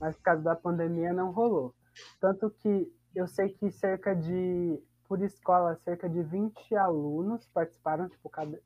mas 0.00 0.16
por 0.16 0.22
causa 0.22 0.42
da 0.42 0.56
pandemia 0.56 1.12
não 1.12 1.30
rolou. 1.30 1.74
Tanto 2.20 2.50
que 2.50 2.92
eu 3.14 3.26
sei 3.26 3.50
que 3.50 3.70
cerca 3.70 4.14
de, 4.14 4.80
por 5.06 5.22
escola, 5.22 5.76
cerca 5.84 6.08
de 6.08 6.22
20 6.22 6.74
alunos 6.74 7.46
participaram, 7.48 8.08
tipo, 8.08 8.28
cada, 8.28 8.60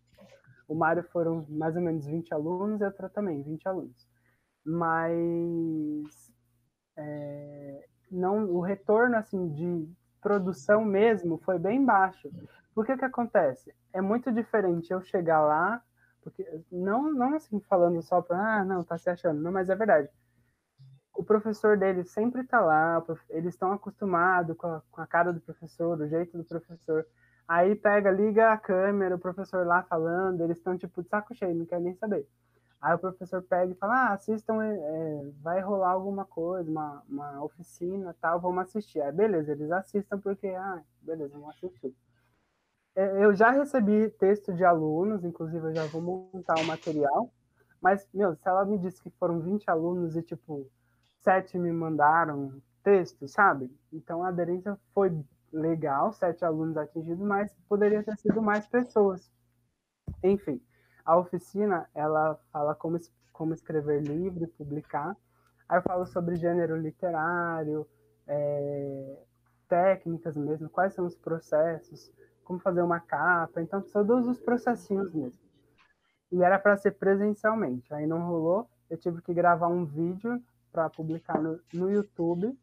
o 0.67 0.75
Mário 0.75 1.03
foram 1.05 1.47
mais 1.49 1.77
ou 1.77 1.83
menos 1.83 2.07
20 2.07 2.33
alunos, 2.33 2.81
e 2.81 2.85
outra 2.85 3.09
também, 3.09 3.43
20 3.43 3.67
alunos. 3.69 4.09
Mas 4.65 6.33
é, 6.97 7.87
não, 8.11 8.45
o 8.51 8.61
retorno 8.61 9.17
assim 9.17 9.49
de 9.51 9.89
produção 10.21 10.85
mesmo 10.85 11.39
foi 11.45 11.59
bem 11.59 11.85
baixo. 11.85 12.31
Porque 12.75 12.97
que 12.97 13.05
acontece? 13.05 13.75
É 13.93 14.01
muito 14.01 14.33
diferente 14.33 14.93
eu 14.93 15.01
chegar 15.03 15.41
lá, 15.41 15.83
porque 16.23 16.47
não, 16.71 17.13
não 17.13 17.35
assim 17.35 17.61
falando 17.61 18.01
só 18.03 18.23
para, 18.23 18.61
ah, 18.61 18.65
não, 18.65 18.83
tá 18.83 18.97
se 18.97 19.11
achando, 19.11 19.41
não, 19.41 19.53
mas 19.53 19.69
é 19.69 19.75
verdade. 19.75 20.09
O 21.15 21.23
professor 21.23 21.77
deles 21.77 22.11
sempre 22.11 22.41
está 22.41 22.61
lá, 22.61 23.03
eles 23.29 23.55
estão 23.55 23.73
acostumados 23.73 24.57
com 24.57 24.67
a, 24.67 24.83
com 24.91 25.01
a 25.01 25.07
cara 25.07 25.33
do 25.33 25.41
professor, 25.41 26.01
o 26.01 26.09
jeito 26.09 26.37
do 26.39 26.45
professor. 26.45 27.07
Aí 27.47 27.75
pega, 27.75 28.11
liga 28.11 28.53
a 28.53 28.57
câmera, 28.57 29.17
o 29.17 29.19
professor 29.19 29.67
lá 29.67 29.83
falando, 29.83 30.43
eles 30.43 30.57
estão 30.57 30.79
tipo 30.79 31.03
de 31.03 31.09
saco 31.09 31.35
cheio, 31.35 31.55
não 31.55 31.67
quer 31.67 31.81
nem 31.81 31.95
saber. 31.97 32.27
Aí 32.81 32.95
o 32.95 32.99
professor 32.99 33.43
pega 33.43 33.73
e 33.73 33.77
fala, 33.77 33.95
ah, 34.09 34.13
assistam, 34.15 34.63
é, 34.63 35.31
vai 35.43 35.61
rolar 35.61 35.91
alguma 35.91 36.25
coisa, 36.25 36.69
uma, 36.71 37.03
uma 37.09 37.45
oficina 37.45 38.17
tal, 38.21 38.41
vamos 38.41 38.63
assistir. 38.65 39.03
Aí 39.03 39.13
beleza, 39.13 39.53
eles 39.53 39.71
assistam 39.71 40.19
porque, 40.19 40.49
ah, 40.49 40.83
beleza, 41.03 41.35
vamos 41.35 41.51
assistir. 41.51 41.95
É, 42.95 43.25
eu 43.25 43.35
já 43.35 43.51
recebi 43.51 44.11
texto 44.11 44.53
de 44.53 44.65
alunos, 44.65 45.25
inclusive 45.25 45.67
eu 45.67 45.75
já 45.75 45.87
vou 45.87 46.03
montar 46.03 46.59
o 46.59 46.65
material, 46.65 47.33
mas, 47.81 48.07
meu, 48.13 48.37
se 48.37 48.47
ela 48.49 48.65
me 48.65 48.79
disse 48.79 49.03
que 49.03 49.11
foram 49.11 49.41
20 49.41 49.69
alunos 49.69 50.15
e, 50.15 50.23
tipo, 50.23 50.71
sete 51.21 51.59
me 51.59 51.73
mandaram 51.73 52.61
texto, 52.83 53.27
sabe? 53.27 53.71
Então 53.93 54.23
a 54.23 54.29
aderência 54.29 54.79
foi 54.95 55.13
legal, 55.53 56.13
sete 56.13 56.45
alunos 56.45 56.77
atingidos, 56.77 57.25
mas 57.25 57.55
poderia 57.69 58.03
ter 58.03 58.17
sido 58.19 58.43
mais 58.43 58.67
pessoas. 58.67 59.33
Enfim, 60.23 60.61
a 61.05 61.17
oficina, 61.17 61.89
ela 61.95 62.39
fala 62.53 62.75
como, 62.75 62.99
como 63.33 63.55
escrever 63.55 64.03
livro, 64.03 64.47
publicar. 64.49 65.17
Aí 65.69 65.79
eu 65.79 65.83
falo 65.83 66.07
sobre 66.07 66.37
gênero 66.37 66.77
literário, 66.77 67.87
é, 68.27 69.17
técnicas 69.69 70.37
mesmo, 70.37 70.69
quais 70.69 70.95
são 70.95 71.07
os 71.07 71.17
processos, 71.17 72.13
como 72.45 72.59
fazer 72.59 72.83
uma 72.83 73.01
capa, 73.01 73.61
então 73.61 73.81
todos 73.81 74.27
os 74.27 74.41
processinhos 74.41 75.13
mesmo. 75.13 75.39
E 76.31 76.43
era 76.43 76.59
para 76.59 76.77
ser 76.77 76.93
presencialmente, 76.93 77.93
aí 77.93 78.07
não 78.07 78.27
rolou, 78.27 78.69
eu 78.89 78.97
tive 78.97 79.21
que 79.23 79.35
gravar 79.35 79.69
um 79.69 79.85
vídeo 79.85 80.43
para 80.71 80.89
publicar 80.89 81.41
no, 81.41 81.61
no 81.73 81.91
YouTube, 81.91 82.59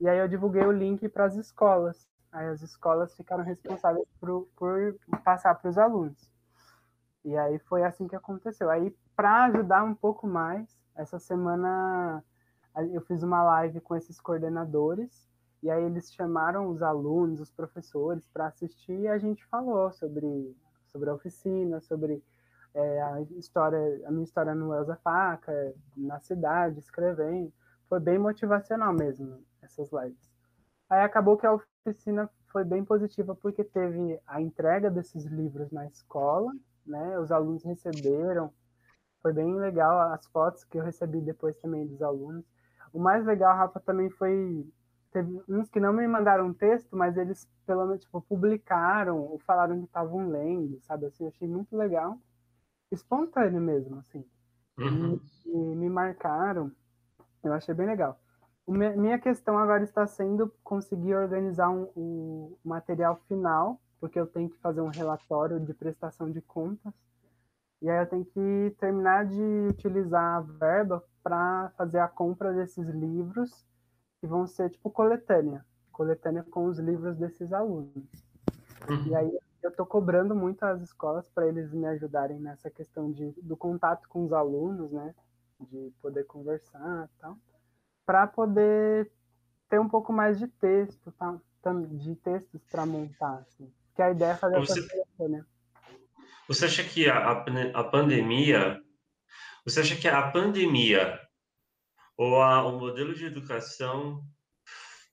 e 0.00 0.08
aí 0.08 0.18
eu 0.18 0.28
divulguei 0.28 0.64
o 0.64 0.72
link 0.72 1.06
para 1.08 1.26
as 1.26 1.36
escolas. 1.36 2.08
aí 2.32 2.48
as 2.48 2.62
escolas 2.62 3.14
ficaram 3.14 3.44
responsáveis 3.44 4.08
por, 4.18 4.48
por 4.56 4.96
passar 5.22 5.54
para 5.54 5.68
os 5.68 5.76
alunos. 5.76 6.30
E 7.24 7.36
aí 7.36 7.58
foi 7.58 7.84
assim 7.84 8.08
que 8.08 8.16
aconteceu. 8.16 8.70
Aí, 8.70 8.96
para 9.14 9.44
ajudar 9.44 9.84
um 9.84 9.94
pouco 9.94 10.26
mais, 10.26 10.82
essa 10.96 11.18
semana 11.18 12.24
eu 12.92 13.02
fiz 13.02 13.22
uma 13.22 13.42
live 13.42 13.80
com 13.80 13.94
esses 13.94 14.20
coordenadores, 14.20 15.28
e 15.62 15.70
aí 15.70 15.84
eles 15.84 16.12
chamaram 16.12 16.68
os 16.68 16.82
alunos, 16.82 17.40
os 17.40 17.50
professores 17.50 18.26
para 18.28 18.46
assistir, 18.46 18.98
e 19.00 19.08
a 19.08 19.18
gente 19.18 19.44
falou 19.46 19.92
sobre, 19.92 20.56
sobre 20.88 21.10
a 21.10 21.14
oficina, 21.14 21.80
sobre 21.80 22.22
é, 22.74 23.02
a 23.02 23.20
história, 23.38 23.78
a 24.06 24.10
minha 24.10 24.24
história 24.24 24.54
no 24.54 24.74
Elza 24.74 24.96
Faca, 24.96 25.74
na 25.96 26.18
cidade, 26.20 26.78
escrevendo. 26.78 27.52
Foi 27.88 28.00
bem 28.00 28.18
motivacional 28.18 28.92
mesmo, 28.92 29.44
essas 29.60 29.90
lives. 29.92 30.30
Aí 30.88 31.02
acabou 31.02 31.36
que 31.36 31.46
a 31.46 31.52
oficina 31.86 32.30
foi 32.48 32.64
bem 32.64 32.84
positiva 32.84 33.34
porque 33.34 33.62
teve 33.62 34.18
a 34.26 34.40
entrega 34.40 34.90
desses 34.90 35.24
livros 35.26 35.70
na 35.70 35.86
escola, 35.86 36.52
né? 36.86 37.18
Os 37.18 37.30
alunos 37.30 37.64
receberam, 37.64 38.52
foi 39.22 39.32
bem 39.32 39.54
legal 39.56 40.12
as 40.12 40.26
fotos 40.26 40.64
que 40.64 40.78
eu 40.78 40.82
recebi 40.82 41.20
depois 41.20 41.56
também 41.58 41.86
dos 41.86 42.02
alunos. 42.02 42.44
O 42.92 42.98
mais 42.98 43.24
legal, 43.24 43.56
Rafa, 43.56 43.78
também 43.80 44.10
foi 44.10 44.66
teve 45.10 45.42
uns 45.48 45.68
que 45.68 45.80
não 45.80 45.92
me 45.92 46.06
mandaram 46.06 46.52
texto, 46.52 46.96
mas 46.96 47.16
eles 47.16 47.48
pelo 47.66 47.86
menos 47.86 48.00
tipo 48.00 48.20
publicaram 48.22 49.18
ou 49.18 49.38
falaram 49.38 49.78
que 49.78 49.84
estavam 49.84 50.28
lendo, 50.28 50.80
sabe? 50.80 51.06
Assim, 51.06 51.24
eu 51.24 51.28
achei 51.28 51.48
muito 51.48 51.76
legal, 51.76 52.18
espontâneo 52.90 53.60
mesmo, 53.60 53.98
assim. 53.98 54.24
Uhum. 54.78 55.20
E, 55.46 55.50
e, 55.50 55.76
me 55.76 55.88
marcaram, 55.88 56.72
eu 57.44 57.52
achei 57.52 57.74
bem 57.74 57.86
legal. 57.86 58.18
O 58.66 58.72
minha 58.72 59.18
questão 59.18 59.58
agora 59.58 59.82
está 59.82 60.06
sendo 60.06 60.52
conseguir 60.62 61.14
organizar 61.14 61.70
um, 61.70 61.90
um 61.96 62.56
material 62.64 63.16
final, 63.26 63.80
porque 64.00 64.18
eu 64.18 64.26
tenho 64.26 64.48
que 64.48 64.58
fazer 64.58 64.80
um 64.80 64.88
relatório 64.88 65.58
de 65.60 65.74
prestação 65.74 66.30
de 66.30 66.40
contas 66.40 66.92
e 67.82 67.88
aí 67.88 68.02
eu 68.02 68.06
tenho 68.06 68.24
que 68.26 68.76
terminar 68.78 69.24
de 69.24 69.42
utilizar 69.70 70.36
a 70.36 70.40
verba 70.40 71.02
para 71.22 71.70
fazer 71.76 71.98
a 71.98 72.08
compra 72.08 72.52
desses 72.52 72.86
livros 72.88 73.66
que 74.20 74.26
vão 74.26 74.46
ser 74.46 74.70
tipo 74.70 74.90
coletânea, 74.90 75.64
coletânea 75.90 76.44
com 76.44 76.66
os 76.66 76.78
livros 76.78 77.16
desses 77.16 77.52
alunos. 77.52 78.04
E 79.06 79.14
aí 79.14 79.38
eu 79.62 79.70
estou 79.70 79.86
cobrando 79.86 80.34
muito 80.34 80.62
as 80.64 80.80
escolas 80.82 81.24
para 81.34 81.46
eles 81.46 81.72
me 81.72 81.86
ajudarem 81.86 82.38
nessa 82.38 82.70
questão 82.70 83.10
de, 83.10 83.32
do 83.42 83.56
contato 83.56 84.08
com 84.08 84.24
os 84.24 84.32
alunos, 84.32 84.90
né? 84.92 85.14
De 85.60 85.92
poder 86.00 86.24
conversar 86.24 87.06
e 87.06 87.20
tal, 87.20 87.36
para 88.06 88.26
poder 88.26 89.10
ter 89.68 89.78
um 89.78 89.88
pouco 89.88 90.12
mais 90.12 90.38
de 90.38 90.48
texto, 90.48 91.12
tá? 91.12 91.38
de 91.90 92.14
textos 92.16 92.62
para 92.70 92.86
montar, 92.86 93.44
assim. 93.46 93.70
Que 93.94 94.00
a 94.00 94.10
ideia 94.10 94.32
é 94.32 94.36
fazer 94.36 94.58
Você... 94.58 94.80
essa 94.80 94.88
coletânea. 94.88 95.46
Você 96.48 96.64
acha 96.64 96.82
que 96.82 97.08
a, 97.08 97.44
a 97.74 97.84
pandemia, 97.84 98.82
você 99.64 99.80
acha 99.80 99.94
que 99.94 100.08
a 100.08 100.32
pandemia 100.32 101.20
ou 102.20 102.42
a, 102.42 102.66
o 102.66 102.78
modelo 102.78 103.14
de 103.14 103.24
educação 103.24 104.22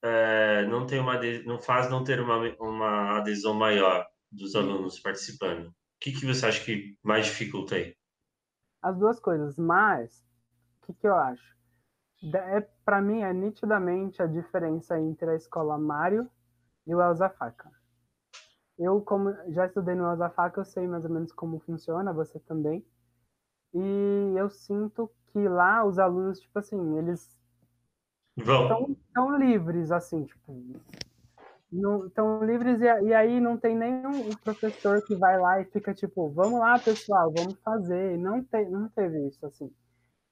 é, 0.02 0.66
não 0.66 0.86
tem 0.86 1.00
uma 1.00 1.18
não 1.46 1.58
faz 1.58 1.90
não 1.90 2.04
ter 2.04 2.20
uma, 2.20 2.38
uma 2.60 3.18
adesão 3.18 3.54
maior 3.54 4.06
dos 4.30 4.54
alunos 4.58 5.00
participando? 5.00 5.70
O 5.70 5.74
que, 6.02 6.12
que 6.12 6.26
você 6.26 6.46
acha 6.46 6.66
que 6.66 6.98
mais 7.02 7.26
dificulta 7.26 7.76
aí? 7.76 7.96
As 8.82 9.00
duas 9.00 9.22
coisas, 9.22 9.58
mas 9.58 10.22
o 10.82 10.88
que, 10.88 10.94
que 10.96 11.08
eu 11.08 11.16
acho? 11.16 11.56
É, 12.36 12.60
para 12.84 13.02
mim 13.02 13.22
é 13.22 13.32
nitidamente 13.32 14.22
a 14.22 14.28
diferença 14.28 15.00
entre 15.00 15.30
a 15.30 15.36
escola 15.36 15.78
Mário 15.78 16.30
e 16.86 16.94
o 16.94 17.02
Elza 17.02 17.30
Faca. 17.30 17.72
Eu, 18.78 19.00
como 19.00 19.34
já 19.54 19.66
estudei 19.66 19.96
no 19.96 20.08
Azafaca, 20.08 20.60
eu 20.60 20.66
sei 20.66 20.86
mais 20.86 21.06
ou 21.06 21.12
menos 21.12 21.32
como 21.32 21.60
funciona, 21.60 22.12
você 22.12 22.38
também. 22.38 22.86
E 23.74 24.34
eu 24.36 24.50
sinto 24.50 25.10
que 25.38 25.48
lá 25.48 25.86
os 25.86 26.00
alunos, 26.00 26.40
tipo 26.40 26.58
assim, 26.58 26.98
eles 26.98 27.38
estão 28.36 28.96
tão 29.14 29.38
livres, 29.38 29.92
assim, 29.92 30.26
tipo, 30.26 30.64
estão 32.08 32.44
livres 32.44 32.82
e, 32.82 32.86
e, 32.86 33.14
aí 33.14 33.40
não 33.40 33.56
tem 33.56 33.76
nenhum 33.76 34.30
professor 34.44 35.00
que 35.04 35.16
vai 35.16 35.40
lá 35.40 35.62
e 35.62 35.66
fica 35.66 35.94
tipo, 35.94 36.30
vamos 36.30 36.60
lá, 36.60 36.80
pessoal, 36.80 37.32
vamos 37.36 37.56
fazer. 37.64 38.18
Não, 38.18 38.44
te, 38.44 38.66
não 38.66 38.90
teve 38.90 39.28
isso, 39.28 39.46
assim, 39.46 39.70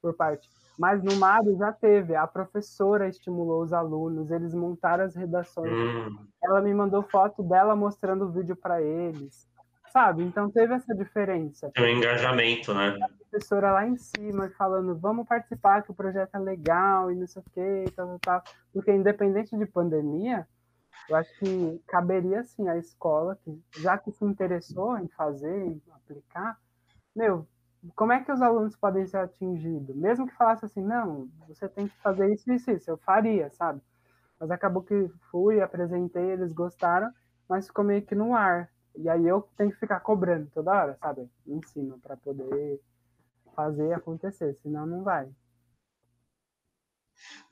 por 0.02 0.15
parte. 0.15 0.49
Mas 0.77 1.03
no 1.03 1.15
Mário 1.18 1.56
já 1.57 1.72
teve, 1.72 2.15
a 2.15 2.26
professora 2.26 3.07
estimulou 3.07 3.61
os 3.61 3.73
alunos, 3.73 4.32
eles 4.32 4.53
montaram 4.53 5.06
as 5.06 5.15
redações. 5.15 5.72
Hum. 5.72 6.26
Ela 6.44 6.61
me 6.61 6.73
mandou 6.73 7.03
foto 7.03 7.44
dela 7.44 7.76
mostrando 7.76 8.26
o 8.26 8.32
vídeo 8.32 8.56
para 8.56 8.82
eles. 8.82 9.48
Sabe? 9.95 10.23
Então 10.23 10.51
teve 10.51 10.73
essa 10.73 10.93
diferença. 10.93 11.72
É 11.73 11.81
um 11.81 11.88
engajamento, 11.88 12.73
né? 12.73 12.97
A 13.01 13.07
professora 13.07 13.72
lá 13.72 13.88
em 13.88 13.95
cima 13.95 14.51
falando, 14.57 14.93
vamos 14.93 15.26
participar, 15.26 15.84
que 15.84 15.91
o 15.91 15.95
projeto 15.95 16.35
é 16.35 16.39
legal 16.39 17.09
e 17.09 17.15
não 17.15 17.26
sei 17.26 17.41
o 17.41 17.45
quê, 17.53 17.85
tal, 17.95 18.07
tal, 18.07 18.19
tal. 18.19 18.43
Porque 18.73 18.91
independente 18.91 19.57
de 19.57 19.65
pandemia, 19.65 20.45
eu 21.07 21.15
acho 21.15 21.34
que 21.39 21.81
caberia 21.88 22.43
sim 22.43 22.67
a 22.67 22.76
escola, 22.77 23.39
que 23.41 23.57
já 23.80 23.97
que 23.97 24.11
se 24.11 24.26
interessou 24.26 24.97
em 24.97 25.07
fazer, 25.07 25.65
em 25.65 25.81
aplicar, 25.93 26.59
meu, 27.15 27.47
como 27.95 28.11
é 28.11 28.22
que 28.22 28.34
os 28.34 28.41
alunos 28.41 28.76
podem 28.76 29.07
ser 29.07 29.19
atingidos? 29.19 29.95
Mesmo 29.95 30.27
que 30.27 30.35
falasse 30.35 30.65
assim, 30.65 30.81
não, 30.81 31.30
você 31.47 31.69
tem 31.69 31.88
que 31.88 31.95
fazer 32.01 32.34
isso 32.34 32.51
e 32.51 32.55
isso, 32.55 32.69
isso, 32.69 32.91
eu 32.91 32.97
faria, 32.97 33.49
sabe? 33.51 33.80
Mas 34.38 34.51
acabou 34.51 34.84
que 34.84 35.09
fui, 35.31 35.61
apresentei, 35.61 36.31
eles 36.31 36.51
gostaram, 36.51 37.09
mas 37.47 37.67
ficou 37.67 37.85
meio 37.85 38.01
que 38.01 38.13
no 38.13 38.35
ar. 38.35 38.69
E 38.97 39.09
aí 39.09 39.26
eu 39.26 39.47
tenho 39.57 39.72
que 39.72 39.80
ficar 39.80 39.99
cobrando 39.99 40.49
toda 40.53 40.72
hora, 40.72 40.97
sabe? 40.99 41.30
Em 41.47 41.61
cima, 41.63 41.97
para 42.01 42.15
poder 42.17 42.80
fazer 43.55 43.93
acontecer, 43.93 44.55
senão 44.61 44.85
não 44.85 45.03
vai. 45.03 45.30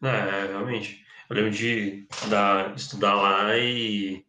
É, 0.01 0.47
realmente. 0.47 1.05
Eu 1.29 1.35
lembro 1.35 1.51
de 1.51 2.07
estudar, 2.11 2.75
estudar 2.75 3.15
lá 3.15 3.57
e 3.57 4.25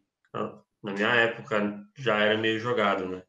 na 0.81 0.93
minha 0.93 1.13
época 1.15 1.85
já 1.97 2.19
era 2.19 2.37
meio 2.37 2.59
jogado, 2.59 3.07
né? 3.07 3.23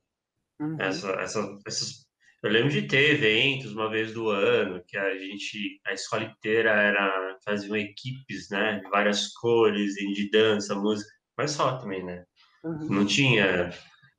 Uhum. 0.61 0.77
Essa, 0.79 1.11
essa, 1.13 1.59
essas 1.67 2.07
eu 2.43 2.51
lembro 2.51 2.71
de 2.71 2.83
ter 2.83 3.15
eventos 3.15 3.73
uma 3.73 3.91
vez 3.91 4.13
do 4.13 4.31
ano, 4.31 4.81
que 4.87 4.97
a 4.97 5.19
gente, 5.19 5.81
a 5.85 5.93
escola 5.93 6.23
inteira 6.23 6.71
era, 6.71 7.39
faziam 7.45 7.77
equipes, 7.77 8.49
né, 8.51 8.79
de 8.79 8.89
várias 8.89 9.33
cores, 9.33 9.95
de 9.95 10.31
dança, 10.31 10.75
música, 10.75 11.11
mas 11.37 11.51
só 11.51 11.77
também, 11.79 12.05
né? 12.05 12.25
Uhum. 12.67 12.89
Não 12.91 13.07
tinha 13.07 13.71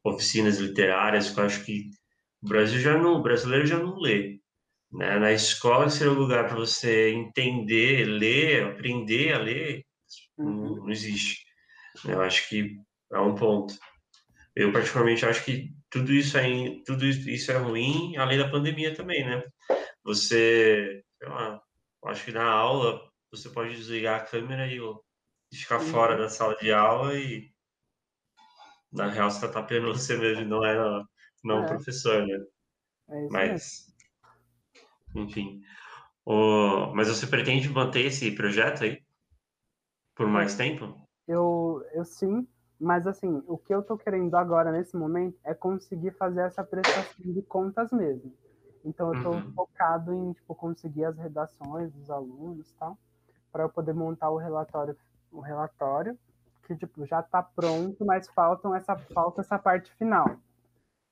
oficinas 0.03 0.57
literárias, 0.57 1.29
que 1.29 1.39
eu 1.39 1.43
acho 1.43 1.65
que 1.65 1.89
o 2.41 2.47
Brasil 2.47 2.79
já 2.79 2.97
não, 2.97 3.15
o 3.15 3.21
brasileiro 3.21 3.65
já 3.65 3.77
não 3.77 3.99
lê. 3.99 4.39
Né? 4.91 5.19
Na 5.19 5.33
escola 5.33 5.89
seria 5.89 6.13
o 6.13 6.17
lugar 6.17 6.47
para 6.47 6.55
você 6.55 7.09
entender, 7.09 8.05
ler, 8.05 8.63
aprender 8.63 9.33
a 9.33 9.39
ler, 9.39 9.85
uhum. 10.37 10.45
não, 10.49 10.75
não 10.77 10.89
existe. 10.89 11.45
Eu 12.05 12.21
acho 12.21 12.47
que 12.47 12.77
é 13.11 13.19
um 13.19 13.35
ponto. 13.35 13.73
Eu 14.55 14.71
particularmente 14.71 15.25
acho 15.25 15.43
que 15.43 15.71
tudo 15.89 16.13
isso 16.13 16.37
é 16.37 16.47
tudo 16.85 17.05
isso 17.05 17.51
é 17.51 17.57
ruim, 17.57 18.15
além 18.17 18.37
da 18.37 18.49
pandemia 18.49 18.93
também, 18.93 19.25
né? 19.25 19.43
Você, 20.03 21.03
sei 21.17 21.29
lá, 21.29 21.61
acho 22.05 22.23
que 22.23 22.31
na 22.31 22.45
aula 22.45 23.01
você 23.29 23.49
pode 23.49 23.75
desligar 23.75 24.21
a 24.21 24.23
câmera 24.23 24.67
e 24.71 24.79
ficar 25.53 25.79
Sim. 25.79 25.91
fora 25.91 26.17
da 26.17 26.29
sala 26.29 26.55
de 26.55 26.71
aula 26.71 27.13
e 27.17 27.51
na 28.91 29.09
real 29.09 29.29
você 29.29 29.41
tá 29.41 29.53
tapeando 29.53 29.87
você 29.87 30.17
mesmo, 30.17 30.45
não 30.45 30.65
é 30.65 31.03
não 31.43 31.63
é. 31.63 31.67
professor, 31.67 32.25
né? 32.25 32.39
É 33.09 33.27
mas 33.29 33.93
enfim. 35.15 35.61
O, 36.25 36.93
mas 36.93 37.07
você 37.07 37.25
pretende 37.25 37.69
manter 37.69 38.05
esse 38.05 38.31
projeto 38.31 38.83
aí 38.83 39.01
por 40.13 40.27
mais 40.27 40.55
tempo? 40.55 40.95
Eu, 41.27 41.85
eu 41.93 42.03
sim, 42.03 42.47
mas, 42.79 43.07
assim, 43.07 43.41
o 43.47 43.57
que 43.57 43.73
eu 43.73 43.79
estou 43.79 43.97
querendo 43.97 44.35
agora, 44.35 44.71
nesse 44.71 44.95
momento, 44.95 45.37
é 45.43 45.53
conseguir 45.53 46.11
fazer 46.11 46.41
essa 46.41 46.63
prestação 46.63 47.33
de 47.33 47.41
contas 47.41 47.91
mesmo. 47.91 48.31
Então, 48.85 49.11
eu 49.11 49.17
estou 49.17 49.33
uhum. 49.33 49.53
focado 49.53 50.13
em, 50.13 50.33
tipo, 50.33 50.53
conseguir 50.53 51.05
as 51.05 51.17
redações 51.17 51.91
dos 51.91 52.09
alunos 52.11 52.71
tal, 52.79 52.97
para 53.51 53.63
eu 53.63 53.69
poder 53.69 53.93
montar 53.93 54.29
o 54.29 54.37
relatório, 54.37 54.95
o 55.31 55.39
relatório 55.39 56.17
que, 56.67 56.75
tipo, 56.75 57.05
já 57.05 57.21
está 57.21 57.41
pronto, 57.41 58.05
mas 58.05 58.27
faltam 58.29 58.75
essa, 58.75 58.95
falta 58.95 59.41
essa 59.41 59.57
parte 59.57 59.91
final. 59.95 60.37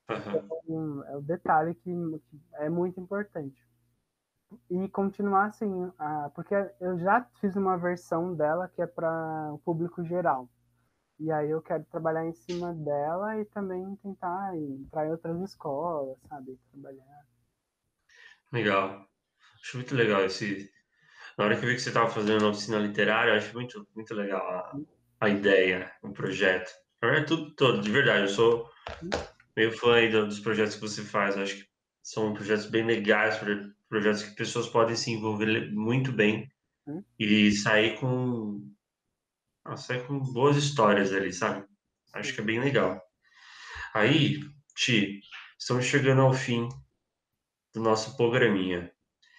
Uhum. 0.09 0.17
Então, 0.17 1.03
é 1.07 1.17
o 1.17 1.21
detalhe 1.21 1.73
que, 1.75 1.91
é 2.55 2.69
muito 2.69 2.99
importante 2.99 3.65
e 4.69 4.87
continuar 4.89 5.45
assim, 5.45 5.91
porque 6.33 6.53
eu 6.79 6.97
já 6.99 7.25
fiz 7.39 7.55
uma 7.55 7.77
versão 7.77 8.33
dela 8.35 8.69
que 8.69 8.81
é 8.81 8.87
para 8.87 9.51
o 9.53 9.59
público 9.59 10.03
geral. 10.03 10.49
E 11.19 11.31
aí 11.31 11.49
eu 11.49 11.61
quero 11.61 11.83
trabalhar 11.85 12.25
em 12.25 12.33
cima 12.33 12.73
dela 12.73 13.39
e 13.39 13.45
também 13.45 13.95
tentar 13.97 14.55
entrar 14.55 15.07
em 15.07 15.11
outras 15.11 15.41
escolas, 15.41 16.17
sabe? 16.27 16.59
Trabalhar. 16.71 17.25
Legal. 18.51 19.07
Acho 19.61 19.77
muito 19.77 19.95
legal 19.95 20.25
esse. 20.25 20.69
Na 21.37 21.45
hora 21.45 21.57
que 21.57 21.65
eu 21.65 21.69
vi 21.69 21.75
que 21.75 21.81
você 21.81 21.89
estava 21.89 22.09
fazendo 22.09 22.41
uma 22.41 22.51
oficina 22.51 22.77
literária, 22.77 23.33
acho 23.33 23.53
muito, 23.53 23.87
muito 23.95 24.13
legal 24.13 24.41
a, 24.41 24.77
a 25.19 25.29
ideia, 25.29 25.91
o 26.01 26.11
projeto. 26.11 26.71
É 27.03 27.21
tudo 27.21 27.53
todo, 27.55 27.81
de 27.81 27.91
verdade. 27.91 28.23
Eu 28.23 28.29
sou 28.29 28.69
meio 29.55 29.71
fã 29.71 30.09
dos 30.09 30.39
projetos 30.39 30.75
que 30.75 30.81
você 30.81 31.03
faz. 31.03 31.35
Eu 31.35 31.43
acho 31.43 31.55
que 31.57 31.67
são 32.01 32.33
projetos 32.33 32.65
bem 32.65 32.85
legais, 32.85 33.39
projetos 33.87 34.23
que 34.23 34.35
pessoas 34.35 34.67
podem 34.67 34.95
se 34.95 35.11
envolver 35.11 35.71
muito 35.71 36.11
bem 36.11 36.49
hum? 36.87 37.03
e 37.19 37.51
sair 37.51 37.99
com 37.99 38.71
ah, 39.63 39.77
sair 39.77 40.05
com 40.05 40.19
boas 40.19 40.57
histórias 40.57 41.11
ali, 41.11 41.33
sabe? 41.33 41.65
Acho 42.13 42.33
que 42.33 42.41
é 42.41 42.43
bem 42.43 42.59
legal. 42.59 43.01
Aí, 43.93 44.39
Ti, 44.75 45.19
estamos 45.57 45.85
chegando 45.85 46.21
ao 46.21 46.33
fim 46.33 46.69
do 47.73 47.81
nosso 47.81 48.15
programinha. 48.15 48.91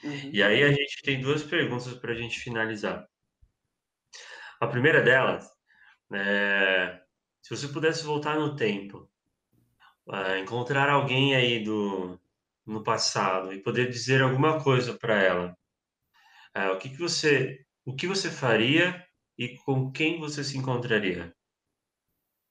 Uhum. 0.02 0.30
E 0.32 0.42
aí 0.42 0.62
a 0.62 0.72
gente 0.72 1.02
tem 1.02 1.20
duas 1.20 1.42
perguntas 1.42 1.94
para 1.94 2.12
a 2.12 2.16
gente 2.16 2.38
finalizar. 2.40 3.06
A 4.60 4.66
primeira 4.66 5.02
delas 5.02 5.55
é, 6.12 7.02
se 7.42 7.56
você 7.56 7.68
pudesse 7.68 8.04
voltar 8.04 8.38
no 8.38 8.56
tempo, 8.56 9.08
é, 10.08 10.38
encontrar 10.38 10.90
alguém 10.90 11.34
aí 11.34 11.62
do 11.62 12.18
no 12.64 12.82
passado 12.82 13.52
e 13.52 13.62
poder 13.62 13.88
dizer 13.88 14.20
alguma 14.20 14.62
coisa 14.62 14.98
para 14.98 15.22
ela, 15.22 15.56
é, 16.54 16.68
o 16.70 16.78
que, 16.78 16.88
que 16.90 16.98
você 16.98 17.64
o 17.84 17.94
que 17.94 18.06
você 18.06 18.30
faria 18.30 19.04
e 19.38 19.56
com 19.58 19.92
quem 19.92 20.18
você 20.18 20.42
se 20.42 20.58
encontraria? 20.58 21.32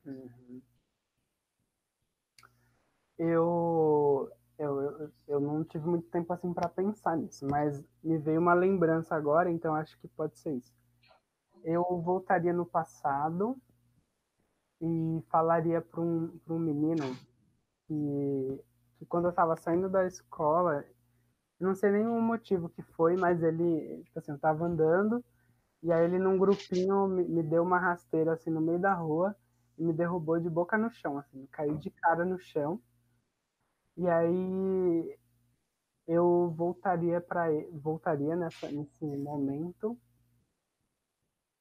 Uhum. 0.05 0.61
Eu, 3.17 4.31
eu, 4.57 4.81
eu, 4.81 5.11
eu 5.27 5.39
não 5.39 5.63
tive 5.63 5.85
muito 5.87 6.09
tempo 6.09 6.31
assim 6.31 6.53
para 6.53 6.69
pensar 6.69 7.17
nisso, 7.17 7.45
mas 7.49 7.83
me 8.03 8.17
veio 8.17 8.39
uma 8.39 8.53
lembrança 8.53 9.15
agora, 9.15 9.49
então 9.49 9.73
acho 9.75 9.97
que 9.99 10.07
pode 10.07 10.37
ser 10.37 10.55
isso 10.55 10.73
eu 11.65 11.83
voltaria 11.99 12.53
no 12.53 12.65
passado 12.65 13.57
e 14.79 15.23
falaria 15.29 15.81
para 15.81 15.99
um, 15.99 16.39
um 16.47 16.59
menino 16.59 17.03
que, 17.87 18.63
que 18.99 19.05
quando 19.07 19.25
eu 19.25 19.31
estava 19.31 19.57
saindo 19.57 19.89
da 19.89 20.05
escola, 20.05 20.85
não 21.59 21.73
sei 21.73 21.91
nem 21.91 22.07
o 22.07 22.21
motivo 22.21 22.69
que 22.69 22.83
foi, 22.83 23.17
mas 23.17 23.41
ele, 23.41 24.03
tipo 24.03 24.19
assim, 24.19 24.31
eu 24.31 24.35
estava 24.35 24.65
andando 24.65 25.25
e 25.81 25.91
aí 25.91 26.05
ele 26.05 26.19
num 26.19 26.37
grupinho 26.37 27.07
me, 27.07 27.23
me, 27.23 27.41
deu 27.41 27.63
uma 27.63 27.79
rasteira 27.79 28.33
assim 28.33 28.51
no 28.51 28.61
meio 28.61 28.79
da 28.79 28.93
rua 28.93 29.35
e 29.77 29.83
me 29.83 29.91
derrubou 29.91 30.39
de 30.39 30.49
boca 30.49 30.77
no 30.77 30.91
chão, 30.91 31.17
assim, 31.17 31.47
caí 31.47 31.75
de 31.77 31.89
cara 31.89 32.23
no 32.23 32.39
chão. 32.39 32.79
E 33.97 34.07
aí 34.07 35.17
eu 36.07 36.53
voltaria 36.55 37.19
para 37.19 37.47
voltaria 37.71 38.35
nessa, 38.35 38.69
nesse 38.71 39.05
momento 39.17 39.97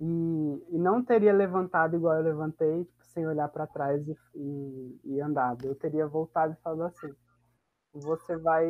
e, 0.01 0.67
e 0.71 0.79
não 0.79 1.05
teria 1.05 1.33
levantado 1.33 1.97
igual 1.97 2.17
eu 2.17 2.23
levantei, 2.23 2.85
tipo, 2.85 3.05
sem 3.07 3.27
olhar 3.27 3.49
para 3.49 3.67
trás 3.67 4.07
e, 4.09 4.17
e, 4.35 5.01
e, 5.05 5.21
andado. 5.21 5.67
Eu 5.67 5.75
teria 5.75 6.07
voltado 6.07 6.53
e 6.53 6.63
falado 6.63 6.83
assim: 6.83 7.15
você 7.93 8.37
vai 8.37 8.67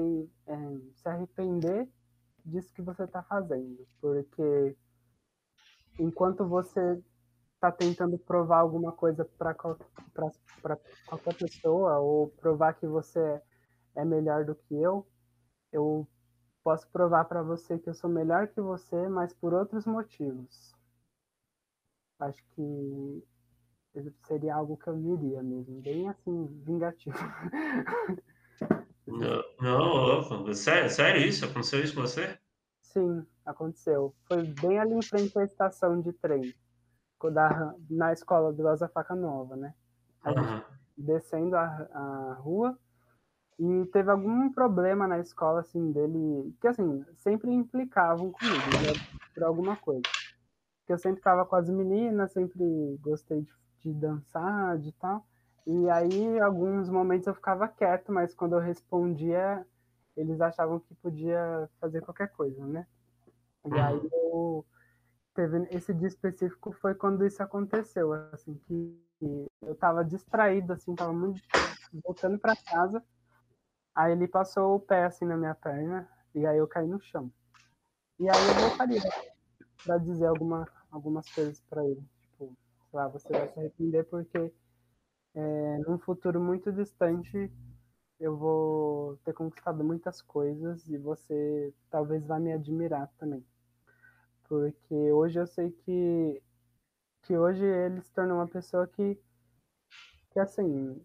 é, 0.46 0.56
se 0.94 1.08
arrepender 1.08 1.88
disso 2.44 2.72
que 2.74 2.82
você 2.82 3.04
está 3.04 3.22
fazendo, 3.22 3.86
porque 4.00 4.76
enquanto 5.98 6.46
você 6.46 7.02
está 7.54 7.72
tentando 7.72 8.18
provar 8.18 8.58
alguma 8.58 8.92
coisa 8.92 9.24
para 9.24 9.54
qualquer 9.54 11.34
pessoa 11.38 11.98
ou 11.98 12.28
provar 12.28 12.74
que 12.74 12.86
você 12.86 13.40
é 13.94 14.04
melhor 14.04 14.44
do 14.44 14.54
que 14.54 14.74
eu, 14.74 15.06
eu 15.72 16.06
posso 16.62 16.86
provar 16.90 17.24
para 17.24 17.42
você 17.42 17.78
que 17.78 17.88
eu 17.88 17.94
sou 17.94 18.10
melhor 18.10 18.48
que 18.48 18.60
você, 18.60 19.08
mas 19.08 19.32
por 19.32 19.54
outros 19.54 19.86
motivos. 19.86 20.74
Acho 22.18 22.42
que 22.54 23.22
seria 24.26 24.54
algo 24.54 24.76
que 24.76 24.88
eu 24.88 24.96
diria 24.96 25.42
mesmo, 25.42 25.80
bem 25.80 26.08
assim, 26.08 26.46
vingativo. 26.64 27.16
Não, 29.06 29.42
não 29.60 30.54
sério, 30.54 30.90
sério 30.90 31.22
isso? 31.22 31.44
Aconteceu 31.44 31.82
isso 31.82 31.94
com 31.94 32.00
você? 32.00 32.38
Sim, 32.80 33.24
aconteceu. 33.44 34.14
Foi 34.26 34.42
bem 34.42 34.78
ali 34.78 34.94
em 34.94 35.02
frente 35.02 35.38
à 35.38 35.44
estação 35.44 36.00
de 36.00 36.12
trem, 36.12 36.54
da, 37.32 37.74
na 37.88 38.12
escola 38.12 38.52
do 38.52 38.62
Rosa 38.62 38.88
Faca 38.88 39.14
Nova, 39.14 39.56
né? 39.56 39.74
A 40.22 40.30
uhum. 40.30 40.62
descendo 40.96 41.56
a, 41.56 41.64
a 41.64 42.34
rua 42.34 42.78
e 43.58 43.86
teve 43.92 44.10
algum 44.10 44.50
problema 44.52 45.06
na 45.06 45.18
escola, 45.20 45.60
assim, 45.60 45.92
dele, 45.92 46.54
que 46.60 46.66
assim, 46.66 47.04
sempre 47.18 47.50
implicavam 47.50 48.32
comigo, 48.32 48.70
né, 48.72 49.00
por 49.32 49.44
alguma 49.44 49.76
coisa 49.76 50.02
que 50.86 50.92
eu 50.92 50.98
sempre 50.98 51.18
ficava 51.18 51.44
com 51.44 51.56
as 51.56 51.68
meninas, 51.68 52.32
sempre 52.32 52.98
gostei 53.00 53.42
de, 53.42 53.52
de 53.80 53.92
dançar, 53.92 54.78
de 54.78 54.92
tal. 54.92 55.26
E 55.66 55.88
aí, 55.88 56.38
alguns 56.40 56.88
momentos 56.90 57.26
eu 57.26 57.34
ficava 57.34 57.66
quieto, 57.66 58.12
mas 58.12 58.34
quando 58.34 58.54
eu 58.54 58.60
respondia, 58.60 59.66
eles 60.16 60.40
achavam 60.40 60.78
que 60.78 60.94
podia 60.96 61.68
fazer 61.80 62.02
qualquer 62.02 62.28
coisa, 62.28 62.66
né? 62.66 62.86
E 63.64 63.74
aí 63.78 63.96
uhum. 63.96 64.08
eu 64.12 64.66
teve 65.34 65.66
esse 65.70 65.92
dia 65.94 66.06
específico 66.06 66.70
foi 66.72 66.94
quando 66.94 67.24
isso 67.24 67.42
aconteceu, 67.42 68.12
assim 68.32 68.54
que 68.66 69.04
eu 69.62 69.74
tava 69.74 70.04
distraído, 70.04 70.72
assim, 70.72 70.94
tava 70.94 71.12
muito 71.12 71.40
voltando 72.04 72.38
para 72.38 72.54
casa. 72.56 73.02
Aí 73.94 74.12
ele 74.12 74.28
passou 74.28 74.76
o 74.76 74.80
pé 74.80 75.04
assim 75.04 75.24
na 75.24 75.36
minha 75.36 75.54
perna 75.54 76.08
e 76.34 76.46
aí 76.46 76.58
eu 76.58 76.68
caí 76.68 76.86
no 76.86 77.00
chão. 77.00 77.32
E 78.18 78.28
aí 78.28 78.36
eu 78.48 78.68
voltaria 78.68 79.00
para 79.84 79.98
dizer 79.98 80.26
alguma, 80.26 80.66
algumas 80.90 81.28
coisas 81.30 81.60
para 81.68 81.84
ele. 81.84 82.02
Tipo, 82.22 82.56
sei 82.90 82.98
lá, 82.98 83.08
você 83.08 83.28
vai 83.28 83.48
se 83.48 83.58
arrepender 83.58 84.04
porque 84.04 84.52
é, 85.34 85.78
num 85.86 85.98
futuro 85.98 86.40
muito 86.40 86.72
distante 86.72 87.50
eu 88.18 88.36
vou 88.36 89.16
ter 89.24 89.32
conquistado 89.32 89.84
muitas 89.84 90.22
coisas 90.22 90.88
e 90.88 90.96
você 90.96 91.72
talvez 91.90 92.26
vá 92.26 92.38
me 92.38 92.52
admirar 92.52 93.12
também. 93.18 93.44
Porque 94.48 94.94
hoje 95.12 95.38
eu 95.40 95.46
sei 95.46 95.70
que, 95.70 96.42
que 97.22 97.36
hoje 97.36 97.64
ele 97.64 98.00
se 98.00 98.12
tornou 98.12 98.38
uma 98.38 98.48
pessoa 98.48 98.86
que, 98.86 99.18
que 100.30 100.38
assim, 100.38 101.00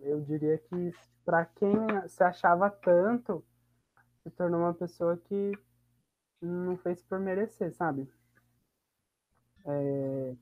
eu 0.00 0.20
diria 0.20 0.58
que 0.58 0.92
para 1.24 1.46
quem 1.46 1.74
se 2.08 2.22
achava 2.22 2.70
tanto, 2.70 3.44
se 4.22 4.30
tornou 4.30 4.60
uma 4.60 4.74
pessoa 4.74 5.16
que 5.16 5.52
não 6.46 6.76
fez 6.76 7.02
por 7.02 7.18
merecer, 7.18 7.72
sabe? 7.72 8.08
É, 9.64 10.34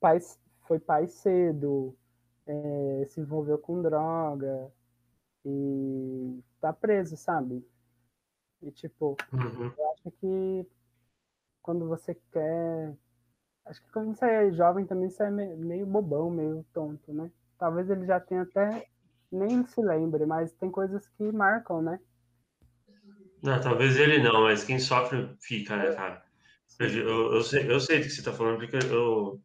pai, 0.00 0.18
foi 0.62 0.78
pai 0.78 1.06
cedo, 1.06 1.96
é, 2.46 3.04
se 3.08 3.20
envolveu 3.20 3.58
com 3.58 3.82
droga 3.82 4.70
e 5.44 6.42
tá 6.60 6.72
preso, 6.72 7.16
sabe? 7.16 7.66
E 8.62 8.70
tipo, 8.70 9.16
uhum. 9.32 9.72
eu 9.76 9.92
acho 9.92 10.10
que 10.12 10.66
quando 11.62 11.88
você 11.88 12.14
quer. 12.32 12.96
Acho 13.64 13.82
que 13.82 13.90
quando 13.90 14.14
você 14.14 14.24
é 14.24 14.52
jovem 14.52 14.86
também 14.86 15.10
você 15.10 15.24
é 15.24 15.30
meio 15.30 15.84
bobão, 15.84 16.30
meio 16.30 16.64
tonto, 16.72 17.12
né? 17.12 17.30
Talvez 17.58 17.90
ele 17.90 18.06
já 18.06 18.20
tenha 18.20 18.42
até 18.42 18.86
nem 19.30 19.66
se 19.66 19.82
lembre, 19.82 20.24
mas 20.24 20.52
tem 20.52 20.70
coisas 20.70 21.08
que 21.08 21.32
marcam, 21.32 21.82
né? 21.82 21.98
Não, 23.42 23.60
talvez 23.60 23.96
ele 23.96 24.22
não, 24.22 24.42
mas 24.42 24.64
quem 24.64 24.78
sofre 24.78 25.28
fica, 25.40 25.76
né, 25.76 25.94
cara? 25.94 26.24
Eu, 26.78 26.88
eu, 26.88 27.34
eu, 27.34 27.42
sei, 27.42 27.70
eu 27.70 27.80
sei 27.80 27.98
do 27.98 28.04
que 28.04 28.10
você 28.10 28.22
tá 28.22 28.32
falando, 28.32 28.58
porque 28.58 28.76
eu, 28.76 29.40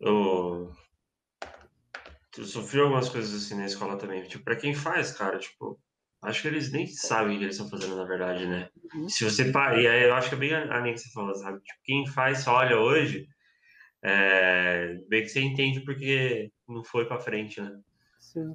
eu, 0.00 0.72
eu 2.38 2.44
sofri 2.44 2.80
algumas 2.80 3.08
coisas 3.08 3.34
assim 3.34 3.54
na 3.54 3.66
escola 3.66 3.98
também. 3.98 4.22
Tipo, 4.22 4.44
pra 4.44 4.56
quem 4.56 4.74
faz, 4.74 5.12
cara, 5.12 5.38
tipo, 5.38 5.78
acho 6.22 6.42
que 6.42 6.48
eles 6.48 6.72
nem 6.72 6.86
sabem 6.86 7.36
o 7.36 7.38
que 7.38 7.44
eles 7.44 7.56
estão 7.58 7.68
fazendo, 7.68 7.96
na 7.96 8.04
verdade, 8.04 8.46
né? 8.46 8.68
Uhum. 8.94 9.08
Se 9.08 9.24
você 9.24 9.50
para, 9.50 9.80
e 9.80 9.86
aí 9.86 10.04
eu 10.04 10.14
acho 10.14 10.28
que 10.28 10.34
é 10.34 10.38
bem 10.38 10.54
a 10.54 10.78
linha 10.80 10.94
que 10.94 11.00
você 11.00 11.10
falou, 11.10 11.34
sabe? 11.34 11.60
Tipo, 11.60 11.80
quem 11.84 12.06
faz, 12.06 12.46
olha 12.46 12.78
hoje, 12.78 13.28
é, 14.02 14.96
bem 15.08 15.22
que 15.22 15.28
você 15.28 15.40
entende 15.40 15.80
porque 15.80 16.50
não 16.66 16.82
foi 16.82 17.06
para 17.06 17.20
frente, 17.20 17.60
né? 17.60 17.78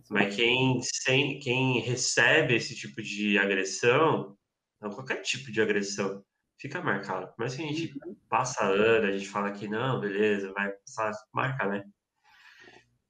Mas 0.09 0.35
quem, 0.35 0.79
sem, 0.81 1.39
quem 1.39 1.79
recebe 1.81 2.55
esse 2.55 2.75
tipo 2.75 3.01
de 3.01 3.37
agressão, 3.37 4.37
não 4.81 4.89
qualquer 4.91 5.21
tipo 5.21 5.51
de 5.51 5.61
agressão, 5.61 6.23
fica 6.59 6.81
marcado. 6.81 7.31
Mas 7.37 7.53
se 7.53 7.63
a 7.63 7.65
gente 7.65 7.93
uhum. 8.05 8.15
passa 8.29 8.63
ano, 8.65 9.07
a 9.07 9.11
gente 9.11 9.27
fala 9.29 9.51
que 9.51 9.67
não, 9.67 9.99
beleza, 9.99 10.53
vai 10.53 10.71
passar, 10.71 11.13
marca, 11.33 11.67
né? 11.67 11.83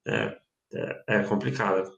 É, 0.06 0.38
é, 0.74 1.04
é, 1.08 1.22
complicado. 1.24 1.90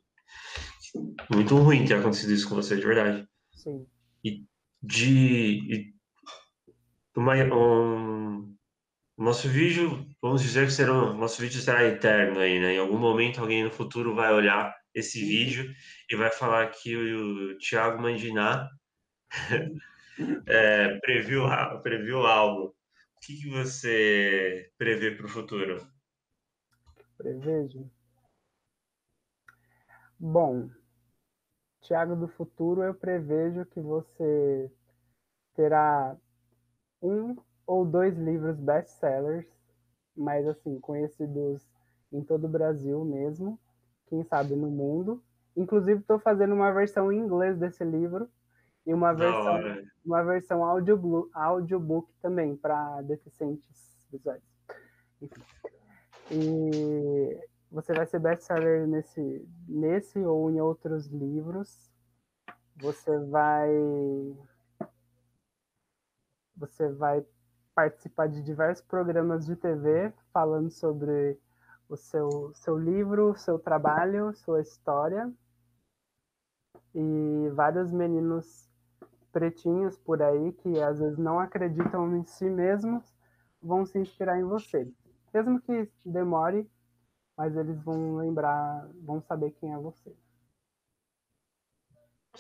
Muito 1.33 1.57
ruim 1.57 1.85
ter 1.85 1.95
acontecido 1.95 2.33
isso 2.33 2.49
com 2.49 2.55
você, 2.55 2.77
de 2.77 2.87
verdade. 2.87 3.29
Sim. 3.53 3.87
E 4.25 4.45
de. 4.83 5.75
E, 5.75 5.95
uma, 7.17 7.35
um, 7.35 8.57
nosso 9.21 9.49
vídeo, 9.49 10.07
vamos 10.23 10.43
dizer 10.43 10.65
que 10.67 10.73
será, 10.73 10.93
nosso 11.13 11.43
vídeo 11.43 11.61
será 11.61 11.85
eterno 11.85 12.41
aí, 12.41 12.59
né? 12.59 12.75
Em 12.75 12.79
algum 12.79 12.99
momento 12.99 13.39
alguém 13.39 13.63
no 13.63 13.71
futuro 13.71 14.15
vai 14.15 14.33
olhar 14.33 14.75
esse 14.95 15.21
uhum. 15.21 15.29
vídeo 15.29 15.75
e 16.11 16.17
vai 16.17 16.31
falar 16.31 16.67
que 16.71 16.97
o, 16.97 17.53
o 17.53 17.59
Thiago 17.59 18.01
Mandiná 18.01 18.69
é, 20.49 20.99
previu, 21.01 21.43
previu 21.83 22.27
algo 22.27 22.75
que, 23.21 23.37
que 23.37 23.51
você 23.51 24.73
prevê 24.79 25.11
para 25.11 25.27
o 25.27 25.29
futuro? 25.29 25.87
Prevejo? 27.19 27.91
Bom, 30.19 30.71
Tiago 31.83 32.17
do 32.17 32.29
futuro, 32.29 32.83
eu 32.83 32.95
prevejo 32.95 33.67
que 33.67 33.81
você 33.81 34.73
terá 35.55 36.17
um 37.03 37.37
ou 37.71 37.85
dois 37.85 38.19
livros 38.19 38.59
best-sellers, 38.59 39.47
mas 40.17 40.45
assim, 40.45 40.81
conhecidos 40.81 41.65
em 42.13 42.21
todo 42.21 42.47
o 42.47 42.49
Brasil 42.49 43.05
mesmo, 43.05 43.57
quem 44.09 44.25
sabe 44.25 44.57
no 44.57 44.69
mundo. 44.69 45.23
Inclusive, 45.57 46.01
estou 46.01 46.19
fazendo 46.19 46.53
uma 46.53 46.73
versão 46.73 47.13
em 47.13 47.21
inglês 47.21 47.57
desse 47.57 47.85
livro 47.85 48.29
e 48.85 48.93
uma 48.93 49.13
versão, 49.13 49.61
uma 50.05 50.21
versão 50.25 50.65
audiobook, 50.65 51.31
audiobook 51.33 52.13
também 52.21 52.57
para 52.57 53.03
deficientes 53.03 54.05
visuais. 54.11 54.43
Enfim. 55.23 55.43
E 56.33 57.39
você 57.71 57.93
vai 57.93 58.05
ser 58.05 58.19
best-seller 58.19 58.89
nesse, 58.89 59.49
nesse 59.69 60.19
ou 60.19 60.51
em 60.51 60.61
outros 60.61 61.07
livros. 61.07 61.89
Você 62.79 63.17
vai 63.27 63.71
você 66.57 66.89
vai 66.89 67.25
participar 67.81 68.29
de 68.29 68.43
diversos 68.43 68.85
programas 68.85 69.47
de 69.47 69.57
TV 69.57 70.13
falando 70.35 70.71
sobre 70.71 71.39
o 71.89 71.97
seu, 71.97 72.53
seu 72.55 72.79
livro, 72.79 73.35
seu 73.39 73.59
trabalho, 73.59 74.35
sua 74.35 74.61
história. 74.61 75.33
E 76.95 77.49
vários 77.55 77.91
meninos 77.91 78.69
pretinhos 79.33 79.97
por 79.97 80.21
aí 80.21 80.53
que 80.53 80.79
às 80.83 80.99
vezes 80.99 81.17
não 81.17 81.41
acreditam 81.41 82.15
em 82.17 82.25
si 82.25 82.51
mesmos 82.51 83.03
vão 83.63 83.87
se 83.87 83.99
inspirar 83.99 84.39
em 84.39 84.45
você. 84.45 84.87
Mesmo 85.33 85.59
que 85.63 85.91
demore, 86.05 86.71
mas 87.35 87.57
eles 87.57 87.81
vão 87.83 88.17
lembrar, 88.17 88.91
vão 89.03 89.23
saber 89.23 89.53
quem 89.53 89.73
é 89.73 89.79
você. 89.79 90.15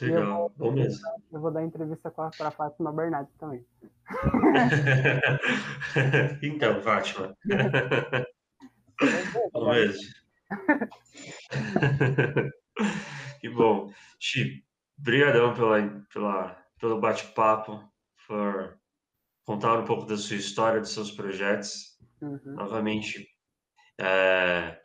Legal, 0.00 0.42
eu 0.42 0.52
bom 0.56 0.72
mesmo. 0.72 1.06
Eu 1.32 1.40
vou 1.40 1.50
dar 1.50 1.64
entrevista 1.64 2.10
para 2.10 2.30
a 2.38 2.50
Fátima 2.50 2.92
Bernardes 2.92 3.34
também. 3.38 3.64
então, 6.42 6.82
Fátima. 6.82 7.34
bom 9.52 9.70
mesmo. 9.70 10.02
que 13.40 13.48
bom. 13.48 13.90
Chi, 14.18 14.64
brigadão 14.96 15.54
pela, 15.54 16.04
pela, 16.12 16.64
pelo 16.78 17.00
bate-papo, 17.00 17.82
por 18.26 18.78
contar 19.44 19.78
um 19.78 19.84
pouco 19.84 20.06
da 20.06 20.16
sua 20.16 20.36
história, 20.36 20.80
dos 20.80 20.94
seus 20.94 21.10
projetos. 21.10 21.98
Uhum. 22.22 22.40
Novamente, 22.44 23.28
é, 23.98 24.80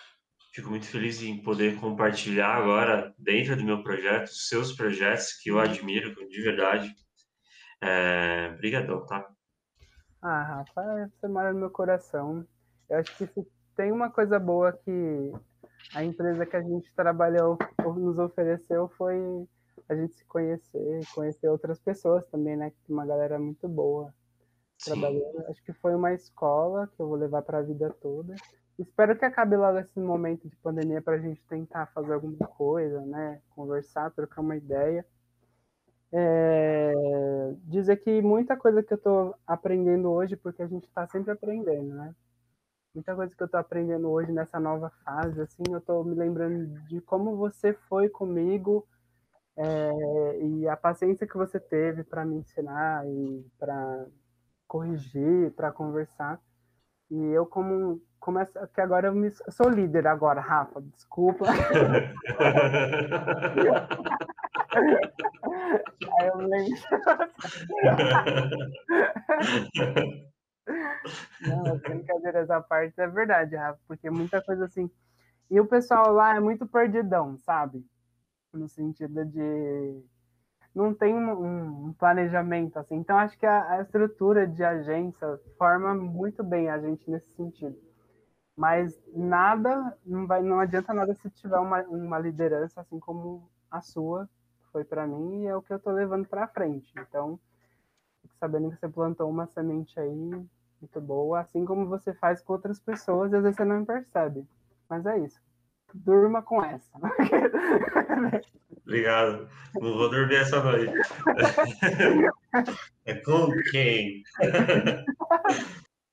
fico 0.56 0.70
muito 0.70 0.86
feliz 0.86 1.22
em 1.22 1.44
poder 1.44 1.78
compartilhar 1.82 2.56
agora, 2.56 3.14
dentro 3.20 3.58
do 3.58 3.64
meu 3.66 3.84
projeto, 3.84 4.28
os 4.28 4.48
seus 4.48 4.72
projetos, 4.72 5.34
que 5.34 5.52
eu 5.52 5.60
admiro 5.60 6.16
de 6.30 6.42
verdade. 6.42 6.96
É, 7.82 8.52
brigadão, 8.56 9.06
tá? 9.06 9.30
Ah, 10.22 10.44
Rafa, 10.44 11.12
você 11.12 11.28
mora 11.28 11.52
no 11.52 11.60
meu 11.60 11.70
coração. 11.70 12.48
Eu 12.90 13.00
acho 13.00 13.18
que 13.18 13.28
se 13.28 13.46
tem 13.76 13.92
uma 13.92 14.10
coisa 14.10 14.40
boa 14.40 14.72
que 14.72 15.34
a 15.94 16.06
empresa 16.06 16.46
que 16.46 16.56
a 16.56 16.62
gente 16.62 16.90
trabalhou 16.96 17.58
nos 17.84 18.18
ofereceu 18.18 18.88
foi 18.98 19.20
a 19.90 19.96
gente 19.96 20.16
se 20.16 20.26
conhecer, 20.26 21.02
conhecer 21.14 21.50
outras 21.50 21.80
pessoas 21.80 22.26
também, 22.28 22.56
né? 22.56 22.70
Que 22.70 22.94
uma 22.94 23.06
galera 23.06 23.38
muito 23.38 23.68
boa 23.68 24.14
trabalhando. 24.84 25.46
Acho 25.50 25.62
que 25.64 25.74
foi 25.74 25.94
uma 25.94 26.14
escola 26.14 26.88
que 26.88 27.02
eu 27.02 27.10
vou 27.10 27.18
levar 27.18 27.42
para 27.42 27.58
a 27.60 27.62
vida 27.62 27.94
toda. 28.02 28.34
Espero 28.78 29.18
que 29.18 29.24
acabe 29.24 29.56
logo 29.56 29.80
esse 29.80 30.00
momento 30.00 30.50
de 30.50 30.56
pandemia 30.58 31.02
para 31.02 31.16
a 31.16 31.20
gente 31.20 31.42
tentar 31.48 31.86
fazer 31.88 32.14
alguma 32.14 32.48
coisa, 32.48 33.00
né? 33.06 33.42
Conversar, 33.50 34.12
trocar 34.12 34.42
uma 34.42 34.58
ideia. 34.58 35.06
É... 36.12 36.94
Dizer 37.64 37.98
que 37.98 38.22
muita 38.22 38.58
coisa 38.58 38.84
que 38.84 38.94
eu 38.94 38.98
estou 38.98 39.36
aprendendo 39.48 40.12
hoje, 40.12 40.36
porque 40.36 40.62
a 40.62 40.68
gente 40.68 40.86
está 40.88 41.08
sempre 41.08 41.32
aprendendo, 41.32 41.94
né? 41.96 42.14
Muita 42.94 43.16
coisa 43.16 43.36
que 43.36 43.42
eu 43.42 43.46
estou 43.46 43.60
aprendendo 43.60 44.10
hoje 44.10 44.32
nessa 44.32 44.60
nova 44.60 44.90
fase, 45.04 45.42
assim, 45.42 45.64
eu 45.70 45.80
estou 45.80 46.04
me 46.04 46.16
lembrando 46.16 46.66
de 46.88 47.02
como 47.02 47.36
você 47.38 47.74
foi 47.74 48.10
comigo 48.10 48.86
é... 49.58 50.40
e 50.42 50.68
a 50.68 50.76
paciência 50.76 51.28
que 51.28 51.38
você 51.38 51.60
teve 51.60 52.04
para 52.04 52.26
me 52.26 52.38
ensinar 52.38 53.08
e 53.08 53.46
para 53.58 54.06
corrigir, 54.68 55.52
para 55.52 55.72
conversar. 55.72 56.42
E 57.12 57.16
eu 57.32 57.46
como 57.46 58.02
começo 58.20 58.52
que 58.74 58.82
agora 58.82 59.08
eu 59.08 59.14
me 59.14 59.28
eu 59.28 59.52
sou 59.52 59.70
líder 59.70 60.08
agora, 60.08 60.42
Rafa, 60.42 60.82
desculpa. 60.82 61.46
Aí 66.20 66.28
eu 66.28 66.38
lembro. 66.38 66.82
Não, 71.42 71.78
brincadeiras 71.78 72.50
à 72.50 72.60
parte, 72.62 73.00
é 73.00 73.08
verdade, 73.08 73.56
Rafa, 73.56 73.80
porque 73.88 74.10
muita 74.10 74.42
coisa 74.42 74.66
assim. 74.66 74.90
E 75.50 75.60
o 75.60 75.68
pessoal 75.68 76.12
lá 76.12 76.36
é 76.36 76.40
muito 76.40 76.66
perdidão, 76.66 77.38
sabe? 77.38 77.86
No 78.52 78.68
sentido 78.68 79.24
de 79.26 80.04
não 80.76 80.94
tem 80.94 81.16
um, 81.16 81.88
um, 81.88 81.94
planejamento 81.94 82.78
assim. 82.78 82.96
Então 82.96 83.18
acho 83.18 83.38
que 83.38 83.46
a, 83.46 83.72
a, 83.72 83.82
estrutura 83.82 84.46
de 84.46 84.64
agência 84.64 85.40
forma 85.58 85.96
muito 85.96 86.44
bem 86.44 86.70
a 86.70 86.78
gente 86.78 87.10
nesse 87.10 87.32
sentido. 87.34 87.78
Mas 88.58 89.00
nada 89.14 89.98
não 90.06 90.28
vai, 90.28 90.44
não 90.44 90.60
adianta 90.60 90.94
nada 90.94 91.14
se 91.16 91.30
tiver 91.30 91.58
uma, 91.58 91.82
uma 91.84 92.20
liderança 92.20 92.82
assim 92.82 93.00
como 93.00 93.50
a 93.72 93.82
sua 93.82 94.30
foi 94.72 94.84
para 94.84 95.08
mim 95.08 95.44
e 95.44 95.48
é 95.48 95.56
o 95.56 95.62
que 95.62 95.72
eu 95.72 95.78
estou 95.78 95.94
levando 95.94 96.28
para 96.28 96.48
frente. 96.48 96.92
Então, 97.00 97.40
sabendo 98.40 98.70
que 98.72 98.78
você 98.78 98.90
plantou 98.90 99.30
uma 99.30 99.48
semente 99.48 99.98
aí 100.00 100.14
muito 100.14 101.02
boa, 101.02 101.40
assim 101.40 101.64
como 101.66 101.88
você 101.88 102.14
faz 102.14 102.42
com 102.42 102.54
outras 102.54 102.80
pessoas, 102.80 103.34
às 103.34 103.44
vezes 103.44 103.56
você 103.56 103.66
não 103.66 103.86
percebe. 103.86 104.46
Mas 104.90 105.06
é 105.06 105.18
isso. 105.20 105.42
Durma 105.94 106.42
com 106.42 106.62
essa. 106.64 106.92
Obrigado. 108.86 109.50
Não 109.74 109.98
vou 109.98 110.10
dormir 110.10 110.36
essa 110.36 110.64
noite. 110.64 110.94
É 113.04 113.14
com 113.14 113.52
quem? 113.70 114.24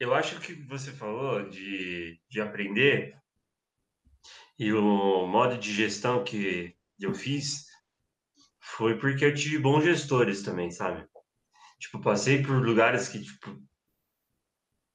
Eu 0.00 0.12
acho 0.12 0.40
que 0.40 0.54
você 0.54 0.90
falou 0.90 1.48
de, 1.48 2.20
de 2.28 2.40
aprender 2.40 3.16
e 4.58 4.72
o 4.72 5.26
modo 5.26 5.56
de 5.56 5.72
gestão 5.72 6.24
que 6.24 6.76
eu 6.98 7.14
fiz 7.14 7.66
foi 8.60 8.98
porque 8.98 9.24
eu 9.24 9.34
tive 9.34 9.58
bons 9.58 9.84
gestores 9.84 10.42
também, 10.42 10.70
sabe? 10.70 11.06
Tipo, 11.78 12.00
passei 12.00 12.42
por 12.42 12.56
lugares 12.56 13.08
que, 13.08 13.22
tipo, 13.22 13.60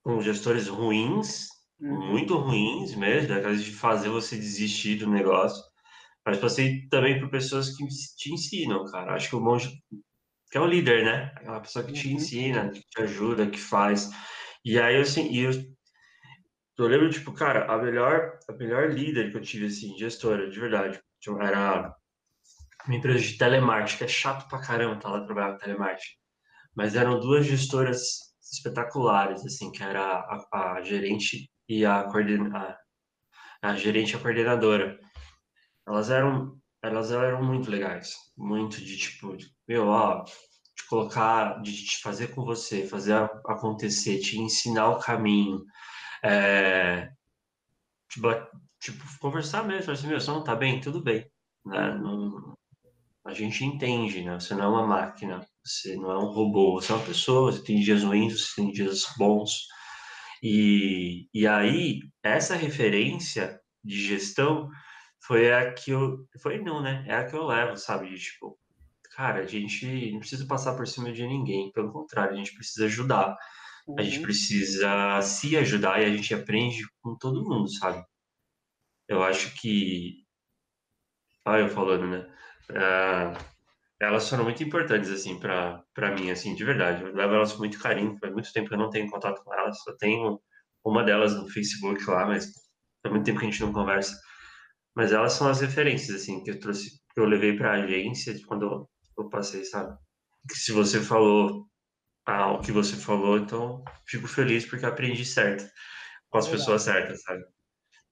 com 0.04 0.22
gestores 0.22 0.68
ruins, 0.68 1.48
uhum. 1.80 2.12
muito 2.12 2.38
ruins 2.38 2.96
mesmo, 2.96 3.30
daquelas 3.30 3.64
de 3.64 3.74
fazer 3.74 4.10
você 4.10 4.36
desistir 4.38 4.96
do 4.96 5.10
negócio. 5.10 5.64
Mas 6.28 6.40
passei 6.40 6.86
também 6.90 7.22
por 7.22 7.30
pessoas 7.30 7.74
que 7.74 7.88
te 8.18 8.34
ensinam, 8.34 8.84
cara. 8.92 9.14
Acho 9.14 9.30
que 9.30 9.36
o 9.38 9.40
monge 9.40 9.82
que 10.52 10.58
é 10.58 10.62
o 10.62 10.68
líder, 10.68 11.06
né? 11.06 11.34
É 11.42 11.50
uma 11.50 11.62
pessoa 11.62 11.86
que 11.86 11.94
te 11.94 12.10
uhum. 12.10 12.16
ensina, 12.16 12.70
que 12.70 12.82
te 12.82 13.02
ajuda, 13.02 13.50
que 13.50 13.58
faz. 13.58 14.10
E 14.64 14.78
aí, 14.78 14.98
assim, 14.98 15.34
eu, 15.34 15.52
eu 16.78 16.86
lembro, 16.86 17.10
tipo, 17.10 17.32
cara, 17.32 17.72
a 17.74 17.82
melhor, 17.82 18.38
a 18.50 18.52
melhor 18.52 18.90
líder 18.90 19.32
que 19.32 19.38
eu 19.38 19.42
tive, 19.42 19.68
assim, 19.68 19.98
gestora, 19.98 20.50
de 20.50 20.60
verdade, 20.60 21.00
tipo, 21.22 21.42
era 21.42 21.96
uma 22.86 22.96
empresa 22.96 23.20
de 23.20 23.38
telemarketing, 23.38 23.98
que 23.98 24.04
é 24.04 24.08
chato 24.10 24.50
pra 24.50 24.60
caramba 24.60 25.00
tá 25.00 25.08
lá 25.08 25.24
trabalhar 25.24 25.54
com 25.54 25.60
telemarketing. 25.60 26.18
Mas 26.76 26.98
eram 26.98 27.22
duas 27.22 27.46
gestoras 27.46 28.02
espetaculares, 28.52 29.46
assim, 29.46 29.72
que 29.72 29.82
era 29.82 30.04
a, 30.04 30.76
a 30.76 30.82
gerente 30.82 31.50
e 31.70 31.86
a, 31.86 32.04
coordena, 32.04 32.78
a, 33.64 33.70
a 33.70 33.76
gerente 33.76 34.12
e 34.12 34.16
a 34.18 34.20
coordenadora 34.20 35.07
elas 35.88 36.10
eram, 36.10 36.60
elas 36.84 37.12
eram 37.12 37.44
muito 37.44 37.72
legais, 37.72 38.16
muito 38.38 38.78
de 38.84 38.98
tipo, 38.98 39.36
meu, 39.68 39.88
ó, 39.88 40.24
de 40.24 40.88
colocar, 40.90 41.62
de 41.62 41.72
te 41.86 42.02
fazer 42.02 42.36
com 42.36 42.44
você, 42.44 42.86
fazer 42.86 43.14
acontecer, 43.46 44.20
te 44.20 44.38
ensinar 44.38 44.90
o 44.90 45.00
caminho, 45.00 45.64
é, 46.24 47.10
tipo, 48.10 48.28
tipo, 48.80 49.04
conversar 49.20 49.64
mesmo, 49.64 49.92
assim, 49.94 50.08
meu, 50.08 50.20
você 50.20 50.30
não 50.30 50.44
tá 50.44 50.56
bem? 50.56 50.82
Tudo 50.82 51.02
bem, 51.02 51.26
né? 51.66 51.94
Não, 51.96 52.58
a 53.26 53.34
gente 53.34 53.64
entende, 53.64 54.24
né? 54.24 54.40
Você 54.40 54.56
não 54.56 54.66
é 54.66 54.68
uma 54.68 54.88
máquina, 54.88 55.46
você 55.64 55.96
não 55.96 56.12
é 56.12 56.18
um 56.18 56.32
robô, 56.32 56.82
você 56.82 56.92
é 56.92 56.96
uma 56.96 57.06
pessoa, 57.06 57.52
você 57.52 57.64
tem 57.64 57.80
dias 57.80 58.04
ruins, 58.04 58.34
você 58.34 58.62
tem 58.62 58.72
dias 58.72 59.06
bons. 59.18 59.68
E, 60.44 61.28
e 61.34 61.48
aí, 61.48 62.00
essa 62.24 62.56
referência 62.56 63.60
de 63.84 64.00
gestão 64.06 64.70
foi 65.28 65.52
a 65.52 65.74
que 65.74 65.92
eu. 65.92 66.26
Foi 66.42 66.58
não, 66.60 66.82
né? 66.82 67.04
É 67.08 67.16
a 67.16 67.26
que 67.26 67.36
eu 67.36 67.46
levo, 67.46 67.76
sabe? 67.76 68.10
De, 68.10 68.18
tipo, 68.18 68.58
cara, 69.16 69.42
a 69.42 69.46
gente 69.46 70.12
não 70.12 70.20
precisa 70.20 70.48
passar 70.48 70.76
por 70.76 70.88
cima 70.88 71.12
de 71.12 71.28
ninguém, 71.28 71.72
pelo 71.74 71.92
contrário, 71.92 72.34
a 72.34 72.38
gente 72.38 72.54
precisa 72.56 72.86
ajudar. 72.86 73.36
Uhum. 73.88 73.96
A 74.00 74.04
gente 74.04 74.18
uhum. 74.20 74.24
precisa 74.24 75.22
se 75.22 75.58
ajudar 75.58 76.02
e 76.02 76.06
a 76.06 76.10
gente 76.16 76.34
aprende 76.34 76.84
com 77.02 77.18
todo 77.18 77.44
mundo, 77.44 77.70
sabe? 77.78 78.04
Eu 79.08 79.22
acho 79.24 79.54
que. 79.60 80.26
Olha, 81.46 81.62
eu 81.62 81.70
falando, 81.70 82.08
né? 82.08 82.34
Uh, 82.72 83.58
elas 84.00 84.30
foram 84.30 84.44
muito 84.46 84.64
importantes, 84.64 85.10
assim, 85.10 85.40
para 85.40 86.16
mim, 86.16 86.32
assim, 86.32 86.56
de 86.56 86.64
verdade. 86.64 87.04
Eu 87.04 87.14
levo 87.14 87.36
elas 87.36 87.54
com 87.54 87.60
muito 87.60 87.80
carinho. 87.80 88.18
Faz 88.20 88.34
muito 88.34 88.52
tempo 88.54 88.70
que 88.70 88.76
eu 88.76 88.80
não 88.80 88.90
tenho 88.90 89.10
contato 89.10 89.44
com 89.44 89.54
elas. 89.54 89.82
Só 89.84 89.96
tenho 89.98 90.40
uma 90.86 91.04
delas 91.04 91.36
no 91.36 91.50
Facebook 91.50 92.06
lá, 92.10 92.26
mas 92.26 92.46
faz 93.02 93.14
muito 93.14 93.26
tempo 93.26 93.40
que 93.40 93.46
a 93.46 93.50
gente 93.50 93.62
não 93.62 93.74
conversa. 93.74 94.16
Mas 94.98 95.12
elas 95.12 95.34
são 95.34 95.48
as 95.48 95.62
referências, 95.62 96.24
assim, 96.24 96.44
que 96.44 96.50
eu 96.50 96.60
trouxe, 96.60 97.00
que 97.14 97.20
eu 97.20 97.26
levei 97.26 97.56
para 97.56 97.70
a 97.70 97.84
agência 97.84 98.34
quando 98.48 98.90
eu 99.16 99.30
passei, 99.30 99.64
sabe? 99.64 99.96
Que 100.50 100.58
se 100.58 100.72
você 100.72 101.00
falou 101.00 101.68
ah, 102.26 102.54
o 102.54 102.62
que 102.62 102.72
você 102.72 102.96
falou, 102.96 103.38
então 103.38 103.84
fico 104.08 104.28
feliz 104.28 104.66
porque 104.66 104.88
aprendi 104.88 105.24
certo, 105.24 105.64
com 106.32 106.40
as 106.40 106.48
é 106.48 106.52
pessoas 106.52 106.82
certas, 106.82 107.22
sabe? 107.22 107.42
De 107.42 107.46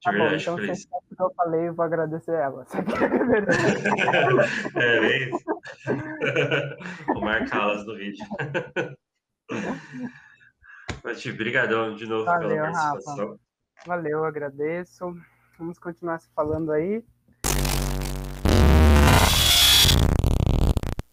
tá 0.03 0.11
verdade, 0.11 0.45
bom, 0.45 0.51
então, 0.53 0.57
feliz. 0.57 0.85
que 0.85 0.91
eu 1.19 1.33
falei, 1.35 1.69
eu 1.69 1.73
vou 1.73 1.85
agradecer 1.85 2.35
ela. 2.35 2.67
é, 4.75 4.99
bem 4.99 5.29
isso. 5.29 5.43
vou 7.07 7.21
marcá-las 7.21 7.83
no 7.87 7.95
vídeo. 7.95 8.23
Mas, 11.03 11.25
obrigadão 11.25 11.95
de 11.95 12.05
novo 12.05 12.25
Valeu, 12.25 12.47
pela 12.47 12.61
participação. 12.61 13.31
Rafa. 13.31 13.39
Valeu, 13.87 14.23
agradeço. 14.23 15.15
Vamos 15.57 15.79
continuar 15.79 16.19
se 16.19 16.29
falando 16.31 16.71
aí. 16.71 17.03